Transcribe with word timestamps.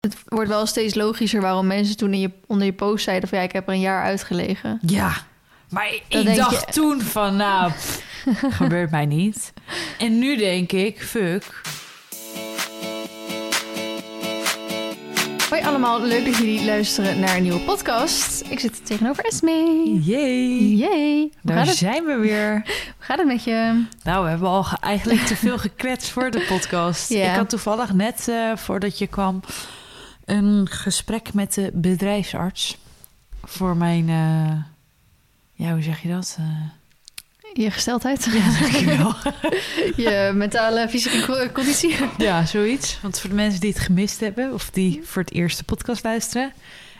Het 0.00 0.16
wordt 0.24 0.48
wel 0.48 0.66
steeds 0.66 0.94
logischer 0.94 1.40
waarom 1.40 1.66
mensen 1.66 1.96
toen 1.96 2.12
in 2.12 2.20
je, 2.20 2.30
onder 2.46 2.66
je 2.66 2.72
post 2.72 3.04
zeiden 3.04 3.28
van 3.28 3.38
ja, 3.38 3.44
ik 3.44 3.52
heb 3.52 3.66
er 3.68 3.74
een 3.74 3.80
jaar 3.80 4.02
uitgelegen. 4.02 4.78
Ja, 4.86 5.12
maar 5.70 5.92
Dan 6.08 6.26
ik 6.26 6.36
dacht 6.36 6.66
je- 6.66 6.72
toen 6.80 7.00
van, 7.00 7.36
nou, 7.36 7.70
pff, 7.72 8.02
gebeurt 8.58 8.90
mij 8.90 9.06
niet. 9.06 9.52
En 9.98 10.18
nu 10.18 10.36
denk 10.36 10.72
ik, 10.72 11.02
fuck. 11.02 11.60
Hoi 15.48 15.62
allemaal, 15.62 16.00
leuk 16.02 16.24
dat 16.24 16.36
jullie 16.36 16.64
luisteren 16.64 17.20
naar 17.20 17.36
een 17.36 17.42
nieuwe 17.42 17.60
podcast. 17.60 18.42
Ik 18.48 18.60
zit 18.60 18.86
tegenover 18.86 19.24
Esme. 19.24 19.82
Yay. 20.02 20.78
Hoe 20.78 21.30
Daar 21.42 21.66
het, 21.66 21.76
zijn 21.76 22.04
we 22.04 22.14
weer. 22.16 22.52
hoe 22.64 22.94
gaat 22.98 23.18
het 23.18 23.26
met 23.26 23.44
je? 23.44 23.84
Nou, 24.02 24.24
we 24.24 24.30
hebben 24.30 24.48
al 24.48 24.62
ge- 24.62 24.76
eigenlijk 24.80 25.20
te 25.20 25.36
veel 25.36 25.58
gekletst 25.68 26.08
voor 26.10 26.30
de 26.30 26.44
podcast. 26.48 27.08
Ja. 27.08 27.30
Ik 27.30 27.36
had 27.36 27.48
toevallig 27.48 27.92
net, 27.92 28.28
eh, 28.28 28.56
voordat 28.56 28.98
je 28.98 29.06
kwam, 29.06 29.40
een 30.30 30.68
gesprek 30.68 31.34
met 31.34 31.54
de 31.54 31.70
bedrijfsarts. 31.74 32.78
Voor 33.44 33.76
mijn, 33.76 34.08
eh, 34.08 34.56
ja, 35.66 35.72
hoe 35.72 35.82
zeg 35.82 36.02
je 36.02 36.08
dat? 36.08 36.36
Eh, 36.38 36.44
Je 37.64 37.70
gesteldheid? 37.70 38.24
ja, 38.32 38.60
dankjewel. 38.60 39.14
je 40.04 40.32
mentale, 40.34 40.88
fysieke 40.88 41.20
co- 41.26 41.48
conditie? 41.52 41.96
ja, 42.18 42.46
zoiets. 42.46 42.98
Want 43.02 43.18
voor 43.20 43.30
de 43.30 43.36
mensen 43.36 43.60
die 43.60 43.70
het 43.70 43.78
gemist 43.80 44.20
hebben, 44.20 44.52
of 44.52 44.70
die 44.70 45.00
voor 45.04 45.22
het 45.22 45.32
eerste 45.32 45.64
podcast 45.64 46.04
luisteren. 46.04 46.52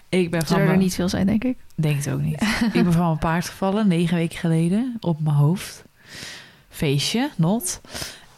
Ik 0.09 0.31
ben 0.31 0.39
van 0.41 0.49
Zullen 0.49 0.63
er 0.63 0.69
mijn- 0.69 0.79
niet 0.81 0.95
veel 0.95 1.09
zijn, 1.09 1.27
denk 1.27 1.45
ik. 1.45 1.57
Denk 1.75 1.97
het 2.05 2.15
ook 2.15 2.21
niet. 2.21 2.43
ik 2.73 2.85
ben 2.85 2.93
van 2.93 3.05
mijn 3.07 3.19
paard 3.19 3.49
gevallen, 3.49 3.89
negen 3.89 4.17
weken 4.17 4.39
geleden, 4.39 4.97
op 5.01 5.21
mijn 5.21 5.37
hoofd. 5.37 5.83
Feestje, 6.69 7.31
not. 7.37 7.81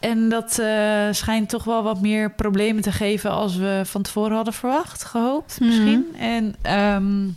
En 0.03 0.29
dat 0.29 0.59
eh, 0.59 1.07
schijnt 1.11 1.49
toch 1.49 1.63
wel 1.63 1.83
wat 1.83 2.01
meer 2.01 2.31
problemen 2.31 2.81
te 2.83 2.91
geven 2.91 3.31
als 3.31 3.55
we 3.55 3.81
van 3.85 4.01
tevoren 4.01 4.35
hadden 4.35 4.53
verwacht, 4.53 5.03
gehoopt 5.03 5.59
Mhm. 5.59 5.69
misschien. 5.69 6.15
En 6.19 6.55
ehm 6.61 7.27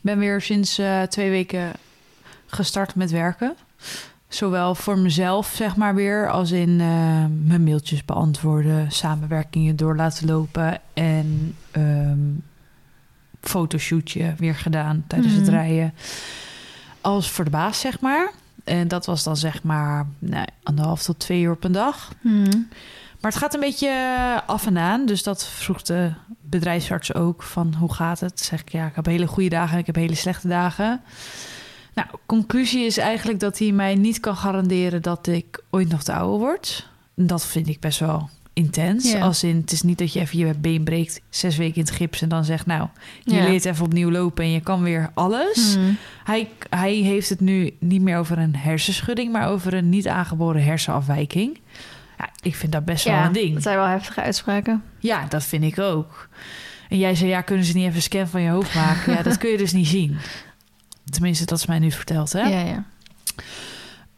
ben 0.00 0.18
weer 0.18 0.40
sinds 0.40 0.78
eh, 0.78 1.02
twee 1.02 1.30
weken 1.30 1.72
gestart 2.46 2.94
met 2.94 3.10
werken. 3.10 3.54
Zowel 4.28 4.74
voor 4.74 4.98
mezelf, 4.98 5.52
zeg 5.54 5.76
maar 5.76 5.94
weer, 5.94 6.30
als 6.30 6.50
in 6.50 6.80
eh, 6.80 6.86
mijn 7.46 7.64
mailtjes 7.64 8.04
beantwoorden, 8.04 8.90
samenwerkingen 8.92 9.76
door 9.76 9.96
laten 9.96 10.26
lopen 10.26 10.80
en 10.94 11.56
ehm 11.70 12.18
fotoshootje 13.40 14.34
weer 14.38 14.54
gedaan 14.54 15.04
tijdens 15.06 15.32
het 15.34 15.42
Mhm. 15.46 15.50
rijden. 15.54 15.94
Als 17.00 17.30
voor 17.30 17.44
de 17.44 17.50
baas, 17.50 17.80
zeg 17.80 18.00
maar. 18.00 18.30
En 18.64 18.88
dat 18.88 19.06
was 19.06 19.24
dan 19.24 19.36
zeg 19.36 19.62
maar 19.62 20.06
nou, 20.18 20.46
anderhalf 20.62 21.02
tot 21.02 21.18
twee 21.18 21.42
uur 21.42 21.52
op 21.52 21.64
een 21.64 21.72
dag. 21.72 22.12
Hmm. 22.20 22.68
Maar 23.20 23.30
het 23.30 23.40
gaat 23.40 23.54
een 23.54 23.60
beetje 23.60 23.92
af 24.46 24.66
en 24.66 24.78
aan. 24.78 25.06
Dus 25.06 25.22
dat 25.22 25.46
vroeg 25.46 25.82
de 25.82 26.12
bedrijfsarts 26.40 27.14
ook 27.14 27.42
van 27.42 27.74
hoe 27.74 27.92
gaat 27.92 28.20
het? 28.20 28.40
Zeg 28.40 28.60
ik 28.60 28.72
ja, 28.72 28.86
ik 28.86 28.94
heb 28.94 29.06
hele 29.06 29.26
goede 29.26 29.48
dagen 29.48 29.72
en 29.72 29.78
ik 29.78 29.86
heb 29.86 29.94
hele 29.94 30.14
slechte 30.14 30.48
dagen. 30.48 31.00
Nou, 31.94 32.08
conclusie 32.26 32.84
is 32.84 32.96
eigenlijk 32.96 33.40
dat 33.40 33.58
hij 33.58 33.72
mij 33.72 33.94
niet 33.94 34.20
kan 34.20 34.36
garanderen 34.36 35.02
dat 35.02 35.26
ik 35.26 35.62
ooit 35.70 35.88
nog 35.88 36.02
te 36.02 36.12
ouder 36.12 36.38
word. 36.38 36.88
Dat 37.14 37.46
vind 37.46 37.68
ik 37.68 37.80
best 37.80 37.98
wel 37.98 38.28
intens. 38.52 39.12
Ja. 39.12 39.20
Als 39.20 39.44
in, 39.44 39.56
het 39.56 39.72
is 39.72 39.82
niet 39.82 39.98
dat 39.98 40.12
je 40.12 40.20
even 40.20 40.38
je 40.38 40.54
been 40.58 40.84
breekt, 40.84 41.20
zes 41.28 41.56
weken 41.56 41.74
in 41.76 41.80
het 41.82 41.90
gips 41.90 42.22
en 42.22 42.28
dan 42.28 42.44
zegt, 42.44 42.66
nou, 42.66 42.88
je 43.24 43.34
Ja. 43.34 43.42
leert 43.48 43.64
even 43.64 43.84
opnieuw 43.84 44.10
lopen 44.10 44.44
en 44.44 44.50
je 44.50 44.60
kan 44.60 44.82
weer 44.82 45.10
alles. 45.14 45.74
Hmm. 45.74 45.96
Hij, 46.24 46.48
hij 46.70 46.92
heeft 46.94 47.28
het 47.28 47.40
nu 47.40 47.76
niet 47.78 48.02
meer 48.02 48.16
over 48.18 48.38
een 48.38 48.56
hersenschudding, 48.56 49.32
maar 49.32 49.48
over 49.48 49.74
een 49.74 49.88
niet 49.88 50.08
aangeboren 50.08 50.64
hersenafwijking. 50.64 51.58
Ja, 52.18 52.28
ik 52.42 52.54
vind 52.56 52.72
dat 52.72 52.84
best 52.84 53.04
wel 53.04 53.14
een 53.14 53.32
ding. 53.32 53.54
dat 53.54 53.62
zijn 53.62 53.76
wel 53.76 53.86
heftige 53.86 54.20
uitspraken. 54.22 54.82
Ja, 54.98 55.26
dat 55.28 55.44
vind 55.44 55.64
ik 55.64 55.78
ook. 55.78 56.28
En 56.88 56.98
jij 56.98 57.14
zei, 57.14 57.30
ja, 57.30 57.40
kunnen 57.40 57.64
ze 57.64 57.72
niet 57.72 57.82
even 57.84 57.96
een 57.96 58.02
scan 58.02 58.28
van 58.28 58.42
je 58.42 58.50
hoofd 58.50 58.74
maken? 58.74 59.12
Ja, 59.12 59.22
dat 59.22 59.38
kun 59.42 59.50
je 59.50 59.56
dus 59.58 59.72
niet 59.72 59.86
zien. 59.88 60.16
Tenminste, 61.10 61.44
dat 61.44 61.58
is 61.58 61.66
mij 61.66 61.78
nu 61.78 61.90
verteld, 61.90 62.32
hè? 62.32 62.40
Ja, 62.40 62.60
ja. 62.60 62.84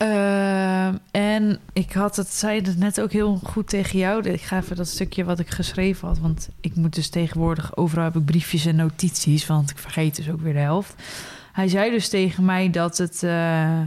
Ehm, 0.03 0.95
en 1.11 1.59
ik 1.73 1.93
had 1.93 2.17
het, 2.17 2.29
zei 2.29 2.61
het 2.61 2.79
net 2.79 3.01
ook 3.01 3.13
heel 3.13 3.41
goed 3.45 3.69
tegen 3.69 3.99
jou. 3.99 4.31
Ik 4.31 4.41
ga 4.41 4.57
even 4.57 4.77
dat 4.77 4.89
stukje 4.89 5.25
wat 5.25 5.39
ik 5.39 5.51
geschreven 5.51 6.09
had. 6.09 6.19
Want 6.19 6.49
ik 6.61 6.75
moet 6.75 6.95
dus 6.95 7.09
tegenwoordig, 7.09 7.77
overal 7.77 8.05
heb 8.05 8.17
ik 8.17 8.25
briefjes 8.25 8.67
en 8.67 8.77
notities. 8.77 9.47
Want 9.47 9.71
ik 9.71 9.79
vergeet 9.79 10.17
dus 10.17 10.31
ook 10.31 10.41
weer 10.41 10.53
de 10.53 10.59
helft. 10.59 10.95
Hij 11.53 11.69
zei 11.69 11.91
dus 11.91 12.09
tegen 12.09 12.45
mij 12.45 12.71
dat 12.71 12.99
het 12.99 13.23
eh, 13.23 13.81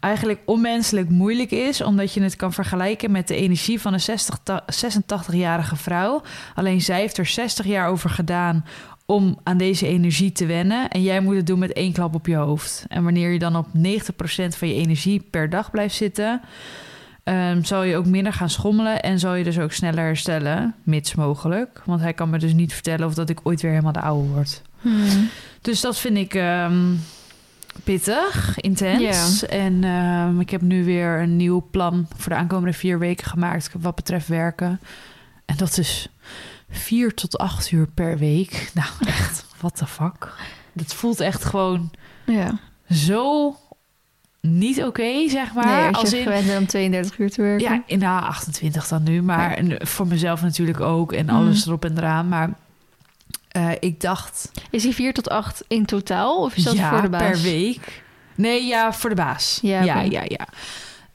eigenlijk 0.00 0.40
onmenselijk 0.44 1.08
moeilijk 1.08 1.50
is. 1.50 1.80
Omdat 1.80 2.12
je 2.14 2.22
het 2.22 2.36
kan 2.36 2.52
vergelijken 2.52 3.10
met 3.10 3.28
de 3.28 3.36
energie 3.36 3.80
van 3.80 3.92
een 3.92 4.00
60 4.00 4.38
ta- 4.42 4.64
86-jarige 4.86 5.76
vrouw. 5.76 6.22
Alleen 6.54 6.80
zij 6.80 7.00
heeft 7.00 7.18
er 7.18 7.26
60 7.26 7.66
jaar 7.66 7.88
over 7.88 8.10
gedaan 8.10 8.64
om 9.10 9.38
aan 9.42 9.56
deze 9.56 9.86
energie 9.86 10.32
te 10.32 10.46
wennen. 10.46 10.88
En 10.88 11.02
jij 11.02 11.20
moet 11.20 11.36
het 11.36 11.46
doen 11.46 11.58
met 11.58 11.72
één 11.72 11.92
klap 11.92 12.14
op 12.14 12.26
je 12.26 12.36
hoofd. 12.36 12.84
En 12.88 13.04
wanneer 13.04 13.30
je 13.30 13.38
dan 13.38 13.56
op 13.56 13.66
90% 13.66 14.56
van 14.56 14.68
je 14.68 14.74
energie 14.74 15.26
per 15.30 15.50
dag 15.50 15.70
blijft 15.70 15.94
zitten, 15.94 16.40
ehm, 17.24 17.62
zal 17.62 17.82
je 17.82 17.96
ook 17.96 18.06
minder 18.06 18.32
gaan 18.32 18.50
schommelen 18.50 19.02
en 19.02 19.18
zal 19.18 19.34
je 19.34 19.44
dus 19.44 19.58
ook 19.58 19.72
sneller 19.72 20.04
herstellen, 20.04 20.74
mits 20.82 21.14
mogelijk. 21.14 21.82
Want 21.84 22.00
hij 22.00 22.12
kan 22.12 22.30
me 22.30 22.38
dus 22.38 22.52
niet 22.52 22.72
vertellen 22.72 23.06
of 23.06 23.14
dat 23.14 23.28
ik 23.28 23.40
ooit 23.42 23.60
weer 23.60 23.70
helemaal 23.70 23.92
de 23.92 24.00
oude 24.00 24.28
word. 24.28 24.62
Hmm. 24.80 25.28
Dus 25.60 25.80
dat 25.80 25.98
vind 25.98 26.16
ik 26.16 26.34
ehm, 26.34 26.94
pittig, 27.84 28.60
intens. 28.60 29.46
En 29.46 29.84
ehm, 29.84 30.40
ik 30.40 30.50
heb 30.50 30.60
nu 30.60 30.84
weer 30.84 31.20
een 31.20 31.36
nieuw 31.36 31.66
plan 31.70 32.06
voor 32.16 32.32
de 32.32 32.38
aankomende 32.38 32.76
vier 32.76 32.98
weken 32.98 33.26
gemaakt 33.26 33.70
wat 33.80 33.94
betreft 33.94 34.28
werken. 34.28 34.80
En 35.44 35.56
dat 35.56 35.78
is 35.78 36.08
vier 36.70 37.14
tot 37.14 37.38
acht 37.38 37.70
uur 37.70 37.86
per 37.94 38.18
week. 38.18 38.70
Nou, 38.74 38.88
echt, 39.06 39.44
what 39.58 39.76
the 39.76 39.86
fuck. 39.86 40.32
Dat 40.72 40.94
voelt 40.94 41.20
echt 41.20 41.44
gewoon 41.44 41.90
Ja. 42.26 42.58
zo 42.90 43.56
niet 44.40 44.82
oké, 44.84 45.28
zeg 45.28 45.52
maar. 45.54 45.66
nee, 45.66 45.86
als 45.88 45.96
als 45.96 46.10
je 46.10 46.16
in, 46.16 46.22
gewend 46.22 46.46
bent 46.46 46.58
om 46.60 46.66
32 46.66 47.18
uur 47.18 47.30
te 47.30 47.42
werken. 47.42 47.70
ja, 47.72 47.82
in 47.86 47.98
de 47.98 48.06
28 48.06 48.88
dan 48.88 49.02
nu, 49.02 49.22
maar 49.22 49.52
en 49.52 49.86
voor 49.86 50.06
mezelf 50.06 50.42
natuurlijk 50.42 50.80
ook 50.80 51.12
en 51.12 51.24
Mhm. 51.26 51.34
alles 51.34 51.66
erop 51.66 51.84
en 51.84 51.98
eraan. 51.98 52.28
Maar 52.28 52.50
eh, 53.48 53.70
ik 53.80 54.00
dacht, 54.00 54.50
Is 54.70 54.82
die 54.82 54.94
4 54.94 55.12
tot 55.14 55.28
8 55.28 55.64
in 55.68 55.86
totaal? 55.86 56.42
Of 56.42 56.56
is 56.56 56.62
dat 56.62 56.74
ja, 56.74 56.90
voor 56.90 57.02
de 57.02 57.08
baas? 57.08 57.22
per 57.30 57.40
week. 57.40 58.02
Nee, 58.34 58.66
ja, 58.66 58.92
voor 58.92 59.10
de 59.10 59.16
baas. 59.16 59.58
Ja, 59.62 59.82
Ja, 59.82 60.00
ja, 60.00 60.22
ja. 60.24 60.46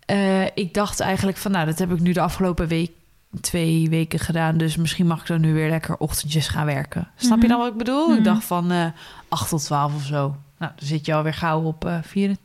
Eh, 0.06 0.46
ik 0.54 0.74
dacht 0.74 1.00
eigenlijk 1.00 1.38
van, 1.38 1.52
nou, 1.52 1.66
dat 1.66 1.80
heb 1.80 1.92
ik 1.92 2.00
nu 2.00 2.12
de 2.12 2.22
afgelopen 2.22 2.68
week, 2.68 2.92
twee 3.42 3.90
weken 3.90 4.20
gedaan. 4.20 4.58
Dus 4.58 4.76
misschien 4.78 5.08
mag 5.08 5.22
ik 5.22 5.28
dan 5.28 5.42
nu 5.42 5.54
weer 5.54 5.70
lekker 5.70 5.98
ochtendjes 5.98 6.48
gaan 6.48 6.66
werken. 6.66 7.08
Snap 7.16 7.38
je 7.42 7.48
Mhm. 7.48 7.48
dan 7.52 7.58
wat 7.60 7.72
ik 7.72 7.78
bedoel? 7.78 8.08
Mhm. 8.08 8.18
Ik 8.18 8.24
dacht 8.24 8.44
van 8.44 8.72
eh 8.72 8.86
8 9.30 9.50
tot 9.50 9.64
12 9.64 9.96
of 9.96 10.04
zo. 10.04 10.36
Nou, 10.60 10.72
dan 10.76 10.88
zit 10.88 11.06
je 11.06 11.14
alweer 11.14 11.34
gauw 11.34 11.62
op 11.62 11.86
eh 11.86 11.98
4, 12.02 12.36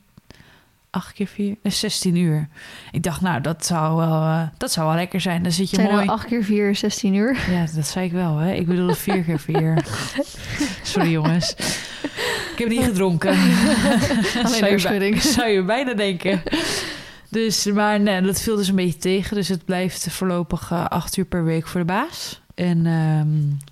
8 0.90 1.12
keer 1.12 1.26
4, 1.26 1.56
eh, 1.62 1.72
16 1.72 2.16
uur. 2.16 2.48
Ik 2.90 3.02
dacht, 3.02 3.20
nou, 3.20 3.40
dat 3.40 3.66
zou 3.66 3.96
wel, 3.96 4.22
eh, 4.22 4.42
dat 4.58 4.72
zou 4.72 4.86
wel 4.86 4.96
lekker 4.96 5.20
zijn. 5.20 5.42
Dan 5.42 5.52
zit 5.52 5.70
je 5.70 5.76
Zijn 5.76 5.88
mooi. 5.92 6.04
er 6.04 6.10
8 6.10 6.26
keer 6.26 6.44
4, 6.44 6.76
16 6.76 7.14
uur? 7.14 7.38
Ja, 7.50 7.66
dat 7.74 7.86
zei 7.86 8.06
ik 8.06 8.12
wel, 8.12 8.36
hè? 8.36 8.52
Ik 8.52 8.66
bedoel 8.66 8.94
4 8.94 9.22
keer 9.24 9.38
4. 9.38 9.84
Sorry, 10.82 11.10
jongens. 11.10 11.50
Ik 12.52 12.54
heb 12.56 12.68
niet 12.68 12.84
gedronken. 12.84 13.34
zou, 14.46 14.66
je, 14.78 14.98
bij- 14.98 15.20
zou 15.20 15.48
je 15.48 15.62
bijna 15.62 15.94
denken. 15.94 16.42
Dus, 17.30 17.64
maar 17.64 18.00
nee, 18.00 18.22
dat 18.22 18.40
viel 18.40 18.56
dus 18.56 18.68
een 18.68 18.74
beetje 18.74 18.98
tegen. 18.98 19.36
Dus 19.36 19.48
het 19.48 19.64
blijft 19.64 20.10
voorlopig 20.10 20.70
eh, 20.70 20.86
acht 20.86 21.16
uur 21.16 21.24
per 21.24 21.44
week 21.44 21.66
voor 21.66 21.80
de 21.80 21.86
baas. 21.86 22.40
En 22.54 22.86
ehm, 22.86 23.70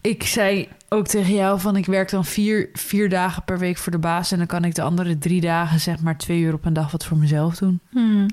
ik 0.00 0.22
zei 0.22 0.68
ook 0.88 1.06
tegen 1.06 1.34
jou 1.34 1.60
van... 1.60 1.76
ik 1.76 1.86
werk 1.86 2.10
dan 2.10 2.24
vier, 2.24 2.68
vier 2.72 3.08
dagen 3.08 3.42
per 3.44 3.58
week 3.58 3.78
voor 3.78 3.92
de 3.92 3.98
baas... 3.98 4.32
en 4.32 4.38
dan 4.38 4.46
kan 4.46 4.64
ik 4.64 4.74
de 4.74 4.82
andere 4.82 5.18
drie 5.18 5.40
dagen 5.40 5.80
zeg 5.80 6.00
maar 6.00 6.16
twee 6.16 6.40
uur 6.40 6.54
op 6.54 6.64
een 6.64 6.72
dag 6.72 6.90
wat 6.90 7.04
voor 7.04 7.16
mezelf 7.16 7.56
doen. 7.56 7.80
Hmm. 7.90 8.26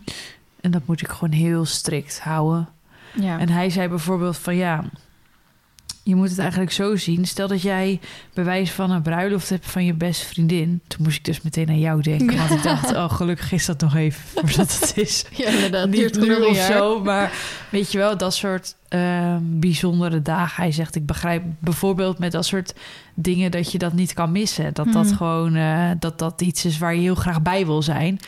En 0.61 0.71
dat 0.71 0.81
moet 0.85 1.01
ik 1.01 1.07
gewoon 1.07 1.33
heel 1.33 1.65
strikt 1.65 2.19
houden. 2.19 2.69
Ja. 3.13 3.39
En 3.39 3.49
hij 3.49 3.69
zei 3.69 3.87
bijvoorbeeld 3.87 4.37
van 4.37 4.55
ja, 4.55 4.83
je 6.03 6.15
moet 6.15 6.29
het 6.29 6.39
eigenlijk 6.39 6.71
zo 6.71 6.95
zien. 6.95 7.25
Stel 7.25 7.47
dat 7.47 7.61
jij 7.61 7.99
bewijs 8.33 8.71
van 8.71 8.91
een 8.91 9.01
bruiloft 9.01 9.49
hebt 9.49 9.65
van 9.65 9.85
je 9.85 9.93
beste 9.93 10.25
vriendin. 10.25 10.81
Toen 10.87 11.03
moest 11.03 11.17
ik 11.17 11.25
dus 11.25 11.41
meteen 11.41 11.69
aan 11.69 11.79
jou 11.79 12.01
denken. 12.01 12.37
Want 12.37 12.51
ik 12.51 12.63
dacht, 12.63 12.93
oh 12.95 13.11
gelukkig 13.11 13.51
is 13.51 13.65
dat 13.65 13.81
nog 13.81 13.95
even 13.95 14.21
voordat 14.33 14.79
het 14.79 14.93
is. 14.97 15.25
ja, 15.31 15.49
inderdaad. 15.49 15.89
Niet 15.89 16.19
nu 16.19 16.35
of 16.35 16.55
jaar. 16.55 16.71
zo, 16.71 17.03
maar 17.03 17.31
weet 17.69 17.91
je 17.91 17.97
wel, 17.97 18.17
dat 18.17 18.33
soort 18.33 18.75
eh, 18.87 19.35
bijzondere 19.41 20.21
dagen. 20.21 20.63
Hij 20.63 20.71
zegt, 20.71 20.95
ik 20.95 21.05
begrijp 21.05 21.43
bijvoorbeeld 21.59 22.19
met 22.19 22.31
dat 22.31 22.45
soort 22.45 22.73
dingen 23.21 23.51
dat 23.51 23.71
je 23.71 23.77
dat 23.77 23.93
niet 23.93 24.13
kan 24.13 24.31
missen. 24.31 24.73
Dat 24.73 24.91
dat 24.93 25.05
Mhm. 25.05 25.15
gewoon, 25.15 25.55
eh, 25.55 25.89
dat 25.99 26.19
dat 26.19 26.41
iets 26.41 26.65
is 26.65 26.77
waar 26.77 26.95
je 26.95 27.01
heel 27.01 27.15
graag 27.15 27.41
bij 27.41 27.65
wil 27.65 27.81
zijn. 27.81 28.19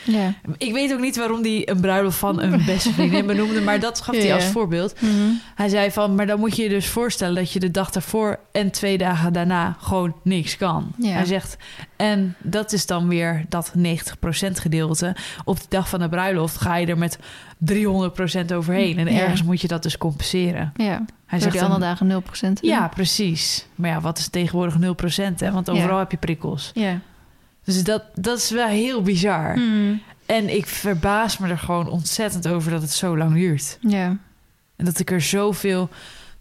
Ik 0.58 0.74
weet 0.74 0.94
ook 0.94 1.00
niet 1.00 1.18
waarom 1.18 1.42
die 1.42 1.70
een 1.70 1.80
bruiloft 1.82 2.18
van 2.18 2.42
een 2.42 2.66
beste 2.66 2.94
vriendin 2.94 3.26
benoemde, 3.26 3.62
maar 3.62 3.80
dat 3.80 4.02
gaf 4.02 4.16
hij 4.16 4.34
als 4.34 4.46
voorbeeld. 4.46 5.02
Mhm. 5.02 5.12
Hij 5.56 5.70
zei 5.70 5.92
van, 5.92 6.16
maar 6.16 6.26
dan 6.28 6.40
moet 6.40 6.56
je 6.56 6.64
je 6.64 6.70
dus 6.70 6.88
voorstellen 6.88 7.36
dat 7.36 7.52
je 7.52 7.60
de 7.60 7.72
dag 7.72 7.90
daarvoor 7.92 8.40
en 8.52 8.72
twee 8.72 8.98
dagen 8.98 9.34
daarna 9.34 9.78
gewoon 9.82 10.16
niks 10.24 10.58
kan. 10.58 10.92
Hij 11.02 11.26
zegt, 11.26 11.58
en 11.96 12.36
dat 12.42 12.72
is 12.74 12.86
dan 12.86 13.08
weer 13.08 13.46
dat 13.50 13.72
90% 13.76 14.60
gedeelte. 14.60 15.16
Op 15.44 15.58
de 15.60 15.66
dag 15.70 15.90
van 15.90 16.00
de 16.00 16.10
bruiloft 16.10 16.58
ga 16.58 16.76
je 16.76 16.86
er 16.88 16.98
met 16.98 17.20
300% 17.58 18.54
overheen. 18.54 18.98
En 18.98 19.08
ergens 19.08 19.44
moet 19.44 19.62
je 19.62 19.68
dat 19.68 19.84
dus 19.84 19.98
compenseren. 19.98 20.74
Ja. 20.76 21.06
Hij 21.34 21.42
zegt 21.42 21.52
die 21.54 21.62
dan, 21.62 21.72
andere 21.72 21.90
dagen 22.10 22.24
0% 22.24 22.30
te 22.40 22.62
doen. 22.62 22.70
ja, 22.70 22.88
precies. 22.88 23.68
Maar 23.76 23.90
ja, 23.90 24.02
wat 24.02 24.18
is 24.18 24.28
tegenwoordig 24.28 24.76
0%? 24.76 25.36
Hè? 25.36 25.52
Want 25.52 25.70
overal 25.70 25.90
Ja. 25.94 26.00
heb 26.00 26.12
je 26.12 26.18
prikkels. 26.18 26.72
Ja. 26.74 27.00
Dus 27.64 27.84
dat, 27.84 28.04
dat 28.16 28.38
is 28.38 28.50
wel 28.52 28.68
heel 28.68 29.02
bizar. 29.02 29.54
Hmm. 29.54 30.02
En 30.26 30.56
ik 30.56 30.66
verbaas 30.66 31.38
me 31.38 31.48
er 31.48 31.58
gewoon 31.58 31.90
ontzettend 31.90 32.48
over 32.48 32.72
dat 32.72 32.82
het 32.82 32.92
zo 32.92 33.18
lang 33.18 33.34
duurt. 33.34 33.78
Ja. 33.82 34.18
En 34.76 34.86
dat 34.86 35.00
ik 35.00 35.12
er 35.12 35.22
zoveel, 35.22 35.90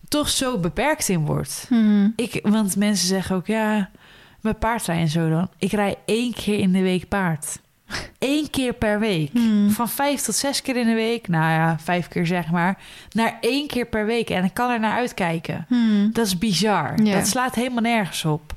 toch 0.08 0.28
zo 0.28 0.58
beperkt 0.58 1.08
in 1.08 1.24
word. 1.26 1.64
Hmm. 1.68 2.12
Ik, 2.16 2.38
want 2.42 2.76
mensen 2.76 3.06
zeggen 3.08 3.36
ook, 3.36 3.46
ja, 3.46 3.90
mijn 4.40 4.58
paardrijden 4.58 5.04
en 5.04 5.10
zo 5.10 5.28
dan. 5.30 5.48
Ik 5.58 5.72
rij 5.72 5.96
één 6.06 6.34
keer 6.34 6.58
in 6.58 6.72
de 6.72 6.82
week 6.82 7.08
paard. 7.08 7.58
Eén 8.18 8.50
keer 8.50 8.72
per 8.72 8.98
week. 9.00 9.30
Hmm. 9.32 9.70
Van 9.70 9.88
vijf 9.88 10.20
tot 10.20 10.34
zes 10.34 10.62
keer 10.62 10.76
in 10.76 10.86
de 10.86 10.94
week, 10.94 11.28
nou 11.28 11.50
ja, 11.52 11.76
vijf 11.82 12.08
keer 12.08 12.26
zeg 12.26 12.50
maar, 12.50 12.78
naar 13.12 13.38
één 13.40 13.66
keer 13.66 13.86
per 13.86 14.06
week. 14.06 14.30
En 14.30 14.44
ik 14.44 14.54
kan 14.54 14.70
er 14.70 14.80
naar 14.80 14.96
uitkijken. 14.96 15.64
Hmm. 15.68 16.10
Dat 16.12 16.26
is 16.26 16.38
bizar. 16.38 16.96
Dat 17.04 17.26
slaat 17.26 17.54
helemaal 17.54 17.82
nergens 17.82 18.24
op. 18.24 18.52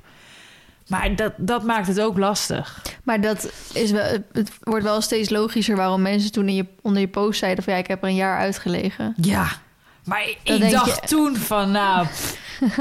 Maar 0.88 1.16
dat, 1.16 1.34
dat 1.38 1.64
maakt 1.64 1.88
het 1.88 2.00
ook 2.02 2.18
lastig. 2.18 2.82
Maar 3.04 3.22
dat 3.22 3.52
is 3.74 3.92
wel, 3.92 4.04
het- 4.32 4.52
wordt 4.60 4.84
wel 4.84 5.02
steeds 5.02 5.30
logischer 5.30 5.76
waarom 5.76 6.02
mensen 6.02 6.32
toen 6.32 6.48
in 6.48 6.56
je, 6.56 6.66
onder 6.82 7.02
je 7.02 7.08
post 7.08 7.40
zeiden 7.40 7.64
van 7.64 7.74
ja, 7.74 7.80
ik 7.80 7.88
heb 7.88 8.02
er 8.04 8.10
een 8.10 8.16
jaar 8.16 8.38
uitgelegen. 8.38 9.14
Ja, 9.22 9.48
maar 10.04 10.30
ik 10.44 10.70
dacht 10.72 11.02
je- 11.02 11.08
toen 11.16 11.36
van, 11.36 11.72
nou, 11.72 12.08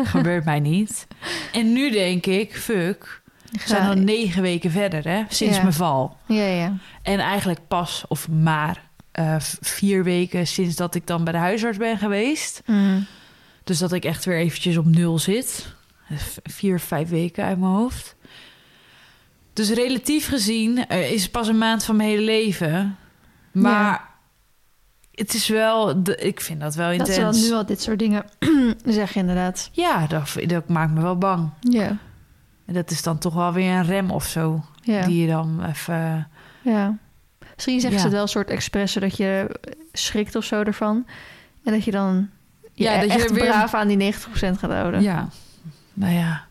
gebeurt 0.05 0.45
mij 0.45 0.61
niet. 0.61 1.07
En 1.53 1.73
nu 1.73 1.91
denk 1.91 2.27
ik, 2.27 2.57
fuck, 2.57 3.21
we 3.63 3.69
zijn 3.69 3.89
al 3.89 3.95
negen 3.95 4.43
weken 4.43 4.71
verder, 4.71 5.09
hè, 5.09 5.23
sinds 5.29 5.57
Ja. 5.57 5.63
mijn 5.63 5.75
val. 5.75 6.17
Ja, 6.27 6.45
ja. 6.47 6.73
En 7.03 7.19
eigenlijk 7.19 7.61
pas, 7.69 8.05
of 8.09 8.29
maar, 8.29 8.83
eh, 9.13 9.37
vier 9.61 10.05
weken 10.05 10.47
sinds 10.47 10.77
dat 10.77 10.95
ik 10.95 11.07
dan 11.07 11.25
bij 11.25 11.33
de 11.33 11.39
huisarts 11.39 11.79
ben 11.79 11.99
geweest. 11.99 12.63
Hmm. 12.65 13.07
Dus 13.65 13.79
dat 13.79 13.93
ik 13.93 14.05
echt 14.05 14.25
weer 14.25 14.37
eventjes 14.39 14.77
op 14.77 14.85
nul 14.87 15.19
zit. 15.19 15.75
Vier, 16.43 16.81
vijf 16.81 17.09
weken 17.09 17.45
uit 17.45 17.59
mijn 17.59 17.73
hoofd. 17.73 18.17
Dus 19.53 19.71
relatief 19.71 20.29
gezien 20.29 20.87
eh, 20.87 21.11
is 21.13 21.23
het 21.23 21.31
pas 21.31 21.49
een 21.49 21.59
maand 21.59 21.85
van 21.85 21.97
mijn 21.97 22.09
hele 22.09 22.23
leven. 22.23 22.97
Maar 23.53 23.73
Ja. 23.93 24.09
het 25.13 25.35
is 25.35 25.49
wel... 25.49 26.03
De, 26.03 26.17
ik 26.17 26.41
vind 26.41 26.61
dat 26.61 26.75
wel 26.75 26.87
Dat 26.99 27.09
intens. 27.09 27.17
ze 27.17 27.21
dan 27.41 27.51
nu 27.51 27.53
al 27.57 27.67
dit 27.67 27.83
soort 27.83 27.99
dingen 27.99 28.25
zeggen 28.85 29.21
inderdaad. 29.21 29.69
Ja, 29.73 30.07
dat, 30.07 30.35
dat 30.47 30.69
maakt 30.69 30.93
me 30.93 31.01
wel 31.03 31.19
bang. 31.19 31.51
Ja. 31.61 31.97
En 32.67 32.75
dat 32.75 32.91
is 32.91 33.03
dan 33.03 33.19
toch 33.19 33.35
wel 33.35 33.53
weer 33.53 33.71
een 33.73 33.85
rem 33.85 34.11
of 34.11 34.25
zo. 34.25 34.65
Ja. 34.83 35.07
Die 35.07 35.21
je 35.21 35.27
dan 35.29 35.65
even... 35.65 36.29
ja. 36.63 36.97
Misschien 37.55 37.81
zeggen 37.81 37.99
ze 37.99 38.05
het 38.05 38.15
wel 38.15 38.23
een 38.23 38.29
soort 38.29 38.51
expres 38.51 38.93
zodat 38.93 39.17
je 39.17 39.61
schrikt 39.93 40.35
of 40.37 40.45
zo 40.45 40.63
ervan. 40.63 41.07
En 41.65 41.73
dat 41.73 41.85
je 41.85 41.91
dan 41.91 42.29
je 42.73 42.85
Ja, 42.85 43.01
dat 43.01 43.05
je 43.13 43.19
echt 43.19 43.31
weer- 43.31 43.45
braaf 43.45 43.75
aan 43.75 43.89
die 43.89 44.13
90% 44.13 44.19
gaat 44.59 44.71
houden. 44.71 45.03
Ja, 45.03 45.29
nou 45.93 46.13
ja. 46.15 46.45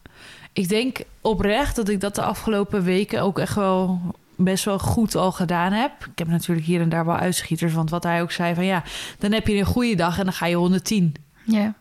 Ik 0.53 0.69
denk 0.69 1.01
oprecht 1.21 1.75
dat 1.75 1.89
ik 1.89 1.99
dat 2.01 2.15
de 2.15 2.21
afgelopen 2.21 2.83
weken 2.83 3.21
ook 3.21 3.39
echt 3.39 3.55
wel 3.55 4.01
best 4.35 4.65
wel 4.65 4.79
goed 4.79 5.15
al 5.15 5.31
gedaan 5.31 5.71
heb. 5.71 5.91
Ik 6.11 6.17
heb 6.19 6.27
natuurlijk 6.27 6.67
hier 6.67 6.81
en 6.81 6.89
daar 6.89 7.05
wel 7.05 7.15
uitschieters. 7.17 7.73
Want 7.73 7.89
wat 7.89 8.03
hij 8.03 8.21
ook 8.21 8.31
zei 8.31 8.53
van 8.55 8.65
ja, 8.65 8.83
dan 9.19 9.31
heb 9.31 9.47
je 9.47 9.55
een 9.57 9.65
goede 9.65 9.95
dag 9.95 10.17
en 10.17 10.23
dan 10.23 10.33
ga 10.33 10.45
je 10.45 10.55
110. 10.55 11.13
Ja. 11.43 11.73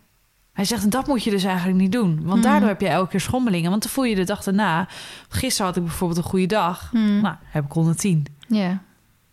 Hij 0.53 0.65
zegt, 0.65 0.83
en 0.83 0.91
dat 0.91 1.07
moet 1.07 1.25
je 1.25 1.31
dus 1.31 1.45
eigenlijk 1.45 1.79
niet 1.79 1.93
doen. 1.93 2.21
Want 2.23 2.41
Mhm. 2.41 2.49
daardoor 2.51 2.69
heb 2.69 2.81
je 2.81 2.89
elke 2.89 3.11
keer 3.11 3.21
schommelingen. 3.21 3.71
Want 3.71 3.83
dan 3.83 3.91
voel 3.93 4.05
je 4.05 4.15
de 4.15 4.25
dag 4.25 4.43
daarna. 4.43 4.89
Gisteren 5.29 5.67
had 5.67 5.77
ik 5.77 5.85
bijvoorbeeld 5.85 6.19
een 6.19 6.31
goede 6.31 6.47
dag. 6.47 6.89
Hmm. 6.91 7.21
Nou, 7.21 7.35
heb 7.45 7.65
ik 7.65 7.73
110. 7.73 8.27
Ja. 8.49 8.79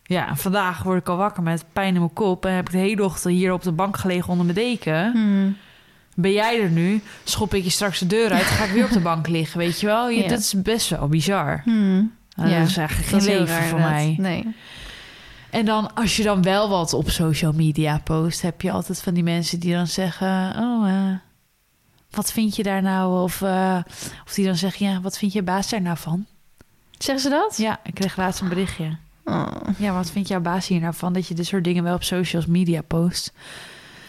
Ja, 0.04 0.27
en 0.27 0.38
vandaag 0.38 0.83
word 0.83 1.00
ik 1.00 1.10
al 1.10 1.18
wakker 1.18 1.44
met 1.44 1.66
pijn 1.74 1.94
in 1.94 2.00
mijn 2.00 2.13
kop. 2.13 2.45
En 2.45 2.54
heb 2.54 2.66
ik 2.66 2.71
de 2.71 2.77
hele 2.77 3.04
ochtend 3.04 3.33
hier 3.33 3.54
op 3.54 3.63
de 3.63 3.71
bank 3.71 3.98
gelegen 3.98 4.30
onder 4.30 4.45
mijn 4.45 4.57
deken. 4.57 5.12
Hmm. 5.12 5.57
Ben 6.16 6.31
jij 6.31 6.62
er 6.62 6.69
nu? 6.69 7.01
Schop 7.24 7.54
ik 7.54 7.63
je 7.63 7.69
straks 7.69 8.00
de 8.00 8.07
deur 8.07 8.31
uit. 8.31 8.39
Dan 8.48 8.50
ga 8.57 8.63
ik 8.63 8.71
weer 8.71 8.83
op 8.86 8.92
de 8.92 9.00
bank 9.00 9.27
liggen, 9.27 9.57
weet 9.57 9.80
je 9.80 9.86
wel? 9.86 10.10
Je, 10.10 10.21
Ja. 10.24 10.27
Dat 10.30 10.39
is 10.39 10.62
best 10.62 10.89
wel 10.89 11.07
bizar. 11.07 11.62
Hmm. 11.63 12.12
Nou, 12.36 12.50
Ja, 12.50 12.60
Dat 12.60 12.68
is 12.68 12.77
eigenlijk 12.77 13.10
geen 13.10 13.24
leven 13.38 13.63
voor 13.63 13.80
mij. 13.80 14.16
Nee. 14.18 14.56
En 15.49 15.65
dan, 15.65 15.93
als 15.95 16.15
je 16.17 16.23
dan 16.23 16.41
wel 16.41 16.69
wat 16.69 16.93
op 16.93 17.09
social 17.09 17.51
media 17.51 18.01
post... 18.03 18.41
heb 18.41 18.61
je 18.61 18.71
altijd 18.71 19.01
van 19.01 19.13
die 19.13 19.23
mensen 19.23 19.59
die 19.59 19.73
dan 19.73 19.87
zeggen... 19.87 20.53
Oh, 20.57 20.89
eh, 20.89 21.15
wat 22.09 22.31
vind 22.31 22.55
je 22.55 22.63
daar 22.63 22.81
nou? 22.81 23.21
Of, 23.23 23.41
eh, 23.41 23.77
of 24.25 24.33
die 24.33 24.45
dan 24.45 24.55
zeggen, 24.55 24.85
ja, 24.85 25.01
wat 25.01 25.17
vind 25.17 25.33
je 25.33 25.43
baas 25.43 25.69
daar 25.69 25.81
nou 25.81 25.97
van? 25.97 26.25
Zeggen 26.97 27.23
ze 27.23 27.29
dat? 27.29 27.57
Ja, 27.57 27.79
ik 27.83 27.93
kreeg 27.93 28.17
laatst 28.17 28.41
een 28.41 28.49
berichtje. 28.49 28.97
Oh. 29.25 29.47
Ja, 29.77 29.93
wat 29.93 30.11
vindt 30.11 30.27
jouw 30.27 30.39
baas 30.39 30.67
hier 30.67 30.79
nou 30.79 30.93
van? 30.93 31.13
Dat 31.13 31.27
je 31.27 31.33
dit 31.33 31.45
soort 31.45 31.63
dingen 31.63 31.83
wel 31.83 31.95
op 31.95 32.03
social 32.03 32.43
media 32.47 32.81
post. 32.81 33.33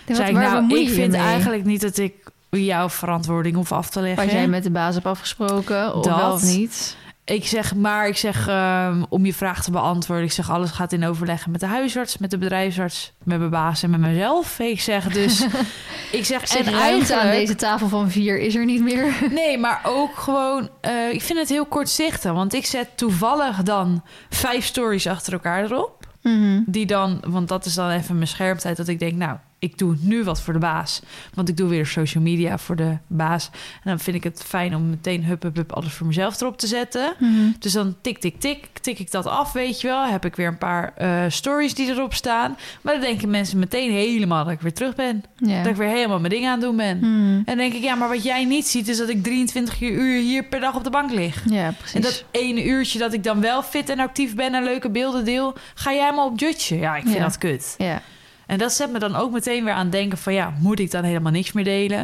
Ja, 0.06 0.14
Zei 0.14 0.32
wat- 0.32 0.42
ik, 0.42 0.48
nou, 0.48 0.78
ik 0.80 0.88
vind 0.88 1.10
mee? 1.12 1.20
eigenlijk 1.20 1.64
niet 1.64 1.80
dat 1.80 1.98
ik 1.98 2.14
jouw 2.50 2.88
verantwoording 2.88 3.54
hoef 3.56 3.72
af 3.72 3.90
te 3.90 4.00
leggen. 4.00 4.24
Wat 4.24 4.32
jij 4.32 4.48
met 4.48 4.62
de 4.62 4.70
baas 4.70 4.94
hebt 4.94 5.06
afgesproken, 5.06 5.94
of 5.94 6.04
Dat. 6.04 6.16
wel 6.16 6.32
of 6.32 6.42
niet. 6.42 6.96
Ik 7.30 7.46
zeg 7.46 7.74
maar, 7.74 8.08
ik 8.08 8.16
zeg 8.16 8.48
ehm, 8.48 9.02
om 9.08 9.26
je 9.26 9.34
vraag 9.34 9.62
te 9.64 9.70
beantwoorden. 9.70 10.24
Ik 10.24 10.32
zeg 10.32 10.50
alles 10.50 10.70
gaat 10.70 10.92
in 10.92 11.04
overleggen 11.04 11.50
met 11.50 11.60
de 11.60 11.66
huisarts, 11.66 12.18
met 12.18 12.30
de 12.30 12.38
bedrijfsarts, 12.38 13.12
met 13.22 13.38
mijn 13.38 13.50
baas 13.50 13.82
en 13.82 13.90
met 13.90 14.00
mezelf. 14.00 14.58
Ik 14.58 14.80
zeg 14.80 15.12
dus, 15.12 15.46
ik 16.12 16.24
zeg 16.24 16.56
en 16.56 16.72
ruimte 16.72 17.20
aan 17.20 17.30
deze 17.30 17.54
tafel 17.54 17.88
van 17.88 18.10
vier 18.10 18.38
is 18.38 18.54
er 18.54 18.64
niet 18.64 18.82
meer. 18.82 19.14
nee, 19.30 19.58
maar 19.58 19.80
ook 19.84 20.16
gewoon, 20.16 20.68
eh, 20.80 21.12
ik 21.12 21.22
vind 21.22 21.38
het 21.38 21.48
heel 21.48 21.66
kortzichtig, 21.66 22.32
want 22.32 22.54
ik 22.54 22.66
zet 22.66 22.88
toevallig 22.94 23.62
dan 23.62 24.02
vijf 24.30 24.64
stories 24.64 25.06
achter 25.06 25.32
elkaar 25.32 25.64
erop. 25.64 26.06
Mhm. 26.22 26.60
Die 26.66 26.86
dan, 26.86 27.22
want 27.26 27.48
dat 27.48 27.64
is 27.64 27.74
dan 27.74 27.90
even 27.90 28.14
mijn 28.14 28.28
schermtijd, 28.28 28.76
dat 28.76 28.88
ik 28.88 28.98
denk, 28.98 29.12
nou, 29.12 29.36
ik 29.60 29.78
doe 29.78 29.96
nu 30.00 30.24
wat 30.24 30.40
voor 30.40 30.52
de 30.52 30.58
baas. 30.58 31.00
Want 31.34 31.48
ik 31.48 31.56
doe 31.56 31.68
weer 31.68 31.86
social 31.86 32.22
media 32.22 32.58
voor 32.58 32.76
de 32.76 32.96
baas. 33.06 33.50
En 33.52 33.90
dan 33.90 33.98
vind 33.98 34.16
ik 34.16 34.24
het 34.24 34.42
fijn 34.46 34.74
om 34.74 34.90
meteen 34.90 35.24
hup, 35.24 35.42
hup, 35.42 35.56
hup, 35.56 35.72
alles 35.72 35.92
voor 35.92 36.06
mezelf 36.06 36.40
erop 36.40 36.58
te 36.58 36.66
zetten. 36.66 37.14
Mhm. 37.18 37.50
Dus 37.58 37.72
dan 37.72 37.96
tik, 38.00 38.18
tik, 38.18 38.40
tik, 38.40 38.68
tik 38.80 38.98
ik 38.98 39.10
dat 39.10 39.26
af, 39.26 39.52
weet 39.52 39.80
je 39.80 39.86
wel. 39.86 40.06
Heb 40.06 40.24
ik 40.24 40.36
weer 40.36 40.46
een 40.46 40.58
paar 40.58 40.92
eh, 40.96 41.24
stories 41.28 41.74
die 41.74 41.90
erop 41.90 42.14
staan. 42.14 42.56
Maar 42.80 42.92
dan 42.92 43.02
denken 43.02 43.30
mensen 43.30 43.58
meteen 43.58 43.90
helemaal 43.90 44.44
dat 44.44 44.52
ik 44.52 44.60
weer 44.60 44.72
terug 44.72 44.94
ben. 44.94 45.24
Dat 45.36 45.66
ik 45.66 45.76
weer 45.76 45.88
helemaal 45.88 46.20
mijn 46.20 46.32
ding 46.32 46.46
aan 46.46 46.52
het 46.52 46.60
doen 46.60 46.76
ben. 46.76 46.98
Mhm. 46.98 47.08
En 47.08 47.44
dan 47.44 47.56
denk 47.56 47.72
ik, 47.72 47.82
ja, 47.82 47.94
maar 47.94 48.08
wat 48.08 48.22
jij 48.22 48.44
niet 48.44 48.66
ziet... 48.66 48.88
is 48.88 48.98
dat 48.98 49.08
ik 49.08 49.22
23 49.22 49.80
uur 49.80 50.20
hier 50.20 50.44
per 50.44 50.60
dag 50.60 50.76
op 50.76 50.84
de 50.84 50.90
bank 50.90 51.10
lig. 51.10 51.42
Ja, 51.50 51.70
precies. 51.78 51.94
En 51.94 52.00
dat 52.00 52.24
ene 52.30 52.64
uurtje 52.64 52.98
dat 52.98 53.12
ik 53.12 53.24
dan 53.24 53.40
wel 53.40 53.62
fit 53.62 53.88
en 53.88 53.98
actief 53.98 54.34
ben... 54.34 54.54
en 54.54 54.64
leuke 54.64 54.90
beelden 54.90 55.24
deel, 55.24 55.54
ga 55.74 55.92
jij 55.92 56.12
maar 56.12 56.24
op 56.24 56.38
judgen. 56.38 56.78
Ja, 56.78 56.96
ik 56.96 57.04
vind 57.06 57.18
dat 57.18 57.38
kut. 57.38 57.74
Ja. 57.78 58.02
En 58.50 58.58
dat 58.58 58.72
zet 58.72 58.90
me 58.90 58.98
dan 58.98 59.16
ook 59.16 59.30
meteen 59.32 59.64
weer 59.64 59.72
aan 59.72 59.90
denken 59.90 60.18
van... 60.18 60.32
ja, 60.32 60.52
moet 60.60 60.78
ik 60.78 60.90
dan 60.90 61.04
helemaal 61.04 61.32
niks 61.32 61.52
meer 61.52 61.64
delen? 61.64 62.02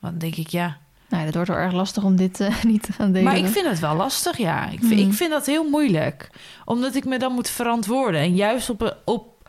Want 0.00 0.12
dan 0.12 0.18
denk 0.18 0.36
ik, 0.36 0.48
ja... 0.48 0.76
Nou, 1.08 1.24
dat 1.24 1.34
wordt 1.34 1.48
wel 1.48 1.58
erg 1.58 1.72
lastig 1.72 2.04
om 2.04 2.16
dit 2.16 2.40
eh, 2.40 2.62
niet 2.72 2.82
te 2.82 2.92
gaan 2.92 3.12
delen. 3.12 3.24
Maar 3.24 3.36
ik 3.36 3.46
vind 3.46 3.66
het 3.66 3.78
wel 3.78 3.94
lastig, 3.94 4.36
ja. 4.36 4.64
Ik 4.68 4.78
vind, 4.78 5.00
Hmm. 5.00 5.08
ik 5.10 5.12
vind 5.14 5.30
dat 5.30 5.46
heel 5.46 5.68
moeilijk. 5.68 6.30
Omdat 6.64 6.94
ik 6.94 7.04
me 7.04 7.18
dan 7.18 7.32
moet 7.32 7.50
verantwoorden. 7.50 8.20
En 8.20 8.34
juist 8.34 8.70
op, 8.70 8.96
op 9.04 9.48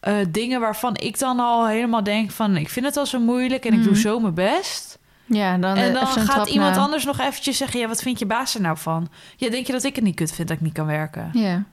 eh, 0.00 0.14
dingen 0.28 0.60
waarvan 0.60 0.96
ik 0.96 1.18
dan 1.18 1.40
al 1.40 1.66
helemaal 1.66 2.02
denk 2.02 2.30
van... 2.30 2.56
ik 2.56 2.68
vind 2.68 2.86
het 2.86 2.96
al 2.96 3.06
zo 3.06 3.20
moeilijk 3.20 3.64
en 3.64 3.72
ik 3.72 3.82
doe 3.82 3.92
Hmm. 3.92 4.00
zo 4.00 4.20
mijn 4.20 4.34
best. 4.34 4.98
Ja, 5.26 5.56
dan, 5.58 5.76
en 5.76 5.88
eh, 5.88 5.92
dan 5.94 6.02
even 6.02 6.12
zo'n 6.14 6.26
gaat 6.26 6.48
iemand 6.48 6.74
na. 6.76 6.80
anders 6.82 7.04
nog 7.04 7.18
eventjes 7.18 7.56
zeggen... 7.56 7.80
ja, 7.80 7.88
wat 7.88 8.02
vind 8.02 8.18
je 8.18 8.26
baas 8.26 8.54
er 8.54 8.60
nou 8.60 8.76
van? 8.78 9.08
Ja, 9.36 9.50
denk 9.50 9.66
je 9.66 9.72
dat 9.72 9.84
ik 9.84 9.94
het 9.94 10.04
niet 10.04 10.14
kut 10.16 10.32
vind 10.32 10.48
dat 10.48 10.56
ik 10.56 10.62
niet 10.62 10.72
kan 10.72 10.86
werken? 10.86 11.30
Ja. 11.32 11.64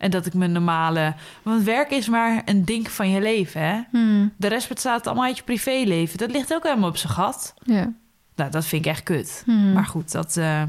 En 0.00 0.10
dat 0.10 0.26
ik 0.26 0.34
mijn 0.34 0.52
normale... 0.52 1.14
Want 1.42 1.62
werk 1.62 1.90
is 1.90 2.08
maar 2.08 2.42
een 2.44 2.64
ding 2.64 2.90
van 2.90 3.10
je 3.10 3.20
leven, 3.20 3.60
hè? 3.60 3.80
Hmm. 3.90 4.32
De 4.36 4.48
rest 4.48 4.68
bestaat 4.68 5.06
allemaal 5.06 5.24
uit 5.24 5.36
je 5.36 5.42
privéleven. 5.42 6.18
Dat 6.18 6.30
ligt 6.30 6.54
ook 6.54 6.62
helemaal 6.62 6.88
op 6.88 6.96
zijn 6.96 7.12
gat. 7.12 7.54
Ja. 7.62 7.92
Nou, 8.34 8.50
dat 8.50 8.66
vind 8.66 8.84
ik 8.84 8.90
echt 8.90 9.02
kut. 9.02 9.42
Hmm. 9.46 9.72
Maar 9.72 9.86
goed, 9.86 10.12
dat 10.12 10.36
eh, 10.36 10.62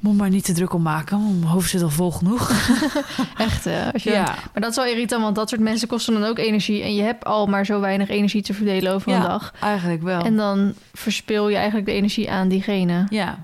moet 0.00 0.16
maar 0.16 0.28
niet 0.30 0.44
te 0.44 0.52
druk 0.52 0.72
om 0.72 0.82
maken. 0.82 1.20
want 1.22 1.38
Mijn 1.38 1.50
hoofd 1.52 1.70
zit 1.70 1.82
al 1.82 1.90
vol 1.90 2.10
genoeg. 2.10 2.50
Echt, 3.36 3.64
hè? 3.64 3.92
Als 3.92 4.02
je 4.02 4.10
Ja, 4.10 4.24
Maar 4.24 4.62
dat 4.62 4.70
is 4.70 4.76
wel 4.76 4.86
irritant, 4.86 5.22
want 5.22 5.34
dat 5.34 5.48
soort 5.48 5.60
mensen 5.60 5.88
kosten 5.88 6.14
dan 6.14 6.24
ook 6.24 6.38
energie. 6.38 6.82
En 6.82 6.94
je 6.94 7.02
hebt 7.02 7.24
al 7.24 7.46
maar 7.46 7.66
zo 7.66 7.80
weinig 7.80 8.08
energie 8.08 8.42
te 8.42 8.54
verdelen 8.54 8.92
over 8.92 9.12
een 9.12 9.22
dag. 9.22 9.54
eigenlijk 9.60 10.02
wel. 10.02 10.20
En 10.22 10.36
dan 10.36 10.74
verspil 10.92 11.48
je 11.48 11.56
eigenlijk 11.56 11.86
de 11.86 11.92
energie 11.92 12.30
aan 12.30 12.48
diegene. 12.48 13.06
Ja, 13.10 13.38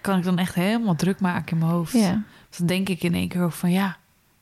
kan 0.00 0.18
ik 0.18 0.24
dan 0.24 0.38
echt 0.38 0.54
helemaal 0.54 0.96
druk 0.96 1.20
maken 1.20 1.52
in 1.52 1.58
mijn 1.58 1.70
hoofd. 1.70 1.92
Ja. 1.92 2.22
Dan 2.56 2.66
denk 2.66 2.88
ik 2.88 3.02
in 3.02 3.14
één 3.14 3.28
keer 3.28 3.42
ook 3.42 3.52
van 3.52 3.70
ja, 3.70 3.96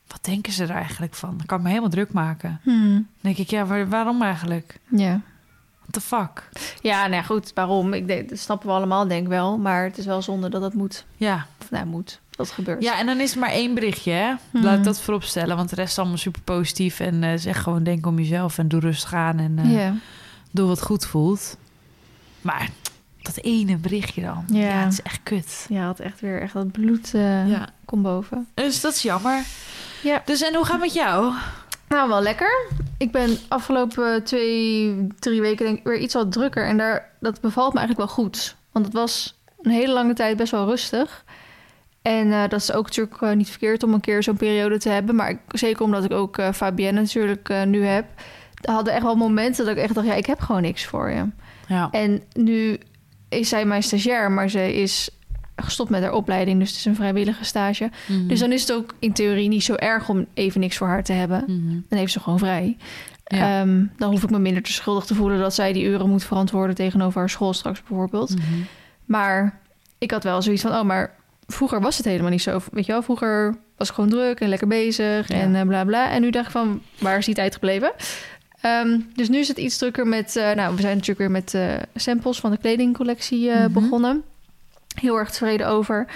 wat 0.07 0.19
denken 0.23 0.53
ze 0.53 0.63
er 0.63 0.69
eigenlijk 0.69 1.13
van? 1.13 1.37
Dan 1.37 1.45
kan 1.45 1.57
ik 1.57 1.63
me 1.63 1.69
helemaal 1.69 1.89
druk 1.89 2.11
maken. 2.13 2.59
Hmm. 2.63 2.91
Dan 2.93 3.05
denk 3.21 3.37
ik, 3.37 3.49
ja, 3.49 3.65
waar- 3.65 3.89
waarom 3.89 4.21
eigenlijk? 4.21 4.79
Ja. 4.89 5.21
What 5.79 5.93
the 5.93 6.01
fuck? 6.01 6.49
Ja, 6.81 7.01
nou 7.01 7.13
ja, 7.13 7.21
goed, 7.21 7.51
waarom? 7.53 7.93
Ik 7.93 8.07
denk, 8.07 8.29
dat 8.29 8.39
snappen 8.39 8.67
we 8.67 8.73
allemaal, 8.73 9.07
denk 9.07 9.21
ik 9.21 9.27
wel. 9.27 9.57
Maar 9.57 9.83
het 9.83 9.97
is 9.97 10.05
wel 10.05 10.21
zonde 10.21 10.49
dat 10.49 10.61
dat 10.61 10.73
moet. 10.73 11.05
Ja. 11.17 11.45
Of 11.61 11.71
nou, 11.71 11.85
moet. 11.85 12.21
Dat 12.29 12.51
gebeurt. 12.51 12.83
ja, 12.83 12.99
en 12.99 13.05
dan 13.05 13.19
is 13.19 13.35
maar 13.35 13.49
één 13.49 13.73
berichtje, 13.73 14.11
hè? 14.11 14.33
Mhm. 14.51 14.63
Laat 14.63 14.77
ik 14.77 14.83
dat 14.83 15.01
voorop 15.01 15.23
stellen, 15.23 15.55
want 15.55 15.69
de 15.69 15.75
rest 15.75 15.91
is 15.91 15.97
allemaal 15.99 16.17
super 16.17 16.41
positief. 16.41 16.99
En 16.99 17.23
eh 17.23 17.31
zeg 17.37 17.61
gewoon, 17.61 17.83
denk 17.83 18.05
om 18.05 18.17
jezelf 18.19 18.57
en 18.57 18.67
doe 18.67 18.79
rustig 18.79 19.13
aan 19.13 19.39
en 19.39 19.59
eh, 19.59 19.91
doe 20.51 20.67
wat 20.67 20.81
goed 20.81 21.05
voelt. 21.05 21.57
Maar 22.41 22.69
dat 23.23 23.37
ene 23.43 23.77
berichtje 23.77 24.21
dan, 24.21 24.43
Ja. 24.47 24.59
ja, 24.67 24.83
het 24.83 24.91
is 24.93 25.01
echt 25.01 25.19
kut. 25.23 25.65
Ja, 25.69 25.85
had 25.85 25.99
echt 25.99 26.21
weer 26.21 26.41
echt 26.41 26.53
dat 26.53 26.71
bloed 26.71 27.13
eh 27.13 27.49
Ja. 27.49 27.67
komt 27.85 28.03
boven. 28.03 28.47
Dus 28.53 28.81
dat 28.81 28.93
is 28.93 29.01
jammer. 29.01 29.43
Ja. 30.03 30.21
Dus 30.25 30.41
en 30.41 30.55
hoe 30.55 30.63
gaat 30.63 30.73
het 30.73 30.81
met 30.81 30.93
jou? 30.93 31.33
Nou, 31.89 32.09
wel 32.09 32.21
lekker. 32.21 32.67
ik 32.97 33.11
ben 33.11 33.37
afgelopen 33.47 34.23
twee, 34.23 35.07
drie 35.19 35.41
weken 35.41 35.65
denk 35.65 35.77
ik 35.77 35.83
weer 35.83 35.97
iets 35.99 36.13
wat 36.13 36.31
drukker. 36.31 36.67
En 36.67 36.77
daar, 36.77 37.09
dat 37.19 37.41
bevalt 37.41 37.73
me 37.73 37.79
eigenlijk 37.79 38.07
wel 38.07 38.17
goed. 38.25 38.55
Want 38.71 38.85
het 38.85 38.93
was 38.93 39.37
een 39.61 39.71
hele 39.71 39.93
lange 39.93 40.13
tijd 40.13 40.37
best 40.37 40.51
wel 40.51 40.65
rustig. 40.65 41.23
En 42.01 42.31
eh, 42.31 42.41
dat 42.49 42.61
is 42.61 42.71
ook 42.73 42.85
natuurlijk 42.85 43.21
eh, 43.21 43.31
niet 43.31 43.49
verkeerd 43.49 43.83
om 43.83 43.93
een 43.93 43.99
keer 44.01 44.23
zo'n 44.23 44.37
periode 44.37 44.77
te 44.77 44.89
hebben. 44.89 45.15
Maar 45.15 45.29
ik- 45.29 45.39
zeker 45.47 45.83
omdat 45.83 46.03
ik 46.03 46.11
ook 46.11 46.41
Fabienne 46.53 46.99
natuurlijk 47.01 47.53
nu 47.65 47.83
heb. 47.85 48.05
hadden 48.61 48.93
echt 48.93 49.03
wel 49.03 49.15
momenten 49.15 49.65
dat 49.65 49.75
ik 49.77 49.81
echt 49.83 49.93
dacht, 49.93 50.07
ja, 50.07 50.13
ik 50.13 50.25
heb 50.25 50.39
gewoon 50.39 50.61
niks 50.61 50.85
voor 50.85 51.09
je. 51.09 51.25
Ja. 51.67 51.87
En 51.91 52.23
nu 52.33 52.77
is 53.39 53.49
zij 53.49 53.65
mijn 53.65 53.83
stagiair, 53.83 54.31
maar 54.31 54.49
ze 54.49 54.73
is 54.73 55.09
gestopt 55.55 55.89
met 55.89 56.01
haar 56.01 56.13
opleiding. 56.13 56.59
Dus 56.59 56.69
het 56.69 56.77
is 56.77 56.85
een 56.85 56.95
vrijwillige 56.95 57.43
stage. 57.45 57.89
Mhm. 58.07 58.27
Dus 58.27 58.39
dan 58.39 58.51
is 58.51 58.61
het 58.61 58.73
ook 58.73 58.93
in 58.99 59.13
theorie 59.13 59.47
niet 59.47 59.63
zo 59.63 59.75
erg 59.75 60.09
om 60.09 60.25
even 60.33 60.59
niks 60.59 60.77
voor 60.77 60.87
haar 60.87 61.03
te 61.03 61.13
hebben. 61.13 61.43
Mhm. 61.47 61.79
Dan 61.89 61.99
heeft 61.99 62.11
ze 62.11 62.19
gewoon 62.19 62.39
vrij. 62.39 62.77
Ja. 63.25 63.59
Ehm, 63.61 63.83
dan 63.97 64.11
hoef 64.11 64.23
ik 64.23 64.29
me 64.29 64.39
minder 64.39 64.63
te 64.63 64.71
schuldig 64.71 65.05
te 65.05 65.15
voelen 65.15 65.39
dat 65.39 65.53
zij 65.53 65.73
die 65.73 65.83
uren 65.85 66.09
moet 66.09 66.23
verantwoorden 66.23 66.75
tegenover 66.75 67.19
haar 67.19 67.29
school 67.29 67.53
straks 67.53 67.83
bijvoorbeeld. 67.83 68.29
Mhm. 68.29 68.43
Maar 69.05 69.59
ik 69.97 70.11
had 70.11 70.23
wel 70.23 70.41
zoiets 70.41 70.61
van, 70.61 70.71
oh, 70.71 70.83
maar 70.83 71.15
vroeger 71.47 71.81
was 71.81 71.97
het 71.97 72.05
helemaal 72.05 72.31
niet 72.31 72.41
zo. 72.41 72.59
Weet 72.71 72.85
je 72.85 72.91
wel, 72.91 73.01
vroeger 73.01 73.55
was 73.77 73.89
ik 73.89 73.95
gewoon 73.95 74.09
druk 74.09 74.39
en 74.39 74.49
lekker 74.49 74.67
bezig 74.67 75.27
Ja. 75.27 75.35
en 75.35 75.55
eh, 75.55 75.61
bla 75.61 75.83
bla. 75.85 76.11
En 76.11 76.21
nu 76.21 76.29
dacht 76.29 76.45
ik 76.45 76.51
van, 76.51 76.81
waar 76.99 77.17
is 77.17 77.25
die 77.25 77.35
tijd 77.35 77.53
gebleven? 77.53 77.91
Ehm, 78.63 78.99
dus 79.15 79.29
nu 79.29 79.37
is 79.39 79.47
het 79.47 79.57
iets 79.57 79.77
drukker 79.77 80.07
met, 80.07 80.35
eh, 80.35 80.51
nou, 80.51 80.75
we 80.75 80.81
zijn 80.81 80.93
natuurlijk 80.97 81.19
weer 81.19 81.31
met 81.31 81.53
eh, 81.53 81.73
samples 81.95 82.39
van 82.39 82.51
de 82.51 82.57
kledingcollectie 82.57 83.49
eh, 83.49 83.59
Mhm. 83.59 83.71
begonnen. 83.71 84.23
Heel 85.01 85.17
erg 85.17 85.29
tevreden 85.31 85.67
over. 85.67 86.07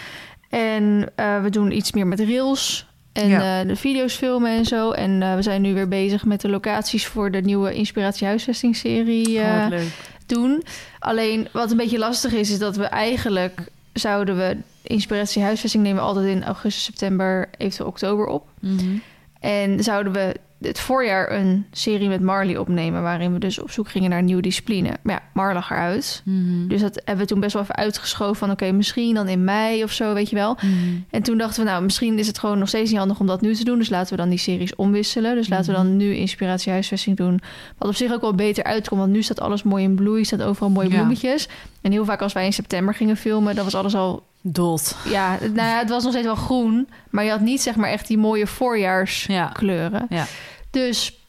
En 0.50 1.12
we 1.16 1.48
doen 1.50 1.72
iets 1.72 1.92
meer 1.92 2.08
met 2.08 2.20
reels. 2.20 2.86
En 3.14 3.28
Ja. 3.30 3.64
de 3.64 3.76
video's 3.76 4.14
filmen 4.16 4.52
en 4.52 4.66
zo. 4.66 4.92
En 4.92 5.36
we 5.36 5.42
zijn 5.42 5.62
nu 5.62 5.74
weer 5.74 5.88
bezig 5.88 6.26
met 6.26 6.42
de 6.42 6.50
locaties 6.50 7.06
voor 7.08 7.32
de 7.32 7.42
nieuwe 7.42 7.74
Inspiratie 7.74 8.28
Huisvesting-serie. 8.28 9.40
Oh, 9.40 9.68
doen. 10.26 10.64
Alleen 11.00 11.48
wat 11.52 11.72
een 11.72 11.78
beetje 11.78 11.98
lastig 11.98 12.34
is, 12.34 12.50
is 12.52 12.60
dat 12.60 12.76
we 12.76 12.84
eigenlijk 12.84 13.60
zouden 13.94 14.38
we 14.38 14.58
inspiratie 14.84 15.42
huisvesting 15.44 15.84
nemen 15.84 16.02
altijd 16.04 16.26
in 16.28 16.44
augustus, 16.44 16.84
september, 16.84 17.50
eventueel 17.58 17.90
oktober 17.90 18.26
op. 18.26 18.48
Mhm. 18.60 18.98
En 19.40 19.84
zouden 19.84 20.14
we 20.14 20.36
het 20.62 20.80
voorjaar 20.80 21.32
een 21.32 21.66
serie 21.72 22.08
met 22.08 22.22
Marley 22.22 22.58
opnemen, 22.58 23.02
waarin 23.02 23.34
we 23.34 23.40
dus 23.40 23.60
op 23.60 23.72
zoek 23.72 23.90
gingen 23.90 24.10
naar 24.10 24.20
een 24.20 24.26
nieuwe 24.26 24.42
discipline. 24.42 24.90
Maar 25.04 25.14
ja, 25.16 25.22
Mar 25.34 25.54
lag 25.54 25.72
eruit. 25.72 26.22
Mhm. 26.26 26.68
Dus 26.68 26.82
dat 26.82 27.02
hebben 27.06 27.26
we 27.26 27.32
toen 27.32 27.40
best 27.40 27.54
wel 27.54 27.62
even 27.62 27.76
uitgeschoven 27.76 28.36
van 28.36 28.52
oké, 28.52 28.72
misschien 28.72 29.14
dan 29.16 29.28
in 29.28 29.44
mei 29.44 29.84
of 29.84 29.92
zo, 29.92 30.14
weet 30.14 30.30
je 30.30 30.36
wel. 30.36 30.54
Mhm. 30.54 30.68
En 31.10 31.24
toen 31.24 31.38
dachten 31.38 31.64
we, 31.64 31.70
nou, 31.70 31.84
misschien 31.84 32.20
is 32.20 32.28
het 32.28 32.40
gewoon 32.40 32.60
nog 32.60 32.68
steeds 32.68 32.90
niet 32.90 33.00
handig 33.00 33.20
om 33.20 33.28
dat 33.28 33.42
nu 33.42 33.56
te 33.56 33.64
doen. 33.64 33.78
Dus 33.78 33.90
laten 33.90 34.12
we 34.12 34.18
dan 34.22 34.30
die 34.30 34.40
series 34.40 34.76
omwisselen. 34.76 35.36
Dus 35.36 35.48
laten 35.50 35.74
we 35.74 35.80
Mhm. 35.80 35.88
dan 35.88 35.98
nu 35.98 36.16
Inspiratie 36.16 36.72
Huisvesting 36.72 37.18
doen. 37.18 37.40
Wat 37.78 37.90
op 37.90 37.96
zich 37.96 38.14
ook 38.14 38.22
wel 38.22 38.36
beter 38.36 38.64
uitkomt. 38.64 39.00
Want 39.02 39.12
nu 39.14 39.22
staat 39.22 39.40
alles 39.40 39.64
mooi 39.64 39.84
in 39.84 39.96
bloei. 39.96 40.26
Staat 40.26 40.42
overal 40.44 40.70
mooie 40.70 40.90
Ja. 40.90 40.96
bloemetjes. 40.96 41.48
En 41.82 41.92
heel 41.92 42.06
vaak 42.06 42.22
als 42.22 42.34
wij 42.34 42.46
in 42.46 42.54
september 42.54 42.94
gingen 42.94 43.18
filmen... 43.18 43.56
dan 43.56 43.64
was 43.64 43.76
alles 43.76 43.96
al... 43.96 44.24
Ja, 45.06 45.38
nou 45.40 45.56
ja, 45.56 45.78
het 45.78 45.90
was 45.90 46.04
nog 46.04 46.12
steeds 46.12 46.28
wel 46.28 46.36
groen. 46.36 46.90
Maar 47.10 47.24
je 47.24 47.30
had 47.30 47.40
niet 47.40 47.62
zeg 47.62 47.76
maar 47.76 47.90
echt 47.90 48.08
die 48.08 48.18
mooie 48.18 48.48
voorjaarskleuren. 48.48 50.06
Ja. 50.10 50.18
Ja. 50.18 50.26
Dus 50.72 51.20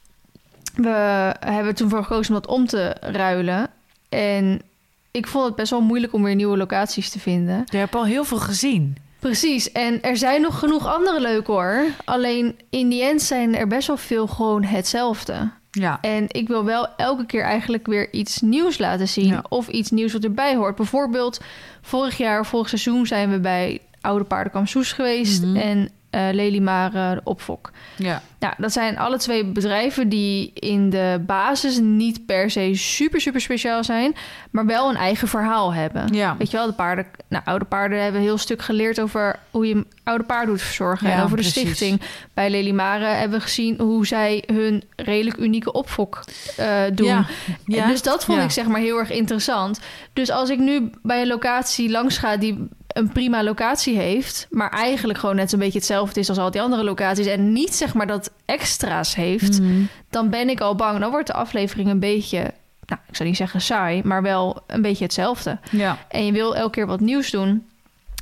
we 0.75 1.34
hebben 1.40 1.75
toen 1.75 1.88
voor 1.88 2.02
gekozen 2.02 2.34
om 2.34 2.40
dat 2.40 2.50
om 2.50 2.66
te 2.66 2.96
ruilen. 3.00 3.70
En 4.08 4.62
ik 5.10 5.26
vond 5.26 5.44
het 5.44 5.56
best 5.56 5.70
wel 5.70 5.80
moeilijk 5.80 6.12
om 6.12 6.22
weer 6.22 6.34
nieuwe 6.34 6.56
locaties 6.56 7.10
te 7.10 7.18
vinden. 7.18 7.62
Je 7.66 7.76
hebt 7.76 7.94
al 7.94 8.04
heel 8.04 8.25
veel 8.25 8.38
gezien. 8.38 8.96
Precies, 9.18 9.72
en 9.72 10.02
er 10.02 10.16
zijn 10.16 10.40
nog 10.40 10.58
genoeg 10.58 10.87
andere 10.87 11.20
leuke 11.20 11.52
hoor. 11.52 11.84
Alleen 12.04 12.58
in 12.70 12.88
die 12.88 13.02
end 13.02 13.22
zijn 13.22 13.56
er 13.56 13.66
best 13.66 13.87
wel 13.87 13.96
veel 13.96 14.26
gewoon 14.26 14.64
hetzelfde. 14.64 15.50
Ja. 15.78 15.99
En 16.00 16.25
ik 16.28 16.49
wil 16.49 16.64
wel 16.64 16.88
elke 16.97 17.26
keer 17.26 17.42
eigenlijk 17.42 17.87
weer 17.87 18.12
iets 18.12 18.40
nieuws 18.40 18.78
laten 18.78 19.08
zien. 19.08 19.26
Ja. 19.26 19.44
Of 19.49 19.68
iets 19.68 19.90
nieuws 19.90 20.12
wat 20.12 20.25
erbij 20.25 20.56
hoort. 20.56 20.76
Bijvoorbeeld, 20.76 21.40
vorig 21.82 22.16
jaar, 22.16 22.47
vorig 22.47 22.68
seizoen 22.68 23.06
zijn 23.06 23.30
we 23.30 23.38
bij 23.40 23.80
Oude 24.00 24.25
Paardenkamp 24.25 24.68
Soes 24.68 24.92
geweest. 24.92 25.42
Mhm. 25.42 25.56
En 25.56 25.90
eh 26.18 26.34
Lelimare 26.34 27.20
Opfok. 27.25 27.70
Ja. 27.96 28.22
Nou, 28.38 28.54
dat 28.58 28.72
zijn 28.72 28.98
alle 28.98 29.18
twee 29.18 29.44
bedrijven 29.44 30.08
die 30.08 30.50
in 30.54 30.90
de 30.90 31.22
basis 31.26 31.78
niet 31.78 32.26
per 32.26 32.50
se 32.50 32.70
super, 32.75 33.20
super 33.20 33.40
speciaal 33.40 33.84
zijn. 33.84 34.14
Maar 34.50 34.66
wel 34.66 34.88
een 34.88 34.96
eigen 34.96 35.28
verhaal 35.28 35.75
hebben. 35.75 36.14
Ja. 36.14 36.37
Weet 36.37 36.50
je 36.50 36.56
wel, 36.56 36.66
de 36.66 36.72
paarden, 36.72 37.06
nou, 37.28 37.44
oude 37.44 37.64
paarden 37.64 38.02
hebben 38.02 38.20
heel 38.20 38.38
stuk 38.38 38.62
geleerd 38.62 39.00
over 39.00 39.38
hoe 39.50 39.66
je 39.66 39.87
oude 40.04 40.25
paard 40.25 40.46
doet 40.46 40.62
verzorgen. 40.62 41.08
Ja, 41.08 41.14
en 41.14 41.22
over 41.22 41.37
de 41.37 41.42
stichting. 41.42 42.00
Bij 42.34 42.50
Lelimare 42.50 43.04
hebben 43.04 43.38
we 43.38 43.44
gezien 43.44 43.80
hoe 43.80 44.06
zij 44.06 44.44
hun 44.46 44.82
redelijk 44.96 45.37
unieke 45.37 45.72
opfok 45.72 46.25
eh, 46.56 46.82
doen. 46.92 47.06
Ja. 47.06 47.26
Ja. 47.64 47.87
Dus 47.87 48.02
dat 48.02 48.25
vond 48.25 48.42
ik 48.42 48.50
zeg 48.50 48.66
maar 48.66 48.80
heel 48.80 48.98
erg 48.98 49.10
interessant. 49.10 49.80
Dus 50.12 50.30
als 50.30 50.50
ik 50.50 50.58
nu 50.58 50.90
bij 51.02 51.20
een 51.20 51.26
locatie 51.26 51.90
langs 51.90 52.18
ga 52.18 52.37
die 52.37 52.68
een 52.98 53.08
prima 53.12 53.42
locatie 53.44 53.96
heeft, 53.96 54.46
maar 54.50 54.70
eigenlijk 54.70 55.18
gewoon 55.18 55.36
net 55.36 55.52
een 55.52 55.58
beetje 55.58 55.78
hetzelfde 55.78 56.20
is 56.20 56.28
als 56.28 56.38
al 56.38 56.50
die 56.50 56.60
andere 56.60 56.84
locaties 56.84 57.26
en 57.26 57.52
niet 57.52 57.74
zeg 57.74 57.94
maar 57.94 58.06
dat 58.06 58.30
extra's 58.44 59.14
heeft, 59.14 59.60
Mhm. 59.60 59.82
dan 60.10 60.30
ben 60.30 60.48
ik 60.48 60.60
al 60.60 60.74
bang. 60.74 60.98
Dan 61.00 61.10
wordt 61.10 61.26
de 61.26 61.32
aflevering 61.32 61.88
een 61.88 61.98
beetje, 62.00 62.38
nou, 62.86 63.00
ik 63.08 63.16
zou 63.16 63.28
niet 63.28 63.38
zeggen 63.38 63.60
saai, 63.60 64.02
maar 64.04 64.22
wel 64.22 64.62
een 64.66 64.82
beetje 64.82 65.04
hetzelfde. 65.04 65.58
Ja. 65.70 65.98
En 66.08 66.26
je 66.26 66.32
wil 66.32 66.56
elke 66.56 66.70
keer 66.70 66.86
wat 66.86 67.00
nieuws 67.00 67.30
doen. 67.30 67.66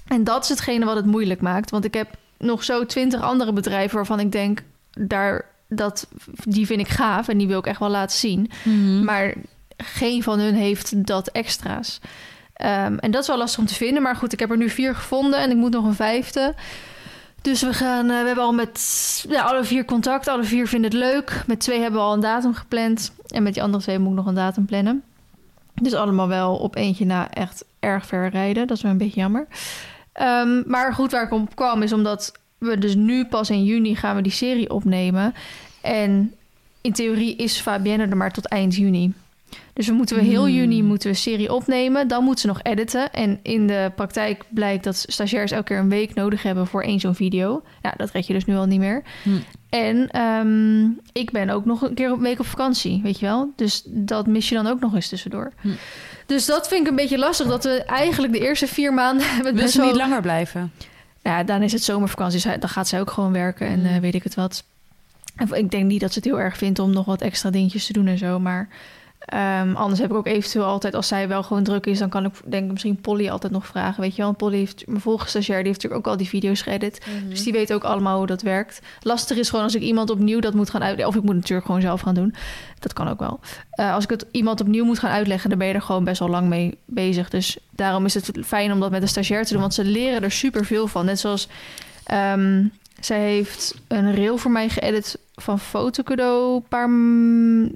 En 0.07 0.25
dat 0.25 0.43
is 0.43 0.49
hetgene 0.49 0.85
wat 0.85 0.97
het 0.97 1.07
moeilijk 1.07 1.41
maakt. 1.41 1.71
Want 1.71 1.85
ik 1.85 1.95
heb 1.95 2.09
nog 2.39 2.65
zo 2.65 2.87
twintig 2.87 3.21
andere 3.21 3.53
bedrijven 3.53 3.97
waarvan 3.97 4.21
ik 4.21 4.33
denk, 4.33 4.63
daar, 4.91 5.45
dat, 5.69 6.09
die 6.45 6.67
vind 6.67 6.81
ik 6.81 6.89
gaaf 6.89 7.29
en 7.29 7.39
die 7.39 7.47
wil 7.47 7.59
ik 7.59 7.67
echt 7.67 7.79
wel 7.81 7.89
laten 7.89 8.19
zien. 8.19 8.51
Mhm. 8.65 9.05
Maar 9.05 9.35
geen 9.77 10.23
van 10.23 10.39
hun 10.39 10.55
heeft 10.55 11.07
dat 11.07 11.29
extra's. 11.29 12.01
Ehm, 12.57 12.97
en 12.97 13.11
dat 13.11 13.23
is 13.23 13.29
wel 13.29 13.39
lastig 13.39 13.59
om 13.59 13.67
te 13.67 13.75
vinden. 13.75 14.03
Maar 14.03 14.17
goed, 14.17 14.33
ik 14.33 14.39
heb 14.39 14.51
er 14.51 14.57
nu 14.57 14.71
vier 14.71 14.95
gevonden 14.95 15.41
en 15.41 15.51
ik 15.51 15.57
moet 15.57 15.73
nog 15.73 15.85
een 15.85 15.95
vijfde. 15.95 16.55
Dus 17.43 17.63
we 17.63 17.73
gaan, 17.73 18.11
eh, 18.11 18.21
we 18.21 18.27
hebben 18.27 18.45
al 18.45 18.53
met 18.53 19.25
ja, 19.29 19.43
alle 19.43 19.65
vier 19.65 19.85
contact. 19.85 20.29
Alle 20.29 20.45
vier 20.45 20.69
vinden 20.69 20.91
het 20.91 21.01
leuk. 21.01 21.43
Met 21.47 21.61
twee 21.61 21.81
hebben 21.81 22.01
we 22.01 22.07
al 22.07 22.13
een 22.13 22.21
datum 22.21 22.55
gepland. 22.55 23.13
En 23.27 23.43
met 23.43 23.55
die 23.55 23.63
andere 23.63 23.83
twee 23.83 23.99
moet 23.99 24.11
ik 24.11 24.17
nog 24.17 24.27
een 24.27 24.35
datum 24.35 24.65
plannen. 24.65 25.03
Dus 25.75 25.95
allemaal 25.95 26.29
wel 26.29 26.57
op 26.57 26.77
eentje 26.77 27.05
na 27.05 27.31
echt 27.31 27.65
erg 27.81 28.07
ver 28.07 28.29
rijden. 28.29 28.67
Dat 28.67 28.77
is 28.77 28.83
wel 28.83 28.93
een 28.93 28.99
beetje 28.99 29.21
jammer. 29.21 29.47
Ehm, 30.13 30.63
maar 30.67 30.95
goed, 30.95 31.11
waar 31.13 31.25
ik 31.25 31.33
op 31.33 31.57
kwam 31.57 31.83
is 31.83 31.93
omdat 31.93 32.33
we 32.59 32.79
dus 32.79 32.95
nu 32.95 33.25
pas 33.25 33.51
in 33.51 33.65
juni 33.65 33.95
gaan 33.95 34.17
we 34.17 34.23
die 34.23 34.33
serie 34.33 34.71
opnemen. 34.71 35.35
En 35.81 36.35
in 36.81 36.93
theorie 36.93 37.37
is 37.37 37.61
Fabienne 37.61 38.07
er 38.07 38.17
maar 38.17 38.33
tot 38.33 38.47
eind 38.47 38.77
juni. 38.77 39.13
Dus 39.73 39.87
we 39.87 39.93
moeten 39.93 40.17
we 40.17 40.23
heel 40.23 40.45
Hmm. 40.45 40.55
juni 40.55 40.83
moeten 40.83 41.11
we 41.11 41.15
een 41.15 41.23
serie 41.23 41.53
opnemen. 41.53 42.09
Dan 42.09 42.23
moeten 42.25 42.41
ze 42.41 42.47
nog 42.47 42.63
editen. 42.63 43.13
En 43.13 43.39
in 43.43 43.67
de 43.67 43.93
praktijk 43.95 44.45
blijkt 44.49 44.85
dat 44.85 45.05
stagiairs 45.09 45.51
elke 45.51 45.65
keer 45.65 45.79
een 45.79 45.89
week 45.89 46.15
nodig 46.15 46.43
hebben 46.43 46.67
voor 46.67 46.83
één 46.83 47.01
zo'n 47.01 47.15
video. 47.15 47.63
Ja, 47.83 47.95
dat 47.97 48.11
red 48.11 48.27
je 48.27 48.33
dus 48.33 48.45
nu 48.45 48.57
al 48.57 48.67
niet 48.67 48.81
meer. 48.81 49.03
Hmm. 49.23 49.45
En 49.69 50.11
ehm, 50.11 50.85
ik 51.13 51.31
ben 51.31 51.51
ook 51.51 51.65
nog 51.65 51.83
een 51.83 51.95
keer 51.95 52.11
een 52.11 52.21
week 52.21 52.39
op 52.39 52.47
vakantie, 52.47 53.01
weet 53.03 53.19
je 53.21 53.27
wel. 53.27 53.53
Dus 53.57 53.83
dat 53.87 54.27
mis 54.27 54.49
je 54.49 54.55
dan 54.55 54.67
ook 54.67 54.81
nog 54.81 54.95
eens 54.95 55.09
tussendoor. 55.09 55.53
Hmm. 55.61 55.77
Dus 56.27 56.47
dat 56.47 56.69
vind 56.69 56.81
ik 56.81 56.89
een 56.91 56.97
beetje 56.97 57.19
lastig. 57.19 57.47
Dat 57.47 57.65
we 57.65 57.83
eigenlijk 57.85 58.33
de 58.33 58.41
eerste 58.41 58.67
vier 58.67 58.95
maanden 58.95 59.27
hebben 59.35 59.55
Wil 59.55 59.69
ze 59.69 59.83
niet 59.83 59.97
langer 59.97 60.21
blijven? 60.21 60.73
Ja, 61.23 61.43
dan 61.45 61.63
is 61.63 61.73
het 61.73 61.83
zomervakantie. 61.83 62.43
dus 62.43 62.61
Dan 62.61 62.69
gaat 62.69 62.89
zij 62.89 63.01
ook 63.01 63.11
gewoon 63.11 63.33
werken 63.33 63.67
en 63.67 63.85
eh, 63.85 63.99
weet 63.99 64.15
ik 64.15 64.23
het 64.23 64.35
wat. 64.35 64.65
Ik 65.51 65.71
denk 65.71 65.85
niet 65.85 66.01
dat 66.01 66.13
ze 66.13 66.19
het 66.19 66.29
heel 66.29 66.41
erg 66.41 66.57
vindt 66.57 66.79
om 66.79 66.91
nog 66.91 67.05
wat 67.05 67.21
extra 67.21 67.51
dingetjes 67.51 67.87
te 67.87 67.93
doen 67.93 68.07
en 68.07 68.19
zo. 68.19 68.39
Maar 68.39 68.69
ehm, 69.19 69.75
anders 69.75 70.01
heb 70.01 70.11
ik 70.11 70.17
ook 70.17 70.27
eventueel 70.27 70.65
altijd, 70.65 70.95
als 70.95 71.09
zij 71.09 71.29
wel 71.29 71.43
gewoon 71.43 71.63
druk 71.63 71.87
is, 71.87 71.99
dan 71.99 72.09
kan 72.09 72.25
ik 72.25 72.33
denk 72.45 72.65
ik 72.65 72.71
misschien 72.71 73.01
Polly 73.01 73.29
altijd 73.29 73.53
nog 73.53 73.67
vragen. 73.67 74.01
Weet 74.01 74.11
je 74.11 74.17
wel, 74.17 74.27
Want 74.27 74.37
Polly 74.37 74.57
heeft, 74.57 74.87
mijn 74.87 75.01
volgende 75.01 75.31
stagiair, 75.31 75.59
die 75.59 75.67
heeft 75.67 75.83
natuurlijk 75.83 76.07
ook 76.07 76.13
al 76.13 76.19
die 76.19 76.29
video's 76.29 76.63
geëdit. 76.63 77.07
Dus 77.29 77.43
die 77.43 77.53
weet 77.53 77.73
ook 77.73 77.85
allemaal 77.85 78.17
hoe 78.17 78.27
dat 78.27 78.43
werkt. 78.43 78.81
Lastig 79.01 79.37
is 79.37 79.49
gewoon 79.49 79.65
als 79.65 79.75
ik 79.75 79.83
iemand 79.83 80.11
opnieuw 80.11 80.41
dat 80.41 80.55
moet 80.55 80.71
gaan 80.71 80.83
uitleggen. 80.83 81.09
Of 81.09 81.15
ik 81.15 81.23
moet 81.23 81.33
het 81.33 81.41
natuurlijk 81.41 81.67
gewoon 81.67 81.81
zelf 81.81 82.01
gaan 82.01 82.15
doen. 82.15 82.35
Dat 82.79 82.93
kan 82.93 83.09
ook 83.09 83.19
wel. 83.19 83.41
Eh, 83.71 83.95
als 83.95 84.05
ik 84.05 84.11
het 84.11 84.27
iemand 84.31 84.61
opnieuw 84.61 84.85
moet 84.85 84.99
gaan 84.99 85.11
uitleggen, 85.11 85.49
dan 85.49 85.59
ben 85.59 85.69
je 85.69 85.75
er 85.75 85.83
gewoon 85.83 86.05
best 86.05 86.19
wel 86.19 86.29
lang 86.29 86.49
mee 86.49 86.79
bezig. 86.85 87.31
Dus 87.31 87.59
daarom 87.71 88.05
is 88.05 88.15
het 88.15 88.31
fijn 88.45 88.73
om 88.73 88.81
dat 88.81 88.91
met 88.91 89.03
een 89.03 89.09
stagiair 89.09 89.45
te 89.45 89.53
doen. 89.53 89.61
Want 89.61 89.75
ze 89.75 89.85
leren 89.85 90.23
er 90.23 90.31
super 90.33 90.65
veel 90.65 90.87
van. 90.87 91.05
Net 91.05 91.19
zoals 91.19 91.49
ehm, 92.05 92.65
zij 93.01 93.21
heeft 93.21 93.75
een 93.89 94.15
reel 94.15 94.37
voor 94.37 94.51
mij 94.51 94.69
geëdit 94.69 95.19
van 95.35 95.61
fotocadeau. 95.61 96.61
Paar, 96.61 96.89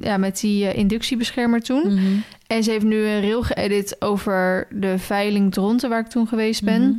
ja, 0.00 0.17
met 0.17 0.41
die 0.41 0.67
eh, 0.67 0.79
inductiebeschermer 0.79 1.62
toen. 1.62 1.95
Mhm. 1.95 2.19
En 2.47 2.62
ze 2.62 2.71
heeft 2.71 2.85
nu 2.85 3.07
een 3.07 3.21
reel 3.21 3.43
geëdit 3.43 3.97
over 3.99 4.67
de 4.71 4.99
veiling 4.99 5.53
Dronten, 5.53 5.89
waar 5.89 6.00
ik 6.00 6.07
toen 6.07 6.29
geweest 6.29 6.62
ben. 6.62 6.83
Mhm. 6.83 6.99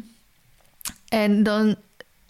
En 1.09 1.43
dan 1.43 1.75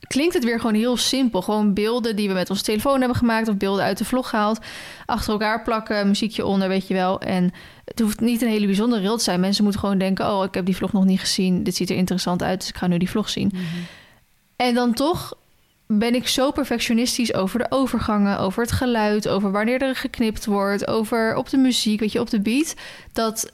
klinkt 0.08 0.34
het 0.34 0.44
weer 0.44 0.60
gewoon 0.60 0.76
heel 0.76 0.98
simpel. 0.98 1.42
Gewoon 1.42 1.74
beelden 1.74 2.16
die 2.16 2.28
we 2.28 2.34
met 2.34 2.50
onze 2.50 2.64
telefoon 2.64 3.00
hebben 3.00 3.18
gemaakt... 3.18 3.48
of 3.48 3.58
beelden 3.58 3.84
uit 3.84 3.98
de 3.98 4.06
vlog 4.06 4.30
gehaald. 4.30 4.60
Achter 5.06 5.32
elkaar 5.32 5.64
plakken, 5.64 6.08
muziekje 6.08 6.46
onder, 6.46 6.68
weet 6.68 6.88
je 6.88 6.94
wel. 6.94 7.20
En 7.20 7.52
het 7.86 8.00
hoeft 8.00 8.20
niet 8.20 8.42
een 8.42 8.48
hele 8.48 8.66
bijzondere 8.66 9.02
reel 9.02 9.18
te 9.18 9.24
zijn. 9.24 9.40
Mensen 9.40 9.64
moeten 9.64 9.82
gewoon 9.82 9.98
denken... 9.98 10.32
oh, 10.34 10.44
ik 10.44 10.54
heb 10.54 10.66
die 10.66 10.76
vlog 10.76 10.94
nog 10.94 11.06
niet 11.06 11.20
gezien. 11.20 11.64
Dit 11.64 11.76
ziet 11.76 11.90
er 11.90 11.96
interessant 11.96 12.44
uit, 12.44 12.60
dus 12.60 12.70
ik 12.70 12.78
ga 12.78 12.88
nu 12.88 12.98
die 12.98 13.10
vlog 13.10 13.30
zien. 13.30 13.50
Mhm. 13.54 13.64
En 14.56 14.74
dan 14.74 14.94
toch 14.94 15.34
ben 15.98 16.16
ik 16.16 16.28
zo 16.28 16.52
perfectionistisch 16.52 17.34
over 17.34 17.60
de 17.60 17.66
overgangen, 17.70 18.40
over 18.40 18.62
het 18.62 18.72
geluid, 18.72 19.28
over 19.28 19.52
wanneer 19.52 19.82
er 19.82 19.96
geknipt 19.96 20.46
wordt, 20.46 20.88
over 20.88 21.36
op 21.36 21.50
de 21.50 21.58
muziek, 21.58 22.00
weet 22.00 22.12
je, 22.12 22.20
op 22.20 22.30
de 22.30 22.40
beat. 22.40 22.76
Dat 23.14 23.52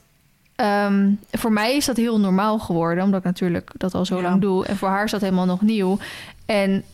ehm, 0.54 1.10
voor 1.30 1.52
mij 1.52 1.76
is 1.76 1.84
dat 1.84 1.96
heel 1.96 2.20
normaal 2.20 2.58
geworden, 2.58 3.04
omdat 3.04 3.18
ik 3.20 3.26
natuurlijk 3.26 3.70
dat 3.76 3.94
al 3.94 4.04
zo 4.04 4.16
Ja. 4.16 4.22
lang 4.22 4.40
doe. 4.40 4.66
En 4.66 4.76
voor 4.76 4.88
haar 4.88 5.04
is 5.04 5.10
dat 5.10 5.20
helemaal 5.20 5.44
nog 5.46 5.60
nieuw. 5.60 5.98
En 6.46 6.84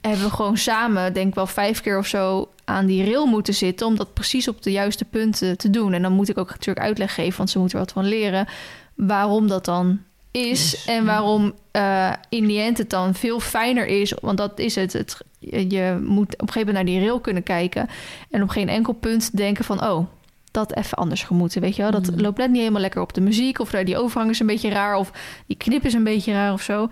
hebben 0.00 0.24
we 0.24 0.30
gewoon 0.30 0.56
samen, 0.56 1.12
denk 1.12 1.28
ik 1.28 1.34
wel 1.34 1.46
vijf 1.46 1.80
keer 1.80 1.98
of 1.98 2.06
zo, 2.06 2.48
aan 2.64 2.86
die 2.86 3.04
rail 3.04 3.26
moeten 3.26 3.54
zitten 3.54 3.86
om 3.86 3.96
dat 3.96 4.12
precies 4.14 4.48
op 4.48 4.62
de 4.62 4.72
juiste 4.72 5.04
punten 5.04 5.58
te 5.58 5.70
doen. 5.70 5.92
En 5.92 6.02
dan 6.02 6.12
moet 6.12 6.28
ik 6.28 6.38
ook 6.38 6.50
natuurlijk 6.50 6.86
uitleg 6.86 7.14
geven, 7.14 7.36
want 7.36 7.50
ze 7.50 7.58
moet 7.58 7.72
er 7.72 7.78
wat 7.78 7.92
van 7.92 8.04
leren, 8.04 8.46
waarom 8.94 9.48
dat 9.48 9.64
dan 9.64 9.98
is 10.36 10.84
en 10.86 11.04
waarom 11.04 11.52
eh, 11.70 12.12
in 12.28 12.46
die 12.46 12.60
end 12.60 12.78
het 12.78 12.90
dan 12.90 13.14
veel 13.14 13.40
fijner 13.40 13.86
is. 13.86 14.14
Want 14.20 14.38
dat 14.38 14.58
is 14.58 14.74
het. 14.74 14.92
het. 14.92 15.16
Je 15.38 15.98
moet 16.04 16.32
op 16.32 16.40
een 16.40 16.52
gegeven 16.52 16.66
moment 16.66 16.74
naar 16.74 16.84
die 16.94 17.00
rail 17.00 17.20
kunnen 17.20 17.42
kijken 17.42 17.88
en 18.30 18.42
op 18.42 18.48
geen 18.48 18.68
enkel 18.68 18.92
punt 18.92 19.36
denken 19.36 19.64
van, 19.64 19.84
oh, 19.86 20.06
dat 20.50 20.76
even 20.76 20.98
anders 20.98 21.22
gemoeten, 21.22 21.60
weet 21.60 21.76
je 21.76 21.82
wel. 21.82 21.90
Dat 21.90 22.10
Mhm. 22.10 22.20
loopt 22.20 22.38
net 22.38 22.48
niet 22.50 22.58
helemaal 22.58 22.80
lekker 22.80 23.00
op 23.00 23.14
de 23.14 23.20
muziek 23.20 23.58
of 23.58 23.70
die 23.70 23.98
overgang 23.98 24.30
is 24.30 24.40
een 24.40 24.46
beetje 24.46 24.70
raar 24.70 24.96
of 24.96 25.10
die 25.46 25.56
knip 25.56 25.84
is 25.84 25.94
een 25.94 26.04
beetje 26.04 26.32
raar 26.32 26.52
of 26.52 26.62
zo. 26.62 26.88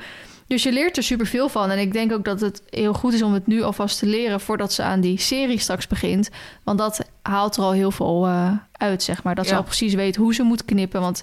Dus 0.46 0.62
je 0.62 0.72
leert 0.72 0.96
er 0.96 1.02
superveel 1.02 1.48
van. 1.48 1.70
En 1.70 1.78
ik 1.78 1.92
denk 1.92 2.12
ook 2.12 2.24
dat 2.24 2.40
het 2.40 2.62
heel 2.70 2.92
goed 2.94 3.12
is 3.12 3.22
om 3.22 3.32
het 3.32 3.46
nu 3.46 3.62
alvast 3.62 3.98
te 3.98 4.06
leren 4.06 4.40
voordat 4.40 4.72
ze 4.72 4.82
aan 4.82 5.00
die 5.00 5.18
serie 5.18 5.58
straks 5.58 5.86
begint. 5.86 6.30
Want 6.64 6.78
dat 6.78 7.00
haalt 7.22 7.56
er 7.56 7.62
al 7.62 7.72
heel 7.72 7.90
veel 7.90 8.26
eh, 8.26 8.50
uit, 8.72 9.02
zeg 9.02 9.22
maar. 9.22 9.34
Dat 9.34 9.46
ze 9.46 9.56
al 9.56 9.62
precies 9.62 9.94
weet 9.94 10.16
hoe 10.16 10.34
ze 10.34 10.42
moet 10.42 10.64
knippen. 10.64 11.00
Want 11.00 11.22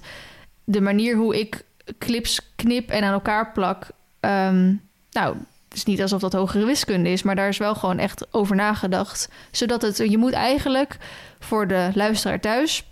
de 0.63 0.81
manier 0.81 1.15
hoe 1.15 1.39
ik 1.39 1.63
clips 1.97 2.39
knip 2.55 2.89
en 2.89 3.03
aan 3.03 3.13
elkaar 3.13 3.51
plak. 3.51 3.87
ehm, 4.19 4.73
nou, 5.11 5.37
het 5.69 5.77
is 5.77 5.83
niet 5.83 6.01
alsof 6.01 6.21
dat 6.21 6.33
hogere 6.33 6.65
wiskunde 6.65 7.09
is, 7.09 7.23
maar 7.23 7.35
daar 7.35 7.47
is 7.47 7.57
wel 7.57 7.75
gewoon 7.75 7.97
echt 7.97 8.33
over 8.33 8.55
nagedacht. 8.55 9.29
Zodat 9.51 9.81
het, 9.81 9.97
je 9.97 10.17
moet 10.17 10.33
eigenlijk 10.33 10.97
voor 11.39 11.67
de 11.67 11.91
luisteraar 11.93 12.39
thuis. 12.39 12.83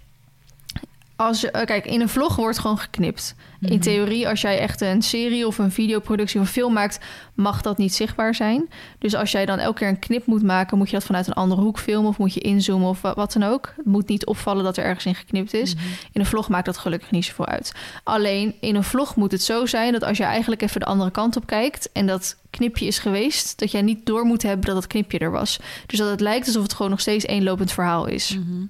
Als 1.18 1.42
je, 1.42 1.52
eh, 1.52 1.66
kijk, 1.66 1.86
in 1.86 2.02
een 2.02 2.10
vlog 2.10 2.36
wordt 2.36 2.60
gewoon 2.60 2.78
geknipt. 2.78 3.36
Mhm. 3.60 3.72
In 3.72 3.80
theorie, 3.80 4.28
als 4.28 4.42
jij 4.42 4.60
echt 4.60 4.82
een 4.82 5.02
serie 5.02 5.48
of 5.48 5.58
een 5.58 5.72
videoproductie 5.72 6.40
of 6.40 6.46
een 6.46 6.52
film 6.54 6.74
maakt, 6.74 7.00
mag 7.34 7.62
dat 7.62 7.78
niet 7.78 7.94
zichtbaar 7.94 8.36
zijn. 8.36 8.70
Dus 9.00 9.16
als 9.16 9.32
jij 9.32 9.46
dan 9.46 9.58
elke 9.60 9.80
keer 9.80 9.88
een 9.88 10.00
knip 10.00 10.26
moet 10.26 10.44
maken, 10.44 10.78
moet 10.78 10.90
je 10.90 10.96
dat 10.96 11.06
vanuit 11.06 11.28
een 11.28 11.34
andere 11.34 11.62
hoek 11.62 11.80
filmen 11.80 12.10
of 12.10 12.18
moet 12.18 12.34
je 12.34 12.40
inzoomen 12.40 12.90
of 12.90 13.02
wa- 13.02 13.14
wat 13.14 13.34
dan 13.34 13.44
ook. 13.44 13.74
Het 13.78 13.86
moet 13.86 14.08
niet 14.08 14.26
opvallen 14.26 14.64
dat 14.64 14.78
er 14.78 14.84
ergens 14.84 15.06
in 15.06 15.16
geknipt 15.16 15.54
is. 15.54 15.76
Mhm. 15.76 15.84
In 16.12 16.20
een 16.22 16.26
vlog 16.26 16.50
maakt 16.50 16.66
dat 16.66 16.78
gelukkig 16.78 17.12
niet 17.12 17.26
zoveel 17.26 17.46
uit. 17.46 17.72
Alleen 18.04 18.56
in 18.60 18.76
een 18.76 18.84
vlog 18.84 19.16
moet 19.16 19.32
het 19.32 19.44
zo 19.44 19.66
zijn 19.66 19.92
dat 19.92 20.04
als 20.04 20.18
je 20.18 20.24
eigenlijk 20.24 20.62
even 20.62 20.80
de 20.80 20.86
andere 20.86 21.12
kant 21.12 21.36
op 21.36 21.46
kijkt 21.46 21.92
en 21.92 22.06
dat 22.08 22.38
knipje 22.50 22.86
is 22.86 23.00
geweest, 23.00 23.60
dat 23.60 23.72
jij 23.72 23.82
niet 23.82 24.06
door 24.06 24.24
moet 24.26 24.42
hebben 24.44 24.66
dat 24.66 24.76
het 24.76 24.88
knipje 24.88 25.20
er 25.20 25.32
was. 25.32 25.60
Dus 25.86 26.00
dat 26.00 26.10
het 26.10 26.22
lijkt 26.22 26.46
alsof 26.48 26.64
het 26.64 26.74
gewoon 26.74 26.92
nog 26.92 27.00
steeds 27.02 27.26
één 27.26 27.44
lopend 27.44 27.72
verhaal 27.72 28.06
is. 28.08 28.38
Mhm. 28.38 28.66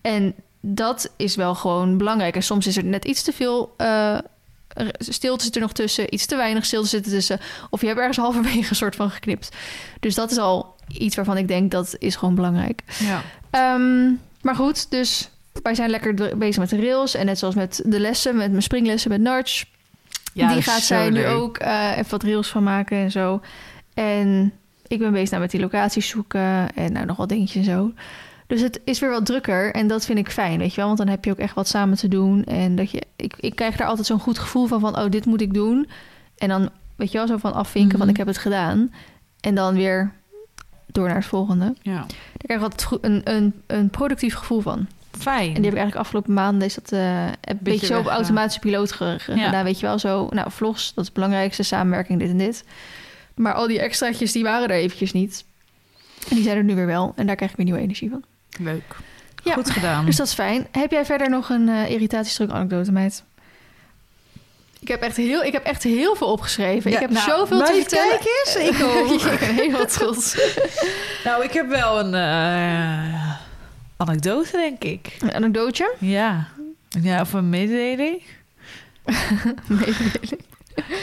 En 0.00 0.34
dat 0.68 1.10
is 1.16 1.34
wel 1.34 1.54
gewoon 1.54 1.98
belangrijk. 1.98 2.34
En 2.34 2.42
soms 2.42 2.66
is 2.66 2.76
er 2.76 2.84
net 2.84 3.04
iets 3.04 3.22
te 3.22 3.32
veel 3.32 3.74
eh 3.76 4.18
stilte 4.98 5.44
zit 5.44 5.54
er 5.54 5.60
nog 5.60 5.72
tussen, 5.72 6.14
iets 6.14 6.26
te 6.26 6.36
weinig 6.36 6.64
stilte 6.64 6.88
zit 6.88 7.04
er 7.06 7.12
tussen. 7.12 7.40
Of 7.70 7.80
je 7.80 7.86
hebt 7.86 7.98
ergens 7.98 8.16
halverwege 8.24 8.68
een 8.68 8.76
soort 8.76 8.96
van 8.96 9.10
geknipt. 9.10 9.56
Dus 10.00 10.14
dat 10.14 10.30
is 10.30 10.38
al 10.38 10.76
iets 10.88 11.16
waarvan 11.16 11.36
ik 11.36 11.48
denk 11.48 11.70
dat 11.70 11.96
is 11.98 12.16
gewoon 12.16 12.34
belangrijk. 12.34 12.82
Ja. 12.98 13.22
Ehm, 13.50 14.12
maar 14.40 14.54
goed, 14.54 14.90
dus 14.90 15.30
wij 15.62 15.74
zijn 15.74 15.90
lekker 15.90 16.36
bezig 16.38 16.58
met 16.58 16.70
de 16.70 16.80
rails. 16.80 17.14
En 17.14 17.26
net 17.26 17.38
zoals 17.38 17.54
met 17.54 17.82
de 17.84 18.00
lessen, 18.00 18.36
met 18.36 18.50
mijn 18.50 18.62
springlessen 18.62 19.10
met 19.10 19.20
Narch. 19.20 19.64
Ja, 20.32 20.52
die 20.52 20.62
gaat 20.62 20.82
zij 20.82 21.10
nu 21.10 21.26
ook 21.26 21.58
eh, 21.58 21.90
even 21.90 22.10
wat 22.10 22.22
rails 22.22 22.48
van 22.48 22.62
maken 22.62 22.96
en 22.96 23.10
zo. 23.10 23.40
En 23.94 24.52
ik 24.86 24.98
ben 24.98 25.12
bezig 25.12 25.30
nou 25.30 25.42
met 25.42 25.50
die 25.50 25.60
locaties 25.60 26.08
zoeken 26.08 26.74
en 26.74 26.92
nou 26.92 27.06
nog 27.06 27.16
wat 27.16 27.28
dingetjes 27.28 27.66
en 27.66 27.72
zo. 27.72 27.92
Dus 28.46 28.60
het 28.60 28.80
is 28.84 28.98
weer 28.98 29.10
wat 29.10 29.26
drukker 29.26 29.74
en 29.74 29.86
dat 29.86 30.04
vind 30.06 30.18
ik 30.18 30.30
fijn, 30.30 30.58
weet 30.58 30.70
je 30.70 30.76
wel. 30.76 30.86
Want 30.86 30.98
dan 30.98 31.08
heb 31.08 31.24
je 31.24 31.30
ook 31.30 31.38
echt 31.38 31.54
wat 31.54 31.68
samen 31.68 31.96
te 31.96 32.08
doen. 32.08 32.44
En 32.44 32.76
dat 32.76 32.90
je, 32.90 33.02
ik, 33.16 33.34
ik 33.40 33.54
krijg 33.54 33.76
daar 33.76 33.86
altijd 33.88 34.06
zo'n 34.06 34.20
goed 34.20 34.38
gevoel 34.38 34.66
van, 34.66 34.80
van, 34.80 34.98
oh, 34.98 35.10
dit 35.10 35.24
moet 35.26 35.40
ik 35.40 35.54
doen. 35.54 35.88
En 36.38 36.48
dan, 36.48 36.70
weet 36.96 37.12
je 37.12 37.18
wel, 37.18 37.26
zo 37.26 37.36
van 37.36 37.52
afvinken 37.54 37.90
Mhm. 37.90 37.98
van, 37.98 38.08
ik 38.08 38.16
heb 38.16 38.26
het 38.26 38.38
gedaan. 38.38 38.92
En 39.40 39.54
dan 39.54 39.74
weer 39.74 40.12
door 40.86 41.06
naar 41.06 41.16
het 41.16 41.24
volgende. 41.26 41.74
Ja. 41.82 41.94
Daar 41.96 42.06
krijg 42.36 42.60
ik 42.60 42.66
altijd 42.66 43.04
een, 43.04 43.20
een, 43.24 43.54
een 43.66 43.90
productief 43.90 44.34
gevoel 44.34 44.60
van. 44.60 44.86
Fijn. 45.18 45.46
En 45.48 45.54
die 45.54 45.64
heb 45.64 45.72
ik 45.72 45.78
eigenlijk 45.78 45.96
afgelopen 45.96 46.32
maanden 46.32 46.66
is 46.68 46.74
dat 46.74 46.92
eh, 46.92 47.24
een 47.24 47.58
beetje, 47.60 47.86
zo 47.86 47.98
op 47.98 48.06
automatische 48.06 48.60
piloot 48.60 48.92
ge- 48.92 49.16
ge- 49.18 49.34
Ja. 49.34 49.64
Weet 49.64 49.80
je 49.80 49.86
wel, 49.86 49.98
zo, 49.98 50.28
nou, 50.30 50.50
vlogs, 50.50 50.86
dat 50.88 50.98
is 50.98 51.04
het 51.04 51.14
belangrijkste, 51.14 51.62
samenwerking, 51.62 52.18
dit 52.18 52.30
en 52.30 52.38
dit. 52.38 52.64
Maar 53.34 53.52
al 53.54 53.66
die 53.66 53.80
extraatjes, 53.80 54.32
die 54.32 54.42
waren 54.42 54.68
er 54.68 54.74
eventjes 54.76 55.12
niet. 55.12 55.44
En 56.28 56.34
die 56.34 56.44
zijn 56.44 56.56
er 56.56 56.64
nu 56.64 56.74
weer 56.74 56.86
wel. 56.86 57.12
En 57.16 57.26
daar 57.26 57.36
krijg 57.36 57.50
ik 57.50 57.56
weer 57.56 57.66
nieuwe 57.66 57.80
energie 57.80 58.10
van. 58.10 58.22
Leuk. 58.58 58.96
Ja, 59.44 59.52
Goed 59.52 59.70
gedaan. 59.70 60.04
Dus 60.04 60.16
dat 60.16 60.26
is 60.26 60.34
fijn. 60.34 60.66
Heb 60.72 60.90
jij 60.90 61.04
verder 61.04 61.30
nog 61.30 61.48
een 61.48 61.68
eh 61.68 61.90
irritatiestruk 61.90 62.50
anekdote, 62.50 62.92
meid? 62.92 63.24
Ik 64.80 64.88
heb, 64.88 65.02
echt 65.02 65.16
heel, 65.16 65.42
ik 65.42 65.52
heb 65.52 65.64
echt 65.64 65.82
heel 65.82 66.16
veel 66.16 66.26
opgeschreven. 66.26 66.90
Ja, 66.90 66.96
ik 66.96 67.02
heb 67.02 67.10
nou, 67.10 67.30
zoveel 67.30 67.64
te 67.64 67.72
vertellen. 67.72 68.18
kijk 68.18 68.44
eens, 68.44 68.56
ik 68.78 68.84
ook. 68.86 69.32
ik 69.32 69.38
ben 69.38 69.54
helemaal 69.54 69.86
trots. 69.86 70.34
Nou, 71.24 71.44
ik 71.44 71.52
heb 71.52 71.68
wel 71.68 71.98
een 72.00 72.14
eh, 72.14 73.32
anekdote, 73.96 74.50
denk 74.50 74.84
ik. 74.84 75.16
Een 75.20 75.32
anekdootje? 75.34 75.94
Ja. 75.98 76.48
Ja, 76.88 77.20
of 77.20 77.32
een 77.32 77.48
mededeling. 77.48 78.22
Mededeling. 79.68 80.40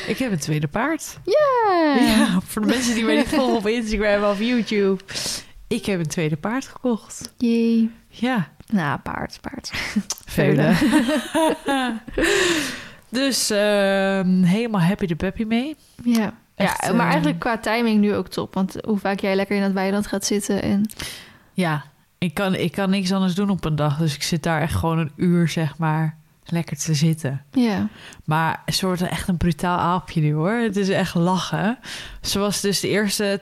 Ik 0.07 0.17
heb 0.17 0.31
een 0.31 0.39
tweede 0.39 0.67
paard. 0.67 1.17
Ja. 1.23 1.95
Ja, 1.99 2.39
voor 2.45 2.61
de 2.61 2.67
mensen 2.67 2.93
die 2.95 3.03
mij 3.03 3.15
niet 3.15 3.27
volgen 3.27 3.55
op 3.55 3.67
Instagram 3.67 4.23
of 4.23 4.39
YouTube. 4.39 5.03
Ik 5.67 5.85
heb 5.85 5.99
een 5.99 6.07
tweede 6.07 6.35
paard 6.35 6.67
gekocht. 6.67 7.33
Jee. 7.37 7.91
Ja, 8.07 8.47
Nou, 8.67 8.99
paard, 8.99 9.39
paard. 9.41 9.71
vele. 10.25 10.73
dus 13.09 13.49
ehm, 13.49 14.43
helemaal 14.43 14.81
happy 14.81 15.05
de 15.05 15.15
peppy 15.15 15.43
mee. 15.43 15.75
Ja. 16.03 16.33
Echt, 16.55 16.85
ja, 16.85 16.91
maar 16.91 17.05
eh, 17.05 17.11
eigenlijk 17.11 17.39
qua 17.39 17.57
timing 17.57 18.01
nu 18.01 18.15
ook 18.15 18.27
top. 18.27 18.53
Want 18.53 18.75
hoe 18.85 18.97
vaak 18.97 19.19
jij 19.19 19.35
lekker 19.35 19.55
in 19.55 19.61
het 19.61 19.73
weiland 19.73 20.07
gaat 20.07 20.25
zitten 20.25 20.61
en... 20.61 20.89
Ja, 21.53 21.83
ik 22.17 22.33
kan, 22.33 22.55
ik 22.55 22.71
kan 22.71 22.89
niks 22.89 23.11
anders 23.11 23.35
doen 23.35 23.49
op 23.49 23.65
een 23.65 23.75
dag. 23.75 23.97
Dus 23.97 24.15
ik 24.15 24.23
zit 24.23 24.43
daar 24.43 24.61
echt 24.61 24.75
gewoon 24.75 24.97
een 24.97 25.11
uur, 25.15 25.47
zeg 25.47 25.77
maar, 25.77 26.17
lekker 26.45 26.77
te 26.77 26.93
zitten. 26.93 27.41
Ja. 27.51 27.87
Maar 28.23 28.61
een 28.65 28.73
soort 28.73 29.01
echt 29.01 29.27
een 29.27 29.37
brutaal 29.37 29.77
aapje 29.77 30.21
nu 30.21 30.33
hoor. 30.33 30.51
Het 30.51 30.77
is 30.77 30.89
echt 30.89 31.15
lachen. 31.15 31.77
Ze 32.21 32.39
was 32.39 32.61
dus 32.61 32.79
de 32.79 32.87
eerste 32.87 33.39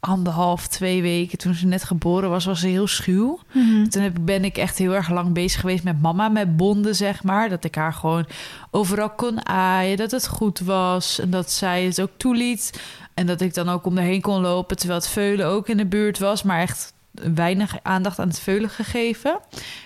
anderhalf, 0.00 0.66
twee 0.66 1.02
weken 1.02 1.38
toen 1.38 1.54
ze 1.54 1.66
net 1.66 1.84
geboren 1.84 2.30
was, 2.30 2.44
was 2.44 2.60
ze 2.60 2.66
heel 2.66 2.86
schuw. 2.86 3.38
Mhm. 3.52 3.88
Toen 3.88 4.02
heb, 4.02 4.16
ben 4.20 4.44
ik 4.44 4.56
echt 4.56 4.78
heel 4.78 4.94
erg 4.94 5.10
lang 5.10 5.32
bezig 5.32 5.60
geweest 5.60 5.84
met 5.84 6.02
mama, 6.02 6.28
met 6.28 6.56
bonden, 6.56 6.94
zeg 6.94 7.22
maar. 7.22 7.48
Dat 7.48 7.64
ik 7.64 7.74
haar 7.74 7.92
gewoon 7.92 8.26
overal 8.70 9.10
kon 9.10 9.46
aaien, 9.46 9.96
dat 9.96 10.10
het 10.10 10.28
goed 10.28 10.60
was. 10.60 11.18
En 11.20 11.30
dat 11.30 11.50
zij 11.50 11.84
het 11.84 12.00
ook 12.00 12.10
toeliet. 12.16 12.80
En 13.14 13.26
dat 13.26 13.40
ik 13.40 13.54
dan 13.54 13.68
ook 13.68 13.86
om 13.86 13.98
erheen 13.98 14.20
kon 14.20 14.40
lopen, 14.40 14.76
terwijl 14.76 15.00
het 15.00 15.08
veulen 15.08 15.46
ook 15.46 15.68
in 15.68 15.76
de 15.76 15.86
buurt 15.86 16.18
was. 16.18 16.42
Maar 16.42 16.60
echt 16.60 16.94
weinig 17.34 17.76
aandacht 17.82 18.18
aan 18.18 18.28
het 18.28 18.38
veulen 18.38 18.70
gegeven. 18.70 19.38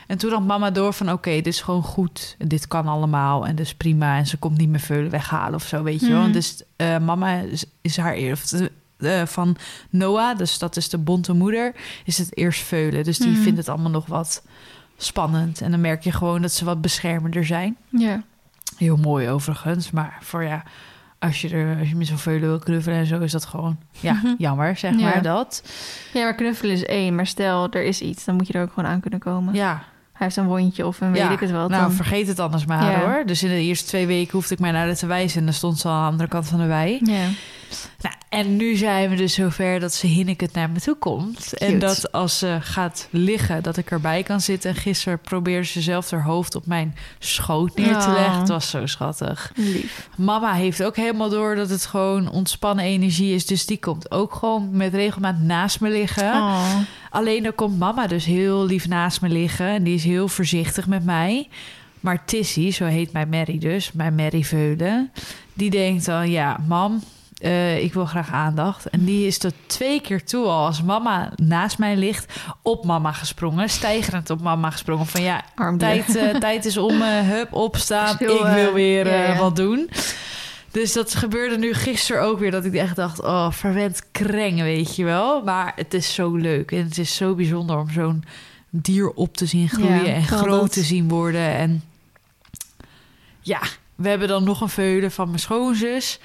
En 0.06 0.18
toen 0.18 0.30
had 0.30 0.46
mama 0.46 0.70
door 0.70 0.92
van, 0.92 1.12
oké, 1.12 1.30
dit 1.30 1.46
is 1.46 1.60
gewoon 1.60 1.82
goed. 1.82 2.34
En 2.38 2.48
dit 2.48 2.68
kan 2.68 2.86
allemaal 2.86 3.46
en 3.46 3.56
dus 3.56 3.74
prima. 3.74 4.16
En 4.16 4.26
ze 4.26 4.36
komt 4.36 4.58
niet 4.58 4.68
meer 4.68 4.80
veulen 4.80 5.10
weghalen 5.10 5.54
of 5.54 5.66
zo, 5.66 5.82
weet 5.82 6.00
je 6.00 6.10
wel. 6.10 6.22
Mhm. 6.22 6.32
Dus 6.32 6.62
eh, 6.76 6.98
mama 6.98 7.32
is, 7.32 7.64
is 7.80 7.96
haar 7.96 8.14
eerst... 8.14 8.70
eh, 9.04 9.26
van 9.26 9.56
Noah, 9.90 10.38
dus 10.38 10.58
dat 10.58 10.76
is 10.76 10.88
de 10.88 10.98
bonte 10.98 11.32
moeder, 11.32 11.72
is 12.04 12.18
het 12.18 12.36
eerst 12.36 12.62
veulen. 12.62 13.04
Dus 13.04 13.18
die 13.18 13.30
Mhm. 13.30 13.40
vindt 13.42 13.58
het 13.58 13.68
allemaal 13.68 13.90
nog 13.90 14.06
wat 14.06 14.42
spannend. 14.96 15.60
En 15.60 15.70
dan 15.70 15.80
merk 15.80 16.02
je 16.04 16.12
gewoon 16.12 16.42
dat 16.42 16.52
ze 16.52 16.64
wat 16.64 16.80
beschermender 16.80 17.46
zijn. 17.46 17.76
Ja. 17.88 18.22
Heel 18.76 18.96
mooi 18.96 19.28
overigens, 19.28 19.90
maar 19.90 20.18
voor 20.20 20.44
ja, 20.44 20.62
als 21.18 21.40
je 21.40 21.48
er 21.48 21.78
als 21.78 21.88
je 21.88 21.96
met 21.96 22.06
zo'n 22.06 22.18
veulen 22.18 22.48
wil 22.48 22.58
knuffelen 22.58 22.98
en 22.98 23.06
zo, 23.06 23.18
is 23.20 23.32
dat 23.32 23.44
gewoon 23.44 23.78
ja, 24.00 24.12
Mhm. 24.12 24.34
jammer, 24.38 24.76
zeg 24.76 24.94
Ja. 24.98 25.00
maar 25.00 25.22
dat. 25.22 25.62
ja, 26.12 26.22
maar 26.22 26.34
knuffelen 26.34 26.74
is 26.74 26.84
één. 26.84 27.14
Maar 27.14 27.26
stel, 27.26 27.70
er 27.70 27.82
is 27.84 28.00
iets, 28.00 28.24
dan 28.24 28.34
moet 28.36 28.46
je 28.46 28.52
er 28.52 28.62
ook 28.62 28.72
gewoon 28.72 28.90
aan 28.90 29.00
kunnen 29.00 29.20
komen. 29.20 29.54
Ja, 29.54 29.82
Hij 30.12 30.28
heeft 30.28 30.40
een 30.40 30.46
wondje 30.50 30.86
of 30.86 31.00
een 31.00 31.12
weet 31.12 31.20
ja. 31.22 31.30
ik 31.30 31.40
het 31.40 31.50
wel. 31.50 31.68
Nou, 31.68 31.82
dan... 31.82 31.92
vergeet 31.92 32.26
het 32.26 32.38
anders 32.40 32.64
maar 32.66 32.90
Ja. 32.90 33.00
hoor. 33.00 33.22
Dus 33.26 33.42
in 33.42 33.48
de 33.48 33.60
eerste 33.60 33.86
twee 33.86 34.06
weken 34.06 34.32
hoefde 34.32 34.54
ik 34.54 34.60
mij 34.60 34.70
naar 34.70 34.86
haar 34.86 34.96
te 34.96 35.06
wijzen 35.06 35.38
en 35.38 35.44
dan 35.44 35.54
stond 35.54 35.78
ze 35.78 35.88
al 35.88 35.94
aan 35.94 36.04
de 36.04 36.10
andere 36.10 36.28
kant 36.28 36.46
van 36.48 36.58
de 36.58 36.66
wei. 36.66 37.00
Ja. 37.04 37.26
Nou, 38.00 38.14
en 38.28 38.56
nu 38.56 38.76
zijn 38.76 39.10
we 39.10 39.16
dus 39.16 39.34
zover 39.34 39.80
dat 39.80 39.94
ze 39.94 40.06
Hinneket 40.06 40.52
naar 40.52 40.70
me 40.70 40.80
toe 40.80 40.94
komt. 40.94 41.54
En 41.54 41.78
dat 41.78 42.12
als 42.12 42.38
ze 42.38 42.58
gaat 42.60 43.08
liggen, 43.10 43.62
dat 43.62 43.76
ik 43.76 43.90
erbij 43.90 44.22
kan 44.22 44.40
zitten. 44.40 44.70
En 44.70 44.76
gisteren 44.76 45.20
probeerde 45.20 45.66
ze 45.66 45.80
zelf 45.80 46.10
haar 46.10 46.22
hoofd 46.22 46.54
op 46.54 46.66
mijn 46.66 46.94
schoot 47.18 47.76
neer 47.76 47.98
te 47.98 48.06
Oh. 48.08 48.12
leggen. 48.14 48.38
Het 48.38 48.48
was 48.48 48.70
zo 48.70 48.86
schattig. 48.86 49.52
Lief. 49.54 50.08
Mama 50.16 50.52
heeft 50.52 50.82
ook 50.82 50.96
helemaal 50.96 51.28
door 51.28 51.54
dat 51.54 51.70
het 51.70 51.86
gewoon 51.86 52.30
ontspannen 52.30 52.84
energie 52.84 53.34
is. 53.34 53.46
Dus 53.46 53.66
die 53.66 53.78
komt 53.78 54.10
ook 54.10 54.34
gewoon 54.34 54.76
met 54.76 54.94
regelmaat 54.94 55.40
naast 55.40 55.80
me 55.80 55.90
liggen. 55.90 56.32
Oh. 56.32 56.74
Alleen 57.10 57.42
dan 57.42 57.54
komt 57.54 57.78
mama 57.78 58.06
dus 58.06 58.24
heel 58.24 58.64
lief 58.66 58.88
naast 58.88 59.20
me 59.20 59.28
liggen. 59.28 59.66
En 59.66 59.82
die 59.82 59.94
is 59.94 60.04
heel 60.04 60.28
voorzichtig 60.28 60.86
met 60.86 61.04
mij. 61.04 61.48
Maar 62.00 62.24
Tissy, 62.24 62.70
zo 62.70 62.84
heet 62.84 63.12
mijn 63.12 63.28
Mary 63.28 63.58
dus, 63.58 63.92
mijn 63.92 64.14
Mary 64.14 64.42
Veulen... 64.44 65.10
die 65.54 65.70
denkt 65.70 66.04
dan, 66.06 66.30
ja, 66.30 66.60
mam, 66.66 67.02
eh, 67.40 67.82
ik 67.82 67.94
wil 67.94 68.04
graag 68.04 68.30
aandacht. 68.30 68.86
En 68.90 69.04
die 69.04 69.26
is 69.26 69.38
tot 69.38 69.54
twee 69.66 70.00
keer 70.00 70.24
toe 70.24 70.46
al 70.46 70.66
als 70.66 70.82
mama 70.82 71.32
naast 71.36 71.78
mij 71.78 71.96
ligt, 71.96 72.32
op 72.62 72.84
mama 72.84 73.12
gesprongen. 73.12 73.68
Stijgerend 73.68 74.30
op 74.30 74.40
mama 74.40 74.70
gesprongen. 74.70 75.06
Van 75.06 75.22
ja, 75.22 75.44
tijd, 75.78 76.16
eh, 76.16 76.34
tijd 76.46 76.64
is 76.64 76.76
om, 76.76 77.02
eh, 77.02 77.28
hup, 77.28 77.52
opstaan. 77.52 78.16
Ik 78.18 78.26
wil 78.26 78.72
weer 78.72 79.06
ja, 79.06 79.22
ja. 79.22 79.38
wat 79.38 79.56
doen. 79.56 79.90
Dus 80.70 80.92
dat 80.92 81.14
gebeurde 81.14 81.58
nu 81.58 81.74
gisteren 81.74 82.22
ook 82.22 82.38
weer. 82.38 82.50
Dat 82.50 82.64
ik 82.64 82.74
echt 82.74 82.96
dacht, 82.96 83.22
oh, 83.22 83.50
verwend 83.50 84.02
kreng, 84.10 84.60
weet 84.60 84.96
je 84.96 85.04
wel. 85.04 85.42
Maar 85.42 85.72
het 85.76 85.94
is 85.94 86.14
zo 86.14 86.36
leuk. 86.36 86.72
En 86.72 86.84
het 86.84 86.98
is 86.98 87.16
zo 87.16 87.34
bijzonder 87.34 87.78
om 87.78 87.90
zo'n 87.90 88.24
dier 88.70 89.10
op 89.10 89.36
te 89.36 89.46
zien 89.46 89.68
groeien. 89.68 90.04
Ja, 90.04 90.14
en 90.14 90.24
groot 90.24 90.60
dat. 90.60 90.72
te 90.72 90.82
zien 90.82 91.08
worden. 91.08 91.54
En 91.54 91.82
ja, 93.40 93.60
we 93.94 94.08
hebben 94.08 94.28
dan 94.28 94.44
nog 94.44 94.60
een 94.60 94.68
veulen 94.68 95.10
van 95.10 95.26
mijn 95.26 95.40
schoonzus. 95.40 96.20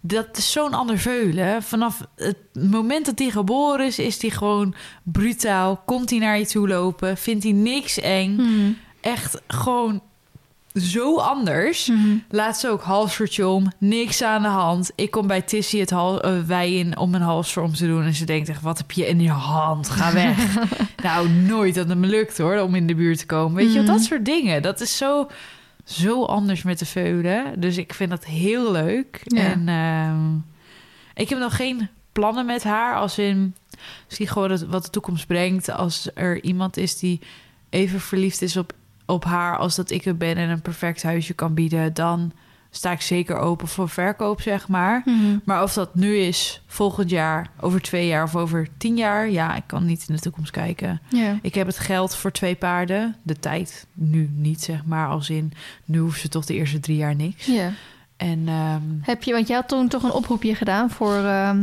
Dat 0.00 0.36
is 0.36 0.52
zo'n 0.52 0.74
ander 0.74 0.98
veulen. 0.98 1.62
Vanaf 1.62 2.00
het 2.16 2.36
moment 2.52 3.06
dat 3.06 3.18
hij 3.18 3.30
geboren 3.30 3.86
is, 3.86 3.98
is 3.98 4.20
hij 4.22 4.30
gewoon 4.30 4.74
brutaal. 5.02 5.82
Komt 5.86 6.10
hij 6.10 6.18
naar 6.18 6.38
je 6.38 6.46
toe 6.46 6.68
lopen, 6.68 7.16
vindt 7.16 7.42
hij 7.44 7.52
niks 7.52 7.98
eng. 8.00 8.34
Mhm. 8.34 8.70
Echt 9.00 9.40
gewoon 9.48 10.02
zo 10.74 11.16
anders. 11.18 11.86
Mhm. 11.86 12.16
Laatst 12.30 12.66
ook 12.66 12.82
halsvertje 12.82 13.48
om, 13.48 13.72
niks 13.78 14.22
aan 14.22 14.42
de 14.42 14.48
hand. 14.48 14.90
Ik 14.94 15.10
kom 15.10 15.26
bij 15.26 15.42
Tissy 15.42 15.78
het 15.78 15.90
hal, 15.90 16.22
eh, 16.22 16.32
wei 16.46 16.78
in 16.78 16.98
om 16.98 17.14
een 17.14 17.20
halsver 17.22 17.62
om 17.62 17.74
te 17.74 17.86
doen. 17.86 18.02
En 18.04 18.14
ze 18.14 18.24
denkt 18.24 18.48
echt, 18.48 18.62
wat 18.62 18.78
heb 18.78 18.90
je 18.90 19.06
in 19.06 19.20
je 19.20 19.30
hand? 19.30 19.88
Ga 19.90 20.12
weg. 20.12 20.54
nou, 21.02 21.28
nooit 21.28 21.74
dat 21.74 21.88
het 21.88 21.98
me 21.98 22.06
lukt 22.06 22.38
hoor, 22.38 22.58
om 22.58 22.74
in 22.74 22.86
de 22.86 22.94
buurt 22.94 23.18
te 23.18 23.26
komen. 23.26 23.54
Weet 23.56 23.72
je, 23.72 23.78
Mhm. 23.78 23.86
dat 23.92 24.00
soort 24.02 24.24
dingen. 24.24 24.62
Dat 24.62 24.80
is 24.80 24.96
zo, 24.96 25.26
zo 25.90 26.24
anders 26.24 26.62
met 26.62 26.78
de 26.78 26.86
veulen. 26.86 27.60
Dus 27.60 27.76
ik 27.76 27.94
vind 27.94 28.10
dat 28.10 28.24
heel 28.24 28.72
leuk. 28.72 29.20
Ja. 29.24 29.42
En 29.42 29.68
ehm, 29.68 30.36
ik 31.14 31.28
heb 31.28 31.38
nog 31.38 31.56
geen 31.56 31.88
plannen 32.12 32.46
met 32.46 32.62
haar. 32.62 32.96
Als 32.96 33.18
in, 33.18 33.54
zie 34.06 34.26
gewoon 34.26 34.50
het, 34.50 34.66
wat 34.66 34.84
de 34.84 34.90
toekomst 34.90 35.26
brengt. 35.26 35.70
Als 35.70 36.08
er 36.14 36.42
iemand 36.42 36.76
is 36.76 36.98
die 36.98 37.20
even 37.70 38.00
verliefd 38.00 38.42
is 38.42 38.56
op, 38.56 38.72
op 39.06 39.24
haar 39.24 39.58
als 39.58 39.76
dat 39.76 39.90
ik 39.90 40.04
het 40.04 40.18
ben... 40.18 40.36
en 40.36 40.48
een 40.48 40.62
perfect 40.62 41.02
huisje 41.02 41.34
kan 41.34 41.54
bieden... 41.54 41.94
dan 41.94 42.32
sta 42.70 42.90
ik 42.92 43.00
zeker 43.00 43.36
open 43.38 43.68
voor 43.68 43.88
verkoop, 43.88 44.40
zeg 44.40 44.68
maar. 44.68 45.02
Mhm. 45.04 45.38
Maar 45.44 45.62
of 45.62 45.72
dat 45.72 45.94
nu 45.94 46.16
is, 46.16 46.62
volgend 46.66 47.10
jaar, 47.10 47.50
over 47.60 47.80
twee 47.80 48.06
jaar 48.06 48.22
of 48.24 48.36
over 48.36 48.68
tien 48.78 48.96
jaar... 48.96 49.30
ja, 49.30 49.56
ik 49.56 49.62
kan 49.66 49.84
niet 49.86 50.04
in 50.08 50.14
de 50.14 50.20
toekomst 50.20 50.50
kijken. 50.50 51.00
Ik 51.42 51.54
heb 51.54 51.66
het 51.66 51.78
geld 51.78 52.16
voor 52.16 52.32
twee 52.32 52.54
paarden. 52.54 53.16
De 53.22 53.38
tijd 53.38 53.86
nu 53.92 54.30
niet, 54.34 54.60
zeg 54.62 54.84
maar. 54.84 55.08
Als 55.08 55.30
in, 55.30 55.52
nu 55.84 55.98
hoeven 55.98 56.20
ze 56.20 56.28
toch 56.28 56.44
de 56.44 56.54
eerste 56.54 56.80
drie 56.80 56.96
jaar 56.96 57.14
niks. 57.14 57.46
ja. 57.46 57.70
En 58.16 58.48
ehm, 58.48 58.82
Heb 59.00 59.22
je, 59.22 59.32
want 59.32 59.48
je 59.48 59.54
had 59.54 59.68
toen 59.68 59.88
toch 59.88 60.02
een 60.02 60.12
oproepje 60.12 60.54
gedaan 60.54 60.90
voor 60.90 61.14
ehm 61.14 61.58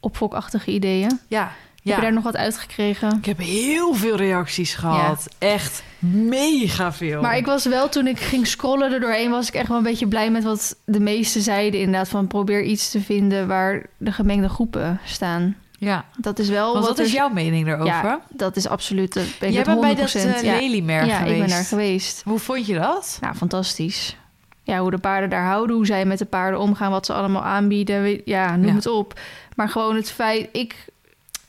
opfokachtige 0.00 0.70
ideeën. 0.72 1.20
ja, 1.28 1.52
Heb 1.86 1.94
ja. 1.94 2.00
je 2.00 2.06
daar 2.06 2.12
nog 2.12 2.24
wat 2.24 2.36
uitgekregen? 2.36 3.16
ik 3.18 3.24
heb 3.24 3.38
heel 3.38 3.94
veel 3.94 4.16
reacties 4.16 4.74
gehad. 4.74 5.28
Echt 5.38 5.82
mega 5.98 6.92
veel. 6.92 7.20
Maar 7.20 7.36
ik 7.36 7.46
was 7.46 7.64
wel, 7.66 7.88
toen 7.88 8.06
ik 8.06 8.18
ging 8.20 8.46
scrollen 8.46 8.92
er 8.92 9.00
doorheen, 9.00 9.30
was 9.30 9.48
ik 9.48 9.54
echt 9.54 9.68
wel 9.68 9.76
een 9.76 9.82
beetje 9.82 10.06
blij 10.08 10.30
met 10.30 10.44
wat 10.44 10.76
de 10.84 11.00
meesten 11.00 11.42
zeiden. 11.42 11.80
Inderdaad, 11.80 12.08
van 12.08 12.26
probeer 12.26 12.62
iets 12.62 12.90
te 12.90 13.00
vinden 13.00 13.46
waar 13.48 13.86
de 13.96 14.12
gemengde 14.12 14.48
groepen 14.48 15.00
staan. 15.04 15.56
ja, 15.78 16.04
Dat 16.16 16.38
is 16.38 16.48
wel 16.48 16.72
want 16.72 16.86
wat 16.86 16.98
is 16.98 17.12
jouw 17.12 17.28
mening 17.28 17.66
daarover? 17.66 17.92
Ja, 17.92 18.20
dat 18.28 18.56
is 18.56 18.68
absoluut. 18.68 19.14
Ben 19.14 19.24
ik 19.24 19.40
Jij 19.40 19.52
met 19.52 19.64
bent 19.64 19.80
bij 19.80 19.94
dat 19.94 20.14
100%. 20.14 20.16
uh, 20.16 20.42
ja. 20.42 20.58
Ja, 20.58 21.18
geweest. 21.18 21.32
ik 21.32 21.38
ben 21.38 21.48
daar 21.48 21.64
geweest. 21.64 22.22
Hoe 22.24 22.38
vond 22.38 22.66
je 22.66 22.74
dat? 22.74 23.18
Nou, 23.20 23.34
fantastisch. 23.34 24.16
Ja, 24.62 24.78
hoe 24.78 24.90
de 24.90 24.98
paarden 24.98 25.30
daar 25.30 25.44
houden, 25.46 25.76
hoe 25.76 25.86
zij 25.86 26.04
met 26.04 26.18
de 26.18 26.24
paarden 26.24 26.60
omgaan, 26.60 26.90
wat 26.90 27.06
ze 27.06 27.12
allemaal 27.12 27.42
aanbieden. 27.42 28.20
Ja, 28.24 28.56
noem 28.56 28.66
Ja. 28.68 28.74
het 28.74 28.86
op. 28.86 29.20
Maar 29.56 29.68
gewoon 29.68 29.96
het 29.96 30.10
feit, 30.10 30.48
ik... 30.52 30.74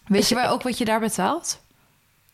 Weet 0.08 0.30
je 0.30 0.36
waar 0.36 0.52
ook 0.52 0.64
wat 0.64 0.78
je 0.78 0.86
daar 0.86 1.00
betaalt? 1.00 1.60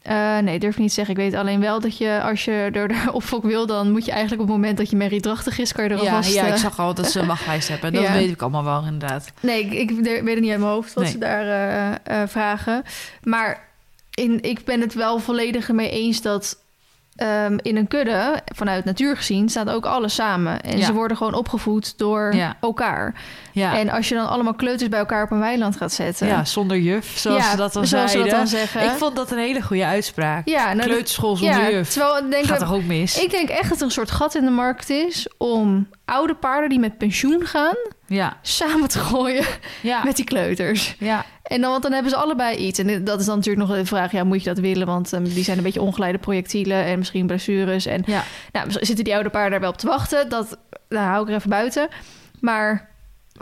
eh, 0.01 0.37
nee, 0.37 0.59
durf 0.59 0.77
niet 0.77 0.87
te 0.87 0.93
zeggen. 0.93 1.13
Ik 1.15 1.19
weet 1.21 1.33
alleen 1.33 1.59
wel 1.59 1.79
dat 1.79 1.97
je, 1.97 2.21
als 2.23 2.45
je 2.45 2.69
door 2.71 2.87
de 2.87 3.05
opfok 3.11 3.43
wil, 3.43 3.65
dan 3.65 3.91
moet 3.91 4.05
je 4.05 4.11
eigenlijk 4.11 4.41
op 4.41 4.47
het 4.47 4.57
moment 4.57 4.77
dat 4.77 4.89
je 4.89 4.95
merrie 4.95 5.21
drachtig 5.21 5.57
is, 5.59 5.71
kan 5.73 5.83
je 5.83 5.89
er 5.89 6.03
Ja, 6.03 6.09
alvast... 6.09 6.33
ja, 6.33 6.45
ik 6.45 6.55
zag 6.57 6.79
al 6.79 6.93
dat 6.93 7.11
ze 7.11 7.19
een 7.19 7.27
wachtlijst 7.35 7.67
hebben. 7.67 7.93
Dat 7.93 8.03
Ja. 8.03 8.13
weet 8.13 8.29
ik 8.29 8.41
allemaal 8.41 8.63
wel, 8.63 8.83
inderdaad. 8.83 9.31
Nee, 9.39 9.63
ik, 9.65 9.71
ik 9.89 9.89
weet 9.99 10.17
het 10.35 10.39
niet 10.41 10.51
uit 10.51 10.59
mijn 10.59 10.71
hoofd 10.71 10.93
wat 10.93 11.03
Nee. 11.03 11.11
ze 11.11 11.17
daar 11.17 11.47
eh, 11.47 12.21
eh, 12.21 12.27
vragen. 12.29 12.83
Maar 13.23 13.67
in, 14.13 14.41
ik 14.41 14.65
ben 14.65 14.81
het 14.81 14.93
wel 14.93 15.19
volledig 15.19 15.69
mee 15.71 15.89
eens 15.89 16.21
dat 16.21 16.57
ehm, 17.15 17.57
in 17.61 17.77
een 17.77 17.87
kudde, 17.87 18.39
vanuit 18.55 18.85
natuur 18.85 19.17
gezien, 19.17 19.49
staat 19.49 19.69
ook 19.69 19.85
alles 19.85 20.15
samen. 20.15 20.61
En 20.61 20.77
Ja. 20.77 20.85
ze 20.85 20.93
worden 20.93 21.17
gewoon 21.17 21.33
opgevoed 21.33 21.97
door 21.97 22.35
Ja. 22.35 22.57
elkaar. 22.61 23.21
Ja, 23.53 23.77
En 23.77 23.89
als 23.89 24.09
je 24.09 24.15
dan 24.15 24.27
allemaal 24.29 24.53
kleuters 24.53 24.89
bij 24.89 24.99
elkaar 24.99 25.23
op 25.23 25.31
een 25.31 25.39
weiland 25.39 25.75
gaat 25.77 25.91
zetten. 25.93 26.27
ja 26.27 26.45
zonder 26.45 26.77
juf, 26.77 27.17
zoals 27.17 27.43
Ja, 27.43 27.51
ze 27.51 27.57
dat 27.57 27.73
dan 27.73 27.87
zoals 27.87 28.11
ze 28.11 28.17
dat 28.17 28.29
dan 28.29 28.47
zeggen. 28.47 28.83
Ik 28.83 28.89
vond 28.91 29.15
dat 29.15 29.31
een 29.31 29.37
hele 29.37 29.61
goede 29.61 29.85
uitspraak. 29.85 30.47
ja, 30.47 30.73
nou, 30.73 30.87
Kleuterschool 30.89 31.35
zonder 31.35 31.61
ja, 31.61 31.69
juf. 31.69 31.89
terwijl 31.89 32.29
denk, 32.29 32.45
Gaat 32.45 32.59
toch 32.59 32.73
ook 32.73 32.83
mis? 32.83 33.21
ik 33.23 33.31
denk 33.31 33.49
echt 33.49 33.69
dat 33.69 33.77
er 33.79 33.85
een 33.85 33.91
soort 33.91 34.11
gat 34.11 34.35
in 34.35 34.45
de 34.45 34.51
markt 34.51 34.89
is 34.89 35.27
om 35.37 35.87
oude 36.05 36.35
paarden 36.35 36.69
die 36.69 36.79
met 36.79 36.97
pensioen 36.97 37.45
gaan 37.45 37.75
Ja, 38.07 38.37
samen 38.41 38.87
te 38.87 38.99
gooien 38.99 39.45
met 40.03 40.15
die 40.15 40.25
kleuters. 40.25 40.95
ja. 40.99 41.25
En 41.43 41.61
dan, 41.61 41.71
want 41.71 41.83
dan 41.83 41.91
hebben 41.91 42.11
ze 42.11 42.17
allebei 42.17 42.57
iets. 42.57 42.79
En 42.79 43.03
dat 43.03 43.19
is 43.19 43.25
dan 43.25 43.35
natuurlijk 43.35 43.67
nog 43.67 43.77
de 43.77 43.85
vraag, 43.85 44.11
ja, 44.11 44.23
moet 44.23 44.43
je 44.43 44.49
dat 44.49 44.59
willen? 44.59 44.87
Want 44.87 45.13
ehm, 45.13 45.23
die 45.23 45.43
zijn 45.43 45.57
een 45.57 45.63
beetje 45.63 45.81
ongeleide 45.81 46.17
projectielen 46.17 46.83
en 46.85 46.97
misschien 46.97 47.27
blessures. 47.27 47.85
En 47.85 48.03
Ja. 48.05 48.23
nou, 48.51 48.71
zitten 48.71 49.03
die 49.03 49.13
oude 49.13 49.29
paarden 49.29 49.51
daar 49.51 49.59
wel 49.59 49.69
op 49.69 49.77
te 49.77 49.87
wachten? 49.87 50.29
Dat 50.29 50.57
daar 50.89 51.07
hou 51.09 51.23
ik 51.23 51.29
er 51.29 51.35
even 51.35 51.49
buiten. 51.49 51.87
Maar 52.39 52.89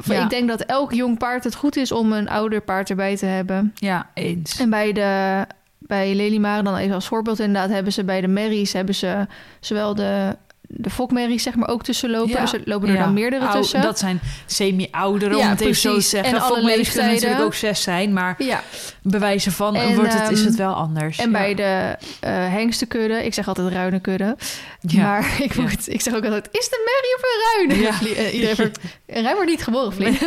Ja. 0.03 0.23
ik 0.23 0.29
denk 0.29 0.47
dat 0.47 0.61
elk 0.61 0.93
jong 0.93 1.17
paard 1.17 1.43
het 1.43 1.55
goed 1.55 1.75
is 1.75 1.91
om 1.91 2.11
een 2.11 2.29
ouder 2.29 2.61
paard 2.61 2.89
erbij 2.89 3.17
te 3.17 3.25
hebben. 3.25 3.71
Ja, 3.75 4.09
eens. 4.13 4.59
En 4.59 4.69
bij 4.69 4.93
de 4.93 5.45
bij 5.77 6.39
dan 6.39 6.75
even 6.75 6.95
als 6.95 7.07
voorbeeld 7.07 7.39
inderdaad 7.39 7.69
hebben 7.69 7.93
ze 7.93 8.03
bij 8.03 8.21
de 8.21 8.27
merries 8.27 8.73
hebben 8.73 8.95
ze 8.95 9.27
zowel 9.59 9.95
de 9.95 10.37
de 10.73 10.89
fokmerries 10.89 11.43
zeg 11.43 11.55
maar 11.55 11.69
ook 11.69 11.83
tussen 11.83 12.09
lopen. 12.09 12.29
Ja. 12.29 12.41
Dus 12.41 12.53
er 12.53 12.61
lopen 12.65 12.87
er 12.87 12.93
Ja. 12.93 13.03
dan 13.03 13.13
meerdere 13.13 13.45
Ou- 13.47 13.59
tussen. 13.59 13.81
Dat 13.81 13.99
zijn 13.99 14.19
semi-ouderen, 14.45 15.37
Ja, 15.37 15.43
om 15.43 15.49
het 15.49 15.61
even 15.61 15.75
zo 15.75 15.93
te 15.93 16.01
zeggen. 16.01 16.33
En 16.35 16.41
alle 16.41 16.63
leeftijden. 16.63 17.13
natuurlijk 17.13 17.41
ook 17.41 17.53
zes 17.53 17.81
zijn, 17.81 18.13
maar 18.13 18.35
Ja, 18.37 18.63
bewijzen 19.01 19.51
van 19.51 19.75
En, 19.75 19.95
wordt 19.95 20.13
het, 20.13 20.31
is 20.31 20.37
ehm, 20.39 20.47
het 20.47 20.55
wel 20.57 20.73
anders. 20.73 21.17
en 21.17 21.31
bij 21.31 21.53
de 21.55 21.95
eh 22.19 22.31
hengstenkudde, 22.31 23.25
ik 23.25 23.33
zeg 23.33 23.47
altijd 23.47 23.73
ruine 23.73 23.99
kudde. 23.99 24.35
Ja. 24.79 25.01
Maar 25.03 25.35
ik, 25.43 25.55
moet, 25.55 25.89
ik 25.93 26.01
zeg 26.01 26.13
ook 26.15 26.23
altijd, 26.23 26.47
is 26.51 26.69
een 26.71 26.79
merrie 26.85 27.15
of 27.15 27.21
een 27.23 27.39
ruin? 27.67 27.81
Ja. 27.81 27.89
Eh, 28.21 28.33
Iedereen 28.33 28.55
wordt, 28.55 28.79
een 29.07 29.23
ruin 29.23 29.35
wordt 29.35 29.49
niet 29.49 29.63
geboren, 29.63 29.93
vlieg. 29.93 30.21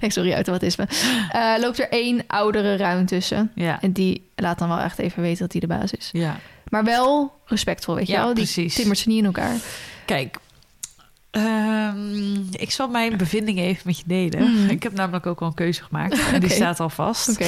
Nee, 0.00 0.10
sorry, 0.12 0.32
automatisme. 0.32 0.88
Eh 1.30 1.52
loopt 1.60 1.78
er 1.78 1.88
één 1.88 2.24
oudere 2.26 2.76
ruin 2.76 3.06
tussen. 3.06 3.50
Ja, 3.54 3.78
En 3.80 3.92
die 3.92 4.30
laat 4.36 4.58
dan 4.58 4.68
wel 4.68 4.78
echt 4.78 4.98
even 4.98 5.22
weten 5.22 5.38
dat 5.38 5.52
hij 5.52 5.60
de 5.60 5.66
baas 5.66 5.92
is. 5.92 6.08
ja. 6.12 6.36
Maar 6.70 6.84
wel 6.84 7.32
respectvol, 7.44 7.94
weet 7.94 8.06
je 8.06 8.12
Ja, 8.12 8.18
wel? 8.18 8.34
Die 8.34 8.44
precies. 8.44 8.74
timmert 8.74 8.98
ze 8.98 9.08
niet 9.08 9.18
in 9.18 9.24
elkaar. 9.24 9.56
Kijk, 10.04 10.38
ehm, 11.30 12.36
ik 12.50 12.70
zal 12.70 12.88
mijn 12.88 13.16
bevindingen 13.16 13.64
even 13.64 13.82
met 13.84 13.98
je 13.98 14.04
delen. 14.06 14.52
Mhm. 14.54 14.68
Ik 14.70 14.82
heb 14.82 14.92
namelijk 14.92 15.26
ook 15.26 15.40
al 15.40 15.46
een 15.46 15.54
keuze 15.54 15.82
gemaakt 15.82 16.18
en 16.32 16.40
die 16.40 16.50
staat 16.50 16.80
al 16.80 16.90
vast. 16.90 17.40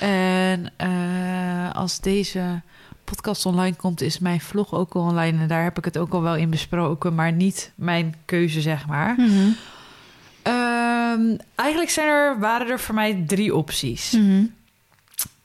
En 0.00 0.72
eh, 0.76 1.74
als 1.74 2.00
deze 2.00 2.60
podcast 3.04 3.46
online 3.46 3.76
komt, 3.76 4.00
is 4.00 4.18
mijn 4.18 4.40
vlog 4.40 4.72
ook 4.74 4.94
al 4.94 5.02
online. 5.02 5.40
En 5.42 5.48
daar 5.48 5.62
heb 5.64 5.78
ik 5.78 5.84
het 5.84 5.98
ook 5.98 6.12
al 6.12 6.22
wel 6.22 6.36
in 6.36 6.50
besproken, 6.50 7.14
maar 7.14 7.32
niet 7.32 7.72
mijn 7.74 8.14
keuze, 8.24 8.60
zeg 8.60 8.86
maar. 8.86 9.14
Mhm. 9.18 9.48
Ehm, 10.42 11.36
eigenlijk 11.54 11.90
zijn 11.90 12.08
er, 12.08 12.38
waren 12.38 12.68
er 12.68 12.80
voor 12.80 12.94
mij 12.94 13.24
drie 13.26 13.54
opties. 13.54 14.10
Mhm. 14.12 14.44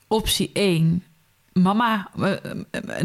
Optie 0.07 0.49
1. 0.53 1.03
Mama, 1.53 2.09
eh, 2.19 2.31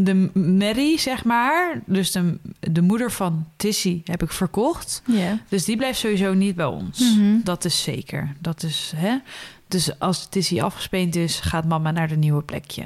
de 0.01 0.31
Mary, 0.35 0.99
zeg 0.99 1.25
maar. 1.25 1.81
Dus 1.87 2.13
de, 2.13 2.39
de 2.61 2.81
moeder 2.83 3.11
van 3.13 3.47
Tissy 3.57 4.01
heb 4.05 4.23
ik 4.23 4.31
verkocht. 4.33 5.03
Ja. 5.07 5.39
Dus 5.49 5.65
die 5.65 5.77
blijft 5.77 5.99
sowieso 5.99 6.35
niet 6.35 6.55
bij 6.57 6.65
ons. 6.67 7.15
Mhm. 7.17 7.39
Dat 7.45 7.65
is 7.65 7.83
zeker. 7.83 8.35
Dat 8.41 8.63
is, 8.63 8.93
hè? 8.97 9.17
Dus 9.69 9.99
als 9.99 10.27
Tissy 10.29 10.61
afgespeend 10.61 11.17
is, 11.17 11.41
gaat 11.41 11.65
mama 11.65 11.91
naar 11.91 12.09
de 12.09 12.17
nieuwe 12.17 12.43
plekje. 12.43 12.85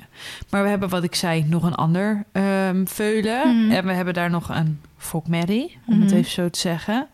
Maar 0.51 0.63
we 0.63 0.69
hebben, 0.69 0.89
wat 0.89 1.05
ik 1.05 1.15
zei, 1.15 1.45
nog 1.49 1.63
een 1.63 1.75
ander 1.75 2.25
ehm 2.33 2.85
veulen. 2.87 3.57
Mhm. 3.57 3.71
En 3.73 3.85
we 3.87 3.93
hebben 3.93 4.15
daar 4.15 4.31
nog 4.31 4.49
een 4.49 4.81
fokmerrie, 4.97 5.79
om 5.87 6.01
het 6.01 6.09
Mhm. 6.11 6.19
even 6.19 6.31
zo 6.31 6.51
te 6.51 6.59
zeggen. 6.59 7.07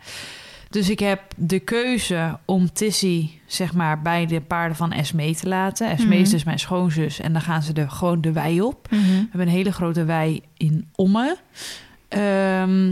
Dus 0.71 0.91
ik 0.91 0.99
heb 0.99 1.21
de 1.37 1.59
keuze 1.59 2.39
om 2.45 2.73
Tissy, 2.73 3.31
zeg 3.47 3.73
maar, 3.75 4.03
bij 4.03 4.27
de 4.27 4.41
paarden 4.41 4.77
van 4.77 4.93
Esmee 4.93 5.35
te 5.37 5.49
laten. 5.49 5.89
Esmee 5.91 6.19
is 6.19 6.25
Mhm. 6.27 6.35
dus 6.35 6.45
mijn 6.45 6.59
schoonzus. 6.59 7.21
En 7.21 7.33
dan 7.33 7.43
gaan 7.43 7.63
ze 7.63 7.73
er 7.73 7.91
gewoon 7.91 8.21
de 8.21 8.33
wei 8.33 8.61
op. 8.63 8.87
Mhm. 8.91 9.01
We 9.03 9.15
hebben 9.31 9.41
een 9.41 9.49
hele 9.49 9.73
grote 9.73 10.05
wei 10.05 10.43
in 10.57 10.89
Ommen. 10.95 11.37
Ehm, 12.09 12.91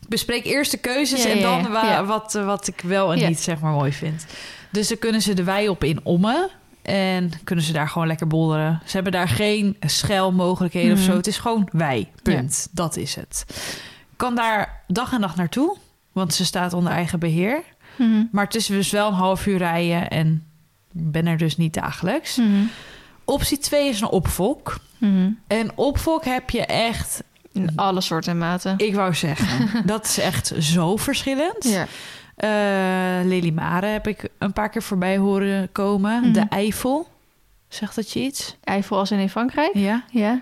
ik 0.00 0.08
bespreek 0.08 0.44
eerst 0.44 0.70
de 0.70 0.76
keuzes 0.78 1.22
Ja, 1.22 1.30
en 1.30 1.40
dan 1.40 1.58
ja. 1.62 1.70
wa- 1.70 1.84
Ja. 1.84 2.04
Wat, 2.04 2.34
eh, 2.34 2.44
wat 2.44 2.66
ik 2.68 2.80
wel 2.80 3.12
en 3.14 3.28
niet 3.28 3.40
zeg 3.40 3.60
maar 3.60 3.72
mooi 3.72 3.92
vind. 3.92 4.26
Dus 4.70 4.88
dan 4.88 4.98
kunnen 4.98 5.22
ze 5.22 5.34
de 5.34 5.44
wei 5.44 5.68
op 5.68 5.84
in 5.84 6.00
Ommen. 6.02 6.48
En 6.82 7.30
kunnen 7.44 7.64
ze 7.64 7.72
daar 7.72 7.88
gewoon 7.88 8.06
lekker 8.06 8.26
bolderen. 8.26 8.80
Ze 8.84 8.92
hebben 8.94 9.12
daar 9.12 9.28
geen 9.28 9.76
schelmogelijkheden 9.80 10.92
of 10.92 10.98
Mhm. 10.98 11.10
zo. 11.10 11.16
Het 11.16 11.26
is 11.26 11.38
gewoon 11.38 11.68
wei. 11.72 12.08
Punt. 12.22 12.68
Dat 12.70 12.96
is 12.96 13.14
het. 13.14 13.44
Kan 14.16 14.34
daar 14.34 14.82
dag 14.86 15.12
en 15.12 15.20
nacht 15.20 15.36
naartoe. 15.36 15.76
Want 16.12 16.34
ze 16.34 16.44
staat 16.44 16.72
onder 16.72 16.92
eigen 16.92 17.18
beheer. 17.18 17.62
Mhm. 17.96 18.24
Maar 18.32 18.44
het 18.44 18.54
is 18.54 18.66
dus 18.66 18.90
wel 18.90 19.08
een 19.08 19.14
half 19.14 19.46
uur 19.46 19.58
rijden 19.58 20.08
en 20.08 20.44
ben 20.92 21.26
er 21.26 21.36
dus 21.36 21.56
niet 21.56 21.74
dagelijks. 21.74 22.36
Mhm. 22.36 22.62
Optie 23.24 23.58
2 23.58 23.88
is 23.88 24.00
een 24.00 24.08
opvolk. 24.08 24.78
Mhm. 24.98 25.30
En 25.46 25.70
opvolk 25.74 26.24
heb 26.24 26.50
je 26.50 26.66
echt, 26.66 27.22
In 27.52 27.72
alle 27.76 28.00
soorten 28.00 28.32
en 28.32 28.38
maten. 28.38 28.74
ik 28.76 28.94
wou 28.94 29.14
zeggen, 29.14 29.68
dat 29.86 30.04
is 30.04 30.18
echt 30.18 30.52
zo 30.58 30.96
verschillend. 30.96 31.64
Ja. 31.68 31.86
Mare 33.54 33.86
heb 33.86 34.06
ik 34.06 34.28
een 34.38 34.52
paar 34.52 34.68
keer 34.68 34.82
voorbij 34.82 35.16
horen 35.16 35.72
komen. 35.72 36.32
De 36.32 36.40
Eifel, 36.48 37.08
zegt 37.74 37.94
dat 37.94 38.12
je 38.12 38.20
iets? 38.20 38.56
Eiffel 38.64 38.98
als 38.98 39.10
in 39.10 39.28
Frankrijk. 39.30 39.70
Ja, 39.74 40.02
Ja. 40.10 40.40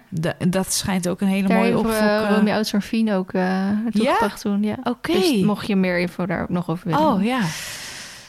dat 0.49 0.73
schijnt 0.73 1.09
ook 1.09 1.21
een 1.21 1.29
hele 1.29 1.49
Daar 1.49 1.57
mooie 1.59 1.79
opvolk. 1.79 1.95
uh, 1.95 2.17
eh, 2.29 2.37
Romeo 2.37 2.55
Oud-Sorvin 2.55 3.13
ook 3.13 3.33
eh 3.33 3.43
naartoe 3.43 4.03
Ja? 4.03 4.13
gebracht 4.13 4.41
toen. 4.41 4.63
Ja. 4.63 4.77
Oké. 4.85 5.13
Dus 5.13 5.37
mocht 5.43 5.67
je 5.67 5.77
meer 5.77 5.99
info 5.99 6.27
daar 6.27 6.43
ook 6.43 6.49
nog 6.49 6.71
over 6.71 6.89
willen. 6.89 7.07
Oh 7.07 7.25
ja. 7.25 7.41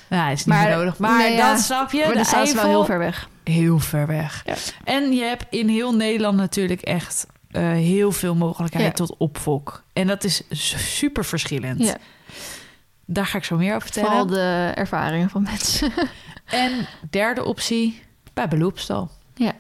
Nou, 0.09 0.31
is 0.31 0.37
niet 0.45 0.47
Maar- 0.55 0.69
nodig. 0.69 0.97
Maar 0.97 1.17
nee, 1.17 1.35
ja. 1.35 1.51
dat 1.51 1.59
snap 1.61 1.91
je. 1.91 2.03
maar 2.05 2.13
de 2.13 2.23
ze 2.47 2.55
wel 2.55 2.65
heel 2.65 2.85
ver 2.85 2.99
weg. 2.99 3.29
heel 3.43 3.79
ver 3.79 4.07
weg. 4.07 4.41
Ja. 4.45 4.53
En 4.83 5.11
je 5.11 5.23
hebt 5.23 5.45
in 5.49 5.67
heel 5.67 5.95
Nederland 5.95 6.37
natuurlijk 6.37 6.81
echt 6.81 7.25
eh, 7.51 7.61
heel 7.71 8.11
veel 8.11 8.35
mogelijkheid 8.35 8.85
Ja. 8.97 9.05
tot 9.05 9.17
opvolk. 9.17 9.83
En 9.93 10.07
dat 10.07 10.23
is 10.23 10.41
super 10.95 11.25
verschillend. 11.25 11.79
Ja. 11.83 11.95
Daar 13.05 13.25
ga 13.25 13.37
ik 13.37 13.43
zo 13.43 13.57
meer 13.57 13.69
over 13.75 13.81
vertellen. 13.81 14.09
Vooral 14.09 14.27
de 14.27 14.71
ervaringen 14.75 15.29
van 15.29 15.41
mensen. 15.43 15.91
En 16.45 16.71
derde 17.09 17.43
optie, 17.43 18.01
bij 18.33 18.47
beloopstal. 18.47 19.09
Ja. 19.35 19.53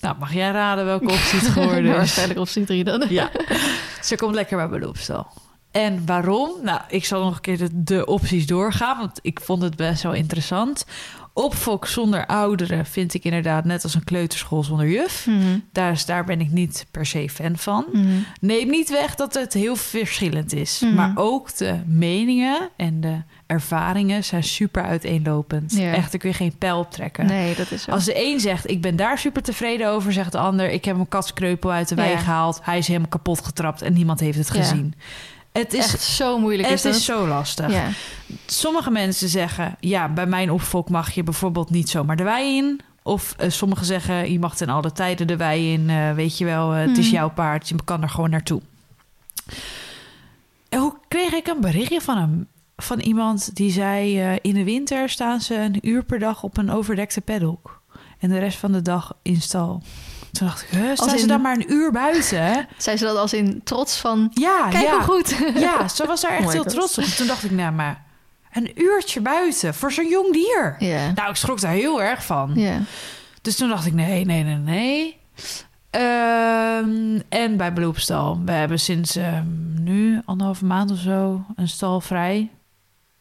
Nou, 0.00 0.16
mag 0.18 0.32
jij 0.32 0.50
raden 0.50 0.84
welke 0.84 1.10
optie 1.12 1.38
het 1.38 1.48
geworden 1.58 1.84
is? 1.84 1.96
Waarschijnlijk 1.96 2.40
optie 2.40 2.64
3 2.64 2.84
dan. 2.84 3.04
Ja, 3.08 3.30
ze 4.02 4.16
komt 4.16 4.34
lekker 4.34 4.56
bij 4.56 4.68
beloopstal. 4.68 5.26
En 5.70 6.06
waarom? 6.06 6.50
Nou, 6.62 6.80
ik 6.88 7.04
zal 7.04 7.24
nog 7.24 7.34
een 7.34 7.40
keer 7.40 7.58
de, 7.58 7.68
de 7.72 8.06
opties 8.06 8.46
doorgaan, 8.46 8.98
want 8.98 9.18
ik 9.22 9.40
vond 9.40 9.62
het 9.62 9.76
best 9.76 10.02
wel 10.02 10.14
interessant. 10.14 10.84
Opfok 11.32 11.86
zonder 11.86 12.26
ouderen 12.26 12.86
vind 12.86 13.14
ik 13.14 13.24
inderdaad 13.24 13.64
net 13.64 13.82
als 13.82 13.94
een 13.94 14.04
kleuterschool 14.04 14.64
zonder 14.64 14.88
juf. 14.88 15.26
Mhm. 15.26 15.58
Daar, 15.72 15.92
is, 15.92 16.06
daar 16.06 16.24
ben 16.24 16.40
ik 16.40 16.50
niet 16.50 16.86
per 16.90 17.06
se 17.06 17.30
fan 17.30 17.56
van. 17.56 17.86
Mhm. 17.92 18.06
Neem 18.40 18.70
niet 18.70 18.90
weg 18.90 19.14
dat 19.14 19.34
het 19.34 19.52
heel 19.52 19.76
verschillend 19.76 20.52
is. 20.52 20.80
Mhm. 20.80 20.94
Maar 20.94 21.12
ook 21.14 21.56
de 21.56 21.80
meningen 21.86 22.68
en 22.76 23.00
de 23.00 23.22
ervaringen 23.48 24.24
zijn 24.24 24.44
super 24.44 24.82
uiteenlopend. 24.82 25.72
Ja. 25.76 25.92
Echt, 25.92 26.14
ik 26.14 26.22
wil 26.22 26.32
geen 26.32 26.54
pijl 26.58 26.78
optrekken. 26.78 27.26
Nee, 27.26 27.54
dat 27.54 27.70
is 27.70 27.82
zo. 27.82 27.90
Als 27.90 28.04
de 28.04 28.24
een 28.26 28.40
zegt, 28.40 28.70
ik 28.70 28.80
ben 28.80 28.96
daar 28.96 29.18
super 29.18 29.42
tevreden 29.42 29.88
over, 29.90 30.12
zegt 30.12 30.32
de 30.32 30.38
ander, 30.38 30.70
ik 30.70 30.84
heb 30.84 30.98
een 30.98 31.08
katskreupel 31.08 31.72
uit 31.72 31.88
de 31.88 31.94
wei 31.94 32.16
gehaald. 32.16 32.60
Hij 32.62 32.78
is 32.78 32.86
helemaal 32.86 33.08
kapot 33.08 33.44
getrapt 33.44 33.82
en 33.82 33.92
niemand 33.92 34.20
heeft 34.20 34.38
het 34.38 34.48
Ja. 34.52 34.54
gezien. 34.54 34.94
Het 35.52 35.72
is, 35.74 35.84
echt 35.84 36.02
zo 36.02 36.38
moeilijk 36.38 36.68
is 36.68 36.74
het 36.82 36.92
dat. 36.92 37.00
is 37.00 37.04
zo 37.06 37.26
lastig. 37.26 37.70
Ja. 37.72 37.88
Sommige 38.46 38.90
mensen 38.90 39.28
zeggen, 39.28 39.76
ja, 39.80 40.08
bij 40.08 40.26
mijn 40.26 40.50
opvolk 40.50 40.90
mag 40.90 41.10
je 41.10 41.22
bijvoorbeeld 41.22 41.70
niet 41.70 41.88
zomaar 41.88 42.16
de 42.16 42.22
wei 42.22 42.56
in. 42.56 42.80
Of 43.02 43.34
eh, 43.38 43.50
sommigen 43.50 43.86
zeggen, 43.86 44.32
je 44.32 44.38
mag 44.38 44.56
ten 44.56 44.68
alle 44.68 44.92
tijden 44.92 45.26
de 45.26 45.36
wei 45.36 45.72
in. 45.72 45.90
eh, 45.90 46.12
weet 46.12 46.38
je 46.38 46.44
wel, 46.44 46.74
eh, 46.74 46.80
het 46.80 46.98
is 46.98 47.06
Mhm. 47.06 47.14
jouw 47.14 47.30
paard, 47.30 47.68
je 47.68 47.74
kan 47.84 48.02
er 48.02 48.08
gewoon 48.10 48.30
naartoe. 48.30 48.60
En 50.68 50.78
hoe 50.78 50.94
kreeg 51.08 51.32
ik 51.32 51.46
een 51.46 51.60
berichtje 51.60 52.00
van 52.00 52.16
hem? 52.18 52.46
Van 52.82 52.98
iemand 53.00 53.54
die 53.56 53.70
zei, 53.70 54.20
eh, 54.20 54.32
in 54.42 54.54
de 54.54 54.64
winter 54.64 55.08
staan 55.08 55.40
ze 55.40 55.54
een 55.54 55.78
uur 55.88 56.04
per 56.04 56.18
dag 56.18 56.42
op 56.42 56.56
een 56.56 56.70
overdekte 56.70 57.20
paddock. 57.20 57.82
En 58.18 58.28
de 58.28 58.38
rest 58.38 58.58
van 58.58 58.72
de 58.72 58.82
dag 58.82 59.16
in 59.22 59.40
stal. 59.40 59.82
Toen 60.32 60.46
dacht 60.46 60.62
ik, 60.62 60.68
huh, 60.68 60.94
staan 60.94 61.18
ze 61.18 61.26
dan 61.26 61.40
maar 61.40 61.56
een 61.56 61.72
uur 61.72 61.92
buiten? 61.92 62.68
Zei 62.76 62.96
ze 62.96 63.04
dat 63.04 63.16
als 63.16 63.32
in 63.32 63.60
trots 63.64 63.96
van... 63.96 64.30
Ja, 64.34 64.68
Kijk 64.70 64.84
ja. 64.84 64.92
hoe 64.92 65.02
goed. 65.02 65.36
Ja, 65.60 65.88
ze 65.88 66.06
was 66.06 66.20
daar 66.20 66.30
echt 66.30 66.44
Oh 66.46 66.52
heel 66.52 66.62
God. 66.62 66.70
trots 66.72 66.98
op. 66.98 67.04
Toen 67.04 67.26
dacht 67.26 67.44
ik, 67.44 67.50
nou 67.50 67.72
maar, 67.72 68.04
een 68.52 68.70
uurtje 68.82 69.20
buiten 69.20 69.74
voor 69.74 69.92
zo'n 69.92 70.08
jong 70.08 70.32
dier. 70.32 70.76
Ja. 70.78 71.12
Nou, 71.14 71.30
ik 71.30 71.36
schrok 71.36 71.60
daar 71.60 71.72
heel 71.72 72.02
erg 72.02 72.24
van. 72.24 72.52
Ja. 72.54 72.78
Dus 73.42 73.56
toen 73.56 73.68
dacht 73.68 73.86
ik, 73.86 73.92
nee, 73.94 74.24
nee, 74.24 74.42
nee, 74.44 74.56
nee. 74.56 75.16
Ehm, 75.90 77.20
en 77.28 77.56
bij 77.56 77.72
Beloopstal. 77.72 78.40
We 78.44 78.52
hebben 78.52 78.78
sinds 78.80 79.16
ehm, 79.16 79.44
nu 79.82 80.20
anderhalve 80.24 80.64
maand 80.64 80.90
of 80.90 80.98
zo 80.98 81.44
een 81.56 81.68
stal 81.68 82.00
vrij. 82.00 82.50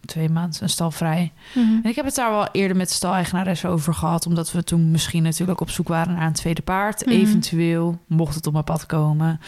Twee 0.08 0.30
maanden 0.30 0.64
een 0.64 0.70
stal 0.70 0.92
vrij. 0.92 1.32
Mhm. 1.54 1.74
En 1.84 1.90
ik 1.90 1.96
heb 1.96 2.06
het 2.06 2.16
daar 2.16 2.32
wel 2.32 2.48
eerder 2.52 2.78
met 2.78 2.88
de 2.88 2.94
stal-eigenares 2.94 3.66
over 3.66 3.94
gehad. 3.94 4.26
Omdat 4.26 4.52
we 4.52 4.64
toen 4.64 4.92
misschien 4.92 5.24
natuurlijk 5.24 5.62
op 5.62 5.70
zoek 5.70 5.88
waren 5.88 6.14
naar 6.14 6.26
een 6.26 6.34
tweede 6.34 6.62
paard. 6.62 7.06
Mhm. 7.06 7.16
Eventueel, 7.16 8.00
mocht 8.08 8.36
het 8.36 8.48
op 8.48 8.54
mijn 8.54 8.66
pad 8.66 8.86
komen. 8.86 9.40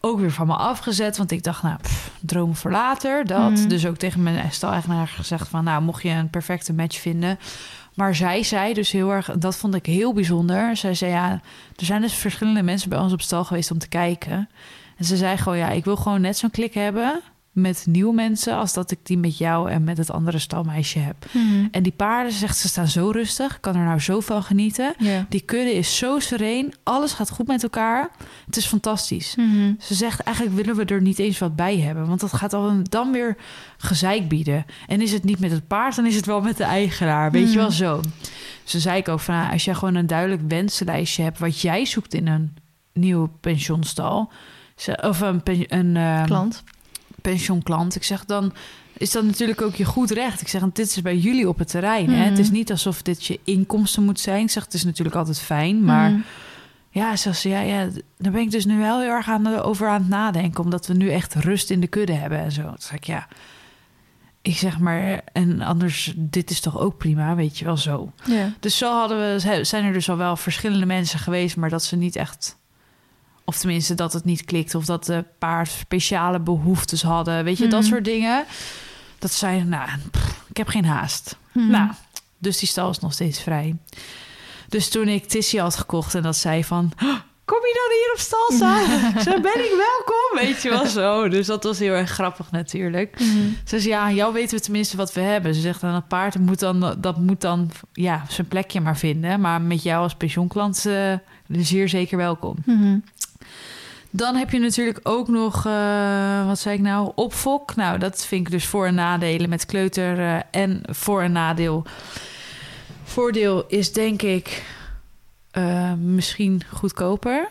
Ook 0.00 0.20
weer 0.20 0.32
van 0.32 0.46
me 0.46 0.54
afgezet. 0.54 1.16
Want 1.16 1.30
ik 1.30 1.42
dacht, 1.42 1.62
nou, 1.62 1.76
pff, 1.76 2.10
dromen 2.20 2.56
voor 2.56 2.70
later. 2.70 3.26
Dat. 3.26 3.50
Mhm. 3.50 3.68
Dus 3.68 3.86
ook 3.86 3.96
tegen 3.96 4.22
mijn 4.22 4.52
stal-eigenaar 4.52 5.08
gezegd 5.08 5.48
van... 5.48 5.64
nou, 5.64 5.82
mocht 5.82 6.02
je 6.02 6.08
een 6.08 6.30
perfecte 6.30 6.72
match 6.72 6.98
vinden... 6.98 7.38
Maar 7.94 8.14
zij 8.14 8.42
zei 8.42 8.74
dus 8.74 8.90
heel 8.90 9.10
erg, 9.10 9.30
dat 9.38 9.56
vond 9.56 9.74
ik 9.74 9.86
heel 9.86 10.12
bijzonder. 10.12 10.76
Zij 10.76 10.94
zei 10.94 11.10
ja, 11.10 11.30
er 11.76 11.84
zijn 11.84 12.00
dus 12.00 12.14
verschillende 12.14 12.62
mensen 12.62 12.88
bij 12.88 12.98
ons 12.98 13.12
op 13.12 13.20
stal 13.20 13.44
geweest 13.44 13.70
om 13.70 13.78
te 13.78 13.88
kijken. 13.88 14.48
En 14.96 15.04
ze 15.04 15.16
zei 15.16 15.36
gewoon 15.36 15.58
ja, 15.58 15.70
ik 15.70 15.84
wil 15.84 15.96
gewoon 15.96 16.20
net 16.20 16.38
zo'n 16.38 16.50
klik 16.50 16.74
hebben 16.74 17.20
met 17.50 17.84
nieuwe 17.88 18.14
mensen 18.14 18.54
als 18.56 18.72
dat 18.72 18.90
ik 18.90 18.98
die 19.02 19.18
met 19.18 19.38
jou 19.38 19.70
en 19.70 19.84
met 19.84 19.98
het 19.98 20.10
andere 20.10 20.38
stalmeisje 20.38 20.98
heb. 20.98 21.16
Mhm. 21.32 21.66
En 21.70 21.82
die 21.82 21.92
paarden, 21.92 22.32
zegt 22.32 22.56
ze, 22.58 22.68
staan 22.68 22.88
zo 22.88 23.10
rustig. 23.10 23.60
Kan 23.60 23.76
er 23.76 23.84
nou 23.84 23.98
zo 24.00 24.20
van 24.20 24.42
genieten. 24.42 24.94
Die 25.28 25.40
kudde 25.40 25.74
is 25.74 25.96
zo 25.96 26.18
sereen. 26.18 26.74
Alles 26.82 27.12
gaat 27.12 27.30
goed 27.30 27.46
met 27.46 27.62
elkaar. 27.62 28.10
Het 28.46 28.56
is 28.56 28.66
fantastisch. 28.66 29.34
Mhm. 29.36 29.72
Ze 29.78 29.94
zegt 29.94 30.20
eigenlijk 30.20 30.56
willen 30.56 30.76
we 30.76 30.84
er 30.84 31.00
niet 31.02 31.18
eens 31.18 31.38
wat 31.38 31.56
bij 31.56 31.78
hebben. 31.78 32.06
Want 32.06 32.20
dat 32.20 32.32
gaat 32.32 32.50
dan, 32.50 32.86
dan 32.88 33.12
weer 33.12 33.36
gezeik 33.76 34.28
bieden. 34.28 34.64
En 34.86 35.00
is 35.00 35.12
het 35.12 35.24
niet 35.24 35.38
met 35.40 35.50
het 35.50 35.66
paard, 35.66 35.96
dan 35.96 36.06
is 36.06 36.16
het 36.16 36.26
wel 36.26 36.40
met 36.40 36.56
de 36.56 36.64
eigenaar. 36.64 37.30
Weet 37.30 37.42
je 37.42 37.48
Hmm. 37.48 37.58
wel 37.58 37.70
zo. 37.70 38.00
Ze 38.64 38.80
zei 38.80 38.98
ik 38.98 39.08
ook 39.08 39.20
van 39.20 39.34
ah, 39.34 39.52
als 39.52 39.64
jij 39.64 39.74
gewoon 39.74 39.94
een 39.94 40.06
duidelijk 40.06 40.42
wensenlijstje 40.48 41.22
hebt... 41.22 41.38
wat 41.38 41.60
jij 41.60 41.84
zoekt 41.84 42.14
in 42.14 42.26
een 42.26 42.56
nieuwe 42.92 43.28
pensionstal... 43.40 44.32
ze- 44.76 45.02
Of 45.02 45.20
een, 45.20 45.40
een 45.44 45.96
ehm, 45.96 46.24
Klant. 46.26 46.62
Pensioenklant. 47.20 47.94
Ik 47.96 48.04
zeg 48.04 48.24
dan 48.24 48.52
is 48.96 49.10
dat 49.10 49.24
natuurlijk 49.24 49.62
ook 49.62 49.74
je 49.74 49.84
goed 49.84 50.10
recht. 50.10 50.40
Ik 50.40 50.48
zeg, 50.48 50.62
dit 50.72 50.86
is 50.86 51.02
bij 51.02 51.16
jullie 51.16 51.48
op 51.48 51.58
het 51.58 51.68
terrein. 51.68 52.10
Hè? 52.10 52.20
Mhm. 52.20 52.28
Het 52.28 52.38
is 52.38 52.50
niet 52.50 52.70
alsof 52.70 53.02
dit 53.02 53.24
je 53.24 53.40
inkomsten 53.44 54.02
moet 54.04 54.20
zijn. 54.20 54.42
Ik 54.44 54.50
zeg, 54.50 54.64
het 54.64 54.74
is 54.74 54.84
natuurlijk 54.84 55.16
altijd 55.16 55.38
fijn, 55.40 55.84
maar 55.84 56.10
Mhm. 56.10 56.20
ja, 56.90 57.16
zoals, 57.16 57.42
ja, 57.42 57.60
ja, 57.60 57.88
daar 58.18 58.32
ben 58.32 58.40
ik 58.40 58.50
dus 58.50 58.64
nu 58.64 58.78
wel 58.78 59.00
heel 59.00 59.08
erg 59.10 59.28
aan, 59.28 59.44
de- 59.44 59.62
over 59.62 59.88
aan 59.88 60.00
het 60.00 60.08
nadenken. 60.08 60.64
Omdat 60.64 60.86
we 60.86 60.94
nu 60.94 61.10
echt 61.10 61.34
rust 61.34 61.70
in 61.70 61.80
de 61.80 61.86
kudde 61.86 62.12
hebben 62.12 62.38
en 62.38 62.52
zo. 62.52 62.62
Toen 62.62 62.74
zeg 62.78 62.96
ik, 62.96 63.04
ja. 63.04 63.26
Ik 64.42 64.56
zeg 64.56 64.78
maar, 64.78 65.20
en 65.32 65.60
anders, 65.60 66.12
dit 66.16 66.50
is 66.50 66.60
toch 66.60 66.78
ook 66.78 66.96
prima, 66.98 67.34
weet 67.34 67.58
je 67.58 67.64
wel 67.64 67.76
zo. 67.76 68.12
Dus 68.60 68.78
zo 68.78 68.92
hadden 68.98 69.18
we, 69.18 69.64
zijn 69.64 69.84
er 69.84 69.92
dus 69.92 70.10
al 70.10 70.16
wel 70.16 70.36
verschillende 70.36 70.86
mensen 70.86 71.18
geweest, 71.18 71.56
maar 71.56 71.70
dat 71.70 71.84
ze 71.84 71.96
niet 71.96 72.16
echt. 72.16 72.58
Of 73.50 73.56
tenminste, 73.58 73.94
dat 73.94 74.12
het 74.12 74.24
niet 74.24 74.44
klikt. 74.44 74.74
Of 74.74 74.84
dat 74.84 75.04
de 75.04 75.24
paard 75.38 75.68
speciale 75.68 76.40
behoeftes 76.40 77.02
hadden. 77.02 77.44
Weet 77.44 77.58
je, 77.58 77.66
dat 77.68 77.80
Mhm. 77.80 77.88
soort 77.90 78.04
dingen. 78.04 78.44
Dat 79.18 79.32
zijn, 79.32 79.68
nou, 79.68 79.88
pff, 80.10 80.44
ik 80.48 80.56
heb 80.56 80.68
geen 80.68 80.84
haast. 80.84 81.36
Mhm. 81.52 81.70
Nou, 81.70 81.90
dus 82.38 82.58
die 82.58 82.68
stal 82.68 82.90
is 82.90 82.98
nog 82.98 83.12
steeds 83.12 83.40
vrij. 83.42 83.76
Dus 84.68 84.88
toen 84.88 85.08
ik 85.08 85.24
Tissy 85.28 85.56
had 85.58 85.76
gekocht 85.76 86.14
en 86.14 86.22
dat 86.22 86.36
zei 86.36 86.64
van... 86.64 86.92
"Oh, 87.02 87.14
Kom 87.44 87.58
je 87.60 87.80
dan 87.88 87.98
hier 87.98 88.12
op 88.12 88.18
stal 88.18 88.50
staan? 88.52 89.00
Ik 89.16 89.20
zei, 89.22 89.40
ben 89.40 89.64
ik 89.64 89.74
welkom? 89.76 90.46
Weet 90.48 90.62
je 90.62 90.68
wel 90.70 90.86
zo. 90.86 91.28
Dus 91.28 91.46
dat 91.46 91.64
was 91.64 91.78
heel 91.78 91.92
erg 91.92 92.10
grappig 92.10 92.50
natuurlijk. 92.50 93.20
Mhm. 93.20 93.28
Ze 93.28 93.50
zegt, 93.64 93.84
ja, 93.84 94.10
jou 94.12 94.32
weten 94.32 94.56
we 94.58 94.62
tenminste 94.64 94.96
wat 94.96 95.12
we 95.12 95.20
hebben. 95.20 95.54
Ze 95.54 95.60
zegt, 95.60 95.82
aan 95.82 95.94
het 95.94 96.08
paard 96.08 96.38
moet 96.38 96.58
dan, 96.58 96.94
dat 96.98 97.16
moet 97.18 97.40
dan 97.40 97.70
ja, 97.92 98.24
zijn 98.28 98.48
plekje 98.48 98.80
maar 98.80 98.96
vinden. 98.98 99.40
Maar 99.40 99.60
met 99.62 99.82
jou 99.82 100.02
als 100.02 100.14
pensioenklant 100.14 100.86
eh, 100.86 101.12
zeer 101.48 101.88
zeker 101.88 102.16
welkom. 102.16 102.56
Dan 104.10 104.36
heb 104.36 104.50
je 104.50 104.58
natuurlijk 104.58 105.00
ook 105.02 105.28
nog, 105.28 105.66
eh, 105.66 106.46
wat 106.46 106.58
zei 106.58 106.74
ik 106.76 106.80
nou, 106.82 107.12
opfok. 107.14 107.74
Nou, 107.76 107.98
dat 107.98 108.26
vind 108.26 108.46
ik 108.46 108.52
dus 108.52 108.66
voor- 108.66 108.86
en 108.86 108.94
nadelen 108.94 109.48
met 109.48 109.66
kleuter 109.66 110.18
eh, 110.18 110.40
en 110.62 110.80
voor- 110.88 111.22
en 111.22 111.32
nadeel. 111.32 111.84
Voordeel 113.04 113.64
is 113.68 113.92
denk 113.92 114.22
ik 114.22 114.64
eh, 115.50 115.92
misschien 115.92 116.62
goedkoper. 116.72 117.48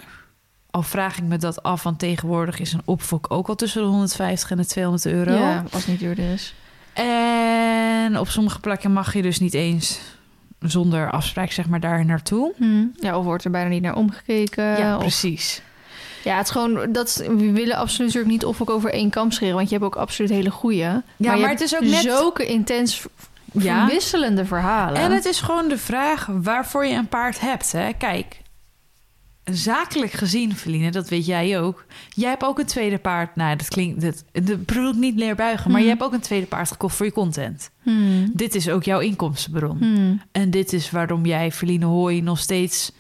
Al 0.72 0.82
vraag 0.82 1.18
ik 1.18 1.24
me 1.24 1.38
dat 1.38 1.64
af, 1.64 1.84
want 1.84 2.00
tegenwoordig 2.00 2.60
is 2.60 2.74
een 2.74 2.82
opfok 2.86 3.26
ook 3.30 3.48
al 3.48 3.56
tussen 3.56 3.82
de 3.82 3.88
150 3.88 4.52
en 4.52 4.58
de 4.58 4.66
200 4.66 5.06
euro. 5.06 5.32
Ja, 5.32 5.64
als 5.72 5.82
het 5.82 5.88
niet 5.88 6.00
duurder 6.00 6.34
is. 6.34 6.54
En 6.94 8.20
op 8.20 8.30
sommige 8.30 8.60
plekken 8.60 8.92
mag 8.92 9.14
je 9.14 9.22
dus 9.22 9.40
niet 9.40 9.54
eens 9.54 10.00
zonder 10.60 11.12
afspraak 11.12 11.52
zeg 11.52 11.68
maar 11.68 11.80
daar 11.80 12.06
naartoe. 12.06 12.54
Mhm. 12.58 12.86
Ja, 12.96 13.18
of 13.18 13.24
wordt 13.24 13.44
er 13.44 13.52
bijna 13.52 13.70
niet 13.70 13.82
naar 13.82 13.96
omgekeken. 13.96 14.64
ja, 14.78 14.96
of- 14.96 15.02
precies. 15.02 15.62
Ja, 16.24 16.38
het 16.38 16.46
is 16.46 16.52
gewoon 16.52 16.92
dat 16.92 17.16
we 17.28 17.52
willen 17.52 17.76
absoluut 17.76 18.08
natuurlijk 18.14 18.32
niet 18.34 18.46
of 18.46 18.62
ook 18.62 18.70
over 18.70 18.92
één 18.94 19.10
kam 19.10 19.32
scheren, 19.32 19.56
want 19.56 19.70
je 19.70 19.76
hebt 19.76 19.88
ook 19.88 19.96
absoluut 19.96 20.32
hele 20.32 20.52
goede. 20.52 20.76
Ja, 20.78 21.04
maar 21.18 21.38
je 21.40 21.46
het 21.46 21.62
is 21.62 21.76
ook 21.76 21.82
net- 21.82 22.02
zulke 22.02 22.46
intens 22.46 23.06
Ja. 23.54 23.88
wisselende 23.88 24.46
verhalen. 24.46 25.02
En 25.02 25.12
het 25.12 25.26
is 25.26 25.42
gewoon 25.42 25.68
de 25.68 25.78
vraag 25.78 26.28
waarvoor 26.32 26.86
je 26.86 26.96
een 26.96 27.08
paard 27.08 27.40
hebt. 27.40 27.72
Hè? 27.72 27.94
Kijk, 27.94 28.42
zakelijk 29.44 30.12
gezien, 30.12 30.56
Feline, 30.56 30.92
dat 30.92 31.10
weet 31.10 31.26
jij 31.26 31.60
ook. 31.60 31.86
Jij 32.10 32.30
hebt 32.30 32.44
ook 32.44 32.60
een 32.60 32.66
tweede 32.66 32.98
paard. 32.98 33.36
Nou, 33.36 33.56
dat 33.56 33.68
klinkt. 33.68 34.02
Dat, 34.02 34.24
dat 34.32 34.66
bedoel 34.66 34.90
ik 34.90 34.96
niet 34.96 35.16
leerbuigen, 35.18 35.66
maar 35.72 35.80
Hmm. 35.80 35.90
je 35.90 35.96
hebt 35.96 36.04
ook 36.04 36.14
een 36.14 36.20
tweede 36.20 36.46
paard 36.46 36.72
gekocht 36.72 36.96
voor 36.96 37.06
je 37.06 37.12
content. 37.12 37.70
Hmm. 37.82 38.30
Dit 38.34 38.56
is 38.56 38.70
ook 38.70 38.84
jouw 38.84 39.00
inkomstenbron. 39.00 39.78
Hmm. 39.78 40.22
En 40.32 40.50
dit 40.52 40.74
is 40.74 40.92
waarom 40.92 41.26
jij 41.26 41.52
Feline 41.52 41.86
Hooi 41.86 42.22
nog 42.22 42.40
steeds 42.40 42.92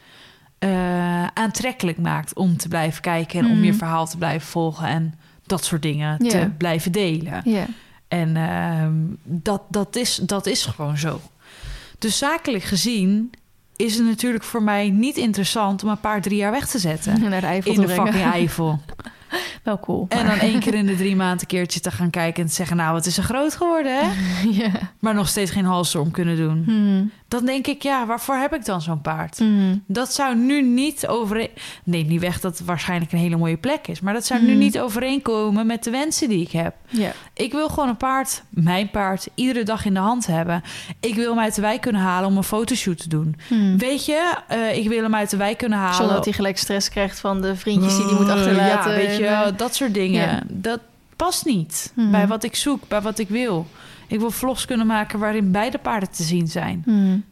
eh, 0.59 1.27
aantrekkelijk 1.27 1.97
maakt 1.97 2.33
om 2.35 2.57
te 2.57 2.67
blijven 2.67 3.01
kijken 3.01 3.39
en 3.39 3.45
om 3.45 3.51
Mhm. 3.55 3.63
je 3.63 3.73
verhaal 3.73 4.07
te 4.07 4.17
blijven 4.17 4.47
volgen 4.47 4.87
en 4.87 5.13
dat 5.45 5.63
soort 5.65 5.81
dingen 5.81 6.17
te 6.17 6.49
blijven 6.57 6.91
delen. 6.91 7.41
Ja. 7.43 7.65
En 8.07 8.35
ehm, 8.37 8.93
dat, 9.23 9.61
dat, 9.69 9.95
is, 9.95 10.15
dat 10.15 10.45
is 10.45 10.65
gewoon 10.65 10.97
zo. 10.97 11.21
Dus 11.99 12.17
zakelijk 12.17 12.63
gezien 12.63 13.31
is 13.75 13.95
het 13.95 14.05
natuurlijk 14.05 14.43
voor 14.43 14.63
mij 14.63 14.89
niet 14.89 15.17
interessant 15.17 15.83
om 15.83 15.89
een 15.89 15.99
paar 15.99 16.21
drie 16.21 16.37
jaar 16.37 16.51
weg 16.51 16.67
te 16.67 16.79
zetten. 16.79 17.21
Naar 17.29 17.41
de 17.41 17.47
Eifel 17.47 17.71
In 17.73 17.79
de 17.79 17.85
brengen. 17.85 18.05
fucking 18.05 18.31
Eifel. 18.33 18.79
Wel 19.63 19.79
cool. 19.79 20.05
En 20.09 20.25
dan 20.25 20.37
één 20.39 20.59
keer 20.59 20.73
in 20.73 20.85
de 20.85 20.95
drie 20.95 21.15
maanden 21.15 21.39
een 21.41 21.47
keertje 21.47 21.79
te 21.79 21.91
gaan 21.91 22.09
kijken 22.09 22.43
en 22.43 22.49
te 22.49 22.55
zeggen... 22.55 22.77
nou, 22.77 22.93
wat 22.93 23.05
is 23.05 23.17
er 23.17 23.23
groot 23.23 23.55
geworden, 23.55 23.99
hè? 23.99 24.09
ja. 24.63 24.71
Maar 24.99 25.13
nog 25.13 25.27
steeds 25.27 25.51
geen 25.51 25.65
halstorm 25.65 26.11
kunnen 26.11 26.37
doen. 26.37 26.63
Hmm. 26.65 27.11
Dan 27.29 27.45
denk 27.45 27.67
ik, 27.67 27.83
ja, 27.83 28.05
waarvoor 28.05 28.35
heb 28.35 28.53
ik 28.53 28.65
dan 28.65 28.81
zo'n 28.81 29.01
paard? 29.01 29.37
Hmm. 29.37 29.83
Dat 29.87 30.13
zou 30.13 30.35
nu 30.35 30.61
niet 30.61 31.07
overeen... 31.07 31.49
Neem 31.83 32.07
niet 32.07 32.19
weg 32.19 32.39
dat 32.39 32.57
het 32.57 32.67
waarschijnlijk 32.67 33.11
een 33.11 33.17
hele 33.19 33.37
mooie 33.37 33.57
plek 33.57 33.87
is. 33.87 33.99
Maar 33.99 34.13
dat 34.13 34.25
zou 34.25 34.41
nu 34.41 34.49
Mhm. 34.49 34.57
niet 34.57 34.79
overeenkomen 34.79 35.65
met 35.67 35.83
de 35.83 35.89
wensen 35.91 36.29
die 36.29 36.41
ik 36.41 36.51
heb. 36.51 36.75
Ik 37.33 37.51
wil 37.51 37.69
gewoon 37.69 37.89
een 37.89 37.97
paard, 37.97 38.43
mijn 38.49 38.89
paard, 38.89 39.27
iedere 39.35 39.63
dag 39.63 39.85
in 39.85 39.93
de 39.93 39.99
hand 39.99 40.25
hebben. 40.27 40.61
Ik 40.99 41.15
wil 41.15 41.29
hem 41.29 41.39
uit 41.39 41.55
de 41.55 41.61
wijk 41.61 41.81
kunnen 41.81 42.01
halen 42.01 42.29
om 42.29 42.37
een 42.37 42.43
fotoshoot 42.43 42.97
te 42.97 43.09
doen. 43.09 43.35
Hmm. 43.47 43.77
Weet 43.77 44.05
je, 44.05 44.33
eh, 44.47 44.77
ik 44.77 44.87
wil 44.87 45.03
hem 45.03 45.15
uit 45.15 45.29
de 45.29 45.37
wijk 45.37 45.57
kunnen 45.57 45.77
halen. 45.77 45.95
Zonder 45.95 46.15
dat 46.15 46.25
hij 46.25 46.33
gelijk 46.33 46.57
stress 46.57 46.89
krijgt 46.89 47.19
van 47.19 47.41
de 47.41 47.55
vriendjes 47.55 47.95
die 47.95 48.05
hij 48.05 48.13
moet 48.13 48.27
Eh, 48.27 48.33
achterlaten. 48.33 48.91
Ja, 48.91 48.97
weet 48.97 49.17
je, 49.17 49.25
eh, 49.25 49.47
dat 49.57 49.75
soort 49.75 49.93
dingen. 49.93 50.43
Dat 50.49 50.79
past 51.15 51.45
niet 51.45 51.91
Mhm. 51.95 52.11
bij 52.11 52.27
wat 52.27 52.43
ik 52.43 52.55
zoek, 52.55 52.87
bij 52.87 53.01
wat 53.01 53.19
ik 53.19 53.29
wil. 53.29 53.67
Ik 54.09 54.19
wil 54.19 54.31
vlogs 54.31 54.65
kunnen 54.65 54.87
maken 54.87 55.19
waarin 55.19 55.51
beide 55.51 55.77
paarden 55.77 56.11
te 56.11 56.23
zien 56.23 56.47
zijn. 56.47 56.81
hmm. 56.85 57.23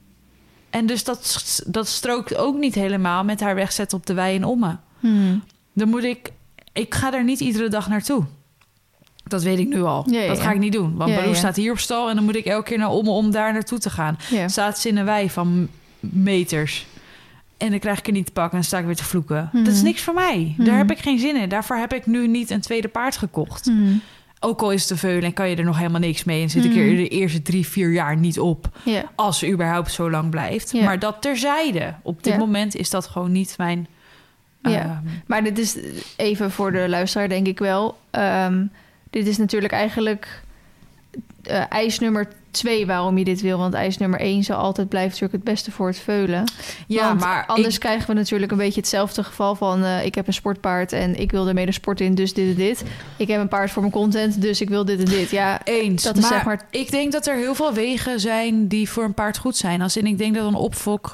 En 0.69 0.85
dus 0.85 1.03
dat, 1.03 1.63
dat 1.67 1.87
strookt 1.87 2.35
ook 2.35 2.57
niet 2.57 2.75
helemaal 2.75 3.23
met 3.23 3.39
haar 3.39 3.55
wegzetten 3.55 3.97
op 3.97 4.05
de 4.05 4.13
wei 4.13 4.35
in 4.35 4.43
Omme. 4.43 4.77
Hmm. 4.99 5.43
Dan 5.73 5.89
moet 5.89 6.03
ik... 6.03 6.31
Ik 6.73 6.95
ga 6.95 7.11
daar 7.11 7.23
niet 7.23 7.39
iedere 7.39 7.69
dag 7.69 7.89
naartoe. 7.89 8.23
Dat 9.23 9.43
weet 9.43 9.59
ik 9.59 9.67
nu 9.67 9.81
al. 9.81 10.03
Ja, 10.09 10.19
ja, 10.19 10.27
dat 10.27 10.39
ga 10.39 10.51
ik 10.51 10.59
niet 10.59 10.73
doen. 10.73 10.95
Want 10.95 11.11
Ja, 11.11 11.33
staat 11.33 11.55
hier 11.55 11.71
op 11.71 11.79
stal... 11.79 12.09
en 12.09 12.15
dan 12.15 12.23
moet 12.23 12.35
ik 12.35 12.45
elke 12.45 12.69
keer 12.69 12.77
naar 12.77 12.89
Omme 12.89 13.09
om 13.09 13.31
daar 13.31 13.53
naartoe 13.53 13.79
te 13.79 13.89
gaan. 13.89 14.17
Ja. 14.29 14.47
Staat 14.47 14.79
ze 14.79 14.87
in 14.87 14.97
een 14.97 15.05
wei 15.05 15.29
van 15.29 15.67
meters... 15.99 16.85
En 17.57 17.69
dan 17.69 17.79
krijg 17.79 17.99
ik 17.99 18.07
er 18.07 18.13
niet 18.13 18.25
te 18.25 18.31
pakken 18.31 18.51
en 18.51 18.57
dan 18.57 18.67
sta 18.67 18.77
ik 18.77 18.85
weer 18.85 18.95
te 18.95 19.03
vloeken. 19.03 19.49
Dat 19.53 19.67
is 19.73 19.81
niks 19.81 20.01
voor 20.01 20.13
mij. 20.13 20.55
Daar 20.57 20.77
heb 20.77 20.91
ik 20.91 20.99
geen 20.99 21.19
zin 21.19 21.35
in. 21.35 21.49
Daarvoor 21.49 21.75
heb 21.75 21.93
ik 21.93 22.05
nu 22.05 22.27
niet 22.27 22.49
een 22.49 22.61
tweede 22.61 22.87
paard 22.87 23.17
gekocht. 23.17 23.65
Hmm. 23.65 24.01
Ook 24.39 24.61
al 24.61 24.71
is 24.71 24.79
het 24.79 24.87
te 24.87 24.97
veulen 24.97 25.23
en 25.23 25.33
kan 25.33 25.49
je 25.49 25.55
er 25.55 25.63
nog 25.63 25.77
helemaal 25.77 25.99
niks 25.99 26.23
mee... 26.23 26.41
en 26.41 26.49
zit 26.49 26.65
ik 26.65 26.71
Mhm. 26.71 26.79
er 26.79 26.95
de 26.95 27.07
eerste 27.07 27.41
drie, 27.41 27.67
vier 27.67 27.91
jaar 27.91 28.17
niet 28.17 28.39
op... 28.39 28.69
Als 29.15 29.39
ze 29.39 29.49
überhaupt 29.51 29.91
zo 29.91 30.09
lang 30.09 30.29
blijft. 30.29 30.73
Maar 30.73 30.99
dat 30.99 31.21
terzijde. 31.21 31.93
Op 32.01 32.23
dit 32.23 32.37
moment 32.37 32.75
is 32.75 32.89
dat 32.89 33.07
gewoon 33.07 33.31
niet 33.31 33.55
mijn... 33.57 33.87
Ja. 34.61 34.71
ehm, 34.71 34.97
Maar 35.25 35.43
dit 35.43 35.57
is 35.57 35.77
even 36.15 36.51
voor 36.51 36.71
de 36.71 36.89
luisteraar, 36.89 37.29
denk 37.29 37.47
ik 37.47 37.59
wel. 37.59 37.97
Ehm, 38.09 38.65
dit 39.09 39.27
is 39.27 39.37
natuurlijk 39.37 39.73
eigenlijk 39.73 40.41
eh, 41.43 41.63
eis 41.69 41.99
nummer 41.99 42.27
twee 42.57 42.85
waarom 42.85 43.17
je 43.17 43.23
dit 43.23 43.41
wil. 43.41 43.57
Want 43.57 43.73
eis 43.73 43.97
nummer 43.97 44.19
één 44.19 44.43
zal 44.43 44.57
altijd 44.57 44.89
blijven 44.89 45.09
natuurlijk 45.11 45.43
het 45.43 45.53
beste 45.53 45.71
voor 45.71 45.87
het 45.87 45.99
veulen. 45.99 46.43
ja, 46.87 47.07
Want 47.07 47.19
maar 47.19 47.45
anders 47.45 47.73
ik- 47.73 47.79
krijgen 47.79 48.07
we 48.07 48.13
natuurlijk 48.13 48.51
een 48.51 48.57
beetje 48.57 48.79
hetzelfde 48.79 49.23
geval 49.23 49.55
van... 49.55 49.83
eh, 49.83 50.05
ik 50.05 50.15
heb 50.15 50.27
een 50.27 50.33
sportpaard 50.33 50.91
en 50.91 51.19
ik 51.19 51.31
wil 51.31 51.47
ermee 51.47 51.65
de 51.65 51.71
sport 51.71 52.01
in, 52.01 52.15
dus 52.15 52.33
dit 52.33 52.49
en 52.49 52.55
dit. 52.55 52.83
Ik 53.17 53.27
heb 53.27 53.41
een 53.41 53.47
paard 53.47 53.71
voor 53.71 53.81
mijn 53.81 53.93
content, 53.93 54.41
dus 54.41 54.61
ik 54.61 54.69
wil 54.69 54.85
dit 54.85 54.99
en 54.99 55.05
dit. 55.05 55.29
Ja, 55.29 55.59
Eens. 55.63 56.03
Dat 56.03 56.15
is 56.17 56.21
maar 56.21 56.31
zeg 56.31 56.43
maar- 56.45 56.65
ik 56.71 56.91
denk 56.91 57.11
dat 57.11 57.27
er 57.27 57.35
heel 57.35 57.55
veel 57.55 57.73
wegen 57.73 58.19
zijn 58.19 58.67
die 58.67 58.89
voor 58.89 59.03
een 59.03 59.13
paard 59.13 59.37
goed 59.37 59.55
zijn. 59.57 59.81
Als 59.81 59.97
in 59.97 60.05
ik 60.05 60.17
denk 60.17 60.35
dat 60.35 60.45
een 60.47 60.55
opfok 60.55 61.11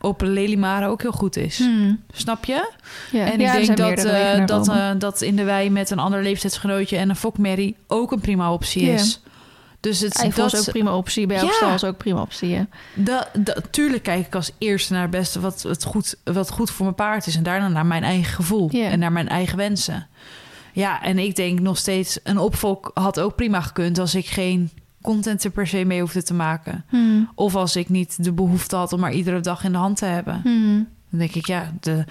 op 0.00 0.20
Lelimare 0.20 0.86
ook 0.86 1.02
heel 1.02 1.12
goed 1.12 1.36
is. 1.36 1.58
hmm. 1.58 2.00
Snap 2.12 2.44
je? 2.44 2.70
ja. 3.12 3.32
En 3.32 3.40
Ja, 3.40 3.54
ik 3.54 3.66
denk 3.66 3.78
dat, 3.78 4.04
eh, 4.04 4.46
dat, 4.46 4.68
eh, 4.68 4.90
dat 4.98 5.22
in 5.22 5.36
de 5.36 5.44
wei 5.44 5.70
met 5.70 5.90
een 5.90 5.98
ander 5.98 6.22
leeftijdsgenootje 6.22 6.96
en 6.96 7.08
een 7.10 7.16
fokmerrie 7.16 7.76
ook 7.86 8.12
een 8.12 8.20
prima 8.20 8.52
optie 8.52 8.82
is. 8.82 9.20
Dus 9.84 10.00
het, 10.00 10.18
Eifel 10.18 10.42
dat, 10.42 10.52
is 10.52 10.58
ook 10.58 10.72
prima 10.72 10.96
optie. 10.96 11.26
Bij 11.26 11.44
Ja. 11.60 11.74
Is 11.74 11.84
ook 11.84 11.96
prima 11.96 12.20
optie, 12.20 12.48
ja. 12.48 12.66
dat, 12.94 13.28
dat, 13.38 13.62
tuurlijk 13.70 14.02
kijk 14.02 14.26
ik 14.26 14.34
als 14.34 14.50
eerste 14.58 14.92
naar 14.92 15.02
het 15.02 15.10
beste 15.10 15.40
wat, 15.40 15.62
het 15.62 15.84
goed, 15.84 16.16
wat 16.24 16.50
goed 16.50 16.70
voor 16.70 16.84
mijn 16.84 16.96
paard 16.96 17.26
is. 17.26 17.36
En 17.36 17.42
daarna 17.42 17.68
naar 17.68 17.86
mijn 17.86 18.02
eigen 18.02 18.34
gevoel 18.34 18.70
en 18.70 18.98
naar 18.98 19.12
mijn 19.12 19.28
eigen 19.28 19.56
wensen. 19.56 20.06
Ja, 20.72 21.02
en 21.02 21.18
ik 21.18 21.36
denk 21.36 21.60
nog 21.60 21.78
steeds, 21.78 22.18
een 22.22 22.38
opvolk 22.38 22.90
had 22.94 23.20
ook 23.20 23.36
prima 23.36 23.60
gekund 23.60 23.98
als 23.98 24.14
ik 24.14 24.26
geen 24.26 24.70
content 25.02 25.44
er 25.44 25.50
per 25.50 25.66
se 25.66 25.84
mee 25.84 26.00
hoefde 26.00 26.22
te 26.22 26.34
maken. 26.34 26.84
Hmm. 26.88 27.30
Of 27.34 27.54
als 27.54 27.76
ik 27.76 27.88
niet 27.88 28.24
de 28.24 28.32
behoefte 28.32 28.76
had 28.76 28.92
om 28.92 29.00
maar 29.00 29.12
iedere 29.12 29.40
dag 29.40 29.64
in 29.64 29.72
de 29.72 29.78
hand 29.78 29.96
te 29.96 30.04
hebben. 30.04 30.40
Hmm. 30.42 30.88
Dan 31.10 31.18
denk 31.18 31.34
ik, 31.34 31.46
ja, 31.46 31.72
de, 31.80 32.04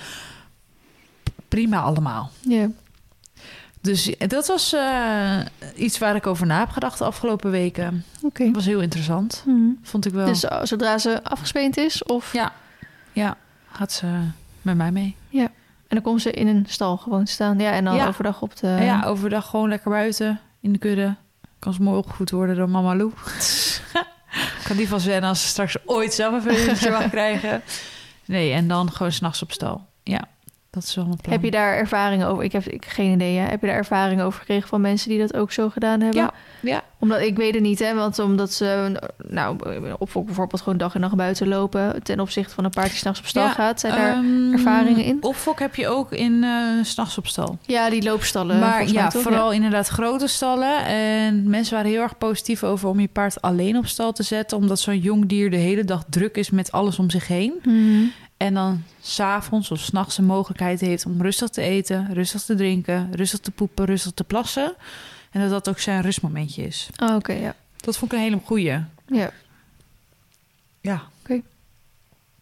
prima 1.47 1.81
allemaal. 1.81 2.31
Ja. 2.41 2.67
Dus 3.83 4.15
dat 4.27 4.47
was 4.47 4.73
eh, 4.73 5.39
iets 5.75 5.97
waar 5.97 6.15
ik 6.15 6.27
over 6.27 6.45
na 6.45 6.59
heb 6.59 6.69
gedacht 6.69 6.97
de 6.97 7.03
afgelopen 7.03 7.51
weken. 7.51 8.05
Oké. 8.21 8.51
was 8.51 8.65
heel 8.65 8.81
interessant. 8.81 9.41
Hmm. 9.45 9.79
Vond 9.81 10.05
ik 10.05 10.13
wel. 10.13 10.25
Dus 10.25 10.43
eh, 10.43 10.59
zodra 10.63 10.97
ze 10.97 11.23
afgespeend 11.23 11.77
is, 11.77 12.03
of... 12.03 12.33
Ja. 12.33 12.51
ja, 13.11 13.37
gaat 13.71 13.91
ze 13.91 14.07
met 14.61 14.75
mij 14.75 14.91
mee. 14.91 15.15
En 15.93 15.99
dan 16.01 16.11
komt 16.11 16.21
ze 16.21 16.31
in 16.31 16.47
een 16.47 16.65
stal 16.67 16.97
gewoon 16.97 17.27
staan. 17.27 17.59
Ja, 17.59 17.71
en 17.71 17.83
dan 17.83 17.95
Ja. 17.95 18.07
overdag 18.07 18.41
op 18.41 18.55
de... 18.57 18.67
Ja, 18.67 19.03
overdag 19.05 19.49
gewoon 19.49 19.69
lekker 19.69 19.91
buiten 19.91 20.39
in 20.61 20.71
de 20.71 20.77
kudde. 20.79 21.15
Kan 21.59 21.73
ze 21.73 21.81
mooi 21.81 21.97
opgevoed 21.97 22.31
worden 22.31 22.55
door 22.55 22.69
mama 22.69 22.95
Lou. 22.95 23.11
kan 24.67 24.77
die 24.77 24.87
van 24.87 24.99
wennen 24.99 25.29
als 25.29 25.41
ze 25.41 25.47
straks 25.47 25.77
ooit 25.85 26.13
zelf 26.13 26.33
een 26.33 26.55
vriendje 26.55 26.89
mag 26.91 27.09
krijgen. 27.09 27.61
Nee, 28.25 28.51
en 28.51 28.67
dan 28.67 28.91
gewoon 28.91 29.11
s'nachts 29.11 29.41
op 29.41 29.51
stal. 29.51 29.85
Ja, 30.73 30.79
dat 30.79 30.83
is 30.83 30.95
wel 30.95 31.05
mijn 31.05 31.17
plan. 31.21 31.33
Heb 31.33 31.43
je 31.43 31.51
daar 31.51 31.75
ervaringen 31.75 32.27
over? 32.27 32.43
Ik 32.43 32.51
heb 32.51 32.65
ik, 32.65 32.85
geen 32.85 33.11
idee. 33.11 33.37
Heb 33.37 33.61
je 33.61 33.67
daar 33.67 33.75
ervaringen 33.75 34.25
over 34.25 34.39
gekregen 34.39 34.67
van 34.67 34.81
mensen 34.81 35.09
die 35.09 35.19
dat 35.19 35.35
ook 35.35 35.51
zo 35.51 35.69
gedaan 35.69 36.01
hebben? 36.01 36.21
Ja, 36.21 36.33
ja. 36.61 36.83
Omdat 36.99 37.21
ik 37.21 37.37
weet 37.37 37.53
het 37.53 37.63
niet, 37.63 37.79
hè? 37.79 37.93
Want 37.93 38.19
omdat 38.19 38.53
ze, 38.53 38.99
nou, 39.27 39.57
opvolk 39.97 40.25
bijvoorbeeld 40.25 40.61
gewoon 40.61 40.77
dag 40.77 40.95
en 40.95 41.01
nacht 41.01 41.15
buiten 41.15 41.47
lopen 41.47 42.03
ten 42.03 42.19
opzichte 42.19 42.53
van 42.53 42.63
een 42.63 42.69
paard 42.69 42.89
die 42.89 42.97
s'nachts 42.97 43.19
op 43.19 43.25
stal 43.25 43.43
Ja, 43.43 43.51
gaat. 43.51 43.79
Zijn 43.79 43.95
daar? 43.95 44.13
Ehm, 44.13 44.51
ervaringen 44.51 45.03
in? 45.03 45.17
Opfok 45.21 45.59
heb 45.59 45.75
je 45.75 45.87
ook 45.87 46.11
in 46.11 46.43
eh 46.43 46.83
s'nachts 46.83 47.17
op 47.17 47.27
stal. 47.27 47.57
Ja, 47.61 47.89
die 47.89 48.03
loopstallen. 48.03 48.59
maar 48.59 48.87
ja, 48.91 49.07
toch? 49.07 49.21
vooral 49.21 49.51
inderdaad 49.51 49.87
grote 49.87 50.27
stallen. 50.27 50.85
En 50.85 51.49
mensen 51.49 51.75
waren 51.75 51.91
heel 51.91 52.01
erg 52.01 52.17
positief 52.17 52.63
over 52.63 52.89
om 52.89 52.99
je 52.99 53.07
paard 53.07 53.41
alleen 53.41 53.77
op 53.77 53.85
stal 53.85 54.11
te 54.11 54.23
zetten. 54.23 54.57
Omdat 54.57 54.79
zo'n 54.79 54.99
jong 54.99 55.25
dier 55.25 55.49
de 55.51 55.57
hele 55.57 55.83
dag 55.83 56.03
druk 56.09 56.37
is 56.37 56.49
met 56.49 56.71
alles 56.71 56.99
om 56.99 57.09
zich 57.09 57.27
heen. 57.27 57.53
Mhm. 57.63 58.03
En 58.37 58.53
dan 58.53 58.83
s'avonds 59.01 59.71
of 59.71 59.79
s'nachts 59.79 60.17
een 60.17 60.25
mogelijkheid 60.25 60.79
heeft 60.81 61.05
om 61.05 61.21
rustig 61.21 61.49
te 61.49 61.61
eten, 61.61 62.13
rustig 62.13 62.41
te 62.43 62.55
drinken, 62.55 63.11
rustig 63.15 63.39
te 63.39 63.51
poepen, 63.51 63.85
rustig 63.85 64.11
te 64.11 64.23
plassen. 64.23 64.75
En 65.31 65.41
dat 65.41 65.49
dat 65.49 65.69
ook 65.69 65.79
zijn 65.79 66.01
rustmomentje 66.01 66.63
is. 66.65 66.89
Oh, 67.03 67.15
Oké, 67.15 67.33
ja. 67.33 67.55
Dat 67.77 67.97
vond 67.97 68.11
ik 68.11 68.17
een 68.17 68.23
hele 68.23 68.39
goeie. 68.45 68.65
Ja, 69.07 69.31
Ja. 70.81 71.01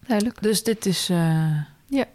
duidelijk. 0.07 0.41
Dus 0.41 0.63
dit 0.63 0.85
is 0.85 1.09
eh, 1.09 1.51
Ja, 1.85 2.05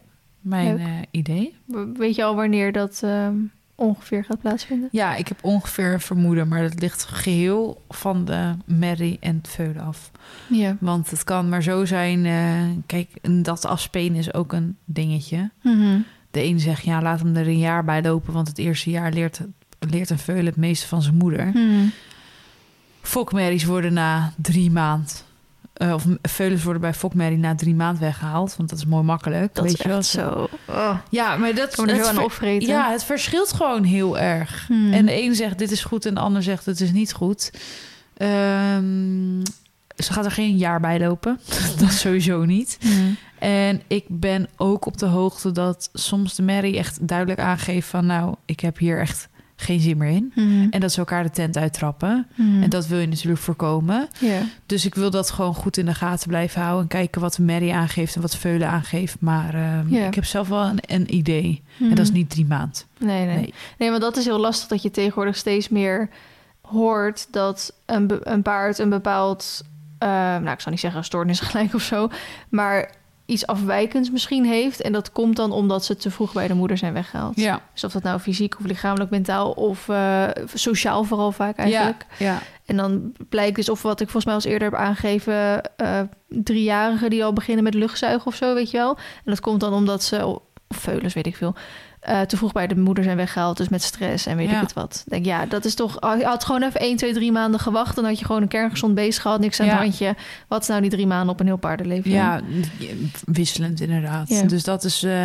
mijn 0.41 0.79
eh, 0.79 0.87
idee. 1.11 1.57
We- 1.65 1.93
Weet 1.97 2.15
je 2.15 2.25
al 2.25 2.35
wanneer 2.35 2.73
dat 2.73 3.01
ehm, 3.03 3.37
ongeveer 3.77 4.25
gaat 4.25 4.41
plaatsvinden? 4.41 4.89
Ja, 4.93 5.15
ik 5.15 5.29
heb 5.29 5.45
ongeveer 5.45 5.93
een 5.93 6.01
vermoeden, 6.01 6.49
maar 6.49 6.63
dat 6.63 6.81
ligt 6.81 7.05
geheel 7.05 7.85
van 7.89 8.25
de 8.25 8.55
merrie 8.65 9.17
en 9.21 9.37
het 9.37 9.49
veulen 9.49 9.83
af. 9.83 10.11
Ja. 10.49 10.77
Want 10.81 11.11
het 11.11 11.25
kan 11.25 11.49
maar 11.49 11.63
zo 11.63 11.85
zijn, 11.85 12.27
eh, 12.27 12.63
kijk, 12.87 13.09
dat 13.45 13.65
afspelen 13.65 14.17
is 14.17 14.35
ook 14.35 14.53
een 14.53 14.77
dingetje. 14.85 15.51
Mhm. 15.63 15.99
De 16.31 16.43
een 16.43 16.61
zegt, 16.61 16.85
ja, 16.85 17.03
laat 17.03 17.21
hem 17.21 17.37
er 17.37 17.47
een 17.47 17.59
jaar 17.59 17.85
bij 17.85 18.03
lopen, 18.03 18.33
want 18.33 18.49
het 18.49 18.59
eerste 18.59 18.91
jaar 18.91 19.13
leert, 19.13 19.41
leert 19.79 20.11
een 20.11 20.19
veulen 20.19 20.47
het 20.47 20.57
meeste 20.57 20.87
van 20.87 21.03
zijn 21.03 21.17
moeder. 21.17 21.47
Mhm. 21.47 21.87
Fokmerries 23.01 23.65
worden 23.65 23.93
na 23.93 24.33
drie 24.37 24.71
maand, 24.71 25.26
eh, 25.77 25.93
of 25.95 26.05
veulens 26.23 26.63
worden 26.63 26.83
bij 26.83 26.95
fokmerrie 26.95 27.39
na 27.39 27.55
drie 27.55 27.75
maand 27.75 27.99
weggehaald, 27.99 28.57
want 28.57 28.69
dat 28.69 28.79
is 28.79 28.87
mooi 28.87 29.05
makkelijk. 29.05 29.55
Dat 29.55 29.65
weet 29.65 29.73
is 29.73 29.83
je 29.83 29.89
wel. 29.89 29.99
echt 29.99 30.07
zo. 30.07 30.49
Oh, 30.69 30.99
Ja, 31.11 31.37
maar 31.37 31.55
dat, 31.55 31.75
kan 31.75 31.89
het 31.89 32.05
zo 32.05 32.11
aan 32.11 32.25
opvreten. 32.25 32.69
ja, 32.69 32.91
het 32.91 33.05
verschilt 33.05 33.53
gewoon 33.53 33.85
heel 33.85 34.19
erg. 34.19 34.65
Hmm. 34.67 34.93
En 34.93 35.07
de 35.07 35.23
een 35.23 35.35
zegt 35.35 35.59
dit 35.59 35.71
is 35.71 35.85
goed 35.85 36.07
en 36.07 36.15
de 36.15 36.21
ander 36.21 36.43
zegt 36.43 36.67
het 36.67 36.81
is 36.81 36.93
niet 36.93 37.13
goed. 37.13 37.51
Ehm, 38.17 39.43
ze 39.97 40.13
gaat 40.13 40.25
er 40.25 40.31
geen 40.31 40.57
jaar 40.57 40.81
bij 40.81 40.99
lopen. 41.01 41.41
dat 41.81 41.93
sowieso 41.93 42.45
niet. 42.45 42.79
Mhm. 42.83 43.13
En 43.39 43.83
ik 43.87 44.05
ben 44.09 44.49
ook 44.57 44.87
op 44.87 44.99
de 44.99 45.07
hoogte 45.07 45.53
dat 45.53 45.91
soms 45.93 46.35
de 46.35 46.43
Mary 46.43 46.77
echt 46.77 47.09
duidelijk 47.09 47.41
aangeeft 47.41 47.89
van... 47.89 48.07
nou, 48.07 48.35
ik 48.45 48.61
heb 48.61 48.79
hier 48.79 49.01
echt 49.01 49.29
geen 49.57 49.81
zin 49.81 49.97
meer 49.97 50.09
in. 50.11 50.33
Mhm. 50.35 50.67
En 50.71 50.81
dat 50.81 50.93
ze 50.93 50.99
elkaar 50.99 51.23
de 51.23 51.31
tent 51.31 51.57
uittrappen. 51.57 52.27
Mhm. 52.35 52.63
En 52.63 52.71
dat 52.71 52.87
wil 52.87 52.99
je 52.99 53.07
natuurlijk 53.07 53.39
voorkomen. 53.43 54.09
Dus 54.67 54.85
ik 54.87 54.95
wil 54.95 55.11
dat 55.11 55.31
gewoon 55.31 55.55
goed 55.55 55.77
in 55.77 55.87
de 55.87 55.95
gaten 55.95 56.29
blijven 56.29 56.61
houden. 56.61 56.83
En 56.83 56.89
kijken 56.89 57.21
wat 57.21 57.39
Mary 57.39 57.71
aangeeft 57.71 58.15
en 58.15 58.21
wat 58.21 58.37
Veulen 58.37 58.69
aangeeft. 58.69 59.17
Maar 59.21 59.55
ehm, 59.55 59.95
ik 59.95 60.15
heb 60.15 60.25
zelf 60.25 60.49
wel 60.49 60.65
een, 60.65 60.79
een 60.87 61.15
idee. 61.15 61.63
En 61.81 61.89
dat 61.89 61.99
is 61.99 62.09
Mhm. 62.09 62.17
niet 62.19 62.31
drie 62.31 62.47
maand. 62.47 62.87
Nee, 62.99 63.27
nee, 63.27 63.37
Nee. 63.37 63.55
nee. 63.79 63.91
maar 63.91 64.01
dat 64.01 64.17
is 64.17 64.25
heel 64.25 64.41
lastig 64.41 64.69
dat 64.69 64.83
je 64.83 64.91
tegenwoordig 64.91 65.37
steeds 65.37 65.69
meer 65.69 66.09
hoort 66.61 67.29
dat 67.31 67.73
een, 67.87 68.11
een 68.23 68.43
paard 68.43 68.79
een 68.79 68.89
bepaald, 68.91 69.63
eh, 69.99 70.09
nou 70.09 70.51
ik 70.51 70.61
zal 70.61 70.71
niet 70.73 70.81
zeggen 70.81 70.99
een 70.99 71.05
stoornis 71.07 71.41
gelijk 71.41 71.75
of 71.75 71.83
zo, 71.83 72.09
maar 72.49 72.91
iets 73.27 73.47
afwijkends 73.47 74.11
misschien 74.11 74.45
heeft. 74.45 74.81
En 74.81 74.93
dat 74.93 75.13
komt 75.13 75.37
dan 75.37 75.53
omdat 75.53 75.85
ze 75.85 75.97
te 75.97 76.11
vroeg 76.11 76.33
bij 76.33 76.49
de 76.49 76.55
moeder 76.55 76.79
zijn 76.79 76.93
weggehaald. 76.93 77.37
Ja. 77.37 77.61
Dus 77.73 77.85
of 77.85 77.93
dat 77.93 78.03
nou 78.03 78.21
fysiek 78.21 78.59
of 78.59 78.67
lichamelijk, 78.67 79.11
mentaal 79.11 79.51
of 79.51 79.89
eh, 79.89 80.29
sociaal 80.55 81.05
vooral 81.05 81.33
vaak 81.33 81.57
eigenlijk. 81.57 82.07
Ja. 82.19 82.39
En 82.65 82.77
dan 82.77 83.13
blijkt 83.29 83.57
dus, 83.57 83.69
of 83.69 83.83
wat 83.83 84.01
ik 84.01 84.07
volgens 84.11 84.25
mij 84.25 84.35
als 84.35 84.45
eerder 84.45 84.71
heb 84.71 84.79
aangegeven, 84.79 85.63
eh 85.77 86.01
driejarigen 86.29 87.11
die 87.11 87.25
al 87.25 87.33
beginnen 87.33 87.65
met 87.65 87.75
luchtzuigen 87.75 88.27
of 88.27 88.35
zo, 88.35 88.55
weet 88.55 88.71
je 88.71 88.77
wel. 88.77 88.97
En 88.97 89.23
dat 89.25 89.41
komt 89.41 89.61
dan 89.61 89.73
omdat 89.73 90.03
ze, 90.03 90.27
of 90.27 90.43
veulens, 90.69 91.15
weet 91.15 91.27
ik 91.27 91.37
veel, 91.37 91.55
eh, 92.07 92.21
te 92.21 92.37
vroeg 92.37 92.53
bij 92.53 92.67
de 92.67 92.77
moeder 92.77 93.05
zijn 93.05 93.17
weggehaald. 93.17 93.57
Dus 93.57 93.69
met 93.69 93.83
stress 93.83 94.27
en 94.27 94.37
weet 94.37 94.49
Ja. 94.49 94.55
ik 94.55 94.61
het 94.61 94.73
wat. 94.73 95.05
Denk, 95.07 95.25
ja, 95.25 95.47
dat 95.47 95.65
is 95.65 95.75
toch, 95.75 96.17
je 96.19 96.25
had 96.25 96.45
gewoon 96.45 96.63
even 96.63 96.81
1, 96.81 96.97
2, 96.97 97.13
3 97.13 97.33
maanden 97.33 97.61
gewacht. 97.61 97.95
Dan 97.97 98.05
had 98.05 98.19
je 98.19 98.25
gewoon 98.25 98.43
een 98.43 98.49
kerngezond 98.49 98.95
beest 98.95 99.19
gehad, 99.19 99.41
niks 99.41 99.61
aan 99.61 99.67
Ja. 99.67 99.73
het 99.73 99.81
handje. 99.83 100.15
Wat 100.49 100.63
is 100.63 100.69
nou 100.69 100.81
die 100.81 100.91
drie 100.91 101.07
maanden 101.07 101.29
op 101.29 101.41
een 101.41 101.47
heel 101.47 101.57
paardenleven? 101.57 102.11
Ja, 102.11 102.41
wisselend 103.25 103.81
inderdaad. 103.81 104.29
Ja. 104.29 104.43
Dus 104.43 104.65
dat 104.65 104.85
is... 104.85 105.03
eh, 105.03 105.25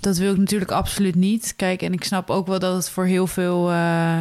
dat 0.00 0.16
wil 0.16 0.32
ik 0.32 0.38
natuurlijk 0.38 0.70
absoluut 0.70 1.14
niet. 1.14 1.52
Kijk, 1.56 1.82
en 1.82 1.92
ik 1.92 2.04
snap 2.04 2.30
ook 2.30 2.46
wel 2.46 2.58
dat 2.58 2.74
het 2.74 2.90
voor 2.90 3.04
heel 3.04 3.26
veel 3.26 3.70
eh, 3.70 4.20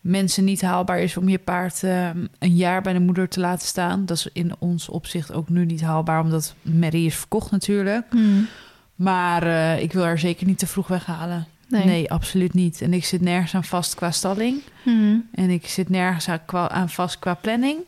mensen 0.00 0.44
niet 0.44 0.62
haalbaar 0.62 0.98
is 1.00 1.16
om 1.16 1.28
je 1.28 1.38
paard 1.38 1.82
een 1.82 2.28
jaar 2.54 2.82
bij 2.82 2.92
de 2.92 2.98
moeder 3.00 3.28
te 3.28 3.40
laten 3.40 3.66
staan. 3.66 4.06
Dat 4.06 4.16
is 4.16 4.28
in 4.32 4.52
ons 4.58 4.88
opzicht 4.88 5.32
ook 5.32 5.48
nu 5.48 5.64
niet 5.64 5.80
haalbaar, 5.82 6.20
omdat 6.20 6.54
Mary 6.62 7.06
is 7.06 7.14
verkocht 7.16 7.50
natuurlijk. 7.50 8.06
Hmm. 8.10 8.46
Maar 8.94 9.42
eh, 9.42 9.82
ik 9.82 9.92
wil 9.92 10.02
haar 10.02 10.18
zeker 10.18 10.46
niet 10.46 10.58
te 10.58 10.66
vroeg 10.66 10.86
weghalen. 10.86 11.46
Nee. 11.68 11.84
Nee. 11.84 12.10
absoluut 12.10 12.54
niet. 12.54 12.82
En 12.82 12.92
ik 12.92 13.04
zit 13.04 13.20
nergens 13.20 13.54
aan 13.54 13.64
vast 13.64 13.94
qua 13.94 14.10
stalling. 14.10 14.62
Hmm. 14.82 15.28
En 15.34 15.50
ik 15.50 15.66
zit 15.66 15.88
nergens 15.88 16.28
aan, 16.28 16.44
qua, 16.44 16.68
aan 16.68 16.90
vast 16.90 17.18
qua 17.18 17.34
planning. 17.34 17.78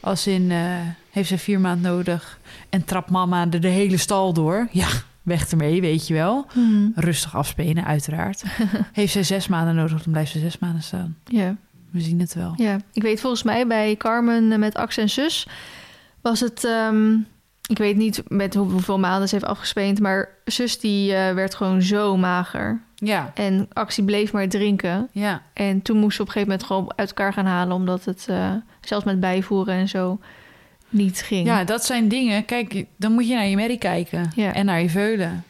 Als 0.00 0.26
in, 0.26 0.50
eh, 0.50 0.58
heeft 1.10 1.28
ze 1.28 1.38
vier 1.38 1.60
maanden 1.60 1.92
nodig 1.92 2.40
en 2.70 2.84
trapt 2.84 3.10
mama 3.10 3.46
er 3.50 3.60
de 3.60 3.68
hele 3.68 3.96
stal 3.96 4.32
door. 4.32 4.68
Ja, 4.70 4.88
weg 5.22 5.50
ermee, 5.50 5.80
weet 5.80 6.06
je 6.06 6.14
wel. 6.14 6.46
Hmm. 6.52 6.92
Rustig 6.94 7.36
afspelen, 7.36 7.84
uiteraard. 7.84 8.44
heeft 8.92 9.12
ze 9.12 9.22
zes 9.22 9.48
maanden 9.48 9.74
nodig, 9.74 10.02
dan 10.02 10.12
blijft 10.12 10.32
ze 10.32 10.38
zes 10.38 10.58
maanden 10.58 10.82
staan. 10.82 11.16
Ja. 11.24 11.56
We 11.90 12.00
zien 12.00 12.20
het 12.20 12.34
wel. 12.34 12.52
Ja, 12.56 12.80
ik 12.92 13.02
weet 13.02 13.20
volgens 13.20 13.42
mij 13.42 13.66
bij 13.66 13.96
Carmen 13.96 14.58
met 14.58 14.74
Ax 14.74 14.96
en 14.96 15.10
zus 15.10 15.46
was 16.20 16.40
het. 16.40 16.64
ehm, 16.64 17.16
ik 17.66 17.78
weet 17.78 17.96
niet 17.96 18.22
met 18.28 18.54
hoe- 18.54 18.70
hoeveel 18.70 18.98
maanden 18.98 19.28
ze 19.28 19.34
heeft 19.34 19.46
afgespeend, 19.46 20.00
maar 20.00 20.28
zus 20.44 20.78
die 20.78 21.14
eh, 21.14 21.34
werd 21.34 21.54
gewoon 21.54 21.82
zo 21.82 22.16
mager. 22.16 22.80
Ja, 22.94 23.30
En 23.34 23.68
Actie 23.72 24.04
bleef 24.04 24.32
maar 24.32 24.48
drinken. 24.48 25.08
ja. 25.12 25.42
En 25.52 25.82
toen 25.82 25.96
moest 25.98 26.16
ze 26.16 26.22
op 26.22 26.26
een 26.26 26.32
gegeven 26.32 26.52
moment 26.52 26.68
gewoon 26.72 26.92
uit 26.96 27.08
elkaar 27.08 27.32
gaan 27.32 27.46
halen, 27.46 27.76
omdat 27.76 28.04
het 28.04 28.26
eh, 28.28 28.50
zelfs 28.80 29.04
met 29.04 29.20
bijvoeren 29.20 29.74
en 29.74 29.88
zo 29.88 30.18
niet 30.88 31.22
ging. 31.22 31.46
Ja, 31.46 31.64
dat 31.64 31.84
zijn 31.84 32.08
dingen. 32.08 32.44
Kijk, 32.44 32.84
dan 32.96 33.12
moet 33.12 33.28
je 33.28 33.34
naar 33.34 33.46
je 33.46 33.56
merrie 33.56 33.78
kijken. 33.78 34.30
Ja. 34.34 34.52
En 34.54 34.64
naar 34.66 34.80
je 34.82 34.90
veulen. 34.90 35.44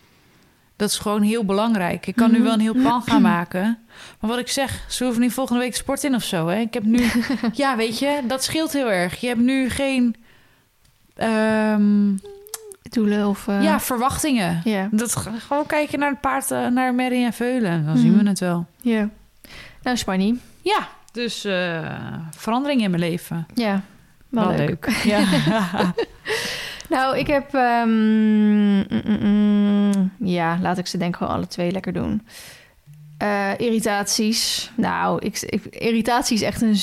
Dat 0.77 0.89
is 0.91 0.99
gewoon 0.99 1.23
heel 1.23 1.45
belangrijk. 1.45 2.07
Ik 2.07 2.17
kan 2.17 2.29
nu 2.31 2.37
Mhm. 2.37 2.45
wel 2.45 2.53
een 2.55 2.61
heel 2.61 2.75
plan 2.75 3.03
gaan 3.03 3.23
maken. 3.37 3.79
Maar 4.21 4.31
wat 4.31 4.39
ik 4.39 4.49
zeg, 4.49 4.85
ze 4.89 5.05
hoeven 5.05 5.23
niet 5.23 5.33
volgende 5.33 5.61
week 5.61 5.71
de 5.71 5.77
sport 5.77 6.05
in 6.05 6.15
of 6.15 6.23
zo. 6.23 6.47
Hè? 6.49 6.59
Ik 6.59 6.75
heb 6.75 6.85
nu... 6.85 7.07
ja, 7.53 7.77
weet 7.77 7.99
je, 7.99 8.21
dat 8.27 8.45
scheelt 8.45 8.73
heel 8.73 8.91
erg. 8.91 9.21
Je 9.21 9.27
hebt 9.27 9.41
nu 9.41 9.71
geen... 9.71 10.17
ehm, 11.17 12.15
Doelen 12.91 13.27
of. 13.29 13.49
eh, 13.49 13.63
ja, 13.63 13.81
verwachtingen. 13.81 14.61
ja. 14.65 14.89
Dat, 14.91 15.17
gewoon 15.17 15.67
kijken 15.67 15.99
naar 15.99 16.11
het 16.11 16.21
paard, 16.21 16.51
eh, 16.51 16.67
naar 16.67 16.95
merrie 16.95 17.25
en 17.25 17.33
veulen. 17.33 17.85
Dan 17.85 17.95
Mhm. 17.95 18.03
zien 18.03 18.19
we 18.23 18.29
het 18.29 18.41
wel. 18.41 18.67
ja. 18.81 19.09
Nou, 19.83 19.97
Spanny. 19.97 20.35
Ja, 20.63 20.89
dus 21.13 21.45
eh, 21.45 21.93
verandering 22.37 22.83
in 22.83 22.91
mijn 22.91 23.03
leven. 23.03 23.47
Ja. 23.55 23.81
Wel 24.29 24.55
leuk. 24.55 25.01
Ja. 25.05 25.25
Nou, 26.89 27.19
ik 27.19 27.27
heb... 27.27 27.53
mm, 27.85 28.87
mm, 29.21 30.11
ja, 30.19 30.59
laat 30.61 30.79
ik 30.79 30.87
ze 30.87 30.99
denk 30.99 31.11
ik 31.11 31.17
gewoon 31.17 31.33
alle 31.35 31.47
twee 31.47 31.71
lekker 31.73 31.93
doen. 31.93 32.27
Eh, 33.19 33.51
irritaties. 33.57 34.71
Nou, 34.75 35.19
ik, 35.25 35.41
ik, 35.41 35.65
irritatie 35.65 36.37
is 36.37 36.43
echt 36.43 36.63
een 36.63 36.77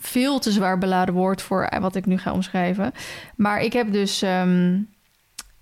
veel 0.00 0.38
te 0.38 0.52
zwaar 0.52 0.78
beladen 0.78 1.14
woord 1.14 1.42
voor 1.42 1.68
wat 1.80 1.94
ik 1.94 2.06
nu 2.06 2.18
ga 2.18 2.32
omschrijven. 2.32 2.92
Maar 3.36 3.62
ik 3.62 3.72
heb 3.72 3.92
dus 3.92 4.22
ehm, 4.22 4.78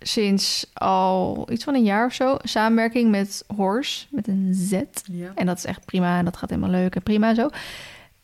sinds 0.00 0.66
al 0.72 1.48
iets 1.52 1.64
van 1.64 1.74
een 1.74 1.84
jaar 1.84 2.06
of 2.06 2.12
zo 2.12 2.36
samenwerking 2.42 3.10
met 3.10 3.44
Horse, 3.56 4.06
met 4.10 4.28
een 4.28 4.48
Z. 4.54 4.70
ja. 5.12 5.32
En 5.34 5.46
dat 5.46 5.58
is 5.58 5.64
echt 5.64 5.84
prima 5.84 6.18
en 6.18 6.24
dat 6.24 6.36
gaat 6.36 6.50
helemaal 6.50 6.70
leuk 6.70 6.94
en 6.94 7.02
prima 7.02 7.28
en 7.28 7.34
zo. 7.34 7.48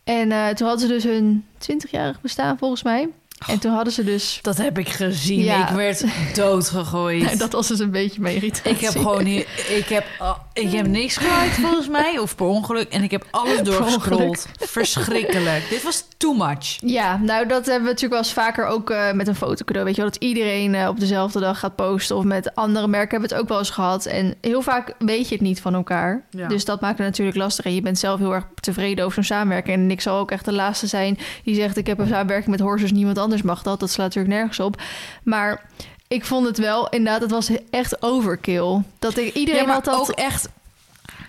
En 0.05 0.33
eh, 0.33 0.49
toen 0.49 0.69
hadden 0.69 0.89
ze 0.89 0.95
dus 0.95 1.05
hun 1.05 1.45
20-jarig 1.59 2.21
bestaan 2.21 2.59
volgens 2.59 2.83
mij. 2.83 3.09
En 3.47 3.59
toen 3.59 3.73
hadden 3.73 3.93
ze 3.93 4.05
dus... 4.05 4.39
Dat 4.43 4.57
heb 4.57 4.79
ik 4.79 4.89
gezien. 4.89 5.41
Ja. 5.41 5.69
Ik 5.69 5.75
werd 5.75 6.05
doodgegooid. 6.35 7.23
Nou, 7.29 7.37
dat 7.37 7.53
was 7.53 7.69
dus 7.69 7.79
een 7.79 7.91
beetje 7.91 8.21
mijn 8.21 8.35
irritatie. 8.35 8.71
Ik 8.71 8.81
heb 8.81 8.93
gewoon 8.93 9.25
hier, 9.25 9.41
ik 9.81 9.87
heb, 9.89 10.05
oh, 10.19 10.39
ik 10.59 10.73
heb 10.73 10.87
niks 10.87 11.17
gemaakt 11.17 11.55
volgens 11.55 11.89
mij, 11.89 12.19
of 12.19 12.35
per 12.35 12.47
ongeluk. 12.47 12.89
En 12.89 13.03
ik 13.03 13.11
heb 13.11 13.27
alles 13.31 13.63
doorgescrolld. 13.69 14.47
Verschrikkelijk. 14.59 15.69
Dit 15.71 15.83
was 15.83 16.05
too 16.17 16.35
much. 16.35 16.77
Ja, 16.81 17.17
nou 17.17 17.47
dat 17.47 17.67
hebben 17.67 17.85
we 17.85 17.89
natuurlijk 17.89 18.13
wel 18.13 18.19
eens 18.19 18.33
vaker 18.33 18.67
ook 18.67 18.91
eh, 18.91 19.13
met 19.13 19.29
een 19.29 19.35
fotocadeau. 19.35 19.87
Weet 19.87 19.97
je 19.97 20.03
wel, 20.03 20.11
dat 20.11 20.23
iedereen 20.23 20.75
eh, 20.75 20.89
op 20.89 21.01
dezelfde 21.01 21.41
dag 21.41 21.59
gaat 21.59 21.77
posten. 21.77 22.17
Of 22.17 22.25
met 22.25 22.55
andere 22.55 22.89
merken 22.89 23.11
hebben 23.11 23.29
we 23.29 23.35
het 23.35 23.45
ook 23.45 23.51
wel 23.51 23.59
eens 23.59 23.71
gehad. 23.71 24.07
En 24.07 24.35
heel 24.41 24.63
vaak 24.63 24.95
weet 24.99 25.29
je 25.29 25.35
het 25.35 25.45
niet 25.45 25.61
van 25.61 25.75
elkaar. 25.75 26.25
Ja. 26.31 26.49
Dus 26.49 26.65
dat 26.65 26.81
maakt 26.81 26.99
het 26.99 27.07
natuurlijk 27.07 27.37
lastig. 27.37 27.65
En 27.65 27.75
je 27.75 27.83
bent 27.83 27.99
zelf 27.99 28.19
heel 28.19 28.35
erg 28.35 28.45
tevreden 28.61 29.05
over 29.05 29.15
zo'n 29.15 29.37
samenwerking. 29.37 29.77
En 29.77 29.91
ik 29.91 30.01
zal 30.01 30.19
ook 30.19 30.31
echt 30.31 30.45
de 30.45 30.53
laatste 30.53 30.87
zijn 30.87 31.19
die 31.45 31.55
zegt... 31.55 31.77
ik 31.77 31.87
heb 31.87 31.99
een 31.99 32.09
samenwerking 32.09 32.51
met 32.51 32.61
Horses, 32.61 32.93
niemand 32.93 33.19
anders 33.19 33.43
mag 33.43 33.63
dat. 33.63 33.81
Dat 33.81 33.91
slaat 33.91 34.07
natuurlijk 34.07 34.35
nergens 34.35 34.61
op. 34.61 34.83
Maar 35.23 35.67
ik 36.09 36.25
vond 36.25 36.47
het 36.47 36.59
wel, 36.59 36.89
inderdaad, 36.89 37.21
het 37.21 37.31
was 37.31 37.51
echt 37.71 38.03
overkill. 38.03 38.83
Dat 38.99 39.17
ik, 39.17 39.35
iedereen 39.35 39.61
Ja, 39.61 39.67
maar 39.67 39.75
had 39.75 39.85
dat... 39.85 39.95
ook 40.01 40.11
echt 40.11 40.49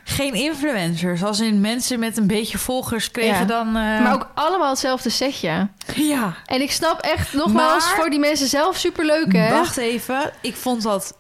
geen 0.04 0.34
influencers. 0.34 1.24
Als 1.24 1.40
in 1.40 1.62
mensen 1.62 2.00
met 2.00 2.18
een 2.18 2.28
beetje 2.28 2.58
volgers 2.58 3.12
kregen 3.12 3.40
Ja. 3.40 3.46
dan... 3.46 3.68
eh, 3.68 3.74
Maar 3.74 4.14
ook 4.14 4.28
allemaal 4.36 4.70
hetzelfde 4.70 5.10
setje. 5.10 5.68
Ja. 5.96 6.36
En 6.46 6.62
ik 6.62 6.72
snap 6.72 7.00
echt 7.02 7.34
nogmaals 7.34 7.86
Maar- 7.86 7.96
voor 7.96 8.10
die 8.10 8.20
mensen 8.20 8.48
zelf 8.48 8.78
superleuk, 8.78 9.32
hè? 9.34 9.50
Wacht 9.52 9.78
even. 9.78 10.32
Ik 10.42 10.56
vond 10.56 10.82
dat 10.82 11.18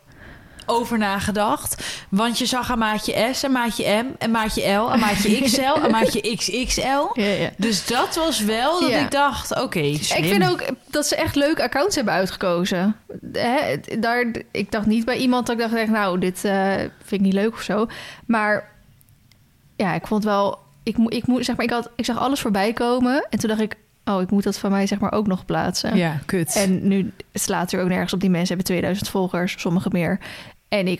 over 0.69 0.97
nagedacht. 0.97 1.83
Want 2.09 2.37
je 2.37 2.45
zag 2.45 2.69
een 2.69 2.77
maatje 2.77 3.29
S, 3.33 3.43
een 3.43 3.51
maatje 3.51 4.03
M, 4.03 4.05
een 4.17 4.31
maatje 4.31 4.71
L, 4.73 4.91
een 4.93 4.99
maatje 4.99 5.41
XL, 5.43 5.83
een 5.83 5.91
maatje 5.91 6.35
XXL. 6.35 6.81
Ja, 7.21 7.25
ja. 7.25 7.49
Dus 7.57 7.85
dat 7.87 8.15
was 8.15 8.43
wel 8.43 8.79
dat 8.79 8.89
Ja. 8.89 8.99
ik 8.99 9.11
dacht, 9.11 9.61
oké, 9.61 9.93
slim. 9.97 10.23
Ik 10.23 10.29
vind 10.29 10.49
ook 10.49 10.63
dat 10.85 11.05
ze 11.07 11.15
echt 11.15 11.35
leuke 11.35 11.63
accounts 11.63 11.95
hebben 11.95 12.13
uitgekozen. 12.13 12.95
Hè, 13.31 13.75
daar, 13.99 14.25
ik 14.51 14.71
dacht 14.71 14.85
niet 14.85 15.05
bij 15.05 15.17
iemand 15.17 15.47
dat 15.47 15.59
ik 15.59 15.69
dacht, 15.71 15.87
nou, 15.89 16.19
dit 16.19 16.43
eh, 16.45 16.73
vind 16.77 17.11
ik 17.11 17.19
niet 17.21 17.33
leuk 17.33 17.53
of 17.53 17.61
zo. 17.61 17.87
Maar 18.25 18.71
ja, 19.75 19.93
ik 19.93 20.07
vond 20.07 20.23
wel... 20.23 20.57
Ik, 20.83 20.97
ik, 21.07 21.27
moet, 21.27 21.45
zeg 21.45 21.55
maar, 21.55 21.65
ik, 21.65 21.71
had, 21.71 21.89
ik 21.95 22.05
zag 22.05 22.17
alles 22.17 22.39
voorbij 22.39 22.73
komen. 22.73 23.27
En 23.29 23.39
toen 23.39 23.49
dacht 23.49 23.61
ik, 23.61 23.75
oh, 24.05 24.21
ik 24.21 24.31
moet 24.31 24.43
dat 24.43 24.57
van 24.57 24.71
mij 24.71 24.87
zeg 24.87 24.99
maar 24.99 25.11
ook 25.11 25.27
nog 25.27 25.45
plaatsen. 25.45 25.95
Ja, 25.97 26.19
kut. 26.25 26.55
En 26.55 26.87
nu 26.87 27.11
slaat 27.33 27.71
er 27.71 27.81
ook 27.81 27.87
nergens 27.87 28.13
op. 28.13 28.19
Die 28.19 28.29
mensen 28.29 28.47
hebben 28.47 28.65
2000 28.65 29.09
volgers, 29.09 29.55
sommigen 29.57 29.91
meer. 29.93 30.19
En 30.69 30.87
ik 30.87 30.99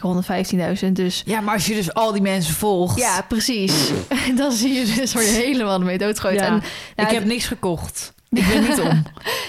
115.000, 0.85 0.91
dus... 0.91 1.21
Ja, 1.25 1.41
maar 1.41 1.53
als 1.53 1.65
je 1.65 1.73
dus 1.73 1.93
al 1.93 2.11
die 2.11 2.21
mensen 2.21 2.53
volgt... 2.53 2.97
Ja, 2.99 3.21
precies. 3.27 3.91
Dan 4.37 4.51
zie 4.51 4.73
je 4.73 4.93
dus 4.95 5.13
waar 5.13 5.23
je 5.23 5.29
helemaal 5.29 5.79
mee 5.79 5.97
doodgooit. 5.97 6.39
Ja. 6.39 6.45
En, 6.45 6.51
nou, 6.51 6.63
ik 6.95 7.03
het- 7.05 7.11
heb 7.11 7.25
niks 7.25 7.45
gekocht. 7.45 8.13
Ik 8.29 8.47
ben 8.47 8.61
niet 8.61 8.79
om. 8.79 9.03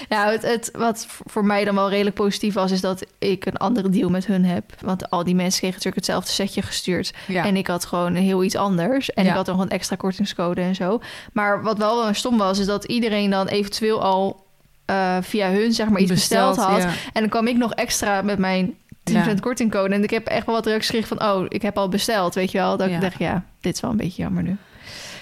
Nou, 0.09 0.31
het, 0.31 0.41
het, 0.41 0.69
wat 0.77 1.05
voor 1.25 1.45
mij 1.45 1.65
dan 1.65 1.75
wel 1.75 1.89
redelijk 1.89 2.15
positief 2.15 2.53
was, 2.53 2.71
is 2.71 2.81
dat 2.81 3.05
ik 3.19 3.45
een 3.45 3.57
andere 3.57 3.89
deal 3.89 4.09
met 4.09 4.25
hun 4.25 4.45
heb. 4.45 4.63
Want 4.79 5.09
al 5.09 5.23
die 5.23 5.35
mensen 5.35 5.59
kregen 5.59 5.75
natuurlijk 5.77 6.05
hetzelfde 6.05 6.31
setje 6.31 6.61
gestuurd. 6.61 7.13
Ja. 7.27 7.45
En 7.45 7.55
ik 7.57 7.67
had 7.67 7.85
gewoon 7.85 8.15
heel 8.15 8.43
iets 8.43 8.55
anders. 8.55 9.13
En 9.13 9.23
Ja. 9.23 9.29
ik 9.29 9.35
had 9.35 9.47
nog 9.47 9.59
een 9.59 9.69
extra 9.69 9.95
kortingscode 9.95 10.61
en 10.61 10.75
zo. 10.75 10.99
Maar 11.33 11.63
wat 11.63 11.77
wel 11.77 12.03
wel 12.03 12.13
stom 12.13 12.37
was, 12.37 12.59
is 12.59 12.65
dat 12.65 12.83
iedereen 12.83 13.29
dan 13.29 13.47
eventueel 13.47 14.01
al 14.01 14.45
eh, 14.85 15.17
via 15.21 15.49
hun 15.51 15.73
zeg 15.73 15.89
maar 15.89 16.01
iets 16.01 16.11
besteld, 16.11 16.55
had. 16.57 16.81
ja. 16.81 16.87
En 17.13 17.21
dan 17.21 17.29
kwam 17.29 17.47
ik 17.47 17.57
nog 17.57 17.73
extra 17.73 18.21
met 18.21 18.37
mijn 18.37 18.73
10% 19.03 19.13
Ja. 19.13 19.33
kortingcode. 19.39 19.93
En 19.95 20.03
ik 20.03 20.09
heb 20.09 20.27
echt 20.27 20.45
wel 20.45 20.55
wat 20.55 20.65
reacties 20.65 20.89
gekregen 20.89 21.17
van... 21.17 21.27
oh, 21.29 21.45
ik 21.47 21.61
heb 21.61 21.77
al 21.77 21.89
besteld, 21.89 22.35
weet 22.35 22.51
je 22.51 22.57
wel. 22.57 22.77
Dat 22.77 22.89
Ja. 22.89 22.95
ik 22.95 23.01
dacht, 23.01 23.19
ja, 23.19 23.45
dit 23.61 23.75
is 23.75 23.81
wel 23.81 23.91
een 23.91 23.97
beetje 23.97 24.21
jammer 24.21 24.43
nu. 24.43 24.57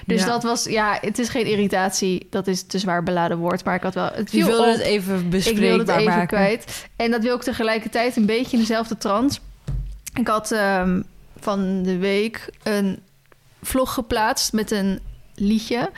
Dus 0.05 0.21
Ja. 0.21 0.27
dat 0.27 0.43
was, 0.43 0.63
ja, 0.63 0.97
het 1.01 1.19
is 1.19 1.29
geen 1.29 1.45
irritatie. 1.45 2.27
Dat 2.29 2.47
is 2.47 2.63
te 2.63 2.79
zwaar 2.79 3.03
beladen 3.03 3.37
woord. 3.37 3.63
Maar 3.63 3.75
ik 3.75 3.83
had 3.83 3.93
wel, 3.93 4.09
het 4.13 4.31
Je 4.31 4.37
viel 4.37 4.47
wilde 4.47 4.67
op. 4.67 4.73
het 4.77 4.81
even 4.81 5.19
Ik 5.19 5.29
bespreekbaar 5.29 5.63
wilde 5.77 5.91
het 5.91 6.01
even 6.01 6.13
maken. 6.13 6.27
kwijt. 6.27 6.87
En 6.95 7.11
dat 7.11 7.23
wil 7.23 7.35
ik 7.35 7.41
tegelijkertijd 7.41 8.15
een 8.15 8.25
beetje 8.25 8.51
in 8.53 8.59
dezelfde 8.59 8.97
trant. 8.97 9.39
Ik 10.19 10.27
had 10.27 10.51
ehm, 10.51 11.01
van 11.39 11.83
de 11.83 11.97
week 11.97 12.49
een 12.63 12.99
vlog 13.61 13.93
geplaatst 13.93 14.53
met 14.53 14.71
een 14.71 14.99
liedje. 15.35 15.91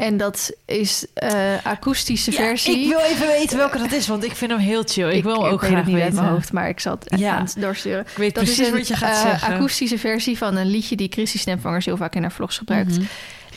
En 0.00 0.16
dat 0.16 0.52
is 0.66 1.06
eh 1.14 1.54
akoestische 1.62 2.32
versie. 2.32 2.80
ik 2.80 2.88
wil 2.88 2.98
even 2.98 3.26
weten 3.26 3.56
welke 3.56 3.78
dat 3.78 3.92
is, 3.92 4.06
want 4.06 4.24
ik 4.24 4.32
vind 4.32 4.50
hem 4.50 4.60
heel 4.60 4.82
chill. 4.86 5.10
Ik, 5.10 5.22
wil 5.22 5.32
hem 5.34 5.42
ook 5.42 5.60
weet 5.60 5.60
het 5.60 5.70
graag 5.70 5.86
niet 5.86 5.94
uit 5.94 6.04
weten. 6.04 6.20
mijn 6.22 6.34
hoofd, 6.34 6.52
maar 6.52 6.68
ik 6.68 6.80
zal 6.80 6.92
het 6.92 7.12
even 7.12 7.24
Ja. 7.24 7.36
aan 7.36 7.44
het 7.44 7.56
doorsturen. 7.58 8.00
Ik 8.00 8.16
weet 8.16 8.34
Dat 8.34 8.44
precies 8.44 8.60
is 8.60 8.66
een 8.68 8.76
wat 8.76 8.88
je 8.88 8.96
gaat 8.96 9.24
eh, 9.24 9.30
zeggen. 9.30 9.54
akoestische 9.54 9.98
versie 9.98 10.38
van 10.38 10.56
een 10.56 10.66
liedje 10.70 10.96
die 10.96 11.08
Christy 11.12 11.38
Snapvangers 11.38 11.84
heel 11.84 11.96
vaak 11.96 12.14
in 12.14 12.22
haar 12.22 12.32
vlogs 12.32 12.58
gebruikt. 12.58 12.90
Mhm. 12.98 13.06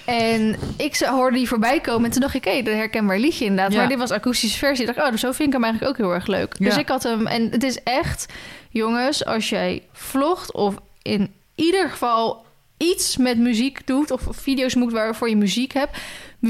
En 0.06 0.56
ik 0.78 0.96
hoorde 0.96 1.38
die 1.38 1.48
voorbij 1.48 1.80
komen 1.80 2.06
en 2.06 2.12
toen 2.12 2.22
dacht 2.22 2.34
ik, 2.34 2.44
hé, 2.44 2.52
een 2.52 2.66
herkenbaar 2.66 3.20
liedje 3.20 3.46
inderdaad. 3.46 3.72
Ja. 3.72 3.78
Maar 3.80 3.88
dit 3.90 3.98
was 3.98 4.12
akoestische 4.12 4.58
versie. 4.58 4.86
Ik 4.88 4.96
dacht, 4.96 5.06
oh, 5.08 5.12
dus 5.12 5.22
zo 5.22 5.32
vind 5.32 5.48
ik 5.48 5.54
hem 5.54 5.64
eigenlijk 5.64 5.94
ook 5.94 6.06
heel 6.06 6.14
erg 6.16 6.28
leuk. 6.28 6.58
Dus 6.58 6.78
ik 6.78 6.88
had 6.88 7.04
hem, 7.04 7.28
en 7.28 7.50
het 7.52 7.64
is 7.64 7.84
echt, 7.84 8.26
jongens, 8.70 9.26
als 9.26 9.50
jij 9.50 9.82
vlogt 9.94 10.52
of 10.54 10.76
in 11.02 11.34
ieder 11.56 11.90
geval 11.90 12.46
iets 12.78 13.18
met 13.18 13.38
muziek 13.38 13.88
doet 13.88 14.12
of 14.12 14.22
video's 14.30 14.76
moet 14.76 14.92
waarvoor 14.92 15.30
je 15.30 15.36
muziek 15.36 15.74
hebt. 15.74 15.98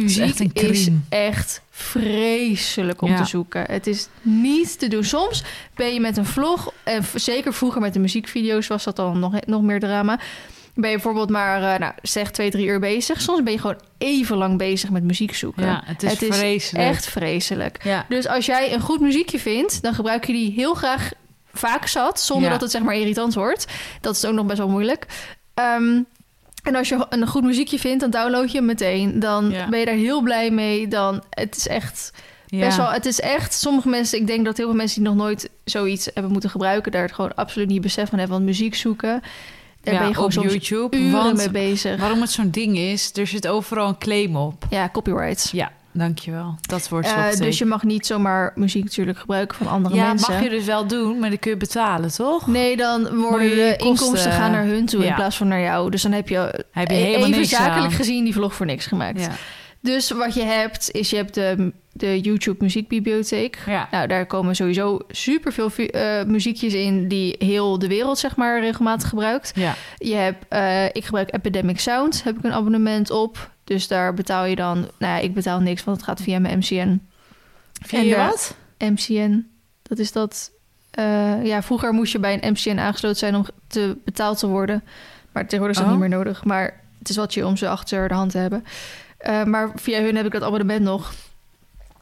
Muziek 0.01 0.23
echt 0.53 0.63
is 0.71 0.89
echt 1.09 1.61
vreselijk 1.69 3.01
om 3.01 3.09
Ja. 3.09 3.17
te 3.17 3.25
zoeken. 3.25 3.63
Het 3.71 3.87
is 3.87 4.07
niet 4.21 4.79
te 4.79 4.87
doen. 4.87 5.03
Soms 5.03 5.43
ben 5.75 5.93
je 5.93 5.99
met 5.99 6.17
een 6.17 6.25
vlog, 6.25 6.73
en 6.83 7.03
zeker 7.15 7.53
vroeger 7.53 7.81
met 7.81 7.93
de 7.93 7.99
muziekvideo's 7.99 8.67
was 8.67 8.83
dat 8.83 8.95
dan 8.95 9.19
nog, 9.19 9.45
nog 9.45 9.61
meer 9.61 9.79
drama. 9.79 10.19
Ben 10.75 10.89
je 10.89 10.95
bijvoorbeeld 10.95 11.29
maar, 11.29 11.73
eh, 11.73 11.79
nou, 11.79 11.93
zeg 12.01 12.31
twee, 12.31 12.49
drie 12.51 12.65
uur 12.67 12.79
bezig. 12.79 13.21
Soms 13.21 13.43
ben 13.43 13.53
je 13.53 13.59
gewoon 13.59 13.79
even 13.97 14.37
lang 14.37 14.57
bezig 14.57 14.89
met 14.89 15.03
muziek 15.03 15.35
zoeken. 15.35 15.65
Ja, 15.65 15.81
het 15.85 16.03
is 16.03 16.11
Het 16.11 16.21
is 16.21 16.37
vreselijk. 16.37 16.89
Echt 16.89 17.05
vreselijk. 17.05 17.83
Ja. 17.83 18.05
Dus 18.09 18.27
als 18.27 18.45
jij 18.45 18.73
een 18.73 18.81
goed 18.81 18.99
muziekje 18.99 19.39
vindt, 19.39 19.81
dan 19.81 19.93
gebruik 19.93 20.25
je 20.25 20.33
die 20.33 20.51
heel 20.51 20.73
graag 20.73 21.11
vaak 21.53 21.87
zat, 21.87 22.19
zonder 22.19 22.45
Ja. 22.45 22.51
dat 22.51 22.61
het 22.61 22.71
zeg 22.71 22.81
maar 22.81 22.95
irritant 22.95 23.33
wordt. 23.33 23.65
Dat 24.01 24.15
is 24.15 24.25
ook 24.25 24.33
nog 24.33 24.45
best 24.45 24.57
wel 24.57 24.69
moeilijk. 24.69 25.05
Ehm, 25.53 26.01
en 26.63 26.75
als 26.75 26.89
je 26.89 27.05
een 27.09 27.27
goed 27.27 27.43
muziekje 27.43 27.79
vindt, 27.79 27.99
dan 27.99 28.09
download 28.09 28.49
je 28.49 28.57
hem 28.57 28.65
meteen. 28.65 29.19
Dan 29.19 29.49
Ja. 29.49 29.69
ben 29.69 29.79
je 29.79 29.85
daar 29.85 29.95
heel 29.95 30.21
blij 30.21 30.51
mee. 30.51 30.87
Dan 30.87 31.23
het 31.29 31.55
is 31.55 31.67
echt 31.67 32.11
best 32.47 32.77
wel. 32.77 32.91
Het 32.91 33.05
is 33.05 33.19
echt. 33.19 33.53
Sommige 33.53 33.89
mensen, 33.89 34.19
ik 34.19 34.27
denk 34.27 34.45
dat 34.45 34.57
heel 34.57 34.65
veel 34.67 34.75
mensen 34.75 35.01
die 35.01 35.09
nog 35.11 35.17
nooit 35.19 35.49
zoiets 35.63 36.09
hebben 36.13 36.31
moeten 36.31 36.49
gebruiken, 36.49 36.91
daar 36.91 37.01
het 37.01 37.11
gewoon 37.13 37.35
absoluut 37.35 37.67
niet 37.67 37.81
besef 37.81 38.09
van 38.09 38.19
hebben. 38.19 38.37
Want 38.37 38.49
muziek 38.49 38.75
zoeken, 38.75 39.21
daar 39.81 39.93
Ja, 39.93 39.99
ben 39.99 40.07
je 40.07 40.13
gewoon 40.13 40.29
op 40.29 40.33
soms 40.35 40.51
YouTube. 40.51 40.97
uren 40.97 41.11
want 41.11 41.37
mee 41.37 41.49
bezig. 41.49 41.99
waarom 41.99 42.21
het 42.21 42.31
zo'n 42.31 42.49
ding 42.49 42.77
is, 42.77 43.11
er 43.13 43.27
zit 43.27 43.47
overal 43.47 43.87
een 43.87 43.97
claim 43.97 44.35
op. 44.35 44.65
Ja, 44.69 44.89
copyright. 44.89 45.49
Ja, 45.51 45.71
dankjewel. 45.93 46.55
Dat 46.61 46.89
wordt 46.89 47.07
Eh, 47.07 47.29
zo 47.29 47.43
dus 47.43 47.57
je 47.57 47.65
mag 47.65 47.83
niet 47.83 48.05
zomaar 48.05 48.51
muziek 48.55 48.83
natuurlijk 48.83 49.17
gebruiken 49.17 49.57
van 49.57 49.67
andere 49.67 49.95
Ja, 49.95 50.07
mensen. 50.07 50.33
mag 50.33 50.43
je 50.43 50.49
dus 50.49 50.65
wel 50.65 50.87
doen, 50.87 51.19
maar 51.19 51.29
dan 51.29 51.39
kun 51.39 51.51
je 51.51 51.57
betalen, 51.57 52.11
toch? 52.13 52.47
Nee, 52.47 52.77
dan 52.77 53.15
worden 53.15 53.47
je 53.49 53.55
de 53.55 53.61
kosten- 53.77 53.87
inkomsten 53.87 54.31
gaan 54.31 54.51
naar 54.51 54.65
hun 54.65 54.85
toe 54.85 55.01
in 55.01 55.07
Ja. 55.07 55.15
plaats 55.15 55.37
van 55.37 55.47
naar 55.47 55.61
jou. 55.61 55.89
Dus 55.91 56.01
dan 56.01 56.11
heb 56.11 56.29
je, 56.29 56.63
Heb 56.71 56.89
je 56.89 56.95
helemaal 56.95 57.27
even 57.27 57.45
zakelijk 57.45 57.85
aan. 57.85 57.91
gezien 57.91 58.23
die 58.23 58.33
vlog 58.33 58.53
voor 58.55 58.65
niks 58.65 58.85
gemaakt. 58.85 59.19
Ja. 59.21 59.29
Dus 59.81 60.11
wat 60.11 60.33
je 60.33 60.41
hebt, 60.43 60.91
is 60.91 61.09
je 61.09 61.15
hebt 61.15 61.33
de, 61.33 61.71
de 61.91 62.19
YouTube 62.21 62.63
muziekbibliotheek. 62.63 63.57
Ja. 63.65 63.87
Nou, 63.91 64.07
daar 64.07 64.25
komen 64.25 64.55
sowieso 64.55 64.99
superveel 65.09 65.71
eh, 65.75 66.23
muziekjes 66.23 66.73
in 66.73 67.07
die 67.07 67.35
heel 67.39 67.79
de 67.79 67.87
wereld 67.87 68.17
zeg 68.17 68.35
maar 68.35 68.59
regelmatig 68.59 69.09
gebruikt. 69.09 69.51
ja. 69.55 69.75
Je 69.97 70.15
hebt, 70.15 70.45
eh, 70.49 70.85
ik 70.85 71.05
gebruik 71.05 71.33
Epidemic 71.35 71.79
Sound, 71.79 72.23
heb 72.23 72.37
ik 72.37 72.43
een 72.43 72.53
abonnement 72.53 73.11
op. 73.11 73.51
Dus 73.63 73.87
daar 73.87 74.13
betaal 74.13 74.45
je 74.45 74.55
dan, 74.55 74.77
nou 74.77 75.13
ja, 75.13 75.17
ik 75.17 75.33
betaal 75.33 75.59
niks, 75.59 75.83
want 75.83 75.97
het 75.97 76.05
gaat 76.05 76.21
via 76.21 76.39
mijn 76.39 76.57
MCN. 76.57 77.07
En 77.89 78.05
je 78.05 78.15
wat? 78.15 78.55
MCN, 78.77 79.47
dat 79.81 79.99
is 79.99 80.11
dat. 80.11 80.51
eh, 80.91 81.45
ja, 81.45 81.61
vroeger 81.63 81.93
moest 81.93 82.11
je 82.11 82.19
bij 82.19 82.39
een 82.43 82.51
MCN 82.51 82.77
aangesloten 82.77 83.17
zijn 83.17 83.35
om 83.35 83.45
te 83.67 83.97
betaald 84.05 84.39
te 84.39 84.47
worden. 84.47 84.83
Maar 85.31 85.43
tegenwoordig 85.43 85.75
is 85.77 85.83
dat 85.83 85.93
Oh. 85.93 85.99
niet 85.99 86.09
meer 86.09 86.17
nodig. 86.17 86.43
Maar 86.43 86.81
het 86.99 87.09
is 87.09 87.15
wat 87.15 87.33
je 87.33 87.45
om 87.45 87.57
ze 87.57 87.69
achter 87.69 88.07
de 88.07 88.13
hand 88.13 88.31
te 88.31 88.37
hebben. 88.37 88.65
Eh, 89.17 89.43
maar 89.43 89.71
via 89.75 90.01
hun 90.01 90.15
heb 90.15 90.25
ik 90.25 90.31
dat 90.31 90.43
abonnement 90.43 90.81
nog. 90.83 91.13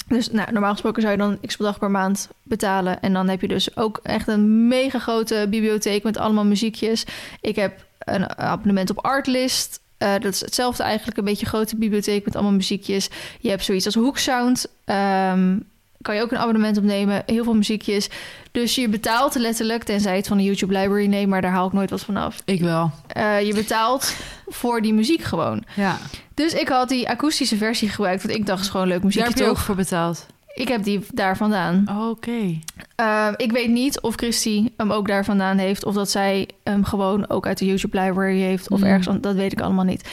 Dus 0.07 0.31
nou, 0.31 0.51
normaal 0.51 0.71
gesproken 0.71 1.01
zou 1.01 1.13
je 1.13 1.19
dan 1.19 1.39
x 1.45 1.57
bedrag 1.57 1.79
per 1.79 1.91
maand 1.91 2.29
betalen. 2.43 3.01
En 3.01 3.13
dan 3.13 3.27
heb 3.29 3.41
je 3.41 3.47
dus 3.47 3.75
ook 3.77 3.99
echt 4.03 4.27
een 4.27 4.67
mega 4.67 4.99
grote 4.99 5.47
bibliotheek 5.49 6.03
met 6.03 6.17
allemaal 6.17 6.45
muziekjes. 6.45 7.05
Ik 7.41 7.55
heb 7.55 7.85
een 7.99 8.37
abonnement 8.39 8.89
op 8.89 8.97
Artlist. 9.05 9.79
Eh, 10.01 10.13
dat 10.19 10.33
is 10.33 10.39
hetzelfde 10.39 10.83
eigenlijk, 10.83 11.17
een 11.17 11.23
beetje 11.23 11.45
grote 11.45 11.75
bibliotheek 11.75 12.25
met 12.25 12.35
allemaal 12.35 12.53
muziekjes. 12.53 13.09
Je 13.39 13.49
hebt 13.49 13.63
zoiets 13.63 13.85
als 13.85 13.95
Hooksound. 13.95 14.65
Ehm 14.85 15.57
kan 16.01 16.15
je 16.15 16.21
ook 16.21 16.31
een 16.31 16.37
abonnement 16.37 16.77
opnemen. 16.77 17.23
Heel 17.25 17.43
veel 17.43 17.53
muziekjes. 17.53 18.09
Dus 18.51 18.75
je 18.75 18.89
betaalt 18.89 19.35
letterlijk, 19.35 19.83
tenzij 19.83 20.15
het 20.15 20.27
van 20.27 20.37
de 20.37 20.43
YouTube 20.43 20.77
library 20.77 21.05
neemt, 21.05 21.29
maar 21.29 21.41
daar 21.41 21.51
haal 21.51 21.67
ik 21.67 21.73
nooit 21.73 21.89
wat 21.89 22.01
van 22.01 22.17
af. 22.17 22.41
Ik 22.45 22.61
wel. 22.61 22.91
Eh, 23.07 23.41
je 23.41 23.53
betaalt 23.53 24.15
voor 24.47 24.81
die 24.81 24.93
muziek 24.93 25.21
gewoon. 25.21 25.63
Ja. 25.75 25.97
Dus 26.33 26.53
ik 26.53 26.67
had 26.67 26.89
die 26.89 27.09
akoestische 27.09 27.57
versie 27.57 27.89
gebruikt, 27.89 28.23
want 28.23 28.35
ik 28.37 28.45
dacht, 28.45 28.57
het 28.57 28.65
is 28.65 28.71
gewoon 28.71 28.87
leuk 28.87 28.95
Daar 28.95 29.05
muziekje 29.05 29.29
heb 29.29 29.37
je 29.37 29.45
ook 29.45 29.55
toch? 29.55 29.63
voor 29.63 29.75
betaald. 29.75 30.25
Ik 30.53 30.67
heb 30.67 30.83
die 30.83 31.05
daar 31.13 31.37
vandaan. 31.37 31.85
Oh, 31.89 32.09
Oké. 32.09 32.59
Eh, 32.95 33.27
ik 33.37 33.51
weet 33.51 33.69
niet 33.69 34.01
of 34.01 34.15
Christy 34.15 34.69
hem 34.77 34.91
ook 34.91 35.07
daar 35.07 35.25
vandaan 35.25 35.57
heeft, 35.57 35.85
of 35.85 35.93
dat 35.93 36.09
zij 36.09 36.47
hem 36.63 36.83
gewoon 36.83 37.29
ook 37.29 37.47
uit 37.47 37.57
de 37.57 37.65
YouTube 37.65 37.99
library 38.01 38.39
heeft, 38.39 38.69
of 38.69 38.79
Mm. 38.79 38.85
ergens, 38.85 39.21
dat 39.21 39.35
weet 39.35 39.51
ik 39.51 39.61
allemaal 39.61 39.85
niet. 39.85 40.09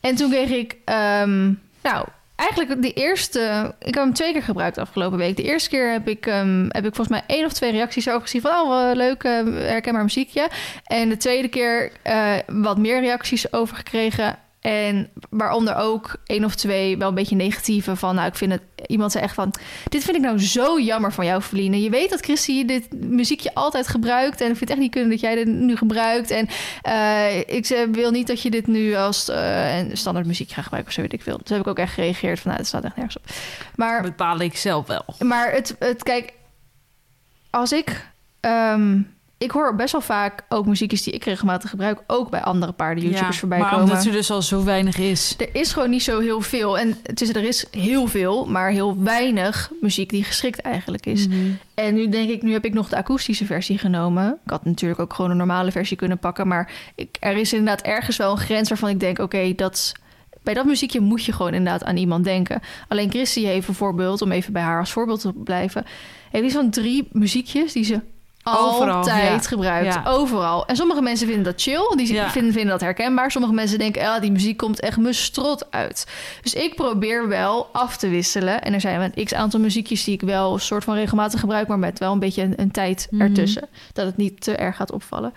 En 0.00 0.14
toen 0.14 0.30
kreeg 0.30 0.50
ik, 0.50 0.76
ehm, 0.84 1.52
nou, 1.82 2.06
eigenlijk 2.36 2.82
de 2.82 2.92
eerste, 2.92 3.74
ik 3.78 3.94
heb 3.94 4.04
hem 4.04 4.12
twee 4.12 4.32
keer 4.32 4.42
gebruikt 4.42 4.78
afgelopen 4.78 5.18
week. 5.18 5.36
De 5.36 5.42
eerste 5.42 5.68
keer 5.68 5.92
heb 5.92 6.08
ik, 6.08 6.26
ehm, 6.26 6.64
heb 6.68 6.86
ik 6.86 6.94
volgens 6.94 7.08
mij 7.08 7.22
één 7.36 7.44
of 7.44 7.52
twee 7.52 7.70
reacties 7.70 8.08
over 8.08 8.20
gezien 8.22 8.40
van, 8.40 8.50
oh, 8.52 8.90
leuk, 8.92 9.22
eh, 9.22 9.32
herkenbaar 9.44 10.02
muziekje. 10.02 10.48
En 10.84 11.08
de 11.08 11.16
tweede 11.16 11.48
keer 11.48 11.92
eh, 12.02 12.32
wat 12.46 12.78
meer 12.78 13.00
reacties 13.00 13.52
over 13.52 13.76
gekregen. 13.76 14.38
En 14.62 15.10
waaronder 15.30 15.76
ook 15.76 16.16
één 16.26 16.44
of 16.44 16.54
twee 16.54 16.98
wel 16.98 17.08
een 17.08 17.14
beetje 17.14 17.36
negatieve 17.36 17.96
van... 17.96 18.14
nou, 18.14 18.28
ik 18.28 18.34
vind 18.34 18.52
het... 18.52 18.62
Iemand 18.86 19.12
zei 19.12 19.24
echt 19.24 19.34
van... 19.34 19.54
dit 19.88 20.04
vind 20.04 20.16
ik 20.16 20.22
nou 20.22 20.40
zo 20.40 20.80
jammer 20.80 21.12
van 21.12 21.24
jou, 21.24 21.40
Feline. 21.40 21.82
Je 21.82 21.90
weet 21.90 22.10
dat 22.10 22.20
Christy 22.20 22.64
dit 22.64 22.92
muziekje 22.92 23.54
altijd 23.54 23.88
gebruikt... 23.88 24.40
en 24.40 24.50
ik 24.50 24.56
vind 24.56 24.60
het 24.60 24.70
echt 24.70 24.78
niet 24.78 24.90
kunnen 24.90 25.10
dat 25.10 25.20
jij 25.20 25.34
dit 25.34 25.46
nu 25.46 25.76
gebruikt. 25.76 26.30
En 26.30 26.48
eh, 26.82 27.38
ik 27.38 27.86
wil 27.92 28.10
niet 28.10 28.26
dat 28.26 28.42
je 28.42 28.50
dit 28.50 28.66
nu 28.66 28.94
als 28.94 29.28
eh, 29.28 29.78
een 29.78 29.96
standaard 29.96 30.26
muziek 30.26 30.50
gaat 30.50 30.64
gebruiken... 30.64 30.90
of 30.90 30.96
zo 30.96 31.02
weet 31.02 31.12
ik 31.12 31.22
veel. 31.22 31.38
Dus 31.38 31.48
heb 31.48 31.60
ik 31.60 31.66
ook 31.66 31.78
echt 31.78 31.94
gereageerd 31.94 32.40
van... 32.40 32.50
nou, 32.50 32.58
het 32.60 32.68
staat 32.68 32.84
echt 32.84 32.96
nergens 32.96 33.16
op. 33.16 33.24
Maar 33.74 34.02
Dat 34.02 34.10
bepaal 34.10 34.40
ik 34.40 34.56
zelf 34.56 34.86
wel. 34.86 35.04
maar 35.18 35.52
het, 35.52 35.76
het 35.78 36.02
kijk, 36.02 36.32
als 37.50 37.72
ik. 37.72 38.06
ehm, 38.40 39.00
ik 39.42 39.50
hoor 39.50 39.74
best 39.74 39.92
wel 39.92 40.00
vaak 40.00 40.44
ook 40.48 40.66
muziekjes 40.66 41.02
die 41.02 41.12
ik 41.12 41.24
regelmatig 41.24 41.70
gebruik, 41.70 42.02
ook 42.06 42.30
bij 42.30 42.42
andere 42.42 42.72
paarden 42.72 43.04
YouTubers 43.04 43.34
Ja, 43.34 43.40
voorbij 43.40 43.58
maar 43.58 43.70
komen. 43.70 43.84
omdat 43.84 44.04
er 44.04 44.12
dus 44.12 44.30
al 44.30 44.42
zo 44.42 44.64
weinig 44.64 44.98
is. 44.98 45.34
Er 45.38 45.48
is 45.52 45.72
gewoon 45.72 45.90
niet 45.90 46.02
zo 46.02 46.20
heel 46.20 46.40
veel. 46.40 46.78
En 46.78 46.96
het 47.02 47.20
is, 47.20 47.28
er 47.28 47.44
is 47.44 47.66
heel 47.70 48.06
veel, 48.06 48.46
maar 48.46 48.70
heel 48.70 49.02
weinig 49.02 49.70
muziek 49.80 50.10
die 50.10 50.24
geschikt 50.24 50.60
eigenlijk 50.60 51.06
is. 51.06 51.28
Mhm. 51.28 51.36
En 51.74 51.94
nu 51.94 52.08
denk 52.08 52.30
ik, 52.30 52.42
nu 52.42 52.52
heb 52.52 52.64
ik 52.64 52.74
nog 52.74 52.88
de 52.88 52.96
akoestische 52.96 53.44
versie 53.44 53.78
genomen. 53.78 54.38
Ik 54.44 54.50
had 54.50 54.64
natuurlijk 54.64 55.00
ook 55.00 55.14
gewoon 55.14 55.30
een 55.30 55.36
normale 55.36 55.72
versie 55.72 55.96
kunnen 55.96 56.18
pakken. 56.18 56.48
Maar 56.48 56.72
ik, 56.94 57.16
er 57.20 57.36
is 57.36 57.52
inderdaad 57.52 57.86
ergens 57.86 58.16
wel 58.16 58.30
een 58.30 58.38
grens 58.38 58.68
waarvan 58.68 58.88
ik 58.88 59.00
denk, 59.00 59.18
oké, 59.18 59.54
dat 59.54 59.92
bij 60.42 60.54
dat 60.54 60.64
muziekje 60.64 61.00
moet 61.00 61.24
je 61.24 61.32
gewoon 61.32 61.54
inderdaad 61.54 61.84
aan 61.84 61.96
iemand 61.96 62.24
denken. 62.24 62.60
Alleen 62.88 63.10
Christy 63.10 63.44
heeft 63.44 63.66
bijvoorbeeld, 63.66 64.22
om 64.22 64.32
even 64.32 64.52
bij 64.52 64.62
haar 64.62 64.80
als 64.80 64.92
voorbeeld 64.92 65.20
te 65.20 65.32
blijven, 65.32 65.84
heeft 66.30 66.44
iets 66.44 66.54
van 66.54 66.70
drie 66.70 67.08
muziekjes 67.12 67.72
die 67.72 67.84
ze 67.84 68.00
Overal, 68.44 68.94
altijd 68.96 69.42
ja. 69.42 69.48
gebruikt. 69.48 69.94
Ja. 69.94 70.02
Overal. 70.06 70.66
En 70.66 70.76
sommige 70.76 71.02
mensen 71.02 71.26
vinden 71.26 71.44
dat 71.44 71.62
chill. 71.62 71.92
Die 71.96 72.12
Ja. 72.12 72.30
vinden, 72.30 72.52
vinden 72.52 72.70
dat 72.70 72.80
herkenbaar. 72.80 73.30
Sommige 73.30 73.54
mensen 73.54 73.78
denken, 73.78 74.02
ja, 74.02 74.20
die 74.20 74.32
muziek 74.32 74.56
komt 74.56 74.80
echt 74.80 74.96
me 74.96 75.12
strot 75.12 75.66
uit. 75.70 76.06
Dus 76.42 76.54
ik 76.54 76.74
probeer 76.74 77.28
wel 77.28 77.68
af 77.72 77.96
te 77.96 78.08
wisselen. 78.08 78.62
En 78.62 78.72
er 78.74 78.80
zijn 78.80 79.12
een 79.14 79.24
x 79.24 79.34
aantal 79.34 79.60
muziekjes 79.60 80.04
die 80.04 80.14
ik 80.14 80.20
wel 80.20 80.52
een 80.52 80.60
soort 80.60 80.84
van 80.84 80.94
regelmatig 80.94 81.40
gebruik, 81.40 81.68
maar 81.68 81.78
met 81.78 81.98
wel 81.98 82.12
een 82.12 82.18
beetje 82.18 82.42
een, 82.42 82.54
een 82.56 82.70
tijd 82.70 83.06
Mhm. 83.10 83.22
ertussen. 83.22 83.68
Dat 83.92 84.06
het 84.06 84.16
niet 84.16 84.40
te 84.40 84.56
erg 84.56 84.76
gaat 84.76 84.92
opvallen. 84.92 85.32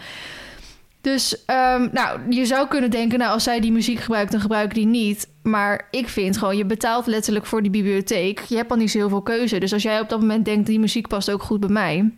Dus 1.01 1.45
ehm, 1.45 1.87
nou, 1.91 2.19
je 2.29 2.45
zou 2.45 2.67
kunnen 2.67 2.91
denken, 2.91 3.19
nou, 3.19 3.31
als 3.31 3.43
zij 3.43 3.59
die 3.59 3.71
muziek 3.71 3.99
gebruikt, 3.99 4.31
dan 4.31 4.41
gebruik 4.41 4.65
ik 4.69 4.73
die 4.73 4.85
niet. 4.85 5.27
Maar 5.43 5.87
ik 5.91 6.07
vind 6.09 6.37
gewoon, 6.37 6.57
je 6.57 6.65
betaalt 6.65 7.05
letterlijk 7.07 7.45
voor 7.45 7.61
die 7.61 7.71
bibliotheek. 7.71 8.39
Je 8.39 8.55
hebt 8.55 8.71
al 8.71 8.77
niet 8.77 8.91
zo 8.91 8.97
heel 8.97 9.09
veel 9.09 9.21
keuze. 9.21 9.57
Dus 9.57 9.73
als 9.73 9.83
jij 9.83 9.99
op 9.99 10.09
dat 10.09 10.19
moment 10.19 10.45
denkt, 10.45 10.67
die 10.67 10.79
muziek 10.79 11.07
past 11.07 11.31
ook 11.31 11.43
goed 11.43 11.59
bij 11.59 11.69
mij. 11.69 12.11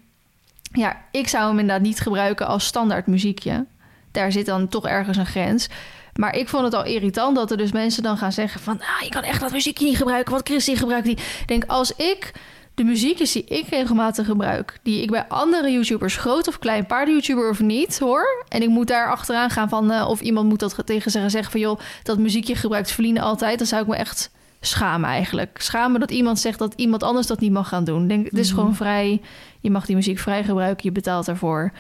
Ja, 0.78 0.98
ik 1.12 1.28
zou 1.28 1.48
hem 1.50 1.60
inderdaad 1.60 1.86
niet 1.86 2.00
gebruiken 2.00 2.48
als 2.48 2.66
standaard 2.66 3.08
muziekje. 3.08 3.66
Daar 4.12 4.32
zit 4.32 4.46
dan 4.46 4.68
toch 4.68 4.88
ergens 4.88 5.18
een 5.18 5.26
grens. 5.26 5.68
Maar 6.14 6.36
ik 6.36 6.48
vond 6.48 6.64
het 6.64 6.74
al 6.74 6.86
irritant 6.86 7.36
dat 7.36 7.52
er 7.52 7.58
dus 7.58 7.72
mensen 7.72 8.04
dan 8.04 8.18
gaan 8.18 8.32
zeggen 8.32 8.62
van... 8.62 8.80
Ah, 8.80 9.02
je 9.04 9.10
kan 9.10 9.24
echt 9.24 9.40
dat 9.40 9.52
muziekje 9.52 9.86
niet 9.86 9.98
gebruiken, 9.98 10.34
wat 10.34 10.48
Christy 10.48 10.76
gebruikt 10.76 11.06
die. 11.06 11.16
Ik 11.16 11.48
denk, 11.48 11.64
als 11.68 11.96
ik 11.96 12.32
de 12.76 12.84
muziekjes 12.84 13.32
die 13.32 13.44
ik 13.44 13.68
regelmatig 13.70 14.26
gebruik... 14.26 14.80
die 14.84 15.02
ik 15.02 15.12
bij 15.12 15.26
andere 15.28 15.72
YouTubers, 15.72 16.16
groot 16.18 16.48
of 16.48 16.60
klein, 16.60 16.86
paarden-YouTuber 16.86 17.50
of 17.50 17.60
niet, 17.60 18.00
hoor... 18.00 18.46
en 18.50 18.62
ik 18.62 18.70
moet 18.70 18.88
daar 18.88 19.12
achteraan 19.12 19.50
gaan 19.50 19.70
van... 19.70 19.92
eh, 19.92 20.08
of 20.10 20.22
iemand 20.22 20.50
moet 20.50 20.60
dat 20.60 20.82
tegen 20.86 21.12
zeggen, 21.12 21.32
zeggen 21.32 21.52
van... 21.52 21.60
joh, 21.60 21.80
dat 22.04 22.18
muziekje 22.18 22.56
gebruikt 22.56 22.92
Feline 22.92 23.22
altijd... 23.22 23.58
dan 23.58 23.68
zou 23.68 23.82
ik 23.82 23.88
me 23.88 23.96
echt 23.96 24.32
schamen 24.62 25.10
eigenlijk. 25.10 25.62
Schamen 25.62 26.00
dat 26.00 26.12
iemand 26.12 26.40
zegt 26.40 26.60
dat 26.60 26.74
iemand 26.76 27.04
anders 27.04 27.28
dat 27.28 27.40
niet 27.40 27.52
mag 27.52 27.68
gaan 27.68 27.84
doen. 27.84 28.08
Denk, 28.08 28.26
het 28.26 28.38
is 28.38 28.48
Mhm. 28.52 28.58
gewoon 28.60 28.76
vrij... 28.76 29.22
je 29.68 29.74
mag 29.74 29.86
die 29.86 29.96
muziek 29.96 30.20
vrij 30.20 30.44
gebruiken, 30.44 30.84
je 30.86 30.92
betaalt 30.92 31.26
daarvoor... 31.26 31.72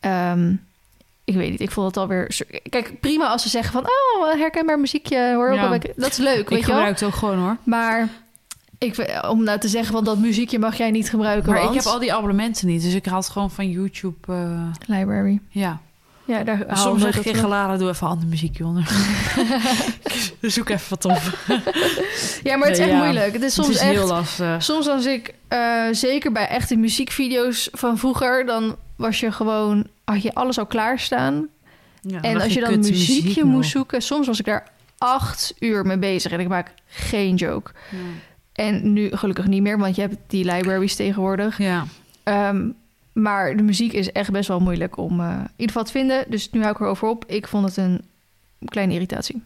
Ehm, 0.00 0.54
ik 1.24 1.34
weet 1.34 1.50
niet, 1.50 1.60
ik 1.60 1.70
vond 1.70 1.86
het 1.86 1.96
alweer... 1.96 2.40
Kijk, 2.68 3.00
prima 3.00 3.28
als 3.28 3.42
ze 3.42 3.48
zeggen 3.48 3.72
van... 3.72 3.82
Oh, 3.82 4.32
herkenbaar 4.32 4.80
muziekje, 4.80 5.34
hoor. 5.34 5.54
Ja. 5.54 5.78
Dat 5.96 6.10
is 6.10 6.16
leuk, 6.16 6.38
Ik 6.38 6.48
weet 6.48 6.60
je 6.60 6.66
wel. 6.66 6.74
gebruik 6.74 6.98
het 6.98 7.04
ook 7.04 7.14
gewoon 7.14 7.38
hoor. 7.38 7.56
Maar 7.62 8.08
ik, 8.78 9.20
om 9.28 9.44
nou 9.44 9.58
te 9.58 9.68
zeggen 9.68 9.94
van 9.94 10.04
dat 10.04 10.18
muziekje 10.18 10.58
mag 10.58 10.76
jij 10.76 10.90
niet 10.90 11.10
gebruiken, 11.10 11.52
Maar 11.52 11.62
ik 11.62 11.74
heb 11.74 11.84
al 11.84 11.98
die 11.98 12.12
abonnementen 12.14 12.66
niet, 12.66 12.82
dus 12.82 12.94
ik 12.94 13.06
haal 13.06 13.18
het 13.18 13.28
gewoon 13.28 13.50
van 13.50 13.70
YouTube. 13.70 14.32
eh, 14.32 14.66
Library. 14.86 15.40
ja. 15.48 15.80
Ja, 16.24 16.44
daar 16.44 16.60
ik 16.60 16.76
Soms 16.76 17.02
zeg 17.02 17.36
van. 17.36 17.48
Lara, 17.48 17.76
doe 17.76 17.88
even 17.88 18.06
ander 18.06 18.28
muziekje 18.28 18.66
onder. 18.66 18.88
Zoek 20.40 20.68
even 20.68 20.86
wat 20.88 21.04
op. 21.04 21.38
Ja, 22.42 22.56
maar 22.56 22.68
het 22.68 22.78
is 22.78 22.84
echt 22.84 22.92
ja. 22.92 23.02
moeilijk. 23.02 23.32
Het 23.32 23.42
is 23.42 23.54
soms 23.54 23.66
het 23.66 23.76
is 23.76 23.82
echt... 23.82 23.90
heel 23.90 24.06
lastig. 24.06 24.62
Soms 24.62 24.88
als 24.88 25.06
ik, 25.06 25.34
eh, 25.48 25.84
zeker 25.90 26.32
bij 26.32 26.48
echte 26.48 26.76
muziekvideo's 26.76 27.68
van 27.72 27.98
vroeger... 27.98 28.46
dan 28.46 28.76
was 28.96 29.20
je 29.20 29.32
gewoon... 29.32 29.86
had 30.04 30.22
je 30.22 30.34
alles 30.34 30.58
al 30.58 30.66
klaarstaan. 30.66 31.48
Ja, 32.00 32.20
en 32.20 32.40
als 32.40 32.54
je 32.54 32.60
dan 32.60 32.78
muziekje 32.78 33.44
moest 33.44 33.70
zoeken... 33.70 34.02
soms 34.02 34.26
was 34.26 34.38
ik 34.38 34.44
daar 34.44 34.68
acht 34.98 35.54
uur 35.58 35.86
mee 35.86 35.98
bezig. 35.98 36.32
En 36.32 36.40
ik 36.40 36.48
maak 36.48 36.72
geen 36.86 37.34
joke. 37.34 37.70
Ja. 37.90 37.98
En 38.52 38.92
nu 38.92 39.16
gelukkig 39.16 39.46
niet 39.46 39.62
meer, 39.62 39.78
want 39.78 39.96
je 39.96 40.00
hebt 40.00 40.16
die 40.26 40.44
libraries 40.44 40.94
tegenwoordig. 40.94 41.58
Ja. 41.58 41.84
Ehm, 42.22 42.68
maar 43.14 43.56
de 43.56 43.62
muziek 43.62 43.92
is 43.92 44.12
echt 44.12 44.30
best 44.30 44.48
wel 44.48 44.60
moeilijk 44.60 44.96
om 44.96 45.20
eh, 45.20 45.26
in 45.26 45.40
ieder 45.40 45.66
geval 45.66 45.84
te 45.84 45.90
vinden. 45.90 46.24
Dus 46.28 46.50
nu 46.50 46.60
hou 46.60 46.72
ik 46.72 46.80
erover 46.80 47.08
op. 47.08 47.24
Ik 47.26 47.48
vond 47.48 47.64
het 47.66 47.76
een 47.76 48.04
kleine 48.64 48.92
irritatie. 48.92 49.42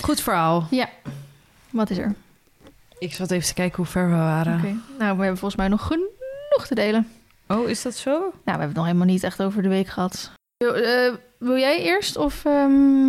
Goed 0.00 0.20
verhaal. 0.20 0.66
Wat 1.70 1.90
is 1.90 1.98
er? 1.98 2.14
Ik 2.98 3.14
zat 3.14 3.30
even 3.30 3.48
te 3.48 3.54
kijken 3.54 3.76
hoe 3.76 3.86
ver 3.86 4.10
we 4.10 4.16
waren. 4.16 4.58
Oké. 4.58 4.76
Nou, 4.98 5.16
we 5.16 5.22
hebben 5.22 5.26
volgens 5.26 5.56
mij 5.56 5.68
nog 5.68 5.86
genoeg 5.86 6.66
te 6.66 6.74
delen. 6.74 7.08
Oh, 7.46 7.68
is 7.68 7.82
dat 7.82 7.94
zo? 7.94 8.10
Nou, 8.10 8.30
we 8.44 8.50
hebben 8.50 8.66
het 8.66 8.76
nog 8.76 8.86
helemaal 8.86 9.06
niet 9.06 9.22
echt 9.22 9.42
over 9.42 9.62
de 9.62 9.68
week 9.68 9.86
gehad. 9.86 10.32
Wil, 10.56 10.74
eh, 10.74 11.14
wil 11.38 11.56
jij 11.56 11.82
eerst 11.82 12.16
of 12.16 12.44
ehm, 12.44 13.08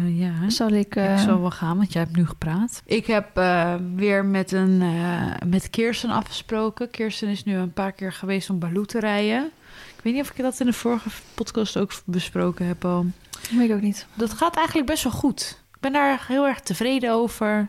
Eh, 0.00 0.18
ja. 0.20 0.50
zal 0.50 0.68
ik... 0.70 0.96
eh, 0.96 1.12
Ik 1.12 1.18
zal 1.18 1.40
wel 1.40 1.50
gaan, 1.50 1.76
want 1.76 1.92
jij 1.92 2.02
hebt 2.02 2.16
nu 2.16 2.26
gepraat. 2.26 2.82
Ik 2.86 3.06
heb 3.06 3.36
eh, 3.36 3.74
weer 3.94 4.24
met, 4.24 4.52
een, 4.52 4.82
eh, 4.82 5.48
met 5.48 5.70
Kirsten 5.70 6.10
afgesproken. 6.10 6.90
Kirsten 6.90 7.28
is 7.28 7.44
nu 7.44 7.54
een 7.56 7.72
paar 7.72 7.92
keer 7.92 8.12
geweest 8.12 8.50
om 8.50 8.58
Baloo 8.58 8.84
te 8.84 9.00
rijden. 9.00 9.50
Ik 9.96 10.02
weet 10.02 10.12
niet 10.14 10.22
of 10.22 10.30
ik 10.30 10.42
dat 10.42 10.60
in 10.60 10.66
de 10.66 10.72
vorige 10.72 11.08
podcast 11.34 11.76
ook 11.76 11.92
besproken 12.04 12.66
heb 12.66 12.84
al. 12.84 13.06
Weet 13.50 13.68
ik 13.70 13.74
ook 13.76 13.82
niet. 13.82 14.06
Dat 14.14 14.32
gaat 14.32 14.56
eigenlijk 14.56 14.86
best 14.86 15.02
wel 15.02 15.12
goed. 15.12 15.60
Ik 15.74 15.80
ben 15.80 15.92
daar 15.92 16.24
heel 16.28 16.46
erg 16.46 16.60
tevreden 16.60 17.12
over. 17.12 17.68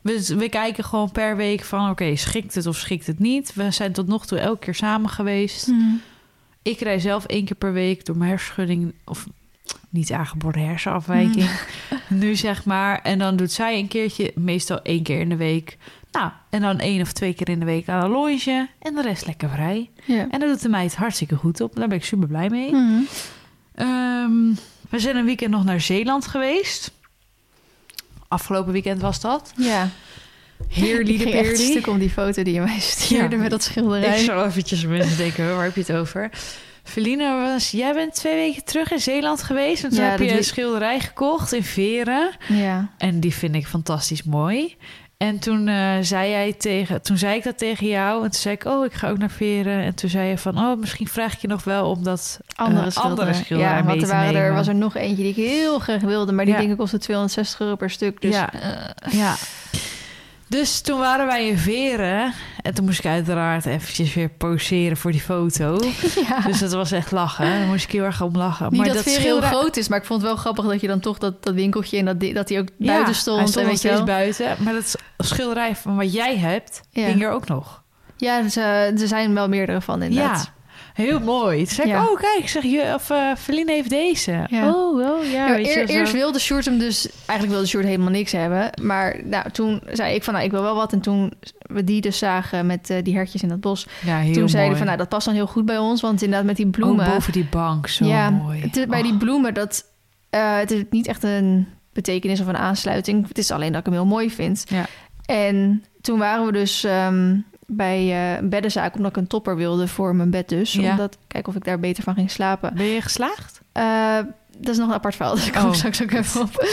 We, 0.00 0.34
we 0.38 0.48
kijken 0.48 0.84
gewoon 0.84 1.12
per 1.12 1.36
week 1.36 1.64
van... 1.64 1.90
oké, 1.90 2.16
schikt 2.16 2.54
het 2.54 2.66
of 2.66 2.76
schikt 2.76 3.06
het 3.06 3.18
niet? 3.18 3.54
We 3.54 3.70
zijn 3.70 3.92
tot 3.92 4.06
nog 4.06 4.26
toe 4.26 4.38
elke 4.38 4.58
keer 4.58 4.74
samen 4.74 5.08
geweest. 5.10 5.72
Ik 6.62 6.80
rij 6.80 6.98
zelf 6.98 7.24
één 7.24 7.44
keer 7.44 7.56
per 7.56 7.72
week 7.72 8.04
door 8.04 8.16
mijn 8.16 8.30
hersenschudding... 8.30 8.94
of 9.04 9.26
niet 9.90 10.12
aangeboren 10.12 10.66
hersenafwijking. 10.66 11.50
nu 12.08 12.34
zeg 12.36 12.64
maar. 12.64 13.00
En 13.02 13.18
dan 13.18 13.36
doet 13.36 13.52
zij 13.52 13.78
een 13.78 13.88
keertje, 13.88 14.32
meestal 14.34 14.82
één 14.82 15.02
keer 15.02 15.20
in 15.20 15.28
de 15.28 15.36
week. 15.36 15.76
Nou, 16.12 16.30
en 16.50 16.60
dan 16.60 16.78
één 16.78 17.00
of 17.00 17.12
twee 17.12 17.34
keer 17.34 17.48
in 17.48 17.58
de 17.58 17.64
week 17.64 17.88
aan 17.88 18.04
een 18.04 18.10
loge. 18.10 18.68
En 18.78 18.94
de 18.94 19.02
rest 19.02 19.26
lekker 19.26 19.48
vrij. 19.50 19.90
En 20.06 20.28
dat 20.40 20.40
doet 20.48 20.62
de 20.62 20.68
meid 20.68 20.94
hartstikke 20.96 21.34
goed 21.36 21.60
op. 21.60 21.76
Daar 21.76 21.88
ben 21.88 21.96
ik 21.96 22.04
super 22.04 22.28
blij 22.28 22.48
mee. 22.50 22.72
Mhm. 22.72 23.00
Ehm, 23.74 24.54
we 24.90 24.98
zijn 24.98 25.16
een 25.16 25.24
weekend 25.24 25.50
nog 25.50 25.64
naar 25.64 25.80
Zeeland 25.80 26.26
geweest. 26.26 26.90
Afgelopen 28.28 28.72
weekend 28.72 29.00
was 29.00 29.20
dat. 29.20 29.52
Ja. 29.56 29.88
Ik 30.68 31.06
de 31.06 31.18
ging 31.18 31.34
echt 31.34 31.58
stuk 31.58 31.86
om 31.86 31.98
die 31.98 32.10
foto 32.10 32.42
die 32.42 32.54
je 32.54 32.60
mij 32.60 32.78
stuurde 32.80 33.36
Ja. 33.36 33.42
met 33.42 33.50
dat 33.50 33.60
Ik 33.64 33.70
schilderij. 33.70 34.18
zou 34.18 34.46
eventjes 34.46 34.84
mensen 34.86 35.16
denken, 35.16 35.54
waar 35.56 35.64
heb 35.64 35.74
je 35.74 35.80
het 35.80 35.92
over? 35.92 36.30
Feline, 36.86 37.40
was, 37.52 37.70
jij 37.70 37.92
bent 37.94 38.14
twee 38.14 38.34
weken 38.34 38.64
terug 38.64 38.90
in 38.92 39.00
Zeeland 39.00 39.42
geweest. 39.42 39.84
En 39.84 39.90
toen 39.90 39.98
Ja, 39.98 40.10
heb 40.10 40.18
je 40.20 40.36
een 40.36 40.44
schilderij 40.44 41.00
gekocht 41.00 41.52
in 41.52 41.62
Veren. 41.64 42.30
Ja. 42.48 42.88
En 42.98 43.20
die 43.20 43.34
vind 43.34 43.54
ik 43.54 43.66
fantastisch 43.66 44.22
mooi. 44.22 44.76
En 45.16 45.38
toen, 45.38 45.68
eh, 45.68 45.92
zei 46.00 46.30
jij 46.30 46.52
tegen, 46.52 47.02
toen 47.02 47.16
zei 47.18 47.36
ik 47.36 47.44
dat 47.44 47.58
tegen 47.58 47.86
jou. 47.86 48.24
En 48.24 48.30
toen 48.30 48.40
zei 48.40 48.54
ik, 48.54 48.64
oh, 48.64 48.84
ik 48.84 48.92
ga 48.92 49.08
ook 49.08 49.18
naar 49.18 49.30
Veren. 49.30 49.82
En 49.82 49.94
toen 49.94 50.10
zei 50.10 50.28
je 50.28 50.38
van, 50.38 50.58
oh, 50.58 50.78
misschien 50.78 51.08
vraag 51.08 51.32
ik 51.34 51.40
je 51.40 51.48
nog 51.48 51.64
wel 51.64 51.90
om 51.90 52.02
dat 52.04 52.38
Andere 52.54 52.86
eh, 52.86 52.90
schilderen. 52.92 53.34
schilderij 53.34 53.76
ja, 53.76 53.84
want 53.84 54.02
er 54.02 54.08
waren 54.08 54.34
er, 54.40 54.54
was 54.54 54.68
er 54.68 54.74
nog 54.74 54.96
eentje 54.96 55.22
die 55.22 55.28
ik 55.30 55.36
heel 55.36 55.78
graag 55.78 56.00
wilde, 56.00 56.32
maar 56.32 56.44
die 56.44 56.54
Ja. 56.54 56.60
dingen 56.60 56.76
kostte 56.76 56.98
260 56.98 57.60
euro 57.60 57.76
per 57.76 57.90
stuk. 57.90 58.20
Dus 58.20 58.34
Ja. 58.34 58.52
eh, 58.52 59.12
Ja. 59.12 59.34
Dus 60.48 60.80
toen 60.80 60.98
waren 60.98 61.26
wij 61.26 61.48
in 61.48 61.58
Veren. 61.58 62.32
En 62.62 62.74
toen 62.74 62.84
moest 62.84 62.98
ik 62.98 63.04
uiteraard 63.06 63.66
eventjes 63.66 64.14
weer 64.14 64.28
poseren 64.28 64.96
voor 64.96 65.10
die 65.12 65.20
foto. 65.20 65.78
ja. 66.28 66.40
Dus 66.40 66.58
dat 66.58 66.72
was 66.72 66.92
echt 66.92 67.10
lachen. 67.12 67.44
Daar 67.58 67.66
moest 67.66 67.84
ik 67.84 67.90
heel 67.90 68.04
erg 68.04 68.20
om 68.22 68.36
lachen. 68.36 68.66
Niet 68.68 68.76
maar 68.76 68.86
dat, 68.86 68.94
dat 68.94 69.04
Veer 69.04 69.18
heel 69.20 69.40
groot 69.40 69.76
is, 69.76 69.88
maar 69.88 69.98
ik 69.98 70.04
vond 70.04 70.20
het 70.22 70.30
wel 70.30 70.38
grappig 70.40 70.64
dat 70.64 70.80
je 70.80 70.86
dan 70.86 71.00
toch 71.00 71.18
dat, 71.18 71.44
dat 71.44 71.54
winkeltje 71.54 71.98
en 71.98 72.04
dat, 72.04 72.20
die- 72.20 72.34
dat 72.34 72.48
die 72.48 72.58
ook 72.58 72.68
Ja, 72.78 72.86
buiten 72.92 73.14
stond. 73.14 73.38
Hij 73.38 73.46
stond 73.48 73.66
en 73.68 73.76
steeds 73.76 74.04
buiten. 74.04 74.56
Maar 74.58 74.72
dat 74.72 74.94
schilderij 75.18 75.76
van 75.76 75.96
wat 75.96 76.12
jij 76.12 76.36
hebt, 76.38 76.80
Ja. 76.90 77.06
hing 77.06 77.22
er 77.22 77.30
ook 77.30 77.46
nog. 77.48 77.82
Ja, 78.16 78.42
dus, 78.42 78.56
eh, 78.56 79.00
er 79.00 79.08
zijn 79.08 79.34
wel 79.34 79.48
meerdere 79.48 79.80
van 79.80 80.02
inderdaad. 80.02 80.44
Ja, 80.44 80.52
heel 80.96 81.20
mooi. 81.20 81.56
Toen 81.64 81.74
zei 81.74 81.88
ik, 81.90 81.96
oh 81.96 82.20
kijk, 82.20 82.38
ik 82.38 82.48
zeg, 82.48 82.62
je, 82.62 82.92
of 82.94 83.10
uh, 83.10 83.34
Feline 83.38 83.72
heeft 83.72 83.90
deze. 83.90 84.46
Oh, 84.52 84.96
wel, 84.96 85.22
ja. 85.22 85.50
Weet 85.50 85.66
je, 85.66 85.80
eer- 85.80 85.88
eerst 85.88 86.12
wilde 86.12 86.38
Sjoerd 86.38 86.64
hem 86.64 86.78
dus... 86.78 87.08
Eigenlijk 87.26 87.50
wilde 87.50 87.66
Sjoerd 87.66 87.84
helemaal 87.84 88.10
niks 88.10 88.32
hebben. 88.32 88.70
Maar 88.82 89.20
nou, 89.24 89.50
toen 89.50 89.82
zei 89.92 90.14
ik 90.14 90.24
van, 90.24 90.32
nou, 90.34 90.44
ik 90.46 90.50
wil 90.52 90.62
wel 90.62 90.74
wat. 90.74 90.92
En 90.92 91.00
toen 91.00 91.32
we 91.60 91.84
die 91.84 92.00
dus 92.00 92.18
zagen 92.18 92.66
met 92.66 92.90
eh, 92.90 93.02
die 93.02 93.14
hertjes 93.14 93.42
in 93.42 93.48
dat 93.48 93.60
bos... 93.60 93.86
ja, 94.04 94.18
heel 94.18 94.32
toen 94.32 94.48
zei 94.48 94.56
hij 94.56 94.66
mooi. 94.66 94.76
van, 94.76 94.86
nou, 94.86 94.98
dat 94.98 95.08
past 95.08 95.26
dan 95.26 95.34
heel 95.34 95.46
goed 95.46 95.64
bij 95.64 95.78
ons. 95.78 96.00
Want 96.00 96.22
inderdaad 96.22 96.46
met 96.46 96.56
die 96.56 96.66
bloemen... 96.66 97.06
Oh, 97.06 97.12
boven 97.12 97.32
die 97.32 97.46
bank, 97.50 97.86
zo 97.86 98.04
ja, 98.04 98.30
mooi. 98.30 98.60
Het 98.60 98.76
is, 98.76 98.86
bij 98.86 99.02
die 99.02 99.12
Oh. 99.12 99.18
bloemen, 99.18 99.54
dat, 99.54 99.84
eh, 100.30 100.56
het 100.56 100.70
is 100.70 100.82
niet 100.90 101.06
echt 101.06 101.22
een 101.22 101.68
betekenis 101.92 102.40
of 102.40 102.46
een 102.46 102.56
aansluiting. 102.56 103.28
Het 103.28 103.38
is 103.38 103.50
alleen 103.50 103.70
dat 103.70 103.80
ik 103.80 103.86
hem 103.86 103.94
heel 103.94 104.06
mooi 104.06 104.30
vind. 104.30 104.64
Ja. 104.68 104.86
En 105.24 105.84
toen 106.00 106.18
waren 106.18 106.46
we 106.46 106.52
dus 106.52 106.84
ehm, 106.84 107.36
bij 107.66 107.98
eh, 107.98 108.36
een 108.36 108.48
beddenzaak... 108.48 108.94
omdat 108.96 109.10
ik 109.10 109.16
een 109.16 109.26
topper 109.26 109.56
wilde 109.56 109.88
voor 109.88 110.14
mijn 110.14 110.30
bed 110.30 110.48
dus. 110.48 110.72
Ja. 110.72 110.90
Omdat, 110.90 111.18
kijken 111.26 111.50
of 111.50 111.58
ik 111.58 111.64
daar 111.64 111.78
beter 111.80 112.02
van 112.02 112.14
ging 112.14 112.30
slapen. 112.30 112.74
Ben 112.74 112.86
je 112.86 113.02
geslaagd? 113.02 113.60
Eh, 113.72 114.18
dat 114.58 114.68
is 114.68 114.78
nog 114.78 114.88
een 114.88 114.94
apart 114.94 115.16
verhaal, 115.16 115.34
dus 115.36 115.46
ik 115.46 115.52
kom 115.52 115.64
Oh. 115.64 115.72
straks 115.72 116.02
ook 116.02 116.10
even 116.10 116.40
op. 116.46 116.66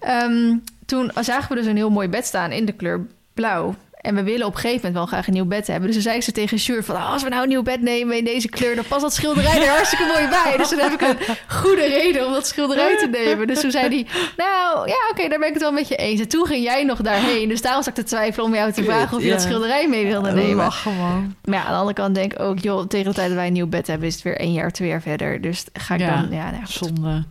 Ehm, 0.00 0.56
toen 0.86 1.10
zagen 1.20 1.48
we 1.48 1.54
dus 1.54 1.66
een 1.66 1.76
heel 1.76 1.90
mooi 1.90 2.08
bed 2.08 2.26
staan 2.26 2.50
in 2.52 2.64
de 2.64 2.72
kleur 2.72 3.06
blauw. 3.34 3.74
En 3.98 4.14
we 4.14 4.22
willen 4.22 4.46
op 4.46 4.52
een 4.54 4.58
gegeven 4.60 4.76
moment 4.76 4.94
wel 4.94 5.06
graag 5.06 5.26
een 5.26 5.32
nieuw 5.32 5.44
bed 5.44 5.66
hebben. 5.66 5.86
Dus 5.86 5.94
toen 5.94 6.02
zei 6.02 6.20
ze 6.20 6.32
tegen 6.32 6.58
Sjoerd 6.58 6.84
van... 6.84 6.96
"Oh, 6.96 7.12
als 7.12 7.22
we 7.22 7.28
nou 7.28 7.42
een 7.42 7.48
nieuw 7.48 7.62
bed 7.62 7.80
nemen 7.82 8.16
in 8.16 8.24
deze 8.24 8.48
kleur... 8.48 8.74
dan 8.74 8.84
past 8.88 9.00
dat 9.02 9.14
schilderij 9.14 9.62
er 9.62 9.68
hartstikke 9.68 10.04
mooi 10.06 10.28
bij. 10.28 10.56
Dus 10.56 10.68
toen 10.68 10.78
heb 10.78 10.92
ik 10.92 11.00
een 11.00 11.16
goede 11.46 11.86
reden 11.86 12.26
om 12.26 12.32
dat 12.32 12.46
schilderij 12.46 12.96
te 12.98 13.06
nemen. 13.06 13.46
Dus 13.46 13.60
toen 13.60 13.70
zei 13.70 13.88
hij... 13.88 14.06
Nou, 14.36 14.88
ja, 14.88 14.96
oké, 15.10 15.28
daar 15.28 15.38
ben 15.38 15.46
ik 15.48 15.52
het 15.54 15.62
wel 15.62 15.72
met 15.72 15.88
je 15.88 15.96
eens. 15.96 16.20
En 16.20 16.28
toen 16.28 16.46
ging 16.46 16.64
jij 16.64 16.84
nog 16.84 17.00
daarheen. 17.00 17.48
Dus 17.48 17.62
daarom 17.62 17.82
zat 17.82 17.98
ik 17.98 18.04
te 18.04 18.10
twijfelen 18.10 18.46
om 18.46 18.54
jou 18.54 18.72
te 18.72 18.84
vragen... 18.84 19.16
of 19.16 19.22
je 19.22 19.28
Ja. 19.28 19.34
dat 19.34 19.42
schilderij 19.42 19.88
mee 19.88 20.06
wilde 20.06 20.32
nemen. 20.32 20.72
Gewoon. 20.72 21.34
Maar 21.44 21.54
ja, 21.58 21.64
aan 21.64 21.72
de 21.72 21.76
andere 21.78 21.94
kant 21.94 22.14
denk 22.14 22.32
ik 22.32 22.40
ook... 22.40 22.58
joh, 22.58 22.86
tegen 22.86 23.06
de 23.08 23.14
tijd 23.14 23.26
dat 23.28 23.36
wij 23.36 23.46
een 23.46 23.52
nieuw 23.52 23.66
bed 23.66 23.86
hebben... 23.86 24.08
is 24.08 24.14
het 24.14 24.22
weer 24.22 24.36
één 24.40 24.52
jaar, 24.52 24.70
twee 24.70 24.88
jaar 24.88 25.02
verder. 25.02 25.40
Dus 25.40 25.64
ga 25.72 25.94
ik 25.94 26.00
Ja. 26.00 26.20
dan... 26.20 26.28
Ja, 26.30 26.50
nou. 26.50 26.62
Zonde. 26.66 27.24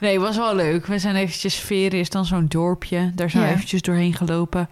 Nee, 0.00 0.20
was 0.20 0.36
wel 0.36 0.54
leuk. 0.54 0.86
We 0.86 0.98
zijn 0.98 1.16
eventjes... 1.16 1.54
Veren 1.56 1.98
is 1.98 2.10
dan 2.10 2.24
zo'n 2.24 2.46
dorpje. 2.48 3.10
Daar 3.14 3.30
zijn 3.30 3.44
we 3.44 3.50
eventjes 3.52 3.82
doorheen 3.82 4.14
gelopen. 4.14 4.68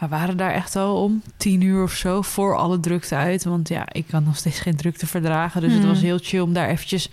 We 0.00 0.08
waren 0.08 0.36
daar 0.36 0.52
echt 0.52 0.76
al 0.76 1.02
om 1.02 1.22
tien 1.36 1.60
uur 1.60 1.82
of 1.82 1.92
zo... 1.92 2.22
voor 2.22 2.56
alle 2.56 2.80
drukte 2.80 3.14
uit. 3.14 3.44
Want 3.44 3.68
ja, 3.68 3.92
ik 3.92 4.06
kan 4.06 4.24
nog 4.24 4.36
steeds 4.36 4.58
geen 4.60 4.76
drukte 4.76 5.06
verdragen. 5.06 5.60
Dus 5.60 5.72
het 5.72 5.80
Hmm. 5.80 5.90
was 5.90 6.00
heel 6.00 6.18
chill 6.22 6.40
om 6.40 6.52
daar 6.52 6.68
eventjes 6.68 7.08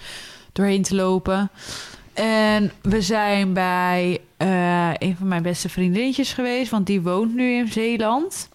doorheen 0.51 0.81
te 0.81 0.95
lopen. 0.95 1.49
En 2.13 2.71
we 2.81 3.01
zijn 3.01 3.53
bij 3.53 4.19
eh, 4.37 4.89
een 4.93 5.15
van 5.17 5.27
mijn 5.27 5.43
beste 5.43 5.69
vriendinnetjes 5.69 6.33
geweest... 6.33 6.71
want 6.71 6.85
die 6.87 7.01
woont 7.01 7.35
nu 7.35 7.51
in 7.51 7.67
Zeeland... 7.67 8.49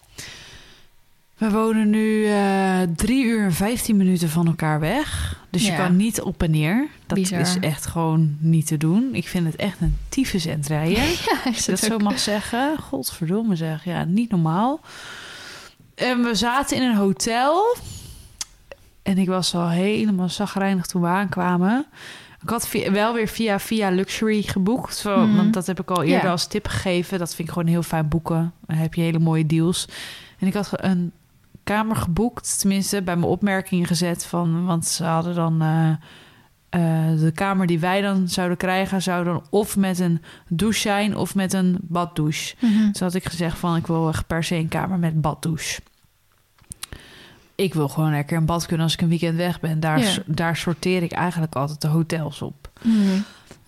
We 1.37 1.51
wonen 1.51 1.89
nu 1.89 2.25
eh 2.25 2.81
drie 2.95 3.25
uur 3.25 3.43
en 3.43 3.53
vijftien 3.53 3.97
minuten 3.97 4.29
van 4.29 4.47
elkaar 4.47 4.79
weg. 4.79 5.37
Dus 5.49 5.65
je 5.67 5.75
kan 5.75 5.95
niet 5.95 6.21
op 6.21 6.43
en 6.43 6.51
neer. 6.51 6.87
Dat 7.05 7.17
Bizar. 7.17 7.39
is 7.39 7.57
echt 7.59 7.85
gewoon 7.85 8.37
niet 8.39 8.67
te 8.67 8.77
doen. 8.77 9.09
Ik 9.15 9.27
vind 9.27 9.45
het 9.45 9.55
echt 9.55 9.81
een 9.81 9.97
tyfus 10.09 10.45
end 10.45 10.67
rijden. 10.67 11.03
Ja, 11.25 11.37
Als 11.45 11.65
je 11.65 11.71
dat 11.71 11.79
het 11.79 11.79
zo 11.79 11.93
ook. 11.93 12.01
mag 12.01 12.19
zeggen. 12.19 12.77
Godverdomme 12.79 13.55
zeg. 13.55 13.85
Ja, 13.85 14.03
niet 14.03 14.29
normaal. 14.31 14.79
En 15.95 16.23
we 16.23 16.35
zaten 16.35 16.77
in 16.77 16.83
een 16.83 16.95
hotel. 16.95 17.77
En 19.03 19.17
ik 19.17 19.27
was 19.27 19.55
al 19.55 19.69
helemaal 19.69 20.29
zagrijnig 20.29 20.85
toen 20.85 21.01
we 21.01 21.07
aankwamen. 21.07 21.85
Ik 22.41 22.49
had 22.49 22.67
via- 22.67 22.91
wel 22.91 23.13
weer 23.13 23.27
via, 23.27 23.59
via 23.59 23.89
Luxury 23.89 24.41
geboekt. 24.41 24.95
Zo, 24.95 25.25
Mhm. 25.25 25.35
Want 25.35 25.53
dat 25.53 25.67
heb 25.67 25.79
ik 25.79 25.91
al 25.91 26.03
eerder 26.03 26.23
Ja. 26.25 26.31
als 26.31 26.47
tip 26.47 26.67
gegeven. 26.67 27.19
Dat 27.19 27.35
vind 27.35 27.47
ik 27.47 27.53
gewoon 27.53 27.69
heel 27.69 27.83
fijn 27.83 28.07
boeken. 28.07 28.53
Dan 28.65 28.77
heb 28.77 28.93
je 28.93 29.01
hele 29.01 29.19
mooie 29.19 29.45
deals. 29.45 29.87
En 30.39 30.47
ik 30.47 30.53
had 30.53 30.69
een 30.73 31.11
kamer 31.63 31.95
geboekt. 31.95 32.59
Tenminste, 32.59 33.01
bij 33.01 33.15
mijn 33.15 33.31
opmerking 33.31 33.87
gezet. 33.87 34.25
Van, 34.25 34.65
want 34.65 34.85
ze 34.85 35.03
hadden 35.03 35.35
dan... 35.35 35.61
eh, 35.61 35.89
eh, 36.73 37.19
de 37.19 37.31
kamer 37.31 37.67
die 37.67 37.79
wij 37.79 38.01
dan 38.01 38.27
zouden 38.27 38.57
krijgen... 38.57 39.01
zou 39.01 39.23
dan 39.23 39.43
of 39.49 39.77
met 39.77 39.99
een 39.99 40.21
douche 40.47 40.79
zijn... 40.79 41.17
of 41.17 41.35
met 41.35 41.53
een 41.53 41.77
baddouche. 41.81 42.55
Mhm. 42.59 42.91
Dus 42.91 42.99
had 42.99 43.13
ik 43.13 43.25
gezegd 43.25 43.57
van... 43.57 43.75
ik 43.75 43.87
wil 43.87 44.07
echt 44.09 44.27
per 44.27 44.43
se 44.43 44.55
een 44.55 44.67
kamer 44.67 44.99
met 44.99 45.21
baddouche. 45.21 45.81
ik 47.55 47.73
wil 47.73 47.89
gewoon 47.89 48.11
lekker 48.11 48.37
in 48.37 48.45
bad 48.45 48.65
kunnen 48.65 48.85
als 48.85 48.93
ik 48.93 49.01
een 49.01 49.09
weekend 49.09 49.37
weg 49.37 49.59
ben. 49.59 49.79
Daar, 49.79 50.23
daar 50.25 50.55
sorteer 50.57 51.03
ik 51.03 51.11
eigenlijk 51.11 51.55
altijd 51.55 51.81
de 51.81 51.87
hotels 51.87 52.41
op. 52.41 52.69
Mhm. 52.81 53.19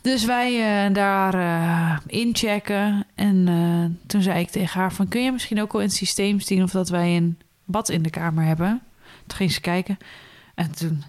Dus 0.01 0.25
wij 0.25 0.85
eh, 0.85 0.93
daar 0.93 2.01
inchecken. 2.07 3.05
En 3.15 3.99
toen 4.07 4.21
zei 4.21 4.39
ik 4.39 4.49
tegen 4.49 4.79
haar 4.79 4.93
van... 4.93 5.07
kun 5.07 5.23
je 5.23 5.31
misschien 5.31 5.61
ook 5.61 5.71
wel 5.71 5.81
in 5.81 5.87
het 5.87 5.95
systeem 5.95 6.39
zien... 6.39 6.63
of 6.63 6.71
dat 6.71 6.89
wij 6.89 7.15
een 7.15 7.37
bad 7.65 7.89
in 7.89 8.01
de 8.01 8.09
kamer 8.09 8.43
hebben? 8.43 8.81
Toen 9.27 9.37
ging 9.37 9.51
ze 9.51 9.61
kijken. 9.61 9.97
En 10.55 10.71
toen... 10.75 11.03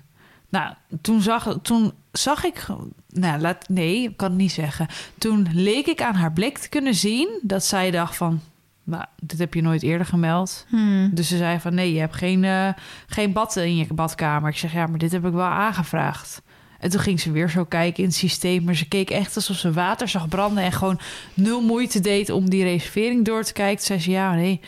Nou, 0.49 0.75
toen 1.01 1.23
zag, 1.23 1.59
toen 1.63 1.93
zag 2.13 2.45
ik... 2.45 2.67
Nou, 3.09 3.41
laat, 3.41 3.69
nee, 3.69 4.03
ik 4.03 4.17
kan 4.17 4.29
het 4.29 4.39
niet 4.39 4.53
zeggen. 4.53 4.87
Toen 5.19 5.49
leek 5.53 5.87
ik 5.87 6.03
aan 6.03 6.15
haar 6.15 6.33
blik 6.33 6.59
te 6.59 6.69
kunnen 6.69 6.95
zien... 6.95 7.39
dat 7.43 7.65
zij 7.65 7.91
dacht 7.91 8.17
van... 8.17 8.41
Nou, 8.85 9.05
dit 9.23 9.39
heb 9.39 9.55
je 9.55 9.63
nooit 9.63 9.83
eerder 9.83 10.07
gemeld. 10.07 10.67
Mhm. 10.71 11.15
Dus 11.15 11.29
ze 11.29 11.37
zei 11.37 11.61
van... 11.61 11.75
nee, 11.75 11.93
je 11.93 11.99
hebt 11.99 12.15
geen, 12.15 12.45
eh, 12.45 12.69
geen 13.07 13.33
bad 13.33 13.57
in 13.57 13.77
je 13.77 13.87
badkamer. 13.95 14.51
Ik 14.51 14.57
zeg, 14.57 14.73
ja, 14.73 14.87
maar 14.87 14.99
dit 14.99 15.13
heb 15.13 15.27
ik 15.27 15.33
wel 15.33 15.45
aangevraagd. 15.45 16.43
En 16.79 16.91
toen 16.91 17.01
ging 17.01 17.21
ze 17.21 17.31
weer 17.31 17.51
zo 17.51 17.65
kijken 17.65 18.03
in 18.03 18.09
het 18.09 18.19
systeem. 18.19 18.65
Maar 18.65 18.75
ze 18.75 18.89
keek 18.89 19.11
echt 19.11 19.37
alsof 19.37 19.57
ze 19.57 19.73
water 19.73 20.09
zag 20.09 20.29
branden... 20.29 20.65
en 20.65 20.73
gewoon 20.73 21.01
nul 21.35 21.61
moeite 21.61 22.01
deed 22.01 22.31
om 22.31 22.51
die 22.51 22.63
reservering 22.63 23.25
door 23.25 23.43
te 23.45 23.53
kijken. 23.53 23.77
Toen 23.77 23.87
zei 23.87 24.01
ze, 24.01 24.11
ja, 24.11 24.35
nee... 24.35 24.61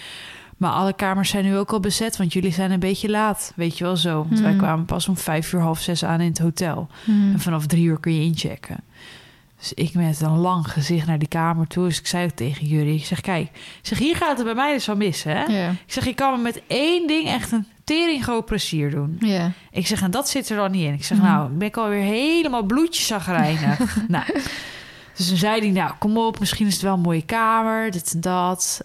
Maar 0.59 0.71
alle 0.71 0.93
kamers 0.93 1.29
zijn 1.31 1.45
nu 1.45 1.57
ook 1.57 1.73
al 1.73 1.81
bezet, 1.81 2.17
want 2.17 2.33
jullie 2.33 2.53
zijn 2.53 2.71
een 2.71 2.81
beetje 2.81 3.09
laat. 3.11 3.53
Weet 3.57 3.79
je 3.79 3.85
wel 3.85 3.97
zo. 3.97 4.27
Want 4.29 4.41
wij 4.41 4.51
Hmm. 4.51 4.59
kwamen 4.59 4.85
pas 4.85 5.09
om 5.09 5.17
vijf 5.17 5.53
uur, 5.53 5.61
half 5.61 5.81
zes 5.81 6.05
aan 6.05 6.21
in 6.21 6.29
het 6.29 6.39
hotel. 6.39 6.89
Mhm. 7.05 7.33
En 7.33 7.41
vanaf 7.41 7.67
drie 7.67 7.85
uur 7.85 8.01
kun 8.01 8.15
je 8.15 8.21
inchecken. 8.23 8.77
Dus 9.59 9.73
ik 9.75 9.95
met 9.95 10.21
een 10.21 10.37
lang 10.39 10.71
gezicht 10.73 11.07
naar 11.07 11.19
die 11.19 11.29
kamer 11.29 11.67
toe. 11.67 11.85
Dus 11.85 11.99
ik 11.99 12.07
zei 12.07 12.25
ook 12.25 12.31
tegen 12.31 12.67
jullie. 12.67 12.95
Ik 12.95 13.05
zeg, 13.05 13.21
kijk. 13.21 13.43
Ik 13.55 13.79
zeg, 13.83 13.99
hier 13.99 14.17
gaat 14.17 14.37
het 14.37 14.47
bij 14.47 14.55
mij 14.55 14.73
dus 14.73 14.87
wel 14.87 14.97
mis, 14.97 15.23
hè? 15.23 15.43
Ik 15.71 15.77
zeg, 15.87 16.05
je 16.05 16.15
kan 16.15 16.33
me 16.37 16.43
met 16.43 16.63
één 16.67 17.07
ding 17.07 17.27
echt 17.29 17.53
een 17.53 17.67
tering 17.85 18.23
groot 18.23 18.45
plezier 18.45 18.91
doen. 18.91 19.17
Ik 19.71 19.87
zeg, 19.87 20.03
en 20.03 20.11
dat 20.11 20.29
zit 20.29 20.49
er 20.49 20.57
dan 20.57 20.71
niet 20.71 20.85
in. 20.85 20.93
Ik 20.95 21.05
zeg, 21.05 21.19
Mhm. 21.19 21.27
nou, 21.27 21.51
ik 21.53 21.59
ben 21.59 21.69
ik 21.69 21.77
alweer 21.77 22.03
helemaal 22.03 22.63
bloedjeszagrijnig. 22.63 23.79
nou, 24.09 24.25
dus 25.17 25.29
toen 25.29 25.37
zei 25.37 25.61
hij, 25.61 25.71
nou, 25.71 25.93
kom 25.99 26.17
op, 26.19 26.39
misschien 26.39 26.67
is 26.67 26.73
het 26.73 26.83
wel 26.83 26.95
een 26.95 27.01
mooie 27.01 27.25
kamer, 27.25 27.91
dit 27.91 28.13
en 28.15 28.21
dat. 28.21 28.85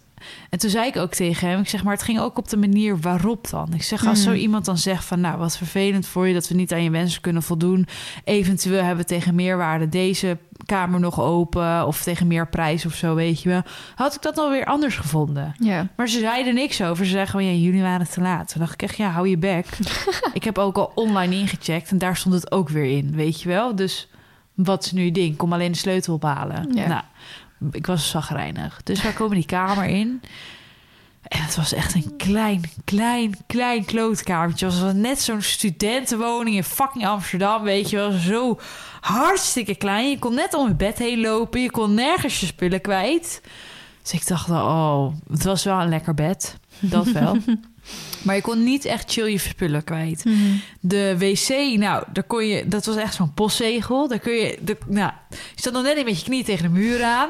En 0.50 0.60
toen 0.60 0.70
zei 0.70 0.88
ik 0.88 0.98
ook 0.98 1.14
tegen 1.14 1.48
hem, 1.48 1.60
ik 1.60 1.70
zeg, 1.70 1.84
maar 1.84 1.94
het 1.94 2.04
ging 2.04 2.20
ook 2.20 2.38
op 2.38 2.50
de 2.50 2.58
manier 2.58 3.00
waarop 3.00 3.50
dan. 3.50 3.74
Ik 3.74 3.84
zeg, 3.84 4.08
als 4.08 4.24
zo 4.24 4.34
iemand 4.34 4.66
dan 4.66 4.78
zegt 4.78 5.06
van, 5.06 5.20
nou, 5.22 5.38
wat 5.38 5.58
vervelend 5.58 6.06
voor 6.06 6.28
je 6.28 6.34
dat 6.34 6.48
we 6.48 6.56
niet 6.56 6.74
aan 6.74 6.84
je 6.84 6.90
wensen 6.90 7.22
kunnen 7.22 7.44
voldoen. 7.44 7.88
Eventueel 8.24 8.84
hebben 8.84 9.06
we 9.06 9.10
tegen 9.10 9.36
meerwaarde 9.36 9.90
deze 9.90 10.38
kamer 10.66 11.00
nog 11.00 11.22
open 11.22 11.88
of 11.88 12.04
tegen 12.04 12.28
meer 12.28 12.48
prijs 12.48 12.86
of 12.86 12.94
zo, 12.94 13.16
weet 13.16 13.42
je 13.42 13.50
wel. 13.50 13.62
Had 13.96 14.16
ik 14.16 14.22
dat 14.22 14.38
alweer 14.38 14.66
anders 14.66 14.96
gevonden. 14.96 15.56
Ja. 15.60 15.88
Maar 15.96 16.10
ze 16.10 16.20
zeiden 16.20 16.54
niks 16.54 16.82
over. 16.82 17.06
Ze 17.06 17.12
zeggen 17.12 17.30
gewoon, 17.30 17.54
ja, 17.54 17.62
jullie 17.62 17.82
waren 17.82 18.10
te 18.10 18.22
laat. 18.22 18.52
Toen 18.52 18.62
dacht 18.62 18.74
ik 18.74 18.82
echt, 18.82 18.98
ja, 18.98 19.10
hou 19.10 19.28
je 19.28 19.38
bek. 19.38 19.66
ik 20.34 20.44
heb 20.44 20.58
ook 20.58 20.78
al 20.78 20.92
online 20.96 21.36
ingecheckt 21.36 21.92
en 21.92 21.98
daar 21.98 22.18
stond 22.18 22.36
het 22.36 22.52
ook 22.52 22.70
weer 22.70 22.98
in, 22.98 23.16
weet 23.16 23.42
je 23.42 23.50
wel. 23.50 23.76
Dus 23.76 24.08
wat 24.54 24.86
is 24.86 24.92
nu 24.92 25.04
je 25.04 25.12
ding? 25.12 25.38
Kom 25.38 25.54
alleen 25.54 25.72
de 25.72 25.78
sleutel 25.78 26.14
ophalen. 26.14 26.74
Ja. 26.74 26.88
Nou, 26.88 27.02
ik 27.72 27.86
was 27.86 28.10
zagrijnig. 28.10 28.82
Dus 28.84 29.02
wij 29.02 29.12
komen 29.12 29.36
die 29.36 29.46
kamer 29.46 29.86
in. 29.86 30.22
En 31.24 31.42
het 31.42 31.56
was 31.56 31.74
echt 31.74 31.96
een 31.96 32.14
klein, 32.18 32.62
klein, 32.86 33.38
klein 33.48 33.86
klootkamertje. 33.86 34.66
Het 34.66 34.80
was 34.80 34.94
net 34.94 35.22
zo'n 35.22 35.42
studentenwoning 35.42 36.56
in 36.56 36.64
fucking 36.64 37.08
Amsterdam, 37.08 37.64
weet 37.64 37.90
je 37.90 37.96
wel. 37.96 38.12
Zo 38.12 38.60
hartstikke 39.02 39.76
klein. 39.76 40.10
Je 40.10 40.20
kon 40.20 40.34
net 40.34 40.54
om 40.54 40.68
het 40.68 40.78
bed 40.78 40.98
heen 40.98 41.22
lopen. 41.22 41.62
Je 41.62 41.72
kon 41.72 41.94
nergens 41.94 42.40
je 42.40 42.46
spullen 42.46 42.82
kwijt. 42.82 43.42
Dus 44.02 44.14
ik 44.14 44.28
dacht, 44.28 44.50
oh, 44.50 45.14
het 45.30 45.44
was 45.44 45.64
wel 45.64 45.82
een 45.82 45.90
lekker 45.90 46.14
bed. 46.14 46.58
Dat 46.80 47.12
wel. 47.12 47.38
maar 48.22 48.36
je 48.36 48.42
kon 48.42 48.64
niet 48.64 48.86
echt 48.86 49.12
chill 49.12 49.26
je 49.32 49.38
spullen 49.38 49.84
kwijt. 49.84 50.26
Mhm. 50.26 50.36
De 50.80 51.16
wc, 51.18 51.78
nou, 51.80 52.04
daar 52.14 52.24
kon 52.24 52.46
je, 52.48 52.68
dat 52.68 52.86
was 52.86 52.96
echt 52.96 53.14
zo'n 53.14 53.34
postzegel. 53.34 54.08
Daar 54.08 54.20
kun 54.20 54.34
je, 54.34 54.58
de, 54.62 54.78
nou, 54.88 55.12
je 55.30 55.62
zat 55.62 55.74
nog 55.74 55.84
net 55.84 55.96
niet 55.96 56.06
met 56.06 56.20
je 56.20 56.26
knie 56.26 56.44
tegen 56.44 56.64
de 56.64 56.80
muur 56.80 57.04
aan. 57.04 57.30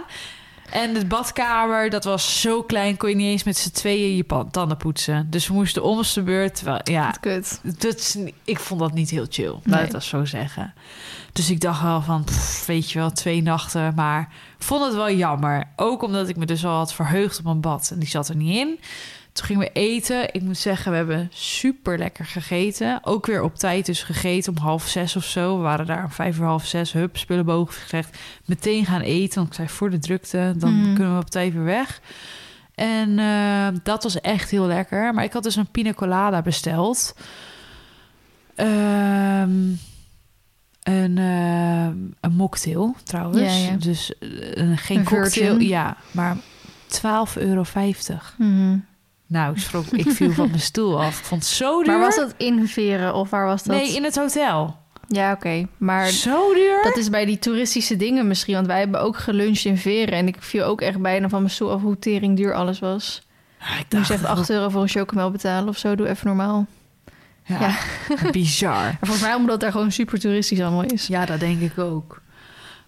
En 0.70 0.94
de 0.94 1.06
badkamer, 1.06 1.90
dat 1.90 2.04
was 2.04 2.42
zo 2.42 2.64
klein, 2.64 2.98
kon 2.98 3.10
je 3.10 3.16
niet 3.16 3.28
eens 3.32 3.44
met 3.44 3.58
z'n 3.58 3.72
tweeën 3.72 4.16
je 4.16 4.46
tanden 4.52 4.78
poetsen. 4.78 5.28
Dus 5.30 5.48
we 5.48 5.54
moesten 5.54 5.84
om 5.84 6.02
de 6.14 6.22
beurt, 6.24 6.62
ja, 6.84 7.14
dat 7.80 7.96
is, 8.00 8.14
niet- 8.14 8.34
ik 8.44 8.60
vond 8.60 8.80
dat 8.80 8.94
niet 8.94 9.10
heel 9.10 9.26
chill, 9.30 9.50
laat 9.52 9.66
Nee. 9.66 9.82
het 9.82 9.92
dat 9.92 10.04
zo 10.04 10.26
zeggen. 10.26 10.74
Dus 11.34 11.50
ik 11.50 11.60
dacht 11.62 11.82
wel 11.82 12.02
van, 12.02 12.24
pff, 12.24 12.66
weet 12.66 12.92
je 12.92 13.00
wel, 13.00 13.12
twee 13.12 13.42
nachten. 13.42 13.94
Maar 13.96 14.22
ik 14.58 14.64
vond 14.66 14.86
het 14.86 14.94
wel 14.96 15.12
jammer. 15.12 15.64
Ook 15.76 16.02
omdat 16.04 16.30
ik 16.30 16.36
me 16.36 16.46
dus 16.46 16.66
al 16.66 16.78
had 16.78 16.94
verheugd 16.94 17.40
op 17.40 17.46
een 17.46 17.62
bad. 17.62 17.90
En 17.94 18.00
die 18.00 18.10
zat 18.10 18.30
er 18.30 18.36
niet 18.36 18.56
in. 18.56 18.80
Toen 19.34 19.46
gingen 19.46 19.62
we 19.62 19.72
eten. 19.74 20.34
Ik 20.34 20.42
moet 20.42 20.58
zeggen, 20.58 20.92
we 20.92 20.98
hebben 20.98 21.28
super 21.34 21.98
lekker 21.98 22.26
gegeten. 22.26 23.00
Ook 23.04 23.26
weer 23.26 23.42
op 23.44 23.56
tijd 23.56 23.86
dus 23.86 24.04
gegeten 24.04 24.56
om 24.58 24.62
half 24.64 24.88
zes 24.88 25.16
of 25.16 25.24
zo. 25.24 25.56
We 25.58 25.62
waren 25.64 25.86
daar 25.86 26.04
om 26.04 26.12
vijf 26.12 26.38
uur 26.40 26.46
half 26.46 26.66
zes. 26.66 26.92
Hup, 26.94 27.18
spullen 27.18 27.46
boven 27.46 27.74
gezegd. 27.74 28.18
Meteen 28.46 28.86
gaan 28.86 29.02
eten. 29.02 29.36
Want 29.36 29.48
ik 29.48 29.54
zei, 29.54 29.68
voor 29.70 29.90
de 29.90 30.00
drukte, 30.00 30.54
dan 30.58 30.80
Mhm. 30.80 30.94
kunnen 30.94 31.14
we 31.16 31.22
op 31.22 31.30
tijd 31.30 31.54
weer 31.54 31.64
weg. 31.64 32.02
En 32.76 33.20
eh, 33.20 33.68
dat 33.84 34.04
was 34.04 34.22
echt 34.22 34.50
heel 34.50 34.66
lekker. 34.66 35.14
Maar 35.14 35.24
ik 35.24 35.34
had 35.34 35.44
dus 35.44 35.56
een 35.56 35.72
pina 35.72 35.94
colada 35.94 36.42
besteld. 36.42 37.16
Ehm, 38.56 39.52
een, 40.84 41.18
ehm, 41.18 41.96
een 42.20 42.34
mocktail 42.36 42.96
trouwens. 43.04 43.40
Ja, 43.64 43.70
ja. 43.72 43.76
Dus 43.78 44.18
eh, 44.20 44.30
geen 44.76 44.98
Een 44.98 45.04
cocktail. 45.04 45.30
virgin. 45.30 45.68
Ja, 45.68 45.98
maar 46.12 46.38
12,50 46.88 47.36
euro. 47.38 47.64
Mhm. 48.38 48.78
Nou, 49.34 49.54
ik, 49.56 49.62
schrok, 49.62 49.86
ik 49.86 50.10
viel 50.12 50.32
van 50.32 50.48
mijn 50.48 50.62
stoel 50.62 51.02
af. 51.04 51.20
Ik 51.20 51.26
vond 51.26 51.42
het 51.44 51.52
zo 51.52 51.84
duur. 51.84 51.92
Maar 51.92 52.00
was 52.00 52.16
dat 52.16 52.34
in 52.38 52.68
Veren 52.68 53.14
of 53.16 53.30
waar 53.30 53.46
was 53.46 53.64
dat? 53.64 53.76
Nee, 53.76 53.96
in 53.96 54.04
het 54.04 54.16
hotel. 54.16 54.78
Ja, 55.08 55.32
oké. 55.32 55.68
Maar 55.78 56.08
Zo 56.10 56.54
duur? 56.54 56.80
dat 56.84 56.98
is 56.98 57.10
bij 57.10 57.26
die 57.26 57.40
toeristische 57.40 57.96
dingen 57.96 58.28
misschien. 58.28 58.54
Want 58.54 58.68
wij 58.68 58.80
hebben 58.80 59.02
ook 59.02 59.18
geluncht 59.18 59.66
in 59.66 59.78
Veren. 59.78 60.14
En 60.14 60.28
ik 60.28 60.36
viel 60.40 60.64
ook 60.64 60.82
echt 60.82 61.00
bijna 61.02 61.30
van 61.30 61.40
mijn 61.42 61.54
stoel 61.54 61.72
af 61.72 61.82
hoe 61.82 62.00
tering 62.00 62.38
duur 62.38 62.54
alles 62.54 62.80
was. 62.80 63.22
Ja, 63.60 63.80
ik 63.80 63.86
dacht 63.90 64.08
zegt 64.08 64.26
8 64.26 64.50
euro 64.50 64.70
voor 64.70 64.82
een 64.82 64.88
chocomel 64.88 65.32
betalen 65.32 65.70
of 65.70 65.78
zo. 65.78 65.96
Doe 65.96 66.08
even 66.10 66.28
normaal. 66.28 66.66
Ja, 67.46 67.60
Ja. 67.60 67.76
bizar. 68.32 68.84
Maar 68.84 68.98
volgens 69.02 69.22
mij 69.22 69.34
omdat 69.34 69.60
daar 69.60 69.72
gewoon 69.72 69.92
super 69.92 70.20
toeristisch 70.20 70.62
allemaal 70.62 70.84
is. 70.84 71.08
Ja, 71.08 71.26
dat 71.26 71.40
denk 71.40 71.62
ik 71.62 71.80
ook. 71.80 72.22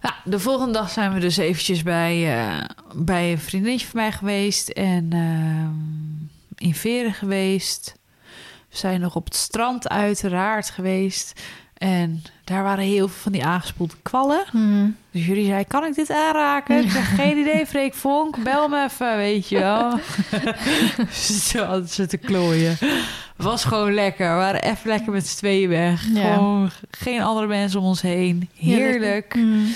Ja, 0.02 0.14
de 0.24 0.38
volgende 0.38 0.72
dag 0.72 0.90
zijn 0.90 1.12
we 1.12 1.20
dus 1.20 1.36
eventjes 1.36 1.82
bij, 1.82 2.38
eh, 2.38 2.64
bij 2.94 3.30
een 3.32 3.38
vriendinnetje 3.38 3.86
van 3.86 4.00
mij 4.00 4.12
geweest. 4.12 4.68
En 4.68 5.06
ehm, 5.12 6.25
in 6.56 6.74
Veren 6.74 7.14
geweest. 7.14 7.94
We 8.70 8.76
zijn 8.76 9.00
nog 9.00 9.16
op 9.16 9.24
het 9.24 9.34
strand 9.36 9.88
uiteraard 9.88 10.70
geweest. 10.70 11.40
En 11.76 12.22
daar 12.44 12.62
waren 12.62 12.84
heel 12.84 13.08
veel 13.08 13.22
van 13.22 13.32
die 13.32 13.44
aangespoelde 13.44 13.94
kwallen. 14.02 14.44
Mhm. 14.52 14.90
Dus 15.10 15.26
jullie 15.26 15.46
zei, 15.46 15.64
kan 15.64 15.84
ik 15.84 15.94
dit 15.94 16.10
aanraken? 16.10 16.84
Ik 16.84 16.90
zeg, 16.90 17.14
geen 17.14 17.38
idee, 17.38 17.66
Freek 17.66 17.94
Vonk. 17.94 18.42
Bel 18.42 18.68
me 18.68 18.84
even, 18.84 19.16
weet 19.16 19.48
je 19.48 19.58
wel. 19.58 19.98
Zo 21.50 21.64
hadden 21.64 21.88
ze 21.88 22.06
te 22.06 22.16
klooien. 22.16 22.78
Was 23.36 23.64
gewoon 23.64 23.94
lekker. 23.94 24.30
We 24.30 24.36
waren 24.36 24.62
even 24.62 24.88
lekker 24.88 25.12
met 25.12 25.26
z'n 25.26 25.36
tweeën 25.36 25.68
weg. 25.68 26.06
Ja. 26.14 26.34
Gewoon 26.34 26.70
geen 26.90 27.22
andere 27.22 27.46
mensen 27.46 27.80
om 27.80 27.86
ons 27.86 28.02
heen. 28.02 28.48
Heerlijk. 28.54 29.34
Mhm. 29.34 29.66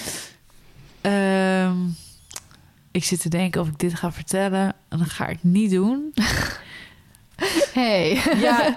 Ehm, 1.01 1.77
ik 2.91 3.05
zit 3.05 3.21
te 3.21 3.29
denken 3.29 3.61
of 3.61 3.69
ik 3.69 3.79
dit 3.79 3.95
ga 3.95 4.13
vertellen. 4.13 4.75
En 4.89 4.99
dan 4.99 5.07
ga 5.07 5.25
ik 5.27 5.39
het 5.43 5.53
niet 5.53 5.71
doen. 5.71 6.13
Hey. 7.75 8.21
Ja, 8.41 8.77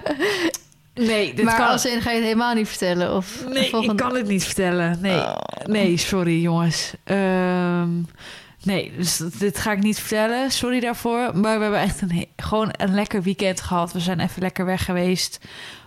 nee, 0.94 1.34
dit 1.34 1.44
maar 1.44 1.56
kan... 1.56 1.68
als 1.68 1.84
in 1.84 2.00
ga 2.00 2.10
je 2.10 2.16
het 2.16 2.24
helemaal 2.24 2.54
niet 2.54 2.68
vertellen? 2.68 3.16
Of 3.16 3.44
Nee, 3.48 3.70
volgende... 3.70 3.92
ik 4.02 4.08
kan 4.08 4.16
het 4.16 4.26
niet 4.26 4.44
vertellen. 4.44 4.98
Nee, 5.00 5.18
Oh. 5.20 5.36
nee 5.64 5.96
sorry 5.96 6.40
jongens. 6.40 6.92
Ehm, 7.04 7.88
nee, 8.62 8.92
dus 8.96 9.16
dit 9.16 9.58
ga 9.58 9.72
ik 9.72 9.82
niet 9.82 9.98
vertellen. 9.98 10.50
Sorry 10.50 10.80
daarvoor. 10.80 11.36
Maar 11.36 11.56
we 11.56 11.62
hebben 11.62 11.80
echt 11.80 12.00
een, 12.02 12.26
gewoon 12.36 12.68
een 12.76 12.94
lekker 12.94 13.22
weekend 13.22 13.60
gehad. 13.60 13.92
We 13.92 14.00
zijn 14.00 14.20
even 14.20 14.42
lekker 14.42 14.64
weg 14.64 14.84
geweest. 14.84 15.38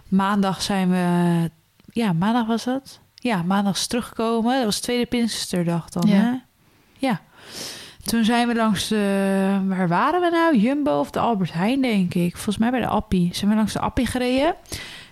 Maandag 0.07 0.61
zijn 0.61 0.89
we... 0.89 1.49
Ja, 1.91 2.13
maandag 2.13 2.45
was 2.47 2.63
dat? 2.63 2.99
Ja, 3.15 3.43
maandag 3.43 3.75
is 3.75 3.87
teruggekomen. 3.87 4.55
Dat 4.55 4.65
was 4.65 4.79
tweede 4.79 5.05
Pinksterdag 5.05 5.89
dan, 5.89 6.09
Ja. 6.09 6.15
hè? 6.15 6.31
Ja. 7.07 7.21
Toen 8.07 8.25
zijn 8.25 8.47
we 8.47 8.55
langs 8.55 8.87
de... 8.87 9.59
Waar 9.67 9.87
waren 9.87 10.21
we 10.21 10.29
nou? 10.29 10.57
Jumbo 10.57 10.99
of 10.99 11.11
de 11.11 11.19
Albert 11.19 11.53
Heijn, 11.53 11.81
denk 11.81 12.13
ik. 12.13 12.33
Volgens 12.33 12.57
mij 12.57 12.69
bij 12.71 12.79
de 12.79 12.87
Appie. 12.87 13.29
Zijn 13.33 13.49
we 13.49 13.55
langs 13.55 13.73
de 13.73 13.79
Appie 13.79 14.05
gereden. 14.05 14.55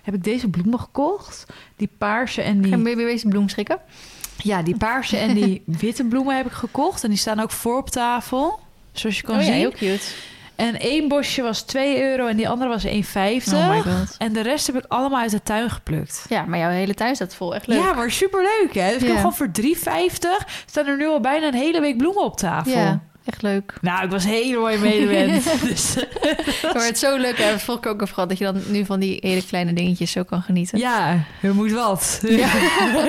Heb 0.02 0.14
ik 0.14 0.24
deze 0.24 0.48
bloemen 0.48 0.80
gekocht. 0.80 1.46
Die 1.76 1.90
paarse 1.98 2.42
en 2.42 2.60
die... 2.60 2.72
Ga 2.72 2.88
je 2.88 2.96
weer 2.96 3.22
bloemschikken? 3.28 3.78
Ja, 4.36 4.62
die 4.62 4.76
paarse 4.76 5.16
en 5.16 5.34
die 5.34 5.62
witte 5.80 6.04
bloemen 6.04 6.36
heb 6.36 6.46
ik 6.46 6.52
gekocht. 6.52 7.04
En 7.04 7.08
die 7.08 7.18
staan 7.18 7.40
ook 7.40 7.50
voor 7.50 7.78
op 7.78 7.90
tafel. 7.90 8.58
Zoals 8.92 9.16
je 9.16 9.22
kan 9.22 9.34
oh 9.34 9.40
ja, 9.40 9.46
zien. 9.46 9.54
heel 9.54 9.70
cute. 9.70 10.06
En 10.56 10.80
één 10.80 11.08
bosje 11.08 11.42
was 11.42 11.62
2 11.62 12.02
euro 12.02 12.26
en 12.26 12.36
die 12.36 12.48
andere 12.48 12.70
was 12.70 12.86
1,50. 12.86 12.92
Oh 13.54 13.68
my 13.68 13.80
god. 13.80 14.14
en 14.18 14.32
de 14.32 14.40
rest 14.40 14.66
heb 14.66 14.76
ik 14.76 14.84
allemaal 14.88 15.20
uit 15.20 15.30
de 15.30 15.42
tuin 15.42 15.70
geplukt. 15.70 16.26
Ja, 16.28 16.42
maar 16.42 16.58
jouw 16.58 16.70
hele 16.70 16.94
tuin 16.94 17.14
staat 17.14 17.34
vol. 17.34 17.54
Echt 17.54 17.66
leuk. 17.66 17.78
Ja, 17.82 17.92
maar 17.92 18.10
superleuk 18.10 18.74
hè. 18.74 18.92
Dus 18.92 19.02
ik 19.02 19.06
heb 19.06 19.16
gewoon 19.16 19.34
voor 19.34 19.50
3,50 19.60 19.70
staan 20.66 20.86
er 20.86 20.96
nu 20.96 21.06
al 21.06 21.20
bijna 21.20 21.46
een 21.46 21.54
hele 21.54 21.80
week 21.80 21.96
bloemen 21.96 22.22
op 22.24 22.36
tafel. 22.36 22.72
Ja. 22.72 23.00
Echt 23.26 23.42
leuk. 23.42 23.74
Nou, 23.80 24.04
ik 24.04 24.10
was 24.10 24.24
helemaal 24.24 24.70
in 24.70 24.80
medewend. 24.80 25.44
dus, 25.68 25.94
Maar 26.74 26.84
het 26.84 26.94
is 26.94 26.98
zo 27.00 27.16
leuk. 27.16 27.38
Hè? 27.38 27.58
Volg 27.58 27.78
ik 27.78 27.86
ook 27.86 28.08
gehad 28.08 28.28
dat 28.28 28.38
je 28.38 28.44
dan 28.44 28.62
nu 28.68 28.84
van 28.84 29.00
die 29.00 29.18
hele 29.20 29.44
kleine 29.44 29.72
dingetjes 29.72 30.10
zo 30.10 30.22
kan 30.22 30.42
genieten. 30.42 30.78
ja, 30.78 31.24
je 31.42 31.50
moet 31.50 31.72
wat. 31.72 32.20
Ja. 32.22 32.48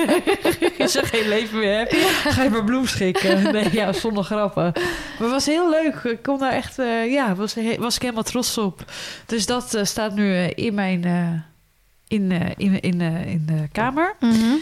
Als 0.78 0.92
je 0.92 1.02
geen 1.04 1.28
leven 1.28 1.58
meer 1.58 1.76
hebt, 1.76 1.94
ga 2.24 2.42
je 2.42 2.50
maar 2.50 2.64
bloem 2.64 2.86
schikken. 2.86 3.52
Nee, 3.52 3.72
ja, 3.72 3.92
zonder 3.92 4.24
grappen. 4.24 4.72
Maar 4.72 5.18
het 5.18 5.30
was 5.30 5.46
heel 5.46 5.70
leuk. 5.70 5.94
Ik 5.94 6.22
kon 6.22 6.38
daar 6.38 6.52
echt, 6.52 6.78
eh, 6.78 7.12
ja, 7.12 7.34
was, 7.34 7.54
was 7.78 7.96
ik 7.96 8.02
helemaal 8.02 8.22
trots 8.22 8.58
op. 8.58 8.84
Dus 9.26 9.46
dat 9.46 9.74
eh, 9.74 9.84
staat 9.84 10.14
nu 10.14 10.34
eh, 10.34 10.50
in 10.54 10.74
mijn, 10.74 11.04
in, 12.08 12.32
in, 12.56 12.80
in, 12.80 13.00
in 13.00 13.42
de 13.46 13.68
kamer. 13.72 14.16
Mhm. 14.20 14.54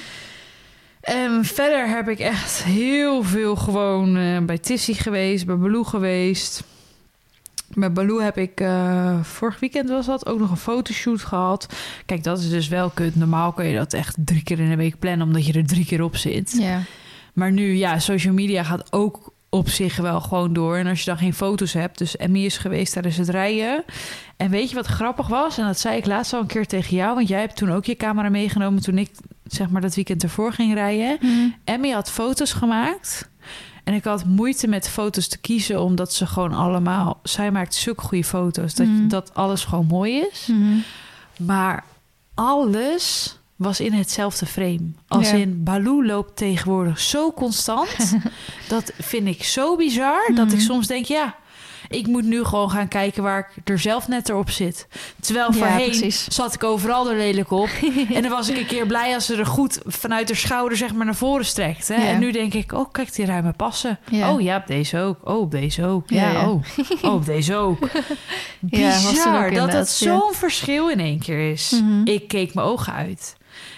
En 1.07 1.45
verder 1.45 1.89
heb 1.89 2.09
ik 2.09 2.19
echt 2.19 2.65
heel 2.65 3.23
veel 3.23 3.57
gewoon 3.57 4.17
eh, 4.17 4.39
bij 4.41 4.59
Tissy 4.59 4.95
geweest, 4.95 5.47
bij 5.47 5.57
Baloo 5.57 5.85
geweest. 5.85 6.65
Bij 7.75 7.93
Baloo 7.93 8.21
heb 8.21 8.39
ik 8.39 8.61
eh, 8.61 9.23
vorig 9.23 9.61
weekend 9.61 9.89
was 9.89 10.07
dat 10.07 10.27
ook 10.27 10.39
nog 10.39 10.51
een 10.51 10.57
fotoshoot 10.57 11.23
gehad. 11.23 11.75
Kijk, 12.07 12.23
dat 12.23 12.39
is 12.39 12.51
dus 12.51 12.69
wel 12.69 12.91
kut. 12.91 13.17
Normaal 13.17 13.53
kun 13.53 13.65
je 13.65 13.77
dat 13.77 13.93
echt 13.93 14.17
drie 14.19 14.43
keer 14.43 14.59
in 14.59 14.69
de 14.69 14.77
week 14.77 14.99
plannen, 14.99 15.27
omdat 15.27 15.47
je 15.47 15.53
er 15.53 15.67
drie 15.67 15.87
keer 15.87 16.03
op 16.03 16.17
zit. 16.17 16.57
Ja. 16.59 16.81
Maar 17.33 17.53
nu, 17.53 17.75
ja, 17.75 17.99
social 17.99 18.35
media 18.35 18.63
gaat 18.63 18.93
ook 18.93 19.33
op 19.57 19.69
zich 19.69 19.97
wel 19.97 20.21
gewoon 20.21 20.53
door. 20.53 20.77
En 20.77 20.87
als 20.87 20.99
je 20.99 21.05
dan 21.11 21.19
geen 21.19 21.35
foto's 21.35 21.73
hebt, 21.73 21.99
dus 21.99 22.17
Emmy 22.17 22.45
is 22.45 22.59
geweest 22.59 22.93
tijdens 22.93 23.17
het 23.17 23.29
rijden. 23.29 23.85
En 24.37 24.51
weet 24.51 24.69
je 24.69 24.75
wat 24.75 24.87
grappig 24.87 25.27
was? 25.27 25.59
En 25.59 25.67
dat 25.67 25.79
zei 25.79 25.97
ik 25.97 26.07
laatst 26.07 26.33
al 26.33 26.41
een 26.41 26.47
keer 26.47 26.67
tegen 26.67 26.97
jou, 26.97 27.15
want 27.15 27.29
jij 27.29 27.41
hebt 27.41 27.57
toen 27.57 27.73
ook 27.73 27.85
je 27.85 27.97
camera 27.97 28.29
meegenomen 28.29 28.83
toen 28.83 28.99
ik 28.99 29.11
zeg 29.45 29.69
maar 29.69 29.81
dat 29.81 29.95
weekend 29.95 30.23
ervoor 30.23 30.53
ging 30.53 30.75
rijden. 30.75 31.19
Mhm. 31.21 31.49
Emmy 31.65 31.91
had 31.91 32.11
foto's 32.11 32.53
gemaakt. 32.53 33.29
En 33.85 33.95
ik 33.95 34.05
had 34.05 34.25
moeite 34.25 34.67
met 34.69 34.89
foto's 34.89 35.29
te 35.29 35.39
kiezen, 35.39 35.81
omdat 35.83 36.13
ze 36.15 36.27
gewoon 36.27 36.53
allemaal... 36.53 37.21
Zij 37.23 37.51
maakt 37.51 37.75
zulke 37.75 38.03
goede 38.03 38.25
foto's, 38.25 38.75
dat, 38.75 38.87
Mhm. 38.87 39.09
dat 39.09 39.35
alles 39.35 39.65
gewoon 39.65 39.87
mooi 39.87 40.27
is. 40.33 40.47
Mhm. 40.47 40.77
Maar 41.47 41.85
alles 42.35 43.37
was 43.57 43.81
in 43.81 43.93
hetzelfde 43.93 44.47
frame. 44.47 44.91
Als 45.09 45.31
Ja. 45.31 45.37
in 45.37 45.63
Baloo 45.65 46.05
loopt 46.05 46.37
tegenwoordig 46.37 47.01
zo 47.01 47.33
constant. 47.33 48.17
dat 48.69 48.93
vind 48.99 49.27
ik 49.27 49.45
zo 49.45 49.77
bizar, 49.77 50.31
dat 50.35 50.47
ik 50.47 50.53
Mhm. 50.59 50.61
soms 50.65 50.87
denk... 50.87 51.05
ja, 51.05 51.35
ik 51.89 52.07
moet 52.07 52.25
nu 52.25 52.45
gewoon 52.45 52.71
gaan 52.71 52.89
kijken 52.89 53.23
waar 53.23 53.53
ik 53.57 53.69
er 53.69 53.79
zelf 53.79 54.09
net 54.09 54.29
erop 54.29 54.51
zit. 54.51 54.89
Terwijl 55.21 55.47
Ja, 55.53 55.59
voorheen 55.59 55.85
precies. 55.91 56.25
zat 56.29 56.55
ik 56.55 56.65
overal 56.65 57.11
er 57.11 57.17
lelijk 57.17 57.51
op. 57.51 57.69
en 58.15 58.23
dan 58.23 58.31
was 58.31 58.49
ik 58.49 58.57
een 58.57 58.67
keer 58.67 58.87
blij 58.87 59.15
als 59.15 59.27
ze 59.27 59.37
er 59.37 59.47
goed 59.47 59.81
vanuit 59.87 60.29
de 60.29 60.35
schouder 60.35 60.77
zeg 60.77 60.95
maar 60.95 61.05
naar 61.05 61.15
voren 61.15 61.45
strekt. 61.45 61.89
Hè? 61.89 61.95
Ja. 61.95 62.03
En 62.07 62.19
nu 62.19 62.31
denk 62.33 62.55
ik, 62.55 62.73
oh 62.73 62.93
kijk 62.93 63.15
die 63.15 63.25
ruime 63.27 63.53
passen. 63.53 63.99
Ja. 64.11 64.33
Oh 64.35 64.41
ja, 64.41 64.57
op 64.57 64.67
deze 64.67 64.99
ook. 65.01 65.19
Oh, 65.29 65.41
op 65.41 65.51
deze 65.51 65.85
ook. 65.87 66.11
Ja. 66.11 66.49
Oh. 66.51 66.63
oh, 67.03 67.13
op 67.15 67.27
deze 67.27 67.55
ook. 67.55 67.79
Toen 68.71 68.85
ook 68.85 69.11
Bizar 69.11 69.51
dat 69.51 69.73
het 69.73 69.89
zo'n 69.89 70.33
verschil 70.33 70.89
in 70.91 71.01
één 71.01 71.19
keer 71.19 71.51
is. 71.51 71.71
Mhm. 71.71 72.01
Ik 72.07 72.29
keek 72.29 72.55
mijn 72.55 72.67
ogen 72.67 72.93
uit. 72.93 73.37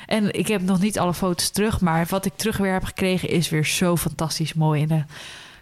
En 0.09 0.35
ik 0.35 0.49
heb 0.49 0.63
nog 0.63 0.81
niet 0.81 0.99
alle 0.99 1.15
foto's 1.15 1.49
terug, 1.51 1.81
maar 1.81 2.07
wat 2.09 2.25
ik 2.25 2.33
terug 2.37 2.57
weer 2.57 2.73
heb 2.73 2.85
gekregen 2.85 3.29
is 3.29 3.49
weer 3.49 3.65
zo 3.67 3.97
fantastisch 3.97 4.55
mooi. 4.55 4.83
En 4.83 4.89
daar 4.89 5.07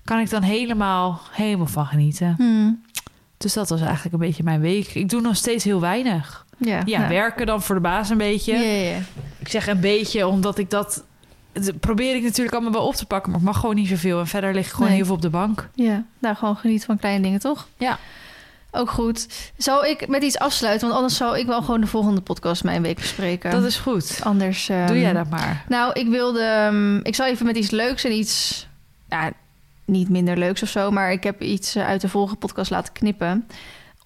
kan 0.05 0.18
ik 0.18 0.30
dan 0.30 0.42
helemaal, 0.42 1.20
helemaal 1.30 1.66
van 1.66 1.86
genieten. 1.86 2.34
Mhm. 2.38 2.70
Dus 3.36 3.53
dat 3.53 3.68
was 3.68 3.80
eigenlijk 3.80 4.12
een 4.12 4.18
beetje 4.20 4.42
mijn 4.42 4.61
week. 4.61 4.94
Ik 4.94 5.09
doe 5.09 5.20
nog 5.20 5.36
steeds 5.36 5.64
heel 5.64 5.80
weinig. 5.80 6.47
Ja, 6.59 6.82
Ja, 6.84 7.09
werken 7.09 7.47
dan 7.47 7.62
voor 7.62 7.74
de 7.74 7.80
baas 7.80 8.11
een 8.11 8.18
beetje. 8.18 8.53
Ja, 8.53 8.90
ja. 8.90 8.99
Ik 9.38 9.49
zeg 9.49 9.66
een 9.66 9.80
beetje, 9.80 10.26
omdat 10.26 10.59
ik 10.59 10.70
dat... 10.70 11.05
dat 11.53 11.80
probeer 11.80 12.14
ik 12.16 12.22
natuurlijk 12.22 12.55
allemaal 12.55 12.72
wel 12.72 12.86
op 12.86 12.94
te 12.94 13.07
pakken, 13.07 13.30
maar 13.30 13.40
ik 13.40 13.47
mag 13.47 13.61
gewoon 13.61 13.74
niet 13.74 13.88
zoveel. 13.88 14.18
En 14.20 14.26
verder 14.26 14.55
lig 14.55 14.66
ik 14.66 14.72
gewoon 14.72 14.88
Nee. 14.88 14.97
heel 14.97 15.07
veel 15.07 15.14
op 15.14 15.22
de 15.22 15.30
bank. 15.30 15.68
Ja, 15.74 16.05
nou 16.18 16.36
gewoon 16.36 16.57
genieten 16.57 16.86
van 16.86 16.99
kleine 16.99 17.22
dingen, 17.22 17.40
toch? 17.40 17.68
Ja. 17.76 17.99
Ook 18.70 18.90
goed. 18.90 19.26
Zou 19.56 19.86
ik 19.88 20.08
met 20.08 20.22
iets 20.22 20.38
afsluiten? 20.38 20.86
Want 20.86 20.98
anders 21.00 21.16
zou 21.18 21.38
ik 21.38 21.46
wel 21.46 21.60
gewoon 21.62 21.80
de 21.80 21.86
volgende 21.86 22.20
podcast 22.20 22.64
mijn 22.64 22.82
week 22.82 22.96
bespreken. 22.96 23.50
Dat 23.50 23.64
is 23.64 23.76
goed. 23.76 24.20
Anders... 24.22 24.68
ehm, 24.68 24.86
Doe 24.86 25.00
jij 25.00 25.12
dat 25.12 25.30
maar. 25.30 25.64
Nou, 25.68 25.92
ik 25.92 26.08
wilde... 26.08 26.40
ehm, 26.42 26.96
ik 26.96 27.14
zal 27.14 27.26
even 27.26 27.46
met 27.46 27.56
iets 27.56 27.70
leuks 27.70 28.04
en 28.04 28.12
iets... 28.12 28.66
Ja, 29.08 29.32
niet 29.84 30.08
minder 30.08 30.36
leuks 30.36 30.62
of 30.62 30.68
zo. 30.68 30.90
Maar 30.90 31.12
ik 31.12 31.22
heb 31.22 31.42
iets 31.42 31.74
eh, 31.74 31.86
uit 31.86 32.00
de 32.00 32.08
vorige 32.08 32.36
podcast 32.36 32.70
laten 32.70 32.92
knippen. 32.92 33.46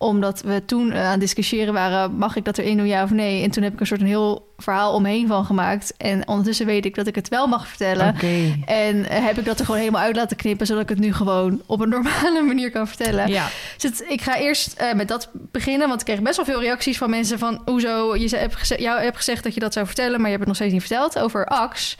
Omdat 0.03 0.41
we 0.41 0.63
toen 0.65 0.93
eh, 0.93 1.05
aan 1.05 1.11
het 1.11 1.21
discussiëren 1.21 1.73
waren... 1.75 2.15
mag 2.17 2.37
ik 2.37 2.45
dat 2.45 2.59
erin 2.59 2.77
doen, 2.77 2.87
ja 2.87 3.03
of 3.03 3.11
nee? 3.11 3.43
En 3.43 3.51
toen 3.51 3.63
heb 3.63 3.73
ik 3.73 3.81
een 3.81 3.87
soort 3.87 4.01
een 4.01 4.07
heel 4.07 4.49
verhaal 4.59 4.95
omheen 4.95 5.27
van 5.27 5.45
gemaakt. 5.45 5.95
En 5.97 6.29
ondertussen 6.29 6.67
weet 6.67 6.85
ik 6.85 6.95
dat 6.95 7.07
ik 7.07 7.15
het 7.15 7.29
wel 7.29 7.47
mag 7.47 7.69
vertellen. 7.69 8.09
Oké. 8.09 8.59
En 8.65 9.09
eh, 9.09 9.25
heb 9.25 9.39
ik 9.39 9.45
dat 9.45 9.59
er 9.59 9.65
gewoon 9.65 9.81
helemaal 9.81 10.03
uit 10.03 10.17
laten 10.17 10.37
knippen... 10.37 10.67
zodat 10.67 10.83
ik 10.83 10.89
het 10.89 10.99
nu 10.99 11.13
gewoon 11.15 11.63
op 11.67 11.81
een 11.81 11.89
normale 11.99 12.43
manier 12.43 12.71
kan 12.71 12.89
vertellen. 12.89 13.29
Ja. 13.29 13.49
Dus 13.79 13.91
het- 13.91 14.05
ik 14.09 14.21
ga 14.21 14.37
eerst 14.39 14.73
eh, 14.73 14.93
met 14.93 15.09
dat 15.09 15.29
beginnen, 15.33 15.89
want 15.89 16.01
ik 16.01 16.07
kreeg 16.07 16.21
best 16.23 16.37
wel 16.37 16.45
veel 16.45 16.61
reacties 16.61 16.99
van 16.99 17.11
mensen 17.11 17.39
van 17.39 17.63
hoezo 17.65 18.17
je 18.17 18.37
hebt 18.37 18.57
gezegd, 18.57 18.81
jou 18.81 19.01
hebt 19.03 19.17
gezegd 19.17 19.43
dat 19.45 19.55
je 19.55 19.61
dat 19.61 19.73
zou 19.73 19.87
vertellen, 19.87 20.21
maar 20.21 20.31
je 20.31 20.37
hebt 20.37 20.39
het 20.39 20.47
nog 20.49 20.57
steeds 20.57 20.73
niet 20.73 20.83
verteld 20.83 21.19
over 21.19 21.47
Ax. 21.47 21.97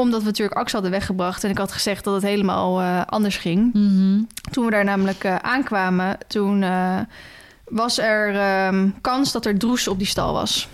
Omdat 0.00 0.20
we 0.20 0.26
natuurlijk 0.26 0.58
Ax 0.58 0.72
hadden 0.72 0.90
weggebracht 0.90 1.44
en 1.44 1.50
ik 1.50 1.58
had 1.58 1.72
gezegd 1.72 2.04
dat 2.04 2.14
het 2.14 2.22
helemaal 2.22 2.80
eh, 2.80 3.00
anders 3.06 3.36
ging. 3.36 3.72
Mhm. 3.74 4.22
Toen 4.50 4.64
we 4.64 4.70
daar 4.70 4.84
namelijk 4.84 5.24
eh, 5.24 5.36
aankwamen, 5.36 6.18
toen 6.26 6.62
eh, 6.62 6.98
was 7.64 7.98
er 7.98 8.34
ehm, 8.36 8.88
kans 9.00 9.32
dat 9.32 9.46
er 9.46 9.58
droes 9.58 9.88
op 9.88 9.98
die 9.98 10.06
stal 10.06 10.32
was. 10.32 10.68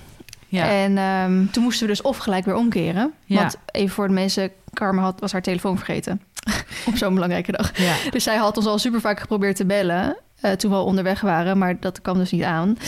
Ja. 0.48 0.68
En 0.70 0.98
ehm, 0.98 1.46
toen 1.50 1.62
moesten 1.62 1.86
we 1.86 1.92
dus 1.92 2.02
of 2.02 2.16
gelijk 2.16 2.44
weer 2.44 2.56
omkeren. 2.56 3.12
Ja. 3.24 3.40
Want 3.40 3.56
even 3.70 3.94
voor 3.94 4.06
de 4.06 4.14
mensen, 4.14 4.50
Carmen 4.74 5.04
had, 5.04 5.20
was 5.20 5.32
haar 5.32 5.42
telefoon 5.42 5.76
vergeten. 5.76 6.20
op 6.86 6.96
zo'n 6.96 7.14
belangrijke 7.14 7.52
dag. 7.52 7.78
ja. 7.78 7.94
Dus 8.10 8.24
zij 8.24 8.36
had 8.36 8.56
ons 8.56 8.66
al 8.66 8.78
super 8.78 9.00
vaak 9.00 9.20
geprobeerd 9.20 9.56
te 9.56 9.66
bellen. 9.66 10.16
Eh, 10.40 10.52
toen 10.52 10.70
we 10.70 10.76
al 10.76 10.84
onderweg 10.84 11.20
waren, 11.20 11.58
maar 11.58 11.80
dat 11.80 12.00
kwam 12.02 12.18
dus 12.18 12.30
niet 12.30 12.42
aan. 12.42 12.78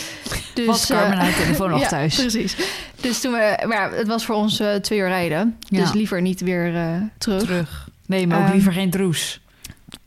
Dus, 0.53 0.65
Was 0.65 0.85
Carmen 0.85 1.11
eh, 1.17 1.23
haar 1.23 1.35
telefoon 1.35 1.69
nog 1.69 1.79
ja, 1.85 1.87
thuis? 1.87 2.15
Precies. 2.15 2.55
Dus 3.01 3.21
toen 3.21 3.31
we, 3.31 3.63
maar 3.67 3.91
ja, 3.91 3.97
het 3.97 4.07
was 4.07 4.25
voor 4.25 4.35
ons 4.35 4.59
eh, 4.59 4.75
twee 4.75 4.99
uur 4.99 5.07
rijden. 5.07 5.57
Ja. 5.59 5.79
Dus 5.81 5.93
liever 5.93 6.21
niet 6.21 6.41
weer 6.41 6.75
eh, 6.75 6.91
terug. 7.17 7.41
Terug. 7.43 7.87
Nee, 8.05 8.27
maar 8.27 8.37
ook 8.37 8.43
Ehm, 8.43 8.53
liever 8.53 8.73
geen 8.73 8.89
droes. 8.89 9.39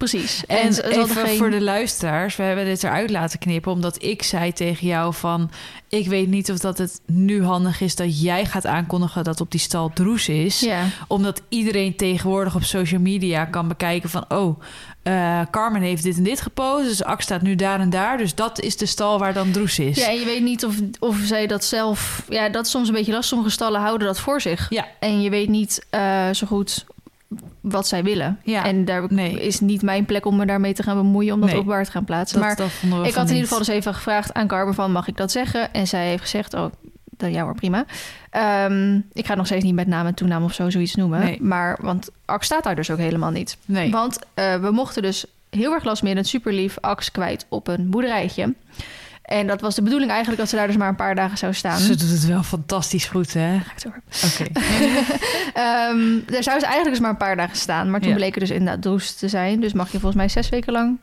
Precies. 0.09 0.47
En, 0.47 0.69
even 0.69 1.09
geen- 1.09 1.37
voor 1.37 1.51
de 1.51 1.61
luisteraars, 1.61 2.37
we 2.37 2.43
hebben 2.43 2.65
dit 2.65 2.83
eruit 2.83 3.11
laten 3.11 3.39
knippen... 3.39 3.73
omdat 3.73 4.03
ik 4.03 4.23
zei 4.23 4.53
tegen 4.53 4.87
jou 4.87 5.15
van... 5.15 5.51
ik 5.89 6.09
weet 6.09 6.29
niet 6.29 6.51
of 6.51 6.59
dat 6.59 6.79
het 6.79 7.01
nu 7.07 7.45
handig 7.45 7.81
is 7.81 7.97
dat 7.97 8.21
jij 8.21 8.45
gaat 8.45 8.67
aankondigen... 8.67 9.25
dat 9.25 9.41
op 9.41 9.51
die 9.51 9.61
stal 9.61 9.91
droes 9.95 10.29
is. 10.29 10.61
Ja, 10.61 10.85
Omdat 11.09 11.43
iedereen 11.49 11.97
tegenwoordig 11.97 12.55
op 12.55 12.63
social 12.63 13.01
media 13.01 13.45
kan 13.45 13.69
bekijken 13.69 14.11
van... 14.11 14.25
oh, 14.29 14.61
eh, 15.03 15.41
Carmen 15.51 15.83
heeft 15.83 16.03
dit 16.03 16.17
en 16.17 16.23
dit 16.23 16.41
gepost, 16.41 16.85
dus 16.85 17.05
Ax 17.05 17.25
staat 17.25 17.43
nu 17.43 17.55
daar 17.55 17.81
en 17.81 17.91
daar. 17.91 18.19
Dus 18.19 18.35
dat 18.35 18.61
is 18.61 18.77
de 18.77 18.87
stal 18.87 19.19
waar 19.19 19.33
dan 19.33 19.51
droes 19.51 19.79
is. 19.79 19.97
ja, 19.97 20.09
en 20.09 20.19
je 20.19 20.25
weet 20.25 20.43
niet 20.43 20.65
of, 20.65 20.75
of 20.99 21.17
zij 21.25 21.47
dat 21.47 21.65
zelf... 21.65 22.23
Ja, 22.29 22.49
dat 22.49 22.65
is 22.65 22.71
soms 22.71 22.89
een 22.89 22.95
beetje 22.95 23.13
lastig. 23.13 23.31
Sommige 23.31 23.51
stallen 23.51 23.81
houden 23.81 24.07
dat 24.07 24.21
voor 24.21 24.41
zich. 24.41 24.67
Ja. 24.71 24.87
En 25.01 25.21
je 25.21 25.31
weet 25.31 25.49
niet 25.49 25.87
eh, 25.91 26.31
zo 26.31 26.47
goed 26.47 26.85
wat 27.63 27.89
zij 27.89 28.03
willen. 28.05 28.39
Ja, 28.45 28.65
En 28.65 28.85
daar 28.85 29.05
nee. 29.09 29.41
is 29.43 29.61
niet 29.61 29.83
mijn 29.83 30.05
plek 30.05 30.27
om 30.27 30.37
me 30.37 30.47
daarmee 30.47 30.73
te 30.73 30.83
gaan 30.83 30.97
bemoeien... 30.97 31.35
om 31.35 31.41
dat 31.41 31.49
Nee. 31.49 31.59
openbaar 31.59 31.85
te 31.85 31.91
gaan 31.91 32.05
plaatsen. 32.05 32.41
dat, 32.41 32.49
maar 32.57 32.57
dat 32.57 33.07
Ik 33.07 33.15
had 33.15 33.15
in 33.15 33.21
niet. 33.23 33.29
ieder 33.29 33.43
geval 33.43 33.59
dus 33.59 33.69
even 33.69 33.95
gevraagd 33.95 34.35
aan 34.35 34.47
Carmen 34.47 34.75
van... 34.75 34.93
mag 34.93 35.09
ik 35.09 35.17
dat 35.17 35.31
zeggen? 35.31 35.73
En 35.73 35.87
zij 35.87 36.09
heeft 36.09 36.23
gezegd, 36.23 36.55
oh, 36.55 36.65
dan, 37.17 37.33
ja 37.33 37.43
hoor, 37.43 37.55
prima. 37.55 37.85
Ehm, 38.31 39.01
ik 39.13 39.27
ga 39.27 39.35
nog 39.35 39.47
steeds 39.47 39.65
niet 39.65 39.75
met 39.75 39.87
naam 39.87 40.07
en 40.07 40.15
toenaam 40.15 40.45
of 40.45 40.55
zo 40.55 40.71
zoiets 40.71 40.95
noemen. 40.95 41.21
Nee. 41.21 41.43
Maar, 41.43 41.79
want 41.81 42.11
Ax 42.25 42.47
staat 42.47 42.65
daar 42.65 42.75
dus 42.77 42.91
ook 42.91 42.99
helemaal 42.99 43.31
niet. 43.31 43.57
Nee. 43.65 43.91
Want 43.91 44.19
eh, 44.35 44.55
we 44.55 44.71
mochten 44.71 45.03
dus 45.03 45.25
heel 45.51 45.73
erg 45.73 45.85
lastmiddend, 45.85 46.27
super 46.27 46.53
lief, 46.53 46.77
Ax 46.81 47.11
kwijt 47.11 47.47
op 47.49 47.69
een 47.69 47.91
boerderijtje. 47.91 48.55
En 49.33 49.47
dat 49.47 49.61
was 49.61 49.75
de 49.75 49.83
bedoeling 49.83 50.11
eigenlijk 50.11 50.41
dat 50.41 50.51
ze 50.51 50.57
daar 50.57 50.67
dus 50.67 50.77
maar 50.77 50.89
een 50.89 50.95
paar 50.97 51.15
dagen 51.15 51.39
zou 51.39 51.55
staan. 51.55 51.79
Ze 51.79 51.97
doet 51.97 52.11
het 52.11 52.27
wel 52.27 52.43
fantastisch 52.43 53.05
goed, 53.05 53.33
hè? 53.33 53.59
Ga 53.59 53.73
ik 53.77 53.83
door. 53.83 54.01
Oké. 54.25 54.45
Ehm, 55.55 56.19
daar 56.27 56.43
zou 56.43 56.59
ze 56.59 56.65
eigenlijk 56.67 56.89
dus 56.91 57.01
maar 57.01 57.11
een 57.11 57.17
paar 57.17 57.37
dagen 57.37 57.57
staan. 57.57 57.91
Maar 57.91 58.01
toen 58.01 58.09
Ja. 58.11 58.17
bleek 58.17 58.35
er 58.35 58.41
dus 58.41 58.51
inderdaad 58.51 58.83
droes 58.83 59.15
te 59.15 59.29
zijn. 59.29 59.61
Dus 59.61 59.73
mag 59.73 59.87
je 59.87 59.99
volgens 59.99 60.15
mij 60.15 60.29
zes 60.29 60.49
weken 60.49 60.73
lang 60.73 60.99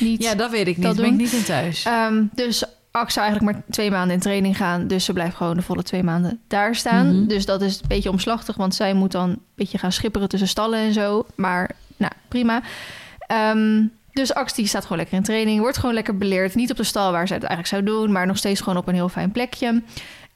niet 0.00 0.22
Ja, 0.22 0.34
dat 0.34 0.50
weet 0.50 0.66
ik 0.66 0.76
niet. 0.76 0.86
Dat 0.86 0.96
ben 0.96 1.04
ik 1.04 1.12
niet 1.12 1.32
in 1.32 1.42
thuis. 1.44 1.84
Ehm, 1.84 2.22
dus 2.34 2.64
Ax 2.90 3.14
zou 3.14 3.26
eigenlijk 3.26 3.56
maar 3.56 3.64
twee 3.70 3.90
maanden 3.90 4.14
in 4.14 4.20
training 4.22 4.56
gaan. 4.56 4.86
Dus 4.86 5.04
ze 5.04 5.12
blijft 5.12 5.36
gewoon 5.36 5.56
de 5.56 5.62
volle 5.62 5.82
twee 5.82 6.02
maanden 6.02 6.40
daar 6.48 6.74
staan. 6.74 7.16
Mhm. 7.18 7.26
Dus 7.26 7.46
dat 7.46 7.62
is 7.62 7.74
een 7.80 7.88
beetje 7.88 8.10
omslachtig. 8.10 8.56
Want 8.56 8.74
zij 8.74 8.94
moet 8.94 9.12
dan 9.12 9.28
een 9.30 9.42
beetje 9.54 9.78
gaan 9.78 9.92
schipperen 9.92 10.28
tussen 10.28 10.48
stallen 10.48 10.78
en 10.78 10.92
zo. 10.92 11.26
Maar 11.34 11.70
nou, 11.96 12.12
prima. 12.28 12.62
Ehm, 13.18 13.82
dus 14.14 14.34
Ax 14.34 14.54
die 14.54 14.66
staat 14.66 14.82
gewoon 14.82 14.98
lekker 14.98 15.16
in 15.16 15.22
training. 15.22 15.60
Wordt 15.60 15.78
gewoon 15.78 15.94
lekker 15.94 16.18
beleerd. 16.18 16.54
Niet 16.54 16.70
op 16.70 16.76
de 16.76 16.84
stal 16.84 17.12
waar 17.12 17.26
ze 17.26 17.32
het 17.34 17.42
eigenlijk 17.42 17.70
zou 17.84 17.98
doen. 17.98 18.12
Maar 18.12 18.26
nog 18.26 18.36
steeds 18.36 18.60
gewoon 18.60 18.78
op 18.78 18.88
een 18.88 18.94
heel 18.94 19.08
fijn 19.08 19.30
plekje. 19.32 19.82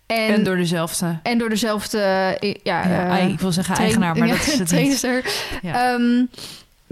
En, 0.06 0.34
en 0.34 0.44
door 0.44 0.56
dezelfde... 0.56 1.18
en 1.22 1.38
door 1.38 1.48
dezelfde... 1.48 1.98
eh, 2.40 2.54
Ja, 2.62 2.88
Ja, 2.88 3.18
eh, 3.18 3.28
ik 3.28 3.40
wil 3.40 3.52
zeggen 3.52 3.74
train- 3.74 3.88
eigenaar, 3.90 4.16
maar 4.16 4.28
ja, 4.32 4.34
dat 4.34 4.46
is 4.46 4.58
het 4.58 4.68
trainster. 4.68 5.24
Ja. 5.62 5.92
Ehm, 5.94 6.24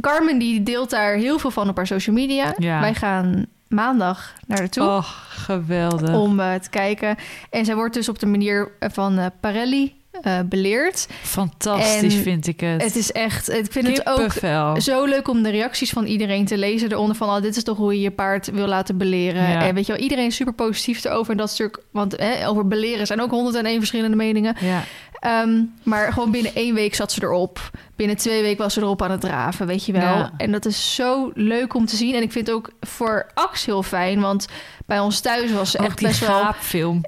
Carmen 0.01 0.39
die 0.39 0.63
deelt 0.63 0.91
daar 0.91 1.15
heel 1.15 1.39
veel 1.39 1.51
van 1.51 1.69
op 1.69 1.77
haar 1.77 1.87
social 1.87 2.17
media. 2.17 2.55
Ja. 2.59 2.81
Wij 2.81 2.95
gaan 2.95 3.47
maandag 3.69 4.33
naar 4.47 4.59
haar 4.59 4.69
toe 4.69 4.85
Oh, 4.85 5.03
geweldig. 5.29 6.15
om 6.15 6.41
eh, 6.41 6.55
te 6.55 6.71
kijken. 6.71 7.17
En 7.51 7.65
zij 7.65 7.75
wordt 7.75 7.95
dus 7.95 8.09
op 8.09 8.19
de 8.19 8.27
manier 8.27 8.71
van 8.81 9.19
eh, 9.19 9.27
Parelli 9.41 9.95
eh, 10.23 10.39
beleert. 10.45 11.07
Fantastisch 11.23 12.15
En 12.15 12.23
vind 12.23 12.47
ik 12.47 12.61
het. 12.61 12.83
Het 12.83 12.97
is 12.97 13.13
echt, 13.13 13.51
ik 13.53 13.73
vind 13.73 13.87
het 13.87 14.07
ook 14.07 14.33
zo 14.81 15.05
leuk 15.05 15.29
om 15.29 15.43
de 15.43 15.51
reacties 15.51 15.91
van 15.91 16.05
iedereen 16.05 16.45
te 16.45 16.59
lezen 16.59 16.93
eronder 16.93 17.17
van, 17.17 17.29
oh, 17.29 17.43
dit 17.43 17.57
is 17.57 17.63
toch 17.63 17.77
hoe 17.77 17.95
je 17.95 18.01
je 18.01 18.11
paard 18.11 18.51
wil 18.51 18.67
laten 18.67 18.97
beleren. 18.97 19.51
Ja. 19.51 19.67
En 19.67 19.75
weet 19.75 19.87
je 19.87 19.93
wel, 19.93 20.03
iedereen 20.03 20.27
is 20.27 20.37
super 20.37 20.55
positief 20.55 21.05
erover. 21.05 21.31
En 21.31 21.37
dat 21.37 21.51
is 21.51 21.59
natuurlijk, 21.59 21.83
want 21.91 22.17
hè, 22.17 22.49
over 22.49 22.67
beleren 22.67 23.07
zijn 23.07 23.21
ook 23.21 23.31
101 23.31 23.79
verschillende 23.79 24.17
meningen. 24.17 24.57
Ja. 24.61 24.85
Ehm, 25.21 25.63
maar 25.83 26.13
gewoon 26.13 26.31
binnen 26.31 26.55
één 26.55 26.75
week 26.75 26.95
zat 26.95 27.13
ze 27.13 27.23
erop. 27.23 27.71
Binnen 27.97 28.17
twee 28.17 28.43
weken 28.43 28.63
was 28.63 28.75
ze 28.75 28.81
erop 28.81 29.03
aan 29.03 29.11
het 29.11 29.21
draven, 29.21 29.67
weet 29.67 29.85
je 29.87 29.93
wel. 29.93 30.03
Ja. 30.03 30.33
En 30.37 30.53
dat 30.53 30.65
is 30.65 30.95
zo 30.95 31.31
leuk 31.35 31.75
om 31.75 31.87
te 31.87 31.97
zien. 31.97 32.15
En 32.15 32.23
ik 32.23 32.33
vind 32.33 32.47
het 32.47 32.57
ook 32.57 32.71
voor 32.81 33.27
Ax 33.35 33.65
heel 33.67 33.83
fijn, 33.83 34.21
want 34.21 34.47
bij 34.87 34.99
ons 34.99 35.21
thuis 35.21 35.53
was 35.53 35.71
ze 35.71 35.79
Ook 35.79 35.85
echt 35.87 35.99
die 35.99 36.07
best 36.07 36.21
wel... 36.27 36.41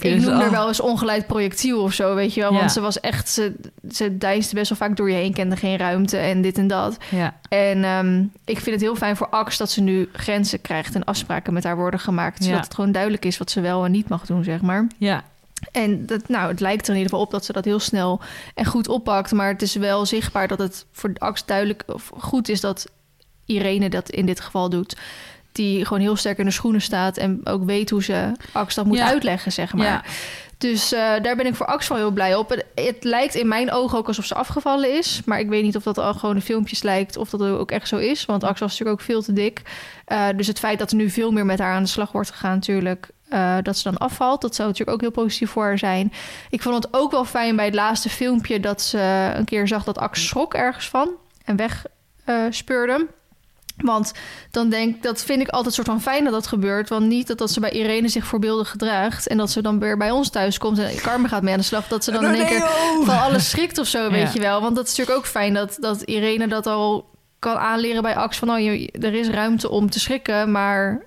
Ik 0.01 0.21
noem 0.21 0.35
Oh. 0.37 0.43
er 0.43 0.51
wel 0.51 0.69
eens 0.69 0.81
ongeleid 0.81 1.27
projectiel 1.27 1.83
of 1.83 1.93
zo, 1.93 2.15
weet 2.15 2.35
je 2.35 2.41
wel. 2.41 2.53
Ja. 2.53 2.59
Want 2.59 2.73
ze 2.73 2.81
was 2.81 3.01
echt, 3.01 3.29
ze, 3.29 3.55
ze 3.91 4.19
deinsde 4.19 4.55
best 4.55 4.69
wel 4.69 4.79
vaak 4.79 4.97
door 4.97 5.11
je 5.11 5.17
heen, 5.17 5.33
kende 5.35 5.57
geen 5.57 5.77
ruimte 5.79 6.17
en 6.17 6.43
dit 6.43 6.59
en 6.59 6.67
dat. 6.67 6.97
Ja. 7.11 7.35
En 7.49 7.85
ehm, 7.85 8.23
ik 8.45 8.59
vind 8.59 8.71
het 8.71 8.81
heel 8.81 8.97
fijn 8.97 9.17
voor 9.17 9.29
Ax 9.29 9.57
dat 9.57 9.71
ze 9.71 9.81
nu 9.81 10.09
grenzen 10.13 10.61
krijgt 10.61 10.95
en 10.95 11.05
afspraken 11.05 11.53
met 11.53 11.65
haar 11.65 11.77
worden 11.77 12.01
gemaakt. 12.01 12.45
Zodat 12.45 12.65
het 12.65 12.75
gewoon 12.75 12.93
duidelijk 12.93 13.25
is 13.25 13.39
wat 13.39 13.51
ze 13.51 13.61
wel 13.61 13.85
en 13.85 13.91
niet 13.91 14.09
mag 14.09 14.27
doen, 14.27 14.45
zeg 14.45 14.61
maar. 14.61 14.87
ja. 14.99 15.23
En 15.73 16.07
dat, 16.07 16.29
nou, 16.29 16.49
het 16.49 16.61
lijkt 16.61 16.83
er 16.87 16.93
in 16.93 16.97
ieder 16.97 17.11
geval 17.11 17.25
op 17.27 17.31
dat 17.33 17.45
ze 17.45 17.53
dat 17.53 17.65
heel 17.65 17.81
snel 17.81 18.21
en 18.55 18.65
goed 18.65 18.89
oppakt. 18.89 19.33
Maar 19.33 19.49
het 19.49 19.63
is 19.63 19.75
wel 19.75 20.07
zichtbaar 20.07 20.49
dat 20.49 20.59
het 20.59 20.87
voor 20.93 21.11
Ax 21.19 21.45
duidelijk 21.45 21.83
of 21.87 22.11
goed 22.19 22.49
is 22.49 22.61
dat 22.61 22.87
Irene 23.47 23.89
dat 23.91 24.11
in 24.11 24.27
dit 24.27 24.41
geval 24.41 24.69
doet. 24.69 24.97
Die 25.53 25.85
gewoon 25.85 26.03
heel 26.03 26.17
sterk 26.17 26.39
in 26.39 26.45
de 26.45 26.51
schoenen 26.51 26.81
staat 26.83 27.17
en 27.17 27.41
ook 27.45 27.65
weet 27.65 27.91
hoe 27.91 28.03
ze 28.03 28.33
Ax 28.53 28.75
dat 28.75 28.87
moet 28.87 28.97
Ja. 28.97 29.07
uitleggen, 29.07 29.53
zeg 29.53 29.75
maar. 29.75 29.87
Ja. 29.87 30.03
Dus 30.59 30.93
eh, 30.93 31.01
daar 31.23 31.37
ben 31.37 31.47
ik 31.47 31.55
voor 31.55 31.67
Ax 31.67 31.89
wel 31.89 31.99
heel 31.99 32.11
blij 32.11 32.35
op. 32.35 32.49
Het, 32.49 32.65
het 32.75 33.05
lijkt 33.05 33.35
in 33.35 33.49
mijn 33.49 33.73
ogen 33.73 33.99
ook 33.99 34.07
alsof 34.07 34.25
ze 34.25 34.35
afgevallen 34.35 34.97
is. 34.99 35.21
Maar 35.25 35.41
ik 35.41 35.49
weet 35.49 35.63
niet 35.63 35.77
of 35.77 35.83
dat 35.83 35.99
al 35.99 36.15
gewoon 36.15 36.35
de 36.35 36.41
filmpjes 36.41 36.83
lijkt 36.83 37.17
of 37.17 37.31
dat 37.31 37.43
ook 37.43 37.71
echt 37.71 37.89
zo 37.89 37.97
is. 37.97 38.25
Want 38.25 38.45
Ax 38.45 38.61
was 38.61 38.71
natuurlijk 38.71 39.01
ook 39.01 39.07
veel 39.07 39.23
te 39.23 39.33
dik. 39.33 39.63
Eh, 40.05 40.27
dus 40.37 40.47
het 40.47 40.59
feit 40.59 40.79
dat 40.79 40.91
er 40.91 40.97
nu 40.97 41.11
veel 41.11 41.31
meer 41.31 41.47
met 41.47 41.59
haar 41.59 41.75
aan 41.75 41.83
de 41.83 41.89
slag 41.89 42.13
wordt 42.13 42.31
gegaan, 42.31 42.55
natuurlijk. 42.55 43.09
Eh, 43.29 43.57
dat 43.63 43.77
ze 43.77 43.83
dan 43.83 43.99
afvalt, 43.99 44.41
dat 44.41 44.55
zou 44.55 44.69
natuurlijk 44.69 44.97
ook 44.97 45.03
heel 45.03 45.25
positief 45.25 45.51
voor 45.51 45.65
haar 45.65 45.79
zijn. 45.79 46.13
Ik 46.51 46.63
vond 46.63 46.75
het 46.75 46.89
ook 46.91 47.11
wel 47.11 47.25
fijn 47.25 47.57
bij 47.57 47.65
het 47.65 47.75
laatste 47.75 48.09
filmpje 48.09 48.61
dat 48.61 48.83
ze 48.83 49.33
een 49.35 49.45
keer 49.45 49.69
zag 49.69 49.85
dat 49.85 49.99
Ax 49.99 50.27
schrok 50.27 50.55
ergens 50.55 50.89
van 50.89 51.09
en 51.45 51.57
weg 51.57 51.85
eh, 52.25 52.37
speurde. 52.51 53.07
Want 53.77 54.13
dan 54.51 54.69
denk 54.69 55.03
dat 55.03 55.25
vind 55.25 55.41
ik 55.41 55.49
altijd 55.49 55.75
soort 55.75 55.87
van 55.87 56.01
fijn 56.01 56.25
dat 56.25 56.33
dat 56.33 56.47
gebeurt. 56.47 56.89
Want 56.89 57.07
niet 57.07 57.27
dat, 57.27 57.39
dat 57.39 57.51
ze 57.51 57.61
bij 57.61 57.71
Irene 57.71 58.09
zich 58.09 58.27
voorbeeldig 58.27 58.71
gedraagt. 58.71 59.27
En 59.29 59.37
dat 59.37 59.51
ze 59.51 59.63
dan 59.63 59.79
weer 59.79 59.97
bij 59.97 60.11
ons 60.11 60.31
thuis 60.31 60.59
komt 60.59 60.79
en 60.79 60.97
Carmen 60.97 61.31
gaat 61.31 61.43
mee 61.43 61.53
aan 61.53 61.59
de 61.59 61.65
slag. 61.65 61.89
Dat 61.89 62.05
ze 62.05 62.11
dan 62.11 62.25
in 62.25 62.35
één 62.35 62.47
keer 62.47 62.69
van 63.05 63.19
alles 63.21 63.51
schrikt 63.51 63.79
of 63.79 63.87
zo, 63.87 64.11
weet 64.11 64.27
Ja. 64.27 64.31
je 64.35 64.41
wel. 64.41 64.61
Want 64.61 64.77
dat 64.77 64.85
is 64.89 64.91
natuurlijk 64.97 65.19
ook 65.19 65.27
fijn 65.27 65.55
dat, 65.55 65.77
dat 65.81 66.03
Irene 66.03 66.49
dat 66.49 66.67
al 66.67 67.11
kan 67.39 67.57
aanleren 67.57 68.03
bij 68.03 68.17
Ax. 68.17 68.39
Van, 68.39 68.51
oh, 68.51 68.59
je, 68.59 68.91
er 69.01 69.15
is 69.15 69.29
ruimte 69.29 69.71
om 69.71 69.91
te 69.91 70.01
schrikken, 70.01 70.51
maar... 70.51 71.07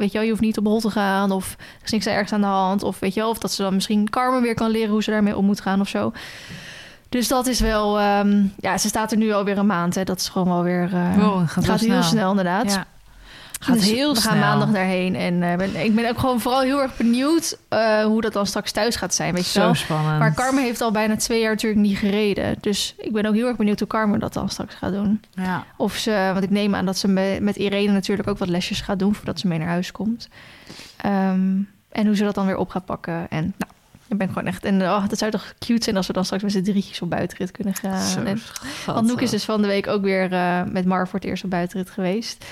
Weet 0.00 0.12
je 0.12 0.14
wel, 0.14 0.22
je 0.26 0.30
hoeft 0.30 0.42
niet 0.42 0.58
op 0.58 0.64
hol 0.64 0.80
te 0.80 0.90
gaan 0.90 1.30
of 1.30 1.56
er 1.58 1.84
is 1.84 1.90
niks 1.90 2.06
ergens 2.06 2.32
aan 2.32 2.40
de 2.40 2.46
hand. 2.46 2.82
Of 2.82 2.98
weet 2.98 3.14
je 3.14 3.20
wel, 3.20 3.30
of 3.30 3.38
dat 3.38 3.52
ze 3.52 3.62
dan 3.62 3.74
misschien 3.74 4.10
Carmen 4.10 4.42
weer 4.42 4.54
kan 4.54 4.70
leren 4.70 4.90
hoe 4.90 5.02
ze 5.02 5.10
daarmee 5.10 5.36
om 5.36 5.44
moet 5.44 5.60
gaan 5.60 5.80
of 5.80 5.88
zo. 5.88 6.12
Dus 7.08 7.28
dat 7.28 7.46
is 7.46 7.60
wel... 7.60 7.98
ehm, 7.98 8.42
ja, 8.58 8.78
ze 8.78 8.88
staat 8.88 9.12
er 9.12 9.18
nu 9.18 9.32
alweer 9.32 9.58
een 9.58 9.66
maand, 9.66 9.94
hè. 9.94 10.04
Dat 10.04 10.20
is 10.20 10.28
gewoon 10.28 10.48
wel 10.48 10.62
weer... 10.62 10.90
Wow, 11.16 11.40
het 11.40 11.50
gaat, 11.50 11.64
heel 11.66 11.78
snel. 11.78 12.02
snel, 12.02 12.30
inderdaad. 12.30 12.72
Ja. 12.72 12.86
Gaat 13.62 13.74
Dus 13.76 13.90
heel 13.90 14.14
we 14.14 14.20
snel. 14.20 14.32
gaan 14.32 14.40
maandag 14.40 14.70
daarheen. 14.70 15.16
En 15.16 15.42
eh, 15.42 15.56
ben- 15.56 15.84
ik 15.84 15.94
ben 15.94 16.08
ook 16.08 16.18
gewoon 16.18 16.40
vooral 16.40 16.60
heel 16.60 16.80
erg 16.82 16.96
benieuwd 16.96 17.58
eh, 17.68 18.04
hoe 18.04 18.20
dat 18.20 18.32
dan 18.32 18.46
straks 18.46 18.72
thuis 18.72 18.96
gaat 18.96 19.14
zijn. 19.14 19.34
Weet 19.34 19.44
je 19.44 19.50
Zo 19.50 19.60
wel? 19.60 19.74
spannend. 19.74 20.18
Maar 20.18 20.34
Carmen 20.34 20.62
heeft 20.62 20.80
al 20.80 20.90
bijna 20.90 21.16
twee 21.16 21.40
jaar 21.40 21.50
natuurlijk 21.50 21.80
niet 21.80 21.98
gereden. 21.98 22.54
Dus 22.60 22.94
ik 22.98 23.12
ben 23.12 23.26
ook 23.26 23.34
heel 23.34 23.46
erg 23.46 23.56
benieuwd 23.56 23.78
hoe 23.78 23.88
Carmen 23.88 24.20
dat 24.20 24.32
dan 24.32 24.48
straks 24.48 24.74
gaat 24.74 24.92
doen. 24.92 25.20
Ja. 25.34 25.64
Of 25.76 25.94
ze, 25.96 26.30
want 26.32 26.44
ik 26.44 26.50
neem 26.50 26.74
aan 26.74 26.84
dat 26.86 26.98
ze 26.98 27.08
me- 27.08 27.38
met 27.40 27.56
Irene 27.56 27.92
natuurlijk 27.92 28.28
ook 28.28 28.38
wat 28.38 28.48
lesjes 28.48 28.80
gaat 28.80 28.98
doen 28.98 29.14
voordat 29.14 29.40
ze 29.40 29.46
mee 29.46 29.58
naar 29.58 29.68
huis 29.68 29.92
komt. 29.92 30.28
Ehm, 30.96 31.56
en 31.92 32.06
hoe 32.06 32.16
ze 32.16 32.24
dat 32.24 32.34
dan 32.34 32.46
weer 32.46 32.56
op 32.56 32.68
gaat 32.70 32.84
pakken. 32.84 33.26
En 33.30 33.54
nou, 33.58 33.72
ik 34.08 34.18
ben 34.18 34.28
gewoon 34.28 34.46
echt. 34.46 34.64
En 34.64 34.82
oh, 34.82 35.08
dat 35.08 35.18
zou 35.18 35.30
toch 35.30 35.54
cute 35.58 35.84
zijn 35.84 35.96
als 35.96 36.06
we 36.06 36.12
dan 36.12 36.24
straks 36.24 36.42
met 36.42 36.52
z'n 36.52 36.62
drietjes 36.62 37.02
op 37.02 37.10
buitenrit 37.10 37.50
kunnen 37.50 37.74
gaan. 37.74 38.00
Zo 38.06 38.22
En, 38.22 38.38
schattig. 38.38 38.84
want 38.86 39.06
Noek 39.06 39.20
is 39.20 39.30
dus 39.30 39.44
van 39.44 39.60
de 39.62 39.66
week 39.68 39.86
ook 39.86 40.02
weer 40.02 40.32
eh, 40.32 40.62
met 40.70 40.84
Mar 40.84 41.08
voor 41.08 41.18
het 41.18 41.28
eerst 41.28 41.44
op 41.44 41.50
buitenrit 41.50 41.90
geweest. 41.90 42.44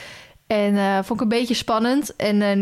En 0.48 0.76
eh, 0.76 0.94
vond 0.94 1.10
ik 1.10 1.20
een 1.20 1.38
beetje 1.38 1.54
spannend. 1.54 2.16
En 2.16 2.42
eh, 2.42 2.58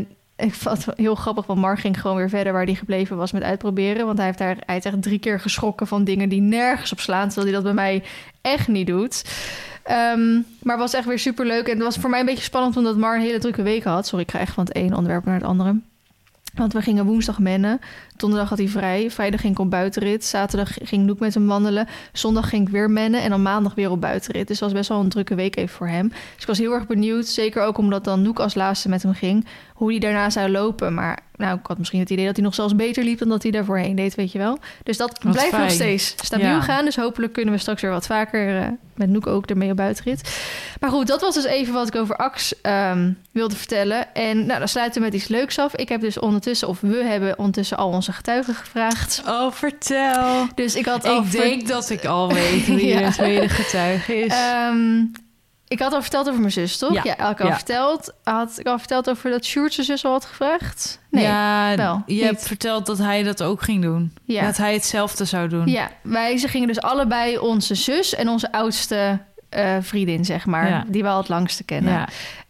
ik 0.47 0.55
vond 0.55 0.85
het 0.85 0.97
heel 0.97 1.15
grappig, 1.15 1.47
want 1.47 1.61
Mar 1.61 1.79
ging 1.79 2.01
gewoon 2.01 2.17
weer 2.17 2.29
verder 2.29 2.53
waar 2.53 2.65
hij 2.65 2.75
gebleven 2.75 3.17
was 3.17 3.33
met 3.33 3.43
uitproberen. 3.43 4.07
Want 4.07 4.19
hij 4.19 4.27
heeft, 4.27 4.39
daar, 4.39 4.57
hij 4.67 4.81
echt 4.81 5.03
drie 5.03 5.19
keer 5.19 5.41
geschrokken 5.41 5.87
van 5.87 6.05
dingen 6.05 6.29
die 6.29 6.41
nergens 6.41 6.93
op 6.93 7.01
slaan. 7.01 7.29
Terwijl 7.29 7.47
hij 7.47 7.55
dat 7.55 7.65
bij 7.65 7.85
mij 7.85 8.03
echt 8.41 8.69
niet 8.69 8.87
doet. 8.87 9.25
Ehm, 9.83 10.41
maar 10.63 10.79
was 10.79 10.95
echt 10.95 11.07
weer 11.07 11.19
super 11.19 11.47
leuk. 11.47 11.67
En 11.67 11.75
het 11.75 11.83
was 11.83 11.97
voor 11.97 12.11
mij 12.11 12.21
een 12.21 12.27
beetje 12.27 12.43
spannend 12.43 12.77
omdat 12.77 12.97
Mar 12.97 13.15
een 13.15 13.21
hele 13.21 13.39
drukke 13.39 13.63
week 13.63 13.85
had. 13.85 14.07
Sorry, 14.07 14.25
ik 14.25 14.31
ga 14.31 14.39
echt 14.39 14.55
van 14.55 14.65
het 14.65 14.75
ene 14.75 14.97
onderwerp 14.97 15.25
naar 15.25 15.35
het 15.35 15.45
andere. 15.45 15.81
Want 16.55 16.73
we 16.73 16.83
gingen 16.83 17.05
woensdag 17.05 17.39
mennen. 17.39 17.81
Donderdag 18.17 18.49
had 18.49 18.59
hij 18.59 18.69
vrij. 18.69 19.11
Vrijdag 19.11 19.41
ging 19.41 19.53
ik 19.53 19.59
op 19.59 19.71
buitenrit. 19.71 20.25
Zaterdag 20.25 20.77
ging 20.83 21.05
Noek 21.07 21.19
met 21.19 21.35
hem 21.35 21.47
wandelen. 21.47 21.87
Zondag 22.13 22.49
ging 22.49 22.67
ik 22.67 22.73
weer 22.73 22.91
mennen. 22.91 23.23
En 23.23 23.31
dan 23.31 23.43
maandag 23.43 23.75
weer 23.75 23.91
op 23.91 24.01
buitenrit. 24.01 24.49
Dus 24.49 24.61
het 24.61 24.65
was 24.69 24.79
best 24.79 24.89
wel 24.89 25.01
een 25.01 25.09
drukke 25.09 25.35
week 25.35 25.57
even 25.57 25.77
voor 25.77 25.89
hem. 25.89 26.09
Dus 26.09 26.41
ik 26.41 26.47
was 26.47 26.59
heel 26.59 26.73
erg 26.73 26.87
benieuwd. 26.87 27.27
Zeker 27.27 27.63
ook 27.63 27.79
omdat 27.79 28.05
dan 28.05 28.23
Noek 28.23 28.39
als 28.41 28.55
laatste 28.55 28.89
met 28.89 29.03
hem 29.03 29.15
ging. 29.15 29.47
Hoe 29.75 29.91
hij 29.91 29.99
daarna 29.99 30.31
zou 30.31 30.49
lopen. 30.49 30.95
Maar 30.95 31.19
nou, 31.37 31.59
ik 31.59 31.67
had 31.67 31.79
misschien 31.79 32.01
het 32.01 32.11
idee 32.11 32.27
dat 32.27 32.37
hij 32.37 32.45
nog 32.45 32.55
zelfs 32.55 32.75
beter 32.77 33.05
liep 33.05 33.19
dan 33.19 33.29
dat 33.29 33.43
hij 33.43 33.53
daarvoor 33.53 33.79
heen 33.79 33.97
deed, 33.97 34.15
weet 34.15 34.33
je 34.33 34.39
wel. 34.39 34.59
Dus 34.83 34.97
dat 34.97 35.21
Wat 35.23 35.33
blijft 35.33 35.59
nog 35.59 35.71
steeds 35.71 36.15
stabiel 36.23 36.47
Ja. 36.47 36.61
gaan. 36.61 36.85
Dus 36.85 36.97
hopelijk 36.97 37.33
kunnen 37.33 37.55
we 37.55 37.61
straks 37.61 37.83
weer 37.83 37.91
wat 37.91 38.07
vaker 38.07 38.59
eh, 38.59 38.69
met 38.95 39.09
Noek 39.09 39.27
ook 39.27 39.47
ermee 39.47 39.71
op 39.71 39.77
buitenrit. 39.77 40.41
Maar 40.81 40.91
goed, 40.91 41.07
dat 41.07 41.21
was 41.21 41.35
dus 41.35 41.45
even 41.45 41.75
wat 41.75 41.89
ik 41.89 41.97
over 41.97 42.17
Ax 42.17 42.61
ehm, 42.61 43.13
wilde 43.31 43.57
vertellen. 43.57 44.15
En 44.15 44.47
nou, 44.47 44.59
dan 44.59 44.69
sluiten 44.69 45.01
we 45.01 45.07
met 45.07 45.17
iets 45.17 45.29
leuks 45.29 45.59
af. 45.59 45.75
Ik 45.77 45.89
heb 45.89 46.01
dus 46.01 46.19
ondertussen, 46.19 46.69
of 46.69 46.81
we 46.81 47.05
hebben 47.05 47.39
ondertussen 47.39 47.77
al 47.77 47.91
onze 48.07 48.19
getuigen 48.19 48.55
gevraagd. 48.55 49.23
Oh, 49.27 49.53
vertel. 49.53 50.47
Dus 50.55 50.75
ik 50.75 50.87
had 50.87 51.05
al 51.05 51.23
Ik 51.23 51.29
ver- 51.29 51.41
denk 51.41 51.69
dat 51.69 51.91
ik 51.91 52.05
al 52.05 52.33
weet 52.33 52.67
wie 52.77 52.87
Ja. 52.87 53.07
de 53.09 53.13
tweede 53.15 53.49
getuige 53.49 54.15
is. 54.17 54.33
Ehm, 54.33 54.99
ik 55.69 55.79
had 55.79 55.93
al 55.93 56.01
verteld 56.03 56.29
over 56.29 56.41
mijn 56.41 56.53
zus, 56.53 56.79
toch? 56.79 56.93
Ja. 56.95 57.01
Ja, 57.05 57.15
had 57.19 57.31
ik 57.33 57.41
al 57.41 57.47
Ja. 57.49 57.55
verteld. 57.55 58.13
Had 58.25 58.59
ik 58.59 58.67
al 58.67 58.79
verteld 58.79 59.11
over 59.11 59.31
dat 59.31 59.45
Sjoerd 59.45 59.75
zijn 59.75 59.87
zus 59.87 60.05
al 60.05 60.13
had 60.13 60.25
gevraagd? 60.25 60.99
Nee. 61.11 61.25
ja, 61.25 61.77
wel, 61.77 62.03
je 62.07 62.15
niet. 62.15 62.23
hebt 62.25 62.47
verteld 62.47 62.87
dat 62.87 62.99
hij 62.99 63.23
dat 63.23 63.43
ook 63.43 63.63
ging 63.63 63.83
doen. 63.83 64.13
Ja. 64.25 64.45
Dat 64.45 64.57
hij 64.57 64.73
hetzelfde 64.73 65.25
zou 65.25 65.49
doen. 65.49 65.67
Ja, 65.67 65.91
wij 66.03 66.37
ze 66.39 66.49
gingen 66.49 66.69
dus 66.69 66.81
allebei 66.81 67.39
onze 67.39 67.75
zus 67.75 68.15
en 68.15 68.29
onze 68.29 68.53
oudste 68.53 69.19
eh, 69.49 69.77
vriendin, 69.81 70.25
zeg 70.25 70.47
maar, 70.47 70.85
die 70.87 71.03
we 71.03 71.09
al 71.09 71.19
het 71.19 71.29
langste 71.29 71.65
kennen, 71.65 72.07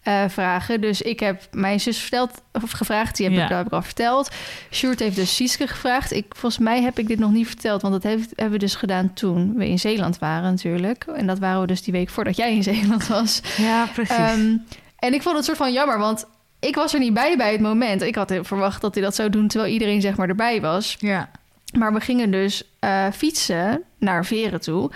Eh, 0.07 0.25
vragen. 0.29 0.81
Dus 0.81 1.03
ik 1.03 1.21
heb 1.21 1.43
mijn 1.53 1.81
zus 1.81 1.99
verteld, 1.99 2.31
of 2.53 2.71
gevraagd, 2.71 3.17
die 3.17 3.27
heb, 3.27 3.35
Ja. 3.35 3.43
ik, 3.43 3.49
dat 3.49 3.59
heb 3.59 3.67
ik 3.67 3.73
al 3.73 3.83
verteld. 3.83 4.31
Sjoerd 4.71 4.99
heeft 4.99 5.17
dus 5.17 5.35
Sieske 5.35 5.67
gevraagd. 5.67 6.13
Ik, 6.13 6.25
volgens 6.29 6.59
mij 6.63 6.83
heb 6.83 6.99
ik 6.99 7.07
dit 7.07 7.19
nog 7.19 7.31
niet 7.33 7.47
verteld, 7.47 7.83
want 7.83 7.95
dat 7.95 8.03
heeft, 8.03 8.29
hebben 8.35 8.51
we 8.55 8.59
dus 8.59 8.75
gedaan 8.75 9.13
toen 9.13 9.55
we 9.57 9.69
in 9.69 9.79
Zeeland 9.79 10.19
waren 10.19 10.51
natuurlijk. 10.51 11.05
En 11.05 11.27
dat 11.27 11.39
waren 11.39 11.61
we 11.61 11.67
dus 11.67 11.83
die 11.83 11.93
week 11.93 12.09
voordat 12.09 12.37
jij 12.37 12.55
in 12.55 12.63
Zeeland 12.63 13.07
was. 13.17 13.41
Ja, 13.57 13.87
precies. 13.95 14.17
Ehm, 14.17 14.57
en 14.99 15.15
ik 15.15 15.23
vond 15.23 15.37
het 15.37 15.45
soort 15.45 15.57
van 15.57 15.73
jammer, 15.73 15.99
want 15.99 16.27
ik 16.61 16.75
was 16.75 16.93
er 16.95 17.01
niet 17.01 17.15
bij 17.15 17.37
bij 17.37 17.53
het 17.53 17.61
moment. 17.61 18.03
Ik 18.03 18.15
had 18.15 18.35
verwacht 18.43 18.81
dat 18.81 18.95
hij 18.95 19.03
dat 19.05 19.15
zou 19.15 19.31
doen 19.31 19.49
terwijl 19.49 19.73
iedereen 19.73 20.01
zeg 20.01 20.17
maar 20.17 20.29
erbij 20.29 20.61
was. 20.61 20.97
ja. 20.99 21.31
Maar 21.79 21.93
we 21.93 22.01
gingen 22.01 22.31
dus 22.31 22.63
eh, 22.79 23.07
fietsen 23.13 23.83
naar 23.99 24.25
Veren 24.25 24.61
toe. 24.61 24.91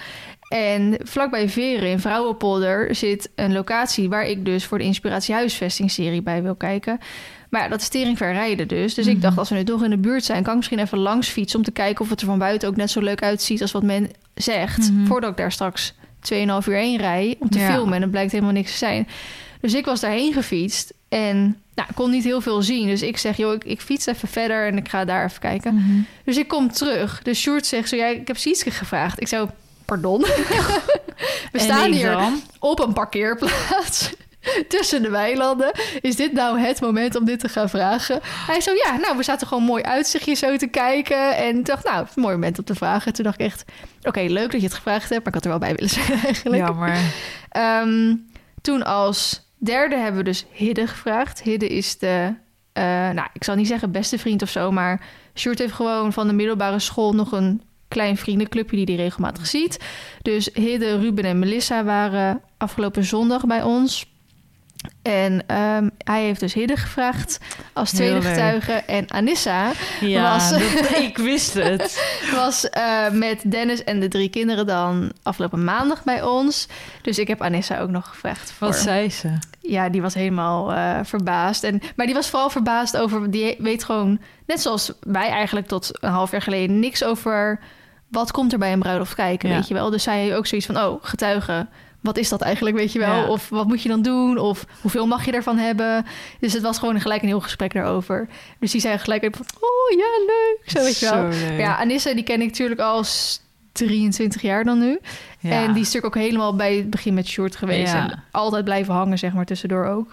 En 0.50 0.96
vlakbij 1.02 1.48
Veren 1.48 1.90
in 1.90 1.98
Vrouwenpolder 2.00 2.94
zit 2.94 3.30
een 3.34 3.52
locatie 3.52 4.08
waar 4.08 4.26
ik 4.26 4.44
dus 4.44 4.64
voor 4.64 4.78
de 4.78 4.84
Inspiratie 4.84 5.34
Huisvesting-serie 5.34 6.22
bij 6.22 6.42
wil 6.42 6.54
kijken. 6.54 6.98
Maar 7.50 7.62
ja, 7.62 7.68
dat 7.68 7.80
is 7.80 7.88
teringver 7.88 8.32
rijden 8.32 8.68
dus. 8.68 8.94
Dus 8.94 9.06
ik 9.06 9.12
Mhm. 9.12 9.22
dacht, 9.22 9.38
als 9.38 9.48
we 9.48 9.54
nu 9.54 9.64
toch 9.64 9.84
in 9.84 9.90
de 9.90 9.96
buurt 9.98 10.24
zijn, 10.24 10.42
kan 10.42 10.50
ik 10.52 10.56
misschien 10.58 10.78
even 10.78 10.98
langs 10.98 11.28
fietsen 11.28 11.58
om 11.58 11.64
te 11.64 11.70
kijken 11.70 12.04
of 12.04 12.10
het 12.10 12.20
er 12.20 12.26
van 12.26 12.38
buiten 12.38 12.68
ook 12.68 12.76
net 12.76 12.90
zo 12.90 13.00
leuk 13.00 13.22
uitziet 13.22 13.62
als 13.62 13.72
wat 13.72 13.82
men 13.82 14.10
zegt. 14.34 14.92
Mhm. 14.92 15.06
Voordat 15.06 15.30
ik 15.30 15.36
daar 15.36 15.52
straks 15.52 15.94
2,5 16.20 16.66
uur 16.66 16.76
heen 16.76 16.96
rij 16.98 17.36
om 17.38 17.50
te 17.50 17.58
Ja. 17.58 17.72
filmen. 17.72 17.94
En 17.94 18.02
het 18.02 18.10
blijkt 18.10 18.32
helemaal 18.32 18.52
niks 18.52 18.70
te 18.72 18.78
zijn. 18.78 19.08
Dus 19.60 19.74
ik 19.74 19.84
was 19.84 20.00
daarheen 20.00 20.32
gefietst 20.32 20.92
en 21.08 21.56
nou, 21.74 21.88
kon 21.94 22.10
niet 22.10 22.24
heel 22.24 22.40
veel 22.40 22.62
zien. 22.62 22.86
Dus 22.86 23.02
ik 23.02 23.16
zeg, 23.18 23.36
joh, 23.36 23.52
ik, 23.54 23.64
ik 23.64 23.80
fiets 23.80 24.06
even 24.06 24.28
verder 24.28 24.66
en 24.66 24.76
ik 24.76 24.88
ga 24.88 25.04
daar 25.04 25.24
even 25.24 25.40
kijken. 25.40 25.74
Mhm. 25.74 26.00
Dus 26.24 26.36
ik 26.36 26.48
kom 26.48 26.72
terug. 26.72 27.22
Dus 27.22 27.40
Sjoerd 27.40 27.66
zegt 27.66 27.88
zo, 27.88 27.96
ja, 27.96 28.06
ik 28.06 28.26
heb 28.26 28.36
Sietske 28.36 28.70
gevraagd. 28.70 29.20
Ik 29.20 29.28
zou, 29.28 29.48
pardon? 29.90 30.20
We 31.52 31.58
staan 31.58 31.92
hier 31.92 32.10
dan? 32.10 32.40
op 32.58 32.80
een 32.80 32.92
parkeerplaats 32.92 34.12
tussen 34.68 35.02
de 35.02 35.10
weilanden. 35.10 35.72
Is 36.00 36.16
dit 36.16 36.32
nou 36.32 36.60
het 36.60 36.80
moment 36.80 37.14
om 37.14 37.24
dit 37.24 37.40
te 37.40 37.48
gaan 37.48 37.68
vragen? 37.68 38.20
Hij 38.22 38.60
zo, 38.60 38.72
ja, 38.72 38.96
nou, 38.96 39.16
we 39.16 39.22
zaten 39.22 39.46
gewoon 39.46 39.62
mooi 39.62 39.82
uitzichtje 39.82 40.34
zo 40.34 40.56
te 40.56 40.66
kijken. 40.66 41.36
En 41.36 41.62
dacht, 41.62 41.84
nou, 41.84 42.04
het 42.04 42.16
mooi 42.16 42.34
moment 42.34 42.58
om 42.58 42.64
te 42.64 42.74
vragen. 42.74 43.12
Toen 43.12 43.24
dacht 43.24 43.40
ik 43.40 43.46
echt, 43.46 43.64
oké, 44.02 44.20
leuk 44.20 44.50
dat 44.50 44.60
je 44.60 44.66
het 44.66 44.76
gevraagd 44.76 45.08
hebt. 45.08 45.24
Maar 45.24 45.34
ik 45.34 45.34
had 45.34 45.44
er 45.44 45.50
wel 45.50 45.58
bij 45.58 45.74
willen 45.74 45.90
zijn 45.90 46.20
eigenlijk. 46.24 46.66
Jammer. 46.66 46.98
Ehm, 47.48 48.16
toen 48.60 48.82
als 48.84 49.48
derde 49.58 49.96
hebben 49.96 50.16
we 50.16 50.24
dus 50.24 50.46
Hidde 50.52 50.86
gevraagd. 50.86 51.42
Hidde 51.42 51.68
is 51.68 51.98
de, 51.98 52.34
eh, 52.72 52.84
nou, 52.84 53.28
ik 53.32 53.44
zal 53.44 53.54
niet 53.54 53.66
zeggen 53.66 53.90
beste 53.90 54.18
vriend 54.18 54.42
of 54.42 54.50
zo, 54.50 54.70
maar 54.70 55.00
Sjoerd 55.34 55.58
heeft 55.58 55.72
gewoon 55.72 56.12
van 56.12 56.26
de 56.26 56.32
middelbare 56.32 56.78
school 56.78 57.12
nog 57.12 57.32
een 57.32 57.62
klein 57.90 58.16
vriendenclubje 58.16 58.76
die 58.76 58.86
die 58.86 58.96
regelmatig 58.96 59.46
ziet. 59.46 59.78
Dus 60.22 60.50
Hidde, 60.54 60.98
Ruben 60.98 61.24
en 61.24 61.38
Melissa 61.38 61.84
waren 61.84 62.40
afgelopen 62.56 63.04
zondag 63.04 63.46
bij 63.46 63.62
ons. 63.62 64.08
En 65.02 65.42
ehm, 65.46 65.88
hij 65.98 66.22
heeft 66.24 66.40
dus 66.40 66.54
Hidde 66.54 66.76
gevraagd 66.76 67.38
als 67.72 67.90
tweede 67.90 68.22
getuige. 68.22 68.72
En 68.72 69.10
Anissa 69.10 69.72
Ja, 70.00 70.32
Was- 70.32 70.50
dat- 70.50 70.98
ik 70.98 71.18
wist 71.18 71.54
het. 71.54 72.02
was 72.34 72.70
eh, 72.70 73.10
met 73.10 73.42
Dennis 73.50 73.84
en 73.84 74.00
de 74.00 74.08
drie 74.08 74.28
kinderen 74.28 74.66
dan 74.66 75.12
afgelopen 75.22 75.64
maandag 75.64 76.04
bij 76.04 76.22
ons. 76.22 76.68
Dus 77.02 77.18
ik 77.18 77.28
heb 77.28 77.42
Anissa 77.42 77.80
ook 77.80 77.90
nog 77.90 78.08
gevraagd. 78.08 78.52
Voor. 78.52 78.66
Wat 78.66 78.76
zei 78.76 79.10
ze? 79.10 79.38
Ja, 79.60 79.88
die 79.88 80.02
was 80.02 80.14
helemaal 80.14 80.72
eh, 80.72 80.98
verbaasd. 81.02 81.64
En, 81.64 81.80
maar 81.96 82.06
die 82.06 82.14
was 82.14 82.28
vooral 82.28 82.50
verbaasd 82.50 82.96
over... 82.96 83.30
Die 83.30 83.56
weet 83.58 83.84
gewoon, 83.84 84.20
net 84.46 84.60
zoals 84.60 84.92
wij 85.00 85.28
eigenlijk 85.28 85.66
tot 85.66 85.90
een 86.00 86.10
half 86.10 86.30
jaar 86.30 86.42
geleden... 86.42 86.78
niks 86.80 87.04
over 87.04 87.60
wat 88.10 88.30
komt 88.30 88.52
er 88.52 88.58
bij 88.58 88.72
een 88.72 88.78
bruiloft 88.78 89.14
kijken, 89.14 89.48
Ja. 89.48 89.54
weet 89.54 89.68
je 89.68 89.74
wel. 89.74 89.90
Dus 89.90 90.02
zij 90.02 90.36
ook 90.36 90.46
zoiets 90.46 90.66
van, 90.66 90.76
oh, 90.78 90.98
getuigen... 91.04 91.68
Wat 92.00 92.16
is 92.18 92.28
dat 92.28 92.40
eigenlijk, 92.40 92.76
weet 92.76 92.92
je 92.92 92.98
wel? 92.98 93.14
Ja. 93.16 93.26
Of 93.26 93.48
wat 93.48 93.66
moet 93.66 93.82
je 93.82 93.88
dan 93.88 94.02
doen? 94.02 94.38
Of 94.38 94.64
hoeveel 94.80 95.06
mag 95.06 95.24
je 95.24 95.32
ervan 95.32 95.58
hebben? 95.58 96.06
Dus 96.38 96.52
het 96.52 96.62
was 96.62 96.78
gewoon 96.78 97.00
gelijk 97.00 97.22
een 97.22 97.28
heel 97.28 97.40
gesprek 97.40 97.72
daarover. 97.72 98.28
Dus 98.58 98.70
die 98.70 98.80
zei 98.80 98.98
gelijk 98.98 99.22
even 99.22 99.36
van, 99.36 99.46
oh 99.60 99.98
ja, 99.98 100.06
leuk. 100.26 100.60
Zo, 100.66 100.78
weet 100.82 100.98
je 100.98 101.10
wel. 101.10 101.28
leuk. 101.28 101.58
Ja, 101.60 101.76
Anissa, 101.76 102.14
die 102.14 102.22
ken 102.22 102.40
ik 102.40 102.46
natuurlijk 102.46 102.80
al 102.80 103.04
s- 103.04 103.40
23 103.72 104.42
jaar 104.42 104.64
dan 104.64 104.78
nu. 104.78 104.98
Ja. 105.40 105.50
En 105.50 105.72
die 105.72 105.82
is 105.82 105.86
natuurlijk 105.92 106.16
ook 106.16 106.22
helemaal 106.22 106.56
bij 106.56 106.74
het 106.76 106.90
begin 106.90 107.14
met 107.14 107.26
short 107.28 107.56
geweest. 107.56 107.92
En 107.92 108.22
altijd 108.30 108.64
blijven 108.64 108.94
hangen, 108.94 109.18
zeg 109.18 109.32
maar, 109.32 109.44
tussendoor 109.44 109.86
ook. 109.86 110.12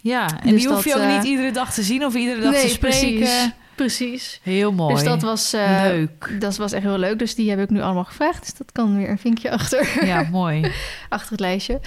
Ja, 0.00 0.28
en 0.42 0.50
Dus 0.50 0.60
die 0.62 0.70
hoef 0.72 0.84
je 0.84 0.90
dat, 0.90 0.98
ook 1.00 1.06
eh, 1.08 1.14
niet 1.16 1.24
iedere 1.24 1.50
dag 1.50 1.72
te 1.74 1.82
zien 1.82 2.04
of 2.04 2.14
iedere 2.14 2.40
dag 2.40 2.54
te 2.54 2.68
spreken. 2.68 2.98
precies. 3.18 3.50
Precies. 3.78 4.40
Heel 4.42 4.72
mooi. 4.72 4.94
Dus 4.94 5.04
dat 5.04 5.22
was, 5.22 5.52
eh, 5.52 5.80
Leuk. 5.82 6.36
dat 6.40 6.56
was 6.56 6.72
echt 6.72 6.82
heel 6.84 6.98
leuk. 6.98 7.18
Dus 7.18 7.34
die 7.34 7.50
heb 7.50 7.58
ik 7.60 7.70
nu 7.70 7.80
allemaal 7.80 8.04
gevraagd. 8.04 8.40
Dus 8.40 8.54
dat 8.54 8.72
kan 8.72 8.96
weer 8.96 9.10
een 9.10 9.18
vinkje 9.18 9.50
achter, 9.50 10.06
Ja, 10.06 10.26
mooi. 10.30 10.72
achter 11.08 11.30
het 11.30 11.40
lijstje. 11.40 11.80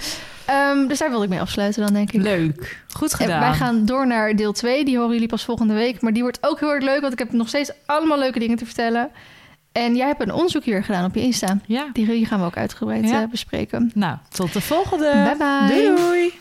Ehm, 0.44 0.86
dus 0.86 0.98
daar 0.98 1.08
wilde 1.08 1.24
ik 1.24 1.30
mee 1.30 1.40
afsluiten 1.40 1.82
dan, 1.82 1.92
denk 1.92 2.12
ik. 2.12 2.22
Leuk. 2.22 2.82
Goed 2.92 3.12
En 3.12 3.16
gedaan. 3.18 3.40
wij 3.40 3.52
gaan 3.52 3.84
door 3.84 4.06
naar 4.06 4.36
deel 4.36 4.52
2. 4.52 4.84
Die 4.84 4.96
horen 4.96 5.12
jullie 5.12 5.28
pas 5.28 5.44
volgende 5.44 5.74
week. 5.74 6.00
Maar 6.00 6.12
die 6.12 6.22
wordt 6.22 6.38
ook 6.40 6.60
heel 6.60 6.70
erg 6.72 6.84
leuk, 6.84 7.00
want 7.00 7.12
ik 7.12 7.18
heb 7.18 7.32
nog 7.32 7.48
steeds 7.48 7.70
allemaal 7.86 8.18
leuke 8.18 8.38
dingen 8.38 8.56
te 8.56 8.64
vertellen. 8.64 9.10
En 9.72 9.96
jij 9.96 10.06
hebt 10.06 10.20
een 10.22 10.32
onderzoek 10.32 10.64
hier 10.64 10.84
gedaan 10.84 11.04
op 11.04 11.14
je 11.14 11.20
Insta. 11.20 11.58
Ja. 11.66 11.86
Die 11.92 12.26
gaan 12.26 12.40
we 12.40 12.46
ook 12.46 12.56
uitgebreid 12.56 13.08
Ja. 13.08 13.22
eh, 13.22 13.28
bespreken. 13.28 13.90
Nou, 13.94 14.16
tot 14.28 14.52
de 14.52 14.60
volgende. 14.60 15.10
Bye 15.12 15.36
bye. 15.36 15.82
Doei 15.82 15.96
doei. 15.96 16.32